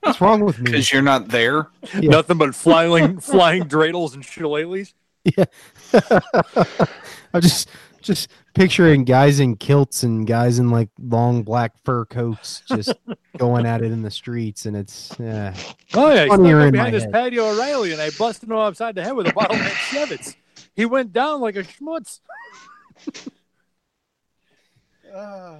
What's 0.00 0.20
wrong 0.20 0.44
with 0.44 0.58
me? 0.58 0.64
Because 0.70 0.92
you're 0.92 1.02
not 1.02 1.28
there. 1.28 1.68
Yeah. 1.94 2.10
Nothing 2.10 2.38
but 2.38 2.54
flying, 2.54 3.20
flying 3.20 3.64
dreidels 3.64 4.14
and 4.14 4.24
shillelaghs. 4.24 4.94
Yeah. 5.24 5.44
I'm 7.34 7.42
just 7.42 7.68
just 8.00 8.30
picturing 8.54 9.04
guys 9.04 9.38
in 9.40 9.56
kilts 9.56 10.02
and 10.02 10.26
guys 10.26 10.58
in 10.58 10.70
like 10.70 10.88
long 10.98 11.42
black 11.42 11.74
fur 11.84 12.06
coats 12.06 12.62
just 12.68 12.94
going 13.36 13.66
at 13.66 13.82
it 13.82 13.92
in 13.92 14.02
the 14.02 14.10
streets, 14.10 14.64
and 14.64 14.76
it's 14.76 15.14
yeah. 15.18 15.54
Oh 15.94 16.12
yeah, 16.12 16.24
he 16.24 16.28
snuck 16.30 16.40
in 16.40 16.56
my 16.56 16.70
behind 16.70 16.94
his 16.94 17.02
head. 17.04 17.12
patio 17.12 17.50
O'Reilly, 17.50 17.92
and 17.92 18.00
I 18.00 18.10
busted 18.10 18.48
him 18.48 18.56
upside 18.56 18.94
the 18.94 19.04
head 19.04 19.14
with 19.14 19.28
a 19.28 19.32
bottle 19.32 19.56
of 19.56 19.62
Chevitz. 19.62 20.36
He 20.74 20.86
went 20.86 21.12
down 21.12 21.40
like 21.40 21.56
a 21.56 21.64
schmutz. 21.64 22.20
Ah. 25.14 25.56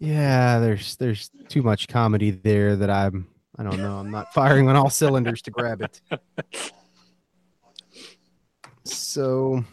Yeah, 0.00 0.58
there's 0.58 0.96
there's 0.96 1.30
too 1.48 1.62
much 1.62 1.88
comedy 1.88 2.30
there 2.30 2.76
that 2.76 2.90
I'm 2.90 3.28
I 3.58 3.62
don't 3.62 3.78
know. 3.78 3.98
I'm 3.98 4.10
not 4.10 4.32
firing 4.32 4.68
on 4.68 4.76
all 4.76 4.90
cylinders 4.90 5.42
to 5.42 5.50
grab 5.50 5.82
it. 5.82 6.00
So 8.84 9.64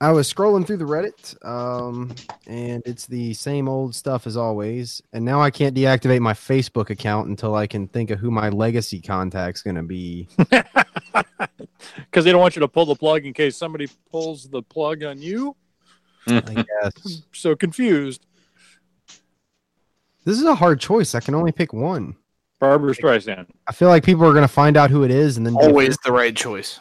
I 0.00 0.12
was 0.12 0.32
scrolling 0.32 0.66
through 0.66 0.76
the 0.76 0.84
Reddit, 0.84 1.44
um, 1.46 2.14
and 2.46 2.82
it's 2.84 3.06
the 3.06 3.32
same 3.34 3.68
old 3.68 3.94
stuff 3.94 4.26
as 4.26 4.36
always. 4.36 5.02
And 5.12 5.24
now 5.24 5.40
I 5.40 5.50
can't 5.50 5.74
deactivate 5.74 6.20
my 6.20 6.34
Facebook 6.34 6.90
account 6.90 7.28
until 7.28 7.54
I 7.54 7.66
can 7.66 7.88
think 7.88 8.10
of 8.10 8.18
who 8.18 8.30
my 8.30 8.50
legacy 8.50 9.00
contact's 9.00 9.62
going 9.62 9.76
to 9.76 9.82
be. 9.82 10.28
Because 11.96 12.24
they 12.24 12.32
don't 12.32 12.40
want 12.40 12.56
you 12.56 12.60
to 12.60 12.68
pull 12.68 12.86
the 12.86 12.94
plug 12.94 13.24
in 13.26 13.32
case 13.32 13.56
somebody 13.56 13.88
pulls 14.10 14.48
the 14.48 14.62
plug 14.62 15.04
on 15.04 15.20
you. 15.20 15.54
Hmm. 16.26 16.38
I 16.46 16.64
guess 16.82 17.22
So 17.32 17.54
confused. 17.54 18.26
this 20.24 20.38
is 20.38 20.44
a 20.44 20.54
hard 20.54 20.80
choice. 20.80 21.14
I 21.14 21.20
can 21.20 21.34
only 21.34 21.52
pick 21.52 21.72
one. 21.72 22.16
Barbara 22.60 22.94
Streisand. 22.94 23.46
I 23.66 23.72
feel 23.72 23.88
like 23.88 24.04
people 24.04 24.24
are 24.24 24.32
going 24.32 24.42
to 24.42 24.48
find 24.48 24.76
out 24.76 24.90
who 24.90 25.04
it 25.04 25.10
is, 25.10 25.36
and 25.36 25.44
then 25.44 25.54
Always 25.56 25.98
the 26.04 26.12
right 26.12 26.34
choice. 26.34 26.80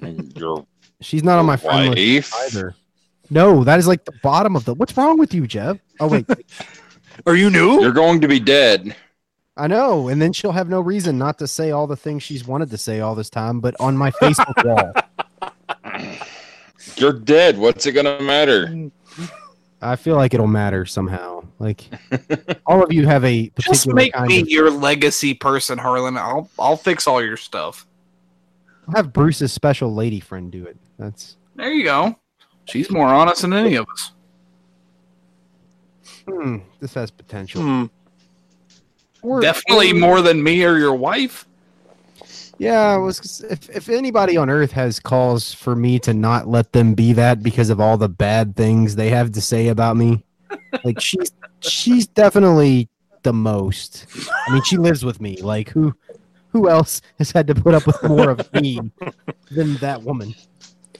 Your 0.00 0.66
She's 1.00 1.24
not 1.24 1.38
on 1.38 1.46
my 1.46 1.56
friend 1.56 1.94
list 1.94 2.32
either. 2.34 2.74
No, 3.30 3.64
that 3.64 3.78
is 3.78 3.88
like 3.88 4.04
the 4.04 4.12
bottom 4.22 4.54
of 4.54 4.64
the. 4.64 4.74
What's 4.74 4.96
wrong 4.96 5.18
with 5.18 5.34
you, 5.34 5.46
Jeb? 5.46 5.80
Oh 5.98 6.06
wait, 6.08 6.26
Are 7.26 7.34
you 7.34 7.50
new? 7.50 7.80
You're 7.80 7.92
going 7.92 8.20
to 8.20 8.28
be 8.28 8.38
dead. 8.40 8.94
I 9.56 9.66
know. 9.66 10.08
And 10.08 10.20
then 10.20 10.32
she'll 10.32 10.52
have 10.52 10.68
no 10.68 10.80
reason 10.80 11.16
not 11.16 11.38
to 11.38 11.46
say 11.46 11.70
all 11.70 11.86
the 11.86 11.96
things 11.96 12.22
she's 12.22 12.46
wanted 12.46 12.70
to 12.70 12.78
say 12.78 13.00
all 13.00 13.14
this 13.14 13.30
time, 13.30 13.60
but 13.60 13.74
on 13.80 13.96
my 13.96 14.10
Facebook 14.10 14.64
wall. 14.64 14.92
You're 16.96 17.12
dead. 17.12 17.58
What's 17.58 17.86
it 17.86 17.92
gonna 17.92 18.20
matter? 18.20 18.90
I 19.82 19.96
feel 19.96 20.16
like 20.16 20.32
it'll 20.34 20.46
matter 20.46 20.86
somehow. 20.86 21.44
Like 21.58 21.88
all 22.66 22.82
of 22.82 22.92
you 22.92 23.06
have 23.06 23.24
a 23.24 23.48
particular 23.50 23.74
Just 23.74 23.86
make 23.88 24.12
kind 24.12 24.28
me 24.28 24.40
of. 24.40 24.48
your 24.48 24.70
legacy 24.70 25.34
person, 25.34 25.78
Harlan. 25.78 26.16
I'll 26.16 26.48
I'll 26.58 26.76
fix 26.76 27.06
all 27.06 27.22
your 27.22 27.36
stuff. 27.36 27.86
I'll 28.88 28.96
have 28.96 29.12
Bruce's 29.12 29.52
special 29.52 29.94
lady 29.94 30.20
friend 30.20 30.50
do 30.50 30.64
it. 30.66 30.76
That's 30.98 31.36
There 31.56 31.72
you 31.72 31.84
go. 31.84 32.16
She's 32.66 32.90
more 32.90 33.06
honest 33.08 33.42
than 33.42 33.52
any 33.52 33.74
of 33.74 33.86
us. 33.92 34.12
hmm, 36.26 36.58
this 36.80 36.94
has 36.94 37.10
potential. 37.10 37.62
Hmm. 37.62 39.40
Definitely 39.40 39.92
more 39.94 40.20
than 40.22 40.42
me 40.42 40.64
or 40.64 40.76
your 40.78 40.94
wife. 40.94 41.46
Yeah, 42.58 42.94
I 42.94 42.96
was 42.96 43.44
if 43.48 43.68
if 43.70 43.88
anybody 43.88 44.36
on 44.36 44.48
earth 44.48 44.72
has 44.72 45.00
cause 45.00 45.52
for 45.52 45.74
me 45.74 45.98
to 46.00 46.14
not 46.14 46.46
let 46.48 46.72
them 46.72 46.94
be 46.94 47.12
that 47.14 47.42
because 47.42 47.70
of 47.70 47.80
all 47.80 47.96
the 47.96 48.08
bad 48.08 48.56
things 48.56 48.96
they 48.96 49.10
have 49.10 49.32
to 49.32 49.40
say 49.40 49.68
about 49.68 49.96
me, 49.96 50.24
like 50.84 51.00
she's 51.00 51.32
she's 51.60 52.06
definitely 52.06 52.88
the 53.22 53.32
most. 53.32 54.06
I 54.46 54.52
mean, 54.52 54.62
she 54.62 54.76
lives 54.76 55.04
with 55.04 55.20
me. 55.20 55.36
Like 55.40 55.70
who 55.70 55.94
who 56.50 56.68
else 56.68 57.02
has 57.18 57.32
had 57.32 57.46
to 57.48 57.54
put 57.54 57.74
up 57.74 57.86
with 57.86 58.02
more 58.04 58.30
of 58.30 58.52
me 58.52 58.80
than 59.50 59.74
that 59.76 60.02
woman? 60.02 60.34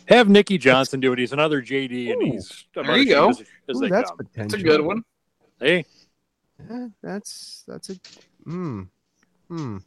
Have 0.06 0.28
Nikki 0.28 0.58
Johnson 0.58 1.00
do 1.00 1.12
it. 1.12 1.18
He's 1.18 1.32
another 1.32 1.62
JD, 1.62 2.12
and 2.12 2.22
he's 2.22 2.66
There 2.74 2.96
you 2.98 3.08
go. 3.08 3.30
As, 3.30 3.40
as 3.68 3.80
Ooh, 3.80 3.88
that's 3.88 4.10
potential. 4.10 4.48
That's 4.48 4.54
a 4.54 4.58
good 4.58 4.80
one. 4.82 5.02
Hey, 5.60 5.86
Yeah, 6.68 6.88
that's 7.02 7.64
that's 7.66 7.90
a 7.90 7.96
hmm 8.44 8.82
hmm. 9.48 9.78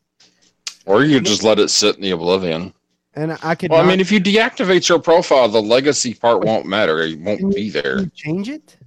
Or 0.88 1.04
you 1.04 1.20
just 1.20 1.44
let 1.44 1.60
it 1.60 1.70
sit 1.70 1.96
in 1.98 2.02
the 2.02 2.12
oblivion. 2.12 2.74
And 3.14 3.38
I 3.44 3.56
could. 3.56 3.72
Well, 3.72 3.82
I 3.82 3.86
mean, 3.88 4.00
if 4.00 4.12
you 4.12 4.20
deactivate 4.20 4.88
your 4.88 5.00
profile, 5.00 5.50
the 5.50 5.62
legacy 5.62 6.14
part 6.14 6.44
won't 6.44 6.66
matter. 6.66 7.00
It 7.02 7.20
won't 7.20 7.54
be 7.54 7.70
there. 7.70 8.00
you 8.00 8.12
change 8.16 8.48
it. 8.50 8.78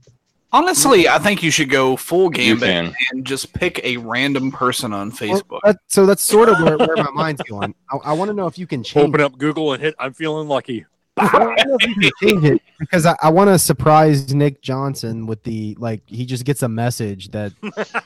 Honestly, 0.52 1.08
I 1.08 1.18
think 1.18 1.42
you 1.44 1.50
should 1.50 1.70
go 1.70 1.94
full 1.96 2.24
You 2.36 2.58
gambit 2.58 2.94
and 3.12 3.24
just 3.24 3.52
pick 3.52 3.80
a 3.84 3.98
random 3.98 4.50
person 4.50 4.92
on 4.92 5.10
Well, 5.10 5.16
Facebook. 5.18 5.60
that, 5.64 5.76
so 5.86 6.06
that's 6.06 6.22
sort 6.22 6.48
of 6.48 6.60
where, 6.60 6.76
where 6.76 6.96
my 6.96 7.10
mind's 7.12 7.42
going. 7.42 7.72
I, 7.90 7.96
I 7.98 8.12
want 8.14 8.30
to 8.30 8.34
know 8.34 8.48
if 8.48 8.58
you 8.58 8.66
can 8.66 8.82
change. 8.82 9.06
open 9.08 9.20
up 9.20 9.38
Google 9.38 9.72
and 9.72 9.82
hit. 9.82 9.94
I'm 10.00 10.12
feeling 10.12 10.48
lucky. 10.48 10.86
I 11.16 11.38
don't 11.38 11.68
know 11.68 11.76
if 11.80 11.86
you 11.86 11.94
can 11.94 12.10
change 12.28 12.44
it 12.44 12.62
because 12.78 13.04
I, 13.04 13.14
I 13.22 13.28
want 13.30 13.48
to 13.48 13.58
surprise 13.58 14.32
Nick 14.34 14.62
Johnson 14.62 15.26
with 15.26 15.42
the 15.42 15.76
like 15.78 16.02
he 16.06 16.24
just 16.24 16.44
gets 16.44 16.62
a 16.62 16.68
message 16.68 17.28
that 17.30 17.52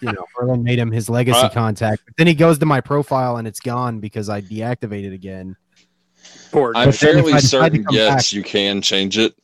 you 0.01 0.13
know 0.13 0.27
Harlan 0.35 0.63
made 0.65 0.79
him 0.79 0.91
his 0.91 1.09
legacy 1.09 1.39
Uh, 1.39 1.49
contact. 1.51 2.03
But 2.07 2.17
then 2.17 2.27
he 2.27 2.35
goes 2.35 2.59
to 2.59 2.67
my 2.67 2.81
profile 2.81 3.37
and 3.37 3.47
it's 3.47 3.61
gone 3.61 4.01
because 4.01 4.29
I 4.29 4.41
deactivated 4.41 5.13
again. 5.15 5.55
Poor. 6.51 6.73
I'm 6.75 6.89
But 6.89 6.97
fairly 6.97 7.33
I 7.35 7.41
decide 7.41 7.73
to 7.73 7.77
certain, 7.79 7.87
yes, 7.95 8.15
back- 8.15 8.33
you 8.33 8.43
can 8.43 8.81
change 8.83 9.19
it. 9.19 9.35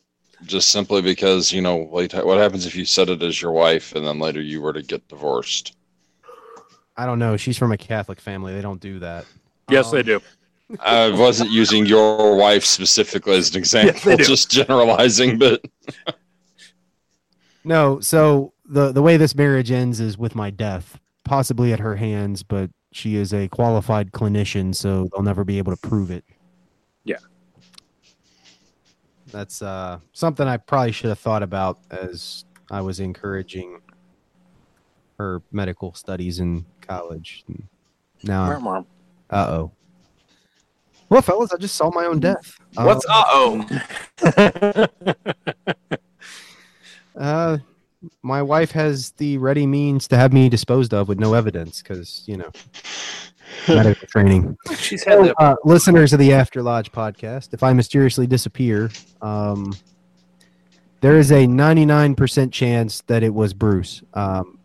Just 0.45 0.69
simply 0.69 1.03
because, 1.03 1.51
you 1.51 1.61
know, 1.61 1.75
what 1.75 2.11
happens 2.11 2.65
if 2.65 2.75
you 2.75 2.83
set 2.83 3.09
it 3.09 3.21
as 3.21 3.39
your 3.39 3.51
wife 3.51 3.93
and 3.93 4.03
then 4.05 4.17
later 4.17 4.41
you 4.41 4.59
were 4.59 4.73
to 4.73 4.81
get 4.81 5.07
divorced? 5.07 5.75
I 6.97 7.05
don't 7.05 7.19
know. 7.19 7.37
She's 7.37 7.59
from 7.59 7.71
a 7.71 7.77
Catholic 7.77 8.19
family. 8.19 8.51
They 8.53 8.61
don't 8.61 8.81
do 8.81 8.97
that. 8.99 9.25
yes, 9.69 9.85
Um, 9.89 9.91
they 9.97 10.03
do. 10.03 10.19
I 10.79 11.09
wasn't 11.09 11.51
using 11.51 11.85
your 11.85 12.35
wife 12.35 12.63
specifically 12.63 13.35
as 13.35 13.51
an 13.51 13.57
example, 13.57 14.01
they 14.03 14.17
do. 14.17 14.23
just 14.23 14.49
generalizing, 14.49 15.37
but 15.37 15.63
No. 17.63 17.99
So 17.99 18.53
the 18.65 18.91
the 18.91 19.01
way 19.01 19.17
this 19.17 19.35
marriage 19.35 19.71
ends 19.71 19.99
is 19.99 20.17
with 20.17 20.35
my 20.35 20.49
death, 20.49 20.99
possibly 21.23 21.73
at 21.73 21.79
her 21.79 21.95
hands, 21.95 22.43
but 22.43 22.69
she 22.91 23.15
is 23.15 23.33
a 23.33 23.47
qualified 23.47 24.11
clinician, 24.11 24.75
so 24.75 25.07
they'll 25.11 25.23
never 25.23 25.43
be 25.43 25.57
able 25.57 25.75
to 25.75 25.87
prove 25.87 26.11
it. 26.11 26.25
Yeah. 27.03 27.17
That's 29.27 29.61
uh, 29.61 29.99
something 30.11 30.47
I 30.47 30.57
probably 30.57 30.91
should 30.91 31.09
have 31.09 31.19
thought 31.19 31.43
about 31.43 31.79
as 31.89 32.45
I 32.69 32.81
was 32.81 32.99
encouraging 32.99 33.79
her 35.17 35.41
medical 35.51 35.93
studies 35.93 36.39
in 36.39 36.65
college. 36.81 37.45
Now, 38.23 38.85
uh 39.29 39.47
oh. 39.49 39.71
Well, 41.11 41.21
fellas, 41.21 41.51
I 41.51 41.57
just 41.57 41.75
saw 41.75 41.91
my 41.91 42.05
own 42.05 42.21
death. 42.21 42.57
Uh, 42.77 42.83
What's 42.85 43.05
uh 43.07 43.23
oh? 43.27 43.67
Uh, 47.19 47.57
my 48.23 48.41
wife 48.41 48.71
has 48.71 49.11
the 49.17 49.37
ready 49.37 49.67
means 49.67 50.07
to 50.07 50.15
have 50.15 50.31
me 50.31 50.47
disposed 50.47 50.93
of 50.93 51.09
with 51.09 51.19
no 51.19 51.33
evidence 51.33 51.81
because 51.81 52.23
you 52.25 52.37
know 52.37 52.49
medical 53.67 54.07
training. 54.07 54.57
She's 54.77 55.03
had 55.03 55.17
So, 55.17 55.23
that. 55.25 55.35
uh, 55.37 55.55
listeners 55.65 56.13
of 56.13 56.19
the 56.19 56.31
After 56.33 56.63
Lodge 56.63 56.91
podcast, 56.93 57.53
if 57.53 57.61
I 57.63 57.73
mysteriously 57.73 58.25
disappear, 58.27 58.89
um, 59.21 59.73
there 61.01 61.17
is 61.17 61.31
a 61.31 61.45
99% 61.45 62.51
chance 62.53 63.01
that 63.07 63.21
it 63.23 63.33
was 63.33 63.53
Bruce 63.53 64.01
um, 64.13 64.57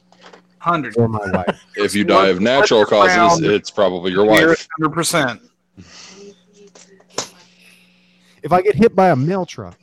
Hundred. 0.59 0.97
or 0.97 1.09
my 1.09 1.19
wife. 1.33 1.61
if 1.77 1.97
you 1.97 2.05
die 2.05 2.29
of 2.29 2.41
natural 2.41 2.87
causes, 2.87 3.41
it's 3.43 3.73
probably 3.73 4.13
your 4.13 4.25
wife. 4.25 4.67
Hundred 4.79 4.95
percent. 4.95 5.43
If 8.47 8.53
I 8.53 8.63
get 8.63 8.77
hit 8.77 8.95
by 8.95 9.09
a 9.09 9.17
mail 9.17 9.45
truck, 9.45 9.77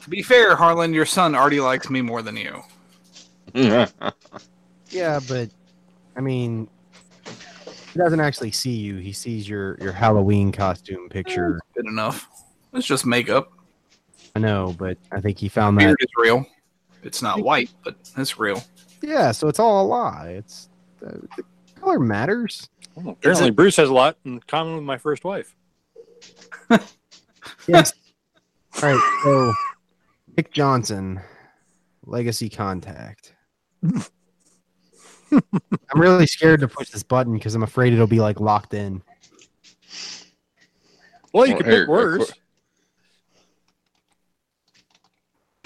To 0.00 0.10
be 0.10 0.20
fair, 0.20 0.56
Harlan, 0.56 0.92
your 0.92 1.06
son 1.06 1.36
already 1.36 1.60
likes 1.60 1.88
me 1.88 2.02
more 2.02 2.22
than 2.22 2.36
you. 2.36 2.62
yeah, 3.54 5.20
but 5.28 5.48
I 6.16 6.20
mean, 6.20 6.68
he 7.92 7.98
doesn't 7.98 8.18
actually 8.18 8.50
see 8.50 8.72
you. 8.72 8.96
He 8.96 9.12
sees 9.12 9.48
your 9.48 9.76
your 9.80 9.92
Halloween 9.92 10.50
costume 10.50 11.08
picture. 11.08 11.60
Good 11.76 11.86
enough. 11.86 12.28
It's 12.72 12.86
just 12.86 13.06
makeup. 13.06 13.52
I 14.34 14.40
know, 14.40 14.74
but 14.76 14.98
I 15.12 15.20
think 15.20 15.38
he 15.38 15.48
found 15.48 15.78
that 15.78 15.84
Beard 15.84 15.98
is 16.00 16.10
real. 16.16 16.44
It's 17.04 17.22
not 17.22 17.42
white, 17.42 17.70
but 17.84 17.94
it's 18.16 18.40
real. 18.40 18.62
Yeah, 19.02 19.30
so 19.30 19.46
it's 19.46 19.60
all 19.60 19.84
a 19.84 19.86
lie. 19.86 20.30
It's 20.30 20.68
uh, 21.06 21.12
the 21.36 21.44
color 21.80 22.00
matters. 22.00 22.68
Well, 22.96 23.10
apparently, 23.10 23.50
Bruce 23.50 23.76
has 23.76 23.88
a 23.88 23.94
lot 23.94 24.16
in 24.24 24.40
common 24.40 24.74
with 24.74 24.84
my 24.84 24.98
first 24.98 25.24
wife. 25.24 25.54
Yes. 27.66 27.92
all 28.82 28.92
right, 28.94 29.20
so 29.22 29.52
Nick 30.36 30.52
Johnson, 30.52 31.20
legacy 32.04 32.48
contact. 32.48 33.34
I'm 35.32 35.42
really 35.94 36.26
scared 36.26 36.60
to 36.60 36.68
push 36.68 36.90
this 36.90 37.02
button 37.02 37.34
because 37.34 37.54
I'm 37.54 37.62
afraid 37.62 37.92
it'll 37.92 38.06
be 38.06 38.20
like 38.20 38.40
locked 38.40 38.74
in. 38.74 39.02
Well, 41.32 41.46
you 41.46 41.54
Well, 41.54 41.62
could 41.62 41.66
pick 41.66 41.88
worse. 41.88 42.32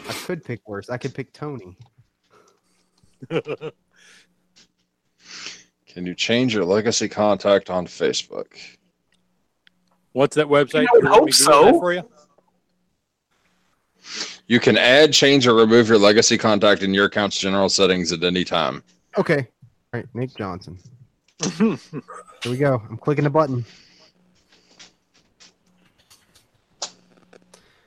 I 0.06 0.12
could 0.12 0.44
pick 0.44 0.68
worse. 0.68 0.90
I 0.90 0.98
could 0.98 1.14
pick 1.14 1.32
Tony. 1.32 1.76
Can 3.30 3.72
you 6.06 6.14
change 6.14 6.54
your 6.54 6.64
legacy 6.64 7.08
contact 7.08 7.70
on 7.70 7.86
Facebook? 7.86 8.56
What's 10.14 10.36
that 10.36 10.46
website? 10.46 10.86
I 11.02 11.08
hope 11.08 11.32
so. 11.32 11.78
For 11.80 11.92
you. 11.92 12.08
You 14.46 14.60
can 14.60 14.78
add, 14.78 15.12
change, 15.12 15.46
or 15.48 15.54
remove 15.54 15.88
your 15.88 15.98
legacy 15.98 16.38
contact 16.38 16.82
in 16.82 16.94
your 16.94 17.06
account's 17.06 17.36
general 17.36 17.68
settings 17.68 18.12
at 18.12 18.22
any 18.22 18.44
time. 18.44 18.84
Okay. 19.18 19.48
All 19.92 20.00
right, 20.00 20.06
Nick 20.14 20.36
Johnson. 20.36 20.78
Here 21.58 21.78
we 22.46 22.56
go. 22.56 22.80
I'm 22.88 22.96
clicking 22.96 23.24
the 23.24 23.30
button. 23.30 23.64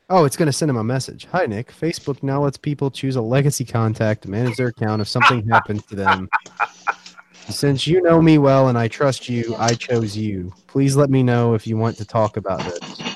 Oh, 0.10 0.26
it's 0.26 0.36
going 0.36 0.48
to 0.48 0.54
send 0.54 0.70
him 0.70 0.78
a 0.78 0.84
message. 0.84 1.28
Hi, 1.32 1.46
Nick. 1.46 1.72
Facebook 1.72 2.22
now 2.24 2.44
lets 2.44 2.58
people 2.58 2.92
choose 2.92 3.16
a 3.16 3.22
legacy 3.22 3.64
contact 3.64 4.24
to 4.24 4.30
manage 4.30 4.58
their 4.58 4.68
account 4.68 5.02
if 5.02 5.08
something 5.08 5.48
happens 5.50 5.86
to 5.86 5.96
them. 5.96 6.28
Since 7.50 7.88
you 7.88 8.02
know 8.02 8.22
me 8.22 8.38
well 8.38 8.68
and 8.68 8.78
I 8.78 8.88
trust 8.88 9.30
you, 9.30 9.56
I 9.58 9.74
chose 9.74 10.18
you. 10.18 10.54
Please 10.68 10.96
let 10.96 11.10
me 11.10 11.24
know 11.24 11.54
if 11.54 11.66
you 11.66 11.78
want 11.78 11.98
to 11.98 12.06
talk 12.06 12.38
about 12.38 12.60
this. 12.60 13.16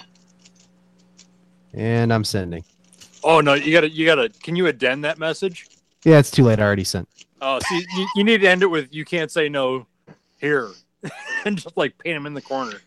And 1.74 2.14
I'm 2.14 2.24
sending. 2.24 2.64
Oh 3.24 3.42
no, 3.42 3.54
you 3.54 3.72
gotta 3.72 3.90
you 3.90 4.06
gotta. 4.06 4.30
Can 4.30 4.56
you 4.56 4.68
addend 4.68 5.04
that 5.04 5.20
message? 5.20 5.68
Yeah, 6.04 6.18
it's 6.18 6.32
too 6.32 6.44
late. 6.44 6.60
I 6.60 6.64
already 6.64 6.84
sent. 6.84 7.08
Oh, 7.42 7.60
see, 7.60 7.86
you, 7.96 8.08
you 8.16 8.24
need 8.24 8.42
to 8.42 8.48
end 8.48 8.64
it 8.64 8.68
with 8.68 8.94
"You 8.94 9.06
can't 9.06 9.32
say 9.32 9.48
no 9.48 9.86
here," 10.40 10.70
and 11.46 11.58
just 11.58 11.78
like 11.78 11.98
paint 12.00 12.18
him 12.18 12.26
in 12.26 12.34
the 12.34 12.42
corner. 12.42 12.82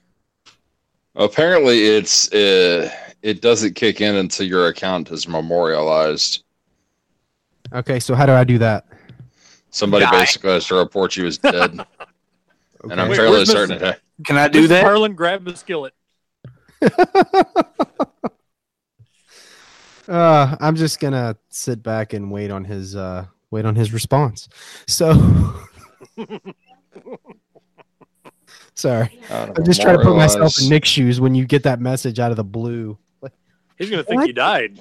Apparently, 1.15 1.85
it's 1.85 2.33
uh, 2.33 2.91
it 3.23 3.41
doesn't 3.41 3.75
kick 3.75 4.01
in 4.01 4.17
until 4.17 4.47
your 4.47 4.69
account 4.69 5.11
is 5.11 5.29
memorialized. 5.29 6.43
Okay, 7.73 8.01
so 8.01 8.15
how 8.15 8.27
do 8.27 8.33
I 8.33 8.45
do 8.45 8.59
that? 8.59 8.87
Somebody 9.75 10.05
Die. 10.05 10.11
basically 10.21 10.53
has 10.53 10.67
to 10.69 10.77
report 10.77 11.17
you 11.17 11.27
as 11.27 11.37
dead, 11.37 11.73
and 12.85 13.01
I'm 13.01 13.09
Wait, 13.09 13.17
fairly 13.17 13.39
where's 13.39 13.51
certain 13.51 13.77
Mr. 13.81 13.95
it. 13.95 14.01
Can 14.25 14.37
I 14.37 14.47
do 14.47 14.67
Mr. 14.67 14.69
that? 14.69 14.85
Harlan, 14.85 15.15
grab 15.15 15.45
the 15.45 15.57
skillet. 15.57 15.93
uh, 20.07 20.57
I'm 20.61 20.77
just 20.77 21.01
gonna 21.01 21.37
sit 21.49 21.83
back 21.83 22.13
and 22.13 22.31
wait 22.31 22.53
on 22.53 22.65
his 22.65 22.95
uh 22.95 23.27
wait 23.51 23.65
on 23.65 23.75
his 23.75 23.93
response. 23.93 24.49
So 24.87 25.13
sorry. 28.75 29.19
I'm 29.29 29.65
just 29.65 29.83
trying 29.83 29.99
to 29.99 30.05
put 30.05 30.17
myself 30.17 30.55
in 30.63 30.69
Nick's 30.69 30.89
shoes 30.89 31.21
when 31.21 31.35
you 31.35 31.47
get 31.47 31.65
that 31.65 31.81
message 31.81 32.21
out 32.21 32.31
of 32.31 32.37
the 32.37 32.45
blue. 32.45 32.97
He's 33.77 33.91
gonna 33.91 34.05
think 34.05 34.21
What? 34.21 34.29
you 34.29 34.35
died. 34.35 34.79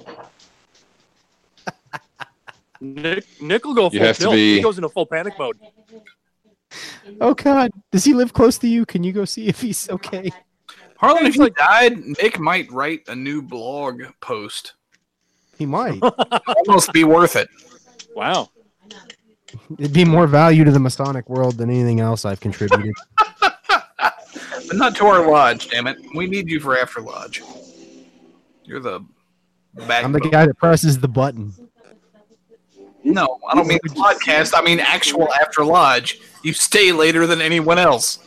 Nick, 2.84 3.24
Nick 3.40 3.64
will 3.64 3.74
go 3.74 3.88
full 3.88 3.98
You 3.98 4.06
have 4.06 4.18
to 4.18 4.30
be- 4.30 4.56
He 4.56 4.62
goes 4.62 4.76
into 4.78 4.88
full 4.88 5.06
panic 5.06 5.34
mode. 5.38 5.58
Oh 7.20 7.34
God, 7.34 7.70
does 7.92 8.04
he 8.04 8.14
live 8.14 8.32
close 8.32 8.58
to 8.58 8.68
you? 8.68 8.84
Can 8.84 9.02
you 9.04 9.12
go 9.12 9.24
see 9.24 9.46
if 9.46 9.60
he's 9.60 9.88
okay? 9.88 10.30
Harlan, 10.96 11.22
if 11.22 11.28
It's 11.28 11.36
you 11.36 11.44
like- 11.44 11.56
died, 11.56 11.98
Nick 12.22 12.38
might 12.38 12.70
write 12.70 13.02
a 13.08 13.14
new 13.14 13.40
blog 13.42 14.02
post. 14.20 14.74
He 15.56 15.66
might. 15.66 16.00
Almost 16.66 16.92
be 16.92 17.04
worth 17.04 17.36
it. 17.36 17.48
Wow. 18.14 18.50
It'd 19.78 19.92
be 19.92 20.04
more 20.04 20.26
value 20.26 20.64
to 20.64 20.70
the 20.72 20.80
Masonic 20.80 21.28
world 21.28 21.56
than 21.58 21.70
anything 21.70 22.00
else 22.00 22.24
I've 22.24 22.40
contributed. 22.40 22.92
But 23.16 23.54
not 24.72 24.96
to 24.96 25.06
our 25.06 25.30
lodge, 25.30 25.68
damn 25.68 25.86
it. 25.86 25.98
We 26.14 26.26
need 26.26 26.48
you 26.50 26.58
for 26.58 26.76
After 26.76 27.00
Lodge. 27.00 27.40
You're 28.64 28.80
the 28.80 29.00
backbone. 29.76 30.04
I'm 30.06 30.12
the 30.12 30.20
guy 30.20 30.46
that 30.46 30.56
presses 30.58 30.98
the 30.98 31.06
button. 31.08 31.52
No, 33.04 33.38
I 33.48 33.54
don't 33.54 33.66
mean 33.66 33.78
the 33.82 33.90
podcast. 33.90 34.52
I 34.56 34.62
mean 34.62 34.80
actual 34.80 35.32
After 35.34 35.64
Lodge. 35.64 36.20
You 36.42 36.52
stay 36.52 36.92
later 36.92 37.26
than 37.26 37.40
anyone 37.40 37.78
else. 37.78 38.18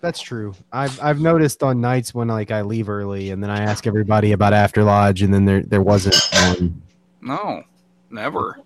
That's 0.00 0.20
true. 0.20 0.54
I've 0.72 1.00
I've 1.00 1.20
noticed 1.20 1.62
on 1.62 1.80
nights 1.80 2.12
when 2.12 2.28
like 2.28 2.50
I 2.50 2.62
leave 2.62 2.88
early 2.88 3.30
and 3.30 3.42
then 3.42 3.50
I 3.50 3.62
ask 3.62 3.86
everybody 3.86 4.32
about 4.32 4.52
After 4.52 4.82
Lodge 4.82 5.22
and 5.22 5.32
then 5.32 5.44
there 5.44 5.62
there 5.62 5.82
wasn't 5.82 6.16
one. 6.32 6.82
No, 7.22 7.62
never. 8.10 8.58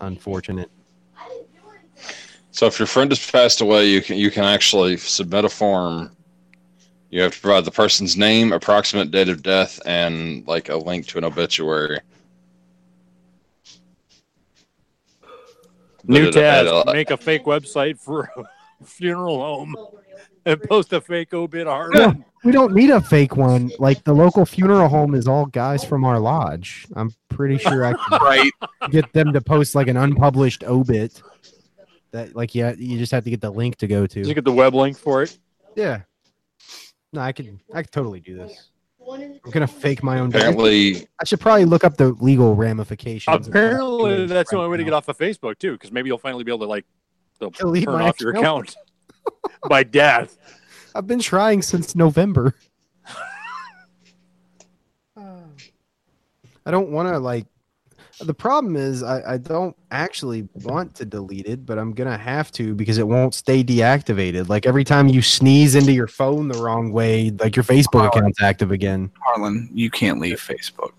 Unfortunate. 0.00 0.70
So 2.52 2.66
if 2.66 2.78
your 2.78 2.86
friend 2.86 3.10
has 3.10 3.28
passed 3.28 3.60
away, 3.60 3.88
you 3.88 4.00
can 4.02 4.16
you 4.16 4.30
can 4.30 4.44
actually 4.44 4.96
submit 4.98 5.44
a 5.44 5.48
form. 5.48 6.14
You 7.10 7.22
have 7.22 7.34
to 7.34 7.40
provide 7.40 7.64
the 7.64 7.72
person's 7.72 8.16
name, 8.16 8.52
approximate 8.52 9.10
date 9.10 9.28
of 9.28 9.42
death, 9.42 9.80
and 9.86 10.46
like 10.46 10.68
a 10.68 10.76
link 10.76 11.06
to 11.08 11.18
an 11.18 11.24
obituary. 11.24 11.98
New 16.06 16.26
But 16.26 16.34
task: 16.34 16.86
make 16.92 17.10
a 17.10 17.16
fake 17.16 17.44
website 17.44 17.98
for 17.98 18.30
a 18.36 18.44
funeral 18.84 19.38
home 19.38 19.74
and 20.46 20.62
post 20.64 20.92
a 20.92 21.00
fake 21.00 21.32
obit. 21.34 21.64
No, 21.66 21.72
Harlan. 21.72 22.24
we 22.44 22.52
don't 22.52 22.74
need 22.74 22.90
a 22.90 23.00
fake 23.00 23.36
one. 23.36 23.70
Like 23.78 24.04
the 24.04 24.12
local 24.12 24.44
funeral 24.44 24.88
home 24.88 25.14
is 25.14 25.26
all 25.26 25.46
guys 25.46 25.84
from 25.84 26.04
our 26.04 26.18
lodge. 26.20 26.86
I'm 26.94 27.10
pretty 27.30 27.58
sure 27.58 27.84
I 27.84 27.92
can 27.94 28.18
Right. 28.20 28.52
get 28.90 29.12
them 29.12 29.32
to 29.32 29.40
post 29.40 29.74
like 29.74 29.88
an 29.88 29.96
unpublished 29.96 30.64
obit. 30.64 31.22
That 32.12 32.36
like 32.36 32.54
yeah, 32.54 32.74
you 32.76 32.98
just 32.98 33.12
have 33.12 33.24
to 33.24 33.30
get 33.30 33.40
the 33.40 33.50
link 33.50 33.76
to 33.76 33.86
go 33.86 34.06
Did 34.06 34.16
you 34.18 34.24
to. 34.24 34.34
get 34.34 34.44
the 34.44 34.52
web 34.52 34.74
link 34.74 34.96
for 34.98 35.22
it? 35.22 35.36
Yeah. 35.74 36.02
No, 37.12 37.20
I 37.22 37.32
can 37.32 37.60
I 37.72 37.82
can 37.82 37.90
totally 37.90 38.20
do 38.20 38.36
this. 38.36 38.70
I'm 39.14 39.50
gonna 39.50 39.66
fake 39.66 40.02
my 40.02 40.18
own. 40.20 40.30
death. 40.30 40.42
Apparently, 40.42 41.06
I 41.20 41.24
should 41.24 41.40
probably 41.40 41.64
look 41.64 41.84
up 41.84 41.96
the 41.96 42.08
legal 42.20 42.54
ramifications. 42.54 43.48
Apparently, 43.48 44.26
that's 44.26 44.50
the 44.50 44.56
only 44.56 44.70
way 44.70 44.76
to 44.78 44.84
get 44.84 44.92
off 44.92 45.08
of 45.08 45.18
Facebook 45.18 45.58
too, 45.58 45.72
because 45.72 45.92
maybe 45.92 46.08
you'll 46.08 46.18
finally 46.18 46.44
be 46.44 46.50
able 46.50 46.60
to 46.66 46.70
like 46.70 46.84
Delete 47.58 47.84
turn 47.84 47.94
my 47.94 48.08
off 48.08 48.20
your 48.20 48.30
account. 48.30 48.70
account 48.70 48.76
by 49.68 49.82
death. 49.82 50.36
I've 50.94 51.06
been 51.06 51.20
trying 51.20 51.62
since 51.62 51.94
November. 51.94 52.54
I 56.66 56.70
don't 56.70 56.90
want 56.90 57.08
to 57.08 57.18
like. 57.18 57.46
The 58.20 58.34
problem 58.34 58.76
is 58.76 59.02
I, 59.02 59.34
I 59.34 59.38
don't 59.38 59.76
actually 59.90 60.48
want 60.62 60.94
to 60.96 61.04
delete 61.04 61.46
it, 61.46 61.66
but 61.66 61.78
I'm 61.78 61.92
gonna 61.92 62.16
have 62.16 62.52
to 62.52 62.74
because 62.74 62.98
it 62.98 63.06
won't 63.06 63.34
stay 63.34 63.64
deactivated. 63.64 64.48
Like 64.48 64.66
every 64.66 64.84
time 64.84 65.08
you 65.08 65.20
sneeze 65.20 65.74
into 65.74 65.92
your 65.92 66.06
phone 66.06 66.48
the 66.48 66.58
wrong 66.58 66.92
way, 66.92 67.30
like 67.40 67.56
your 67.56 67.64
Facebook 67.64 68.06
account's 68.06 68.40
active 68.40 68.70
again. 68.70 69.10
Harlan, 69.20 69.68
you 69.72 69.90
can't 69.90 70.20
leave 70.20 70.40
Facebook. 70.40 70.92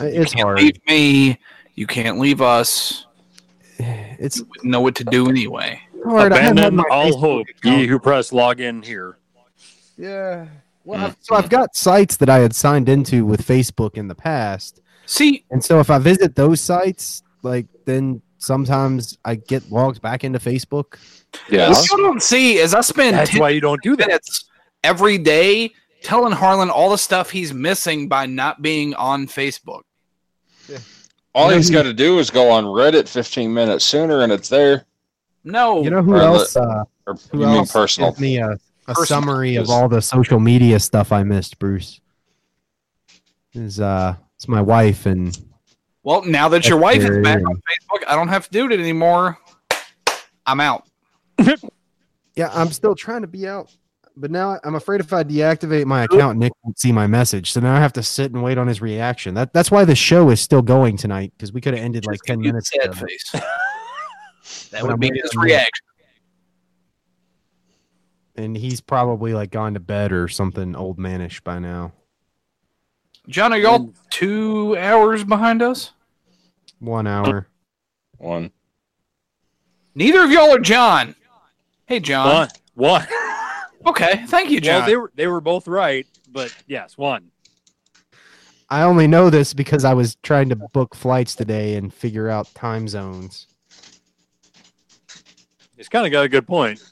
It's 0.00 0.32
you 0.32 0.36
can't 0.36 0.40
hard. 0.46 0.58
leave 0.58 0.80
me. 0.88 1.38
You 1.74 1.86
can't 1.86 2.18
leave 2.18 2.40
us. 2.40 3.06
It's 3.78 4.38
You 4.38 4.44
wouldn't 4.46 4.70
know 4.70 4.80
what 4.80 4.94
to 4.96 5.04
do 5.04 5.28
anyway. 5.28 5.80
hard. 6.04 6.32
I 6.32 6.38
haven't 6.38 6.56
had 6.58 6.66
Abandon 6.72 6.76
my 6.76 6.84
all 6.90 7.10
Facebook 7.12 7.20
hope, 7.20 7.46
account- 7.50 7.78
ye 7.80 7.86
who 7.86 7.98
press 7.98 8.30
login 8.30 8.82
here. 8.84 9.18
Yeah. 9.98 10.46
Well, 10.84 10.98
Mm. 11.00 11.04
I've- 11.04 11.16
so 11.20 11.34
I've 11.34 11.50
got 11.50 11.76
sites 11.76 12.16
that 12.16 12.30
I 12.30 12.38
had 12.38 12.54
signed 12.56 12.88
into 12.88 13.24
with 13.26 13.46
Facebook 13.46 13.94
in 13.94 14.08
the 14.08 14.14
past, 14.14 14.80
See, 15.06 15.44
and 15.50 15.64
so 15.64 15.80
if 15.80 15.88
I 15.90 15.98
visit 15.98 16.34
those 16.34 16.60
sites, 16.60 17.22
like 17.42 17.66
then 17.84 18.22
sometimes 18.38 19.16
I 19.24 19.36
get 19.36 19.70
logged 19.70 20.02
back 20.02 20.24
into 20.24 20.38
Facebook. 20.38 20.98
Yeah, 21.50 21.68
what 21.70 21.88
you 21.90 21.96
don't 21.98 22.22
see 22.22 22.56
is 22.58 22.74
I 22.74 22.80
spend 22.80 23.16
That's 23.16 23.30
10 23.30 23.40
why 23.40 23.50
you 23.50 23.60
don't 23.60 23.82
do 23.82 23.96
that. 23.96 24.20
every 24.84 25.18
day 25.18 25.72
telling 26.02 26.32
Harlan 26.32 26.70
all 26.70 26.90
the 26.90 26.98
stuff 26.98 27.30
he's 27.30 27.52
missing 27.54 28.08
by 28.08 28.26
not 28.26 28.62
being 28.62 28.94
on 28.94 29.26
Facebook. 29.26 29.82
All 31.34 31.46
You 31.46 31.50
know 31.50 31.56
he's 31.58 31.68
who- 31.68 31.74
got 31.74 31.82
to 31.84 31.92
do 31.92 32.18
is 32.18 32.30
go 32.30 32.50
on 32.50 32.64
Reddit 32.64 33.08
15 33.08 33.52
minutes 33.52 33.84
sooner, 33.84 34.22
and 34.22 34.32
it's 34.32 34.48
there. 34.48 34.86
No, 35.44 35.82
You 35.84 35.90
know 35.90 36.02
who 36.02 36.14
Or 36.14 36.20
else? 36.22 36.56
Uh, 36.56 36.84
Or 37.06 37.14
who 37.30 37.40
you 37.40 37.46
mean 37.46 37.56
else 37.58 37.72
personal? 37.72 38.10
gives 38.10 38.20
me 38.20 38.38
a, 38.38 38.50
a 38.52 38.58
Personal, 38.86 39.04
summary 39.06 39.56
of 39.56 39.68
all 39.70 39.88
the 39.88 40.00
social 40.02 40.40
media 40.40 40.80
stuff 40.80 41.12
I 41.12 41.22
missed, 41.22 41.58
Bruce? 41.58 42.00
Is 43.52 43.78
uh, 43.80 44.16
it's 44.36 44.48
my 44.48 44.60
wife 44.60 45.06
and 45.06 45.36
Well, 46.02 46.22
now 46.24 46.48
that 46.50 46.68
your 46.68 46.78
wife 46.78 47.02
is 47.02 47.18
back 47.22 47.38
on 47.46 47.56
Facebook, 47.56 48.04
I 48.06 48.14
don't 48.14 48.28
have 48.28 48.44
to 48.46 48.50
do 48.50 48.70
it 48.70 48.78
anymore. 48.78 49.38
I'm 50.46 50.60
out. 50.60 50.84
yeah, 52.34 52.50
I'm 52.52 52.68
still 52.70 52.94
trying 52.94 53.22
to 53.22 53.26
be 53.26 53.48
out, 53.48 53.74
but 54.16 54.30
now 54.30 54.58
I'm 54.62 54.74
afraid 54.76 55.00
if 55.00 55.12
I 55.12 55.24
deactivate 55.24 55.84
my 55.86 56.04
account, 56.04 56.38
Nick 56.38 56.52
won't 56.62 56.78
see 56.78 56.92
my 56.92 57.06
message. 57.06 57.50
So 57.52 57.60
now 57.60 57.74
I 57.74 57.80
have 57.80 57.92
to 57.94 58.02
sit 58.02 58.32
and 58.32 58.42
wait 58.42 58.56
on 58.58 58.68
his 58.68 58.80
reaction. 58.80 59.34
That 59.34 59.52
that's 59.52 59.70
why 59.70 59.84
the 59.84 59.96
show 59.96 60.30
is 60.30 60.40
still 60.40 60.62
going 60.62 60.96
tonight 60.96 61.32
because 61.36 61.52
we 61.52 61.60
could 61.60 61.74
have 61.74 61.82
ended 61.82 62.06
like 62.06 62.20
ten 62.22 62.40
minutes 62.40 62.72
ago. 62.74 62.92
face. 62.92 63.30
that 63.32 63.42
But 64.72 64.82
would 64.82 64.92
I'm 64.92 64.98
be 65.00 65.10
his 65.20 65.34
reaction. 65.36 65.70
and 68.36 68.56
he's 68.56 68.80
probably 68.80 69.32
like 69.34 69.50
gone 69.50 69.74
to 69.74 69.80
bed 69.80 70.12
or 70.12 70.28
something 70.28 70.76
old 70.76 70.98
manish 70.98 71.42
by 71.42 71.58
now. 71.58 71.92
John, 73.28 73.52
are 73.52 73.58
y'all 73.58 73.92
two 74.10 74.76
hours 74.78 75.24
behind 75.24 75.62
us? 75.62 75.92
One 76.78 77.06
hour. 77.06 77.48
One. 78.18 78.50
Neither 79.94 80.22
of 80.22 80.30
y'all 80.30 80.54
are 80.54 80.60
John. 80.60 81.14
Hey, 81.86 82.00
John. 82.00 82.28
One. 82.34 82.48
One. 82.74 83.06
Okay, 83.86 84.24
thank 84.26 84.50
you, 84.50 84.60
John. 84.60 84.80
Well, 84.80 84.86
they 84.86 84.96
were 84.96 85.12
they 85.14 85.26
were 85.28 85.40
both 85.40 85.68
right, 85.68 86.06
but 86.32 86.52
yes, 86.66 86.98
one. 86.98 87.30
I 88.68 88.82
only 88.82 89.06
know 89.06 89.30
this 89.30 89.54
because 89.54 89.84
I 89.84 89.94
was 89.94 90.16
trying 90.24 90.48
to 90.48 90.56
book 90.56 90.96
flights 90.96 91.36
today 91.36 91.76
and 91.76 91.94
figure 91.94 92.28
out 92.28 92.52
time 92.52 92.88
zones. 92.88 93.46
He's 95.76 95.88
kind 95.88 96.04
of 96.04 96.10
got 96.10 96.24
a 96.24 96.28
good 96.28 96.48
point. 96.48 96.82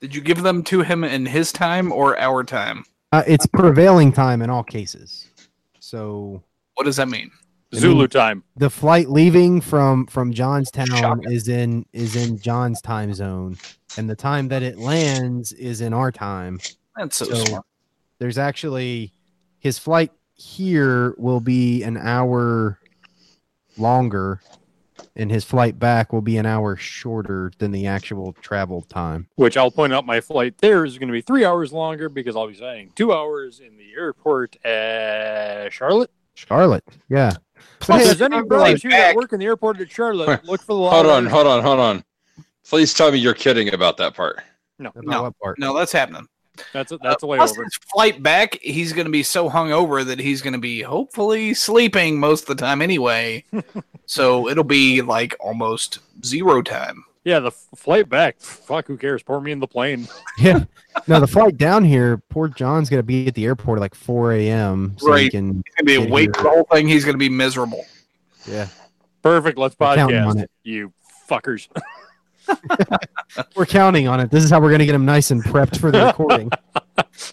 Did 0.00 0.14
you 0.14 0.20
give 0.20 0.42
them 0.42 0.62
to 0.64 0.82
him 0.82 1.04
in 1.04 1.24
his 1.24 1.52
time 1.52 1.90
or 1.90 2.18
our 2.18 2.44
time? 2.44 2.84
Uh, 3.12 3.22
it's 3.26 3.46
prevailing 3.46 4.12
time 4.12 4.42
in 4.42 4.50
all 4.50 4.62
cases. 4.64 5.28
So 5.80 6.42
What 6.74 6.84
does 6.84 6.96
that 6.96 7.08
mean? 7.08 7.30
I 7.74 7.78
Zulu 7.78 8.00
mean- 8.00 8.08
time. 8.08 8.44
the 8.56 8.70
flight 8.70 9.10
leaving 9.10 9.60
from 9.60 10.06
from 10.06 10.32
Johnstown 10.32 10.86
Shocking. 10.86 11.30
is 11.32 11.48
in 11.48 11.84
is 11.92 12.14
in 12.16 12.38
John's 12.38 12.80
time 12.80 13.12
zone, 13.12 13.58
and 13.96 14.08
the 14.08 14.14
time 14.16 14.48
that 14.48 14.62
it 14.62 14.78
lands 14.78 15.52
is 15.52 15.80
in 15.80 15.92
our 15.92 16.10
time. 16.12 16.60
That's 16.96 17.16
so, 17.16 17.24
So- 17.26 17.44
smart. 17.44 17.66
There's 18.18 18.38
actually 18.38 19.12
his 19.58 19.78
flight 19.78 20.10
here 20.34 21.14
will 21.18 21.40
be 21.40 21.82
an 21.82 21.96
hour 21.96 22.78
longer 23.76 24.40
and 25.16 25.30
his 25.30 25.44
flight 25.44 25.78
back 25.78 26.12
will 26.12 26.20
be 26.22 26.36
an 26.36 26.46
hour 26.46 26.76
shorter 26.76 27.50
than 27.58 27.72
the 27.72 27.86
actual 27.86 28.32
travel 28.34 28.82
time. 28.82 29.28
Which 29.36 29.56
I'll 29.56 29.70
point 29.70 29.92
out 29.92 30.04
my 30.06 30.20
flight 30.20 30.58
there 30.58 30.84
is 30.84 30.98
going 30.98 31.08
to 31.08 31.12
be 31.12 31.22
three 31.22 31.44
hours 31.44 31.72
longer 31.72 32.08
because 32.08 32.36
I'll 32.36 32.48
be 32.48 32.54
saying 32.54 32.92
two 32.94 33.12
hours 33.12 33.60
in 33.60 33.76
the 33.76 33.92
airport 33.96 34.56
at 34.64 35.72
Charlotte. 35.72 36.10
Charlotte, 36.34 36.84
yeah. 37.08 37.32
If 37.80 37.86
But 37.88 37.98
hey, 38.00 38.04
there's 38.04 38.22
any 38.22 38.42
brothers 38.42 38.82
here 38.82 38.90
that 38.90 39.16
work 39.16 39.32
in 39.32 39.40
the 39.40 39.46
airport 39.46 39.80
at 39.80 39.90
Charlotte, 39.90 40.44
look 40.44 40.60
for 40.60 40.74
the 40.74 40.90
Hold 40.90 41.06
on, 41.06 41.26
hold 41.26 41.46
on, 41.46 41.62
hold 41.62 41.80
on. 41.80 42.04
Please 42.68 42.92
tell 42.92 43.10
me 43.10 43.18
you're 43.18 43.32
kidding 43.34 43.72
about 43.72 43.96
that 43.98 44.14
part. 44.14 44.40
No, 44.78 44.90
about 44.90 45.04
No. 45.04 45.32
part? 45.42 45.58
No, 45.58 45.74
that's 45.76 45.92
happening. 45.92 46.26
that's 46.72 46.92
a, 46.92 46.98
that's 46.98 47.22
a 47.22 47.26
Uh, 47.26 47.28
way 47.30 47.38
plus 47.38 47.52
over. 47.52 47.64
his 47.64 47.78
flight 47.92 48.22
back, 48.22 48.58
he's 48.60 48.92
going 48.92 49.06
to 49.06 49.10
be 49.10 49.22
so 49.22 49.48
hungover 49.48 50.04
that 50.04 50.18
he's 50.18 50.42
going 50.42 50.52
to 50.52 50.58
be 50.58 50.82
hopefully 50.82 51.54
sleeping 51.54 52.18
most 52.20 52.42
of 52.48 52.56
the 52.56 52.62
time 52.62 52.82
anyway. 52.82 53.44
so 54.06 54.48
it'll 54.48 54.64
be 54.64 55.02
like 55.02 55.34
almost 55.40 55.98
zero 56.24 56.62
time. 56.62 57.04
Yeah, 57.24 57.40
the 57.40 57.48
f- 57.48 57.66
flight 57.74 58.08
back. 58.08 58.36
Fuck, 58.40 58.86
who 58.86 58.96
cares? 58.96 59.22
Pour 59.22 59.40
me 59.40 59.50
in 59.52 59.58
the 59.60 59.66
plane. 59.66 60.06
Yeah. 60.38 60.64
No, 61.08 61.18
the 61.20 61.26
flight 61.26 61.56
down 61.58 61.84
here, 61.84 62.18
poor 62.30 62.48
John's 62.48 62.88
gonna 62.90 63.02
be 63.02 63.26
at 63.28 63.34
the 63.34 63.44
airport 63.46 63.78
at 63.78 63.80
like 63.80 63.94
4 63.94 64.32
a.m. 64.32 64.94
So 64.98 65.06
he 65.08 65.12
Right. 65.24 65.30
can 65.30 65.46
He's 65.66 65.74
going 65.74 65.78
to 65.78 65.84
be 65.84 65.94
awake 66.08 66.36
for 66.36 66.42
the 66.44 66.48
whole 66.50 66.64
thing. 66.72 66.86
He's 66.88 67.04
going 67.04 67.14
to 67.14 67.18
be 67.18 67.28
miserable. 67.28 67.84
yeah. 68.46 68.68
Perfect. 69.22 69.58
Let's 69.58 69.74
We're 69.78 69.86
on 69.88 69.98
podcast. 69.98 70.42
it. 70.42 70.50
You 70.62 70.92
fuckers. 71.28 71.68
We're 73.56 73.66
counting 73.66 74.06
on 74.08 74.20
it. 74.20 74.30
This 74.30 74.44
is 74.44 74.50
how 74.50 74.60
we're 74.60 74.70
gonna 74.70 74.86
get 74.86 74.94
him 74.94 75.04
nice 75.04 75.30
and 75.32 75.42
prepped 75.42 75.80
for 75.80 75.90
the 75.90 76.04
recording. 76.06 76.50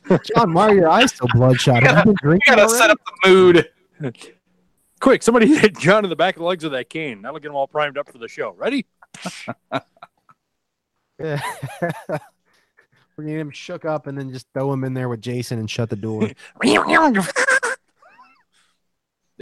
John, 0.36 0.54
why 0.54 0.70
are 0.70 0.76
your 0.76 0.90
eyes 0.90 1.14
so 1.14 1.26
bloodshot? 1.34 1.84
Have 1.84 1.98
you 1.98 2.04
been 2.04 2.10
We 2.24 2.30
drinking 2.30 2.56
got 2.56 2.68
to 2.68 2.70
set 2.70 2.90
up 2.90 3.00
the 3.24 3.30
mood. 3.30 3.70
Quick, 5.04 5.22
somebody 5.22 5.48
hit 5.58 5.78
John 5.78 6.06
in 6.06 6.10
the 6.10 6.16
back 6.16 6.38
of 6.38 6.40
the 6.40 6.46
legs 6.46 6.64
with 6.64 6.72
that 6.72 6.90
cane. 6.90 7.24
That'll 7.24 7.38
get 7.38 7.50
him 7.50 7.56
all 7.56 7.68
primed 7.68 7.98
up 7.98 8.10
for 8.10 8.20
the 8.20 8.30
show. 8.30 8.56
Ready? 8.58 8.86
Yeah. 11.20 11.42
We're 11.82 11.90
gonna 13.18 13.32
get 13.32 13.40
him 13.42 13.52
shook 13.52 13.84
up 13.84 14.08
and 14.08 14.18
then 14.18 14.32
just 14.32 14.48
throw 14.54 14.72
him 14.72 14.86
in 14.86 14.94
there 14.94 15.10
with 15.10 15.22
Jason 15.22 15.60
and 15.60 15.70
shut 15.70 15.90
the 15.90 15.98
door. 15.98 16.30
That'll 16.64 17.20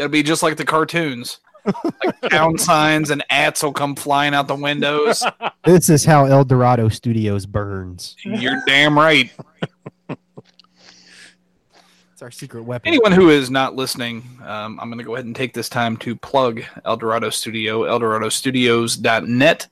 be 0.10 0.24
just 0.24 0.42
like 0.42 0.58
the 0.58 0.66
cartoons. 0.66 1.38
like 1.64 2.20
pound 2.32 2.60
signs 2.60 3.12
and 3.12 3.24
ats 3.30 3.62
will 3.62 3.72
come 3.72 3.96
flying 3.96 4.34
out 4.34 4.48
the 4.48 4.56
windows. 4.56 5.24
this 5.64 5.92
is 5.92 6.04
how 6.04 6.26
Eldorado 6.26 6.90
Studios 6.90 7.46
burns. 7.46 8.16
You're 8.24 8.64
damn 8.66 8.98
right. 8.98 9.30
It's 12.22 12.26
our 12.28 12.30
secret 12.30 12.62
weapon. 12.62 12.88
Anyone 12.88 13.14
who 13.14 13.32
is 13.32 13.50
not 13.50 13.76
listening, 13.76 14.22
um, 14.46 14.80
I'm 14.80 14.90
going 14.90 15.00
to 15.00 15.04
go 15.04 15.16
ahead 15.16 15.26
and 15.26 15.36
take 15.36 15.56
this 15.56 15.68
time 15.68 15.98
to 15.98 16.16
plug 16.16 16.62
Eldorado 16.86 17.32
Studio, 17.32 17.82
eldoradostudios.net. 17.82 19.68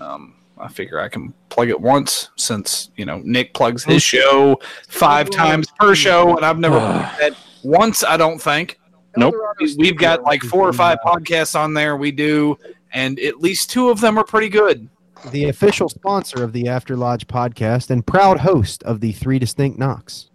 Um, 0.00 0.34
I 0.58 0.66
figure 0.66 0.98
I 0.98 1.08
can 1.08 1.32
plug 1.48 1.68
it 1.68 1.80
once 1.80 2.30
since, 2.34 2.90
you 2.96 3.04
know, 3.04 3.22
Nick 3.22 3.54
plugs 3.54 3.84
his 3.84 4.02
show 4.02 4.58
five 4.88 5.30
times 5.30 5.68
per 5.78 5.94
show, 5.94 6.36
and 6.36 6.44
I've 6.44 6.58
never 6.58 6.80
plugged 6.80 7.20
that 7.20 7.36
once, 7.62 8.02
I 8.02 8.16
don't 8.16 8.42
think. 8.42 8.80
Nope. 9.16 9.36
We've 9.78 9.96
got 9.96 10.24
like 10.24 10.42
four 10.42 10.68
or 10.68 10.72
five 10.72 10.98
podcasts 11.06 11.56
on 11.56 11.72
there 11.72 11.96
we 11.96 12.10
do, 12.10 12.58
and 12.92 13.20
at 13.20 13.38
least 13.38 13.70
two 13.70 13.90
of 13.90 14.00
them 14.00 14.18
are 14.18 14.24
pretty 14.24 14.48
good. 14.48 14.88
the 15.30 15.50
official 15.50 15.88
sponsor 15.88 16.42
of 16.42 16.52
the 16.52 16.66
After 16.66 16.96
Lodge 16.96 17.28
podcast 17.28 17.90
and 17.90 18.04
proud 18.04 18.40
host 18.40 18.82
of 18.82 19.00
the 19.00 19.12
Three 19.12 19.38
Distinct 19.38 19.78
Knocks. 19.78 20.30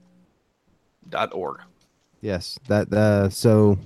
Dot 1.12 1.34
org. 1.34 1.60
Yes, 2.22 2.58
that 2.68 2.92
uh, 2.92 3.30
so 3.30 3.78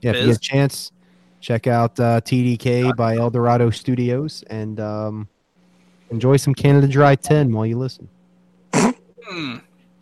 yeah, 0.00 0.10
if 0.10 0.16
you 0.16 0.22
Biz? 0.22 0.26
get 0.26 0.36
a 0.36 0.40
chance, 0.40 0.92
check 1.40 1.66
out 1.66 1.98
uh, 2.00 2.20
TDK 2.20 2.96
by 2.96 3.16
Eldorado 3.16 3.70
Studios 3.70 4.42
and 4.48 4.80
um, 4.80 5.28
enjoy 6.10 6.36
some 6.36 6.54
Canada 6.54 6.88
Dry 6.88 7.14
10 7.14 7.52
while 7.52 7.66
you 7.66 7.78
listen. 7.78 8.08
Hmm. 8.74 9.56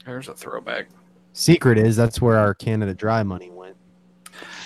There's 0.04 0.28
a 0.28 0.34
throwback. 0.34 0.88
Secret 1.32 1.78
is 1.78 1.96
that's 1.96 2.20
where 2.20 2.38
our 2.38 2.54
Canada 2.54 2.94
Dry 2.94 3.22
money 3.22 3.50
went. 3.50 3.76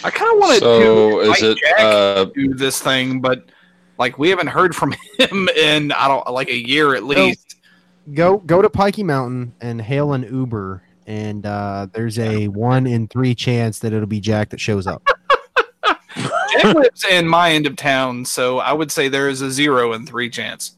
I 0.05 0.11
kind 0.11 0.33
of 0.33 0.39
want 0.39 0.55
to 0.55 0.61
So 0.61 1.21
is 1.21 1.43
it 1.43 1.59
uh 1.79 2.25
do 2.27 2.55
this 2.55 2.81
thing, 2.81 3.21
but 3.21 3.51
like 3.99 4.19
we 4.19 4.31
haven't 4.31 4.49
heard 4.49 4.75
from 4.75 4.95
him 5.19 5.49
in 5.57 5.93
I 5.93 6.09
don't 6.09 6.29
like 6.31 6.49
a 6.49 6.57
year 6.57 6.95
at 6.95 7.05
least. 7.05 7.57
Go 8.15 8.39
go 8.39 8.63
to 8.63 8.69
Pikey 8.69 9.05
Mountain 9.05 9.55
and 9.61 9.81
hail 9.81 10.13
an 10.13 10.23
Uber, 10.23 10.83
and 11.07 11.47
uh, 11.47 11.87
there's 11.93 12.19
a 12.19 12.49
one 12.49 12.87
in 12.87 13.09
three 13.09 13.35
chance 13.35 13.81
that 13.81 13.93
it'll 13.93 14.07
be 14.07 14.21
Jack 14.21 14.51
that 14.51 14.61
shows 14.61 14.87
up. 14.87 15.07
Jack 16.17 16.75
lives 16.75 17.05
in 17.11 17.27
my 17.27 17.53
end 17.53 17.67
of 17.67 17.77
town, 17.77 18.25
so 18.25 18.59
I 18.59 18.73
would 18.73 18.93
say 18.93 19.09
there 19.09 19.29
is 19.29 19.41
a 19.41 19.51
zero 19.51 19.93
in 19.93 20.07
three 20.07 20.31
chance. 20.31 20.77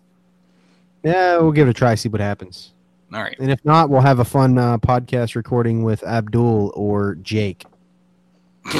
Yeah, 1.02 1.38
we'll 1.38 1.52
give 1.52 1.68
it 1.68 1.72
a 1.72 1.74
try, 1.74 1.94
see 1.94 2.08
what 2.08 2.20
happens. 2.20 2.72
All 3.12 3.22
right. 3.22 3.36
And 3.38 3.50
if 3.50 3.64
not, 3.64 3.90
we'll 3.90 4.00
have 4.00 4.18
a 4.18 4.24
fun 4.24 4.58
uh, 4.58 4.78
podcast 4.78 5.36
recording 5.36 5.84
with 5.84 6.02
Abdul 6.02 6.72
or 6.74 7.14
Jake. 7.16 7.64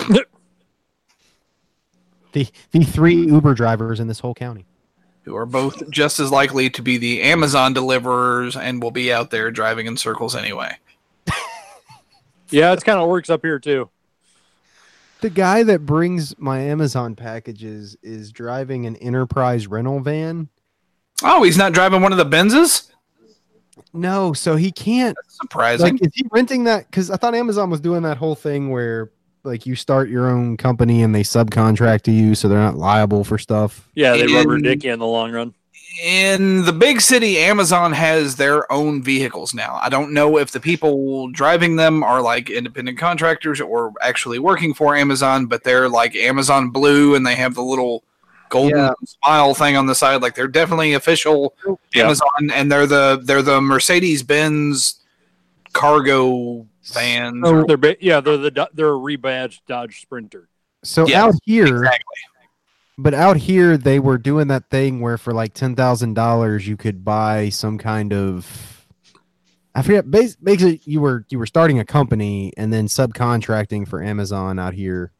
the 2.33 2.49
the 2.73 2.85
three 2.85 3.15
Uber 3.15 3.55
drivers 3.55 4.01
in 4.01 4.09
this 4.09 4.21
whole 4.21 4.35
county. 4.35 4.66
Who 5.23 5.37
are 5.37 5.47
both 5.47 5.89
just 5.91 6.19
as 6.19 6.31
likely 6.31 6.69
to 6.71 6.83
be 6.83 6.99
the 6.99 7.23
Amazon 7.23 7.73
deliverers 7.73 8.57
and 8.57 8.83
will 8.83 8.91
be 8.91 9.12
out 9.12 9.31
there 9.31 9.51
driving 9.51 9.87
in 9.87 9.97
circles 9.97 10.35
anyway. 10.35 10.77
Yeah, 12.51 12.73
it's 12.73 12.85
kind 12.85 12.99
of 12.99 13.09
works 13.09 13.31
up 13.31 13.43
here 13.43 13.59
too. 13.59 13.89
The 15.21 15.31
guy 15.31 15.62
that 15.62 15.87
brings 15.87 16.39
my 16.39 16.61
Amazon 16.61 17.16
packages 17.16 17.97
is 18.03 18.31
driving 18.31 18.85
an 18.87 18.97
enterprise 18.97 19.66
rental 19.66 20.01
van. 20.01 20.49
Oh, 21.23 21.43
he's 21.43 21.57
not 21.57 21.73
driving 21.73 22.03
one 22.03 22.12
of 22.12 22.19
the 22.19 22.27
Benzes? 22.27 22.91
No, 23.93 24.33
so 24.33 24.57
he 24.57 24.71
can't 24.71 25.16
Surprising. 25.29 25.95
like 25.95 26.03
is 26.07 26.12
he 26.15 26.27
renting 26.33 26.65
that 26.65 26.91
cuz 26.93 27.11
I 27.11 27.16
thought 27.16 27.35
Amazon 27.35 27.71
was 27.71 27.81
doing 27.81 28.03
that 28.03 28.16
whole 28.19 28.35
thing 28.35 28.71
where 28.71 29.11
like 29.45 29.66
you 29.66 29.77
start 29.77 30.09
your 30.09 30.29
own 30.29 30.57
company 30.57 31.03
and 31.03 31.15
they 31.15 31.23
subcontract 31.23 32.03
to 32.03 32.11
you 32.11 32.35
so 32.35 32.49
they're 32.49 32.59
not 32.59 32.77
liable 32.77 33.25
for 33.25 33.39
stuff. 33.39 33.89
Yeah, 33.95 34.12
they 34.12 34.25
In- 34.25 34.33
rubber 34.35 34.59
dick 34.59 34.85
you 34.85 34.93
in 34.93 34.99
the 34.99 35.07
long 35.07 35.33
run. 35.33 35.55
In 36.03 36.65
the 36.65 36.73
big 36.73 37.01
city, 37.01 37.39
Amazon 37.39 37.93
has 37.93 38.37
their 38.37 38.71
own 38.73 39.03
vehicles 39.03 39.55
now. 39.55 39.79
I 39.83 39.89
don't 39.89 40.12
know 40.12 40.39
if 40.39 40.51
the 40.51 40.61
people 40.61 41.29
driving 41.29 41.77
them 41.77 42.03
are 42.03 42.21
like 42.21 42.51
independent 42.51 42.99
contractors 42.99 43.61
or 43.61 43.93
actually 44.01 44.39
working 44.39 44.75
for 44.75 44.97
Amazon, 44.97 45.47
but 45.47 45.62
they're 45.65 45.89
like 45.89 46.15
Amazon 46.16 46.71
Blue 46.71 47.15
and 47.15 47.27
they 47.27 47.35
have 47.37 47.55
the 47.55 47.62
little 47.62 48.03
golden 48.51 48.77
Yeah. 48.79 48.93
smile 49.05 49.55
thing 49.55 49.77
on 49.77 49.87
the 49.87 49.95
side. 49.95 50.23
Like 50.23 50.35
they're 50.35 50.49
definitely 50.49 50.95
official 50.95 51.55
Yeah. 51.95 52.05
Amazon, 52.05 52.51
and 52.53 52.71
they're 52.71 52.87
the 52.87 53.21
they're 53.23 53.43
the 53.43 53.61
Mercedes 53.61 54.23
Benz 54.23 55.01
cargo 55.73 56.66
vans. 56.93 57.43
So- 57.45 57.55
or- 57.55 57.66
They're 57.66 57.97
yeah, 58.01 58.21
they're 58.21 58.37
the 58.37 58.69
they're 58.75 58.89
a 58.95 58.99
rebadged 58.99 59.61
Dodge 59.66 60.01
Sprinter. 60.01 60.49
So 60.83 61.07
Yes, 61.07 61.16
out 61.23 61.35
here 61.45 61.66
exactly. 61.66 62.05
But 62.97 63.15
out 63.15 63.37
here, 63.37 63.77
they 63.77 63.99
were 63.99 64.19
doing 64.19 64.49
that 64.49 64.71
thing 64.71 65.01
where 65.01 65.19
for 65.19 65.33
like 65.33 65.55
ten 65.55 65.75
thousand 65.75 66.15
dollars, 66.15 66.69
you 66.69 66.77
could 66.77 67.05
buy 67.05 67.49
some 67.49 67.79
kind 67.79 68.12
of. 68.12 68.87
I 69.75 69.83
forget. 69.83 70.09
Basically, 70.09 70.81
you 70.85 71.01
were 71.01 71.27
you 71.29 71.39
were 71.39 71.47
starting 71.47 71.81
a 71.81 71.85
company 71.85 72.53
and 72.57 72.73
then 72.73 72.87
subcontracting 72.87 73.89
for 73.89 74.03
Amazon 74.03 74.59
out 74.61 74.75
here. 74.75 75.12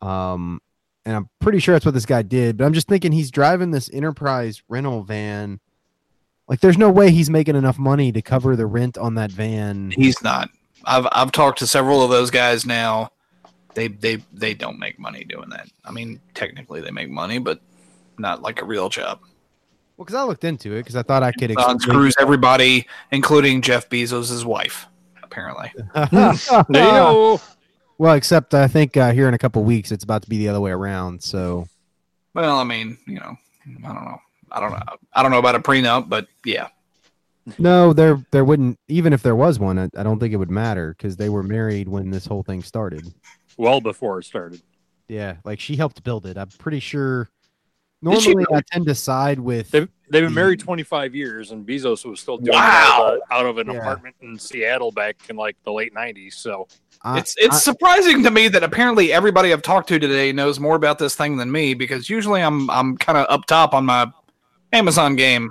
Um, 0.00 0.60
and 1.04 1.16
I'm 1.16 1.28
pretty 1.40 1.58
sure 1.58 1.74
that's 1.74 1.84
what 1.84 1.94
this 1.94 2.06
guy 2.06 2.22
did. 2.22 2.56
But 2.56 2.64
I'm 2.64 2.72
just 2.72 2.88
thinking 2.88 3.10
he's 3.10 3.30
driving 3.30 3.72
this 3.72 3.90
enterprise 3.92 4.62
rental 4.68 5.02
van. 5.02 5.60
Like, 6.46 6.60
there's 6.60 6.78
no 6.78 6.90
way 6.90 7.10
he's 7.10 7.30
making 7.30 7.56
enough 7.56 7.78
money 7.78 8.12
to 8.12 8.22
cover 8.22 8.54
the 8.54 8.66
rent 8.66 8.98
on 8.98 9.14
that 9.14 9.32
van. 9.32 9.92
He's 9.96 10.22
not. 10.22 10.50
I've 10.84 11.08
I've 11.10 11.32
talked 11.32 11.58
to 11.60 11.66
several 11.66 12.02
of 12.02 12.10
those 12.10 12.30
guys 12.30 12.64
now. 12.66 13.10
They 13.74 13.88
they 13.88 14.16
they 14.32 14.54
don't 14.54 14.78
make 14.78 14.98
money 14.98 15.24
doing 15.24 15.48
that. 15.50 15.68
I 15.84 15.90
mean, 15.90 16.20
technically 16.34 16.80
they 16.80 16.90
make 16.90 17.10
money, 17.10 17.38
but 17.38 17.60
not 18.18 18.42
like 18.42 18.62
a 18.62 18.64
real 18.64 18.88
job. 18.88 19.20
Well, 19.96 20.04
because 20.04 20.14
I 20.14 20.24
looked 20.24 20.44
into 20.44 20.72
it 20.74 20.80
because 20.80 20.96
I 20.96 21.02
thought 21.02 21.22
I 21.22 21.32
could. 21.32 21.50
Amazon 21.50 21.80
screws 21.80 22.14
everybody, 22.18 22.86
including 23.10 23.62
Jeff 23.62 23.88
Bezos' 23.88 24.44
wife. 24.44 24.86
Apparently, 25.22 25.72
There 25.94 26.08
you 26.12 26.68
go. 26.68 27.40
Well, 27.96 28.14
except 28.14 28.54
I 28.54 28.66
think 28.66 28.96
uh, 28.96 29.12
here 29.12 29.28
in 29.28 29.34
a 29.34 29.38
couple 29.38 29.62
weeks 29.62 29.92
it's 29.92 30.02
about 30.02 30.22
to 30.22 30.28
be 30.28 30.36
the 30.36 30.48
other 30.48 30.60
way 30.60 30.72
around. 30.72 31.22
So 31.22 31.68
well, 32.34 32.58
I 32.58 32.64
mean, 32.64 32.98
you 33.06 33.20
know, 33.20 33.36
I 33.84 33.92
don't 33.94 34.04
know. 34.04 34.18
I 34.50 34.58
don't 34.58 34.72
know. 34.72 34.82
I 35.12 35.22
don't 35.22 35.30
know 35.30 35.38
about 35.38 35.54
a 35.54 35.60
prenup, 35.60 36.08
but 36.08 36.26
yeah, 36.44 36.70
no, 37.58 37.92
there 37.92 38.24
there 38.30 38.44
wouldn't 38.44 38.78
even 38.88 39.12
if 39.12 39.22
there 39.22 39.36
was 39.36 39.58
one. 39.58 39.78
I, 39.78 39.90
I 39.96 40.02
don't 40.02 40.18
think 40.18 40.32
it 40.32 40.38
would 40.38 40.50
matter 40.50 40.94
because 40.96 41.16
they 41.16 41.28
were 41.28 41.42
married 41.42 41.88
when 41.88 42.10
this 42.10 42.26
whole 42.26 42.42
thing 42.42 42.62
started. 42.62 43.12
Well 43.56 43.80
before 43.80 44.18
it 44.18 44.24
started. 44.24 44.62
Yeah, 45.08 45.36
like 45.44 45.60
she 45.60 45.76
helped 45.76 46.02
build 46.02 46.26
it. 46.26 46.36
I'm 46.38 46.48
pretty 46.48 46.80
sure. 46.80 47.28
Did 48.02 48.20
she 48.20 48.34
Normally, 48.34 48.46
I 48.58 48.60
tend 48.70 48.86
to 48.86 48.94
side 48.94 49.40
with 49.40 49.70
They've- 49.70 49.88
they've 50.10 50.24
been 50.24 50.34
married 50.34 50.60
25 50.60 51.14
years, 51.14 51.52
and 51.52 51.66
Bezos 51.66 52.04
was 52.04 52.20
still 52.20 52.36
doing 52.36 52.52
Wow. 52.54 53.14
it 53.16 53.22
out 53.30 53.46
of 53.46 53.56
an 53.56 53.68
Yeah. 53.68 53.78
apartment 53.78 54.14
in 54.20 54.38
Seattle 54.38 54.90
back 54.92 55.16
in 55.30 55.36
like 55.36 55.56
the 55.64 55.72
late 55.72 55.94
90s. 55.94 56.36
So 56.36 56.68
I- 57.02 57.18
It's 57.18 57.34
it's 57.38 57.56
I- 57.56 57.58
surprising 57.60 58.22
to 58.24 58.30
me 58.30 58.48
that 58.48 58.62
apparently 58.62 59.10
everybody 59.12 59.52
I've 59.52 59.62
talked 59.62 59.88
to 59.88 59.98
today 59.98 60.32
knows 60.32 60.60
more 60.60 60.74
about 60.76 60.98
this 60.98 61.14
thing 61.14 61.36
than 61.38 61.50
me 61.50 61.72
because 61.74 62.10
usually 62.10 62.42
I'm 62.42 62.68
I'm 62.70 62.96
kind 62.98 63.16
of 63.16 63.26
up 63.30 63.46
top 63.46 63.72
on 63.74 63.86
my 63.86 64.10
Amazon 64.72 65.16
game, 65.16 65.50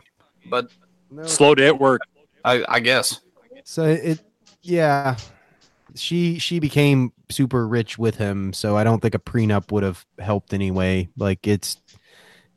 but 0.50 0.70
no. 1.10 1.24
slow 1.24 1.56
day 1.56 1.68
at 1.68 1.80
work. 1.80 2.02
I, 2.46 2.64
I 2.68 2.80
guess 2.82 3.22
So 3.64 3.86
it, 3.86 4.20
yeah, 4.62 5.16
she 5.96 6.38
she 6.40 6.60
became 6.60 7.14
super 7.34 7.68
rich 7.68 7.98
with 7.98 8.16
him. 8.16 8.54
So 8.54 8.78
I 8.78 8.84
don't 8.84 9.02
think 9.02 9.16
a 9.16 9.20
prenup 9.20 9.72
would 9.72 9.84
have 9.84 10.06
helped 10.20 10.54
anyway. 10.54 11.10
Like 11.18 11.48
it's, 11.48 11.78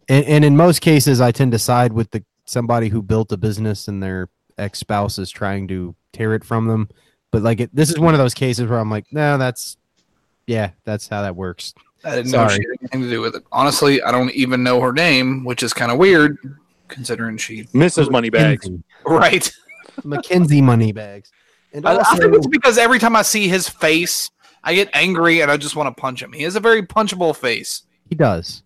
and, 0.08 0.24
and 0.26 0.44
in 0.44 0.56
most 0.56 0.80
cases, 0.80 1.20
I 1.20 1.32
tend 1.32 1.52
to 1.52 1.58
side 1.58 1.92
with 1.92 2.10
the 2.10 2.24
somebody 2.44 2.88
who 2.88 3.02
built 3.02 3.32
a 3.32 3.36
business 3.36 3.88
and 3.88 4.02
their 4.02 4.28
ex 4.58 4.78
spouse 4.78 5.18
is 5.18 5.30
trying 5.30 5.68
to 5.68 5.94
tear 6.12 6.34
it 6.34 6.44
from 6.44 6.66
them. 6.66 6.88
But 7.30 7.42
like 7.42 7.60
it, 7.60 7.74
this 7.74 7.90
is 7.90 7.98
one 7.98 8.14
of 8.14 8.18
those 8.18 8.34
cases 8.34 8.68
where 8.68 8.78
I'm 8.78 8.90
like, 8.90 9.06
no, 9.12 9.36
that's 9.36 9.76
yeah, 10.46 10.70
that's 10.84 11.08
how 11.08 11.22
that 11.22 11.36
works. 11.36 11.74
I 12.04 12.16
didn't 12.16 12.30
know 12.30 12.48
she 12.48 12.62
had 12.62 12.78
anything 12.80 13.02
to 13.02 13.10
do 13.10 13.20
with 13.20 13.34
it. 13.34 13.42
Honestly, 13.50 14.00
I 14.02 14.12
don't 14.12 14.30
even 14.30 14.62
know 14.62 14.80
her 14.80 14.92
name, 14.92 15.44
which 15.44 15.62
is 15.62 15.72
kind 15.72 15.90
of 15.90 15.98
weird 15.98 16.38
considering 16.88 17.36
she 17.36 17.64
Mrs. 17.64 18.10
Moneybags. 18.10 18.70
Mackenzie, 18.70 18.84
right. 19.04 19.52
Mackenzie 20.04 20.62
money 20.62 20.92
bags. 20.92 21.32
And 21.72 21.86
I, 21.86 21.98
I 21.98 22.16
think 22.16 22.34
it's 22.34 22.46
because 22.46 22.78
every 22.78 22.98
time 22.98 23.16
I 23.16 23.22
see 23.22 23.48
his 23.48 23.68
face, 23.68 24.30
I 24.66 24.74
get 24.74 24.90
angry 24.92 25.40
and 25.40 25.50
I 25.50 25.56
just 25.56 25.76
want 25.76 25.96
to 25.96 25.98
punch 26.00 26.20
him. 26.20 26.32
He 26.32 26.42
has 26.42 26.56
a 26.56 26.60
very 26.60 26.82
punchable 26.82 27.34
face. 27.34 27.82
He 28.10 28.14
does. 28.16 28.62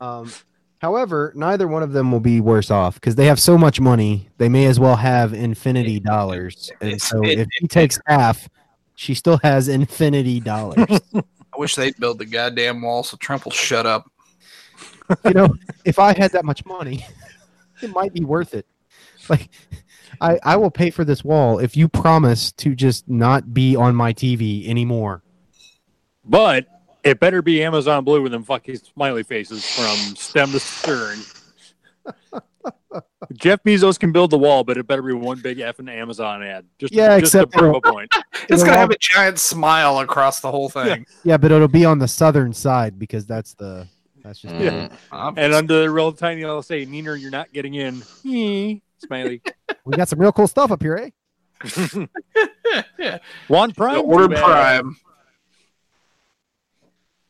Um, 0.00 0.32
however, 0.78 1.32
neither 1.34 1.66
one 1.68 1.82
of 1.82 1.92
them 1.92 2.12
will 2.12 2.20
be 2.20 2.40
worse 2.40 2.70
off 2.70 2.94
because 2.94 3.16
they 3.16 3.26
have 3.26 3.40
so 3.40 3.58
much 3.58 3.80
money. 3.80 4.28
They 4.38 4.48
may 4.48 4.66
as 4.66 4.78
well 4.78 4.96
have 4.96 5.34
infinity 5.34 5.98
dollars. 6.00 6.70
And 6.80 7.02
so 7.02 7.22
it- 7.24 7.40
if 7.40 7.48
he 7.58 7.66
takes 7.66 7.98
half, 8.06 8.48
she 8.94 9.12
still 9.14 9.40
has 9.42 9.66
infinity 9.66 10.38
dollars. 10.52 10.86
I 11.12 11.58
wish 11.58 11.74
they'd 11.74 11.96
build 11.98 12.18
the 12.20 12.26
goddamn 12.26 12.80
wall 12.80 13.02
so 13.02 13.16
Trump 13.16 13.44
will 13.44 13.52
shut 13.52 13.86
up. 13.86 14.08
you 15.24 15.32
know, 15.34 15.54
if 15.84 15.98
I 15.98 16.16
had 16.16 16.30
that 16.32 16.44
much 16.44 16.64
money, 16.64 17.04
it 17.82 17.90
might 17.90 18.12
be 18.14 18.24
worth 18.24 18.54
it. 18.54 18.66
Like, 19.28 19.48
I, 20.20 20.38
I 20.44 20.56
will 20.56 20.70
pay 20.70 20.90
for 20.90 21.04
this 21.04 21.24
wall 21.24 21.58
if 21.58 21.76
you 21.76 21.88
promise 21.88 22.52
to 22.52 22.76
just 22.76 23.08
not 23.08 23.52
be 23.52 23.74
on 23.74 23.96
my 23.96 24.12
TV 24.12 24.68
anymore. 24.68 25.23
But 26.24 26.66
it 27.02 27.20
better 27.20 27.42
be 27.42 27.62
Amazon 27.62 28.04
Blue 28.04 28.22
with 28.22 28.32
them 28.32 28.44
fucking 28.44 28.76
smiley 28.76 29.22
faces 29.22 29.64
from 29.68 29.96
stem 30.16 30.50
to 30.52 30.60
stern. 30.60 31.18
Jeff 33.32 33.62
Bezos 33.64 33.98
can 33.98 34.12
build 34.12 34.30
the 34.30 34.38
wall, 34.38 34.62
but 34.64 34.76
it 34.76 34.86
better 34.86 35.02
be 35.02 35.12
one 35.12 35.40
big 35.40 35.58
f 35.60 35.76
effing 35.78 35.90
Amazon 35.90 36.42
ad. 36.42 36.64
Just, 36.78 36.94
Yeah, 36.94 37.18
just 37.18 37.34
except 37.34 37.52
prove 37.52 37.72
for- 37.82 37.88
a 37.88 37.92
point. 37.92 38.12
It's 38.48 38.62
gonna 38.62 38.76
have 38.76 38.90
a 38.90 38.98
giant 39.00 39.38
smile 39.38 40.00
across 40.00 40.40
the 40.40 40.50
whole 40.50 40.68
thing. 40.68 41.06
Yeah, 41.24 41.38
but 41.38 41.50
it'll 41.50 41.66
be 41.66 41.86
on 41.86 41.98
the 41.98 42.06
southern 42.08 42.52
side 42.52 42.98
because 42.98 43.26
that's 43.26 43.54
the 43.54 43.88
that's 44.22 44.38
just 44.40 44.54
Mm. 44.54 44.90
And 45.38 45.54
under 45.54 45.80
the 45.82 45.90
real 45.90 46.12
tiny, 46.12 46.42
it'll 46.42 46.62
say, 46.62 46.84
Neener, 46.86 47.18
you're 47.20 47.30
not 47.30 47.52
getting 47.54 47.74
in. 47.74 48.02
Smiley. 48.98 49.40
we 49.86 49.96
got 49.96 50.08
some 50.10 50.18
real 50.18 50.32
cool 50.32 50.46
stuff 50.46 50.70
up 50.70 50.82
here, 50.82 51.10
eh? 51.64 52.06
One 53.48 53.72
prime. 53.72 53.94
too 53.96 54.00
Order 54.02 54.28
bad. 54.28 54.42
Prime. 54.44 54.96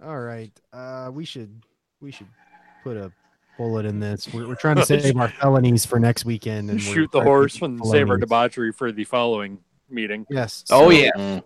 All 0.05 0.20
right. 0.20 0.52
Uh, 0.72 1.10
we 1.12 1.24
should 1.24 1.62
we 2.01 2.10
should 2.10 2.26
put 2.82 2.97
a 2.97 3.10
bullet 3.56 3.86
in 3.86 4.01
this. 4.01 4.32
We're, 4.32 4.48
we're 4.48 4.55
trying 4.55 4.76
to 4.76 4.86
save 4.86 5.16
our 5.16 5.28
felonies 5.28 5.86
for 5.86 5.98
next 5.98 6.24
weekend 6.24 6.70
and 6.70 6.81
Shoot 6.81 7.10
the 7.12 7.22
horse 7.22 7.55
keep 7.55 7.62
and 7.62 7.78
felonies. 7.78 7.98
save 8.01 8.10
our 8.10 8.18
debauchery 8.18 8.72
for 8.72 8.93
the 8.93 9.05
following 9.05 9.59
meeting. 9.89 10.26
Yes. 10.28 10.64
Oh 10.70 10.90
yeah. 10.90 11.10
Mm. 11.16 11.43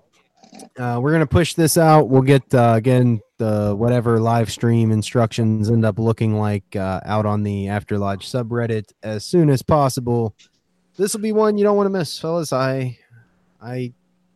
Uh, 0.78 0.98
we're 1.00 1.12
gonna 1.12 1.26
push 1.26 1.54
this 1.54 1.76
out. 1.76 2.08
We'll 2.08 2.22
get 2.22 2.42
uh, 2.54 2.72
again 2.76 3.20
the 3.38 3.74
whatever 3.76 4.18
live 4.18 4.50
stream 4.50 4.90
instructions 4.90 5.70
end 5.70 5.84
up 5.84 5.98
looking 5.98 6.34
like 6.34 6.74
uh, 6.74 7.00
out 7.04 7.26
on 7.26 7.44
the 7.44 7.68
After 7.68 7.98
Lodge 7.98 8.28
subreddit 8.28 8.92
as 9.02 9.24
soon 9.24 9.50
as 9.50 9.62
possible. 9.62 10.34
This 10.96 11.14
will 11.14 11.20
be 11.20 11.32
one 11.32 11.56
you 11.56 11.64
don't 11.64 11.76
want 11.76 11.86
to 11.86 11.96
miss, 11.96 12.18
fellas. 12.18 12.52
I, 12.52 12.98
I, 13.62 13.92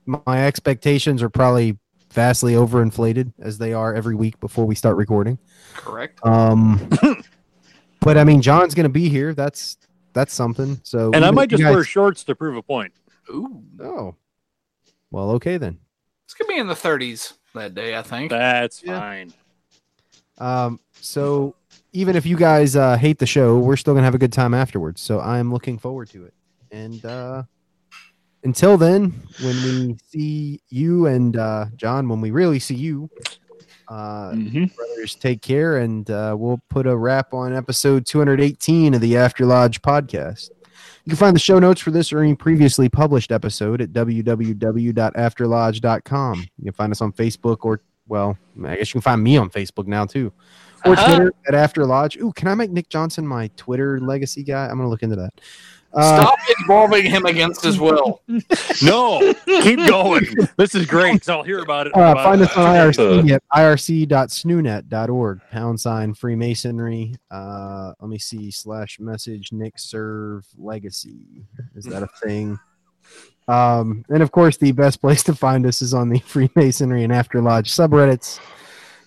my 0.07 0.47
expectations 0.47 1.21
are 1.21 1.29
probably 1.29 1.77
vastly 2.13 2.53
overinflated 2.55 3.33
as 3.41 3.59
they 3.59 3.73
are 3.73 3.95
every 3.95 4.15
week 4.15 4.39
before 4.41 4.65
we 4.67 4.75
start 4.75 4.97
recording. 4.97 5.39
Correct. 5.75 6.25
Um, 6.25 6.89
but 8.01 8.19
I 8.19 8.25
mean, 8.25 8.43
John's 8.43 8.75
gonna 8.75 8.89
be 8.89 9.09
here. 9.09 9.35
That's 9.35 9.77
that's 10.13 10.35
something. 10.35 10.79
So, 10.83 11.11
And 11.15 11.25
I 11.25 11.31
might 11.31 11.49
just 11.49 11.63
guys- 11.63 11.75
wear 11.75 11.85
shorts 11.85 12.23
to 12.25 12.35
prove 12.35 12.57
a 12.57 12.63
point. 12.63 12.93
Ooh. 13.31 13.63
Oh, 13.81 14.15
well, 15.11 15.31
okay 15.33 15.57
then. 15.57 15.79
It's 16.25 16.35
gonna 16.35 16.49
be 16.49 16.59
in 16.59 16.67
the 16.67 16.75
30s 16.75 17.35
that 17.55 17.75
day, 17.75 17.97
I 17.97 18.03
think. 18.03 18.31
That's 18.31 18.83
Yeah. 18.83 19.01
fine. 19.01 19.33
Um, 20.39 20.81
so 21.01 21.55
even 21.93 22.17
if 22.17 22.27
you 22.27 22.37
guys 22.37 22.75
uh, 22.77 22.97
hate 22.97 23.19
the 23.19 23.27
show, 23.27 23.59
we're 23.59 23.77
still 23.77 23.95
gonna 23.95 24.05
have 24.05 24.15
a 24.15 24.19
good 24.19 24.33
time 24.33 24.53
afterwards. 24.55 25.01
So 25.01 25.21
I'm 25.21 25.53
looking 25.53 25.79
forward 25.79 26.09
to 26.11 26.25
it. 26.25 26.35
And 26.71 27.05
uh, 27.05 27.45
until 28.45 28.77
then, 28.77 29.13
when 29.43 29.57
we 29.65 29.97
see 30.09 30.61
you 30.69 31.07
and 31.07 31.37
uh, 31.37 31.67
John, 31.77 32.09
when 32.09 32.21
we 32.21 32.31
really 32.31 32.59
see 32.59 32.75
you, 32.75 33.09
uh, 33.89 34.35
brothers, 34.35 35.15
take 35.15 35.41
care, 35.43 35.79
and 35.79 36.09
uh, 36.11 36.35
we'll 36.39 36.61
put 36.71 36.87
a 36.87 36.97
wrap 36.97 37.33
on 37.35 37.55
episode 37.55 38.07
218 38.07 38.95
of 38.95 39.01
the 39.01 39.17
After 39.17 39.45
Lodge 39.47 39.81
podcast. 39.83 40.51
You 41.05 41.11
can 41.11 41.17
find 41.17 41.35
the 41.35 41.41
show 41.41 41.59
notes 41.59 41.81
for 41.81 41.91
this 41.91 42.13
or 42.13 42.21
any 42.21 42.35
previously 42.37 42.89
published 42.89 43.33
episode 43.33 43.81
at 43.83 43.93
www.afterlodge.com. 43.93 46.39
You 46.59 46.65
can 46.65 46.73
find 46.73 46.93
us 46.93 47.01
on 47.01 47.13
Facebook 47.13 47.59
or, 47.63 47.81
well, 48.07 48.39
I 48.65 48.77
guess 48.77 48.89
you 48.91 48.95
can 48.95 49.01
find 49.03 49.23
me 49.23 49.37
on 49.37 49.51
Facebook 49.51 49.87
now 49.87 50.05
too. 50.05 50.33
Or 50.85 50.93
Uh-huh. 50.93 51.07
Twitter 51.09 51.33
at 51.49 51.55
After 51.55 51.85
Lodge. 51.87 52.17
Ooh, 52.19 52.33
can 52.33 52.49
I 52.49 52.55
make 52.55 52.71
Nick 52.71 52.89
Johnson 52.89 53.27
my 53.27 53.49
Twitter 53.57 53.99
legacy 54.01 54.43
guy? 54.45 54.65
I'm 54.65 54.77
going 54.77 54.87
to 54.87 54.89
look 54.89 55.03
into 55.03 55.17
that. 55.17 55.33
Uh, 55.95 56.23
Stop 56.23 56.39
involving 56.61 57.05
him 57.05 57.27
against 57.27 57.63
his 57.63 57.79
will. 57.79 58.23
No, 58.83 59.35
keep 59.45 59.79
going. 59.87 60.25
This 60.57 60.75
is 60.75 60.87
great. 60.87 61.23
So 61.25 61.37
I'll 61.39 61.43
hear 61.43 61.61
about 61.61 61.87
it. 61.87 61.97
Uh, 61.97 62.01
about- 62.01 62.25
find 62.25 62.41
us 62.43 62.57
on 62.57 62.75
after 62.77 63.03
IRC 63.03 63.27
the- 63.29 63.35
at 63.35 63.43
irc.snoonet.org, 63.55 65.41
pound 65.51 65.81
sign 65.81 66.15
Freemasonry. 66.15 67.15
Uh, 67.31 67.93
let 68.01 68.09
me 68.09 68.19
see, 68.19 68.51
slash 68.51 68.99
message 68.99 69.51
NickServ 69.51 70.45
Legacy. 70.59 71.45
Is 71.77 71.85
that 71.85 72.03
a 72.03 72.09
thing? 72.27 72.59
Um, 73.49 74.05
and 74.09 74.23
of 74.23 74.33
course, 74.33 74.57
the 74.57 74.73
best 74.73 75.01
place 75.01 75.23
to 75.25 75.35
find 75.35 75.67
us 75.67 75.83
is 75.83 75.93
on 75.95 76.09
the 76.09 76.19
Freemasonry 76.27 77.05
and 77.05 77.13
After 77.13 77.41
Lodge 77.43 77.71
subreddits. 77.71 78.41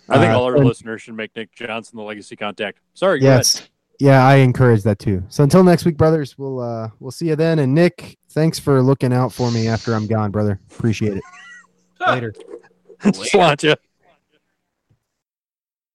I 0.07 0.19
think 0.19 0.31
Uh, 0.31 0.37
all 0.37 0.43
our 0.45 0.55
and- 0.57 0.65
listeners 0.65 1.01
should 1.01 1.15
make 1.15 1.35
Nick 1.35 1.53
Johnson 1.55 1.97
the 1.97 2.03
legacy 2.03 2.35
contact. 2.35 2.79
Sorry. 2.93 3.19
go 3.19 3.27
ahead. 3.27 3.39
Yes. 3.39 3.69
Yeah, 3.99 4.25
I 4.25 4.35
encourage 4.35 4.83
that 4.83 4.99
too. 4.99 5.23
So 5.29 5.43
until 5.43 5.63
next 5.63 5.85
week, 5.85 5.97
brothers, 5.97 6.37
we'll 6.37 6.59
uh 6.59 6.89
we'll 6.99 7.11
see 7.11 7.27
you 7.29 7.35
then. 7.35 7.59
And 7.59 7.73
Nick, 7.73 8.17
thanks 8.29 8.59
for 8.59 8.81
looking 8.81 9.13
out 9.13 9.31
for 9.31 9.51
me 9.51 9.67
after 9.67 9.93
I'm 9.93 10.07
gone, 10.07 10.31
brother. 10.31 10.59
Appreciate 10.71 11.17
it. 11.17 11.23
Later. 12.07 12.33
Sláinte. 13.01 13.75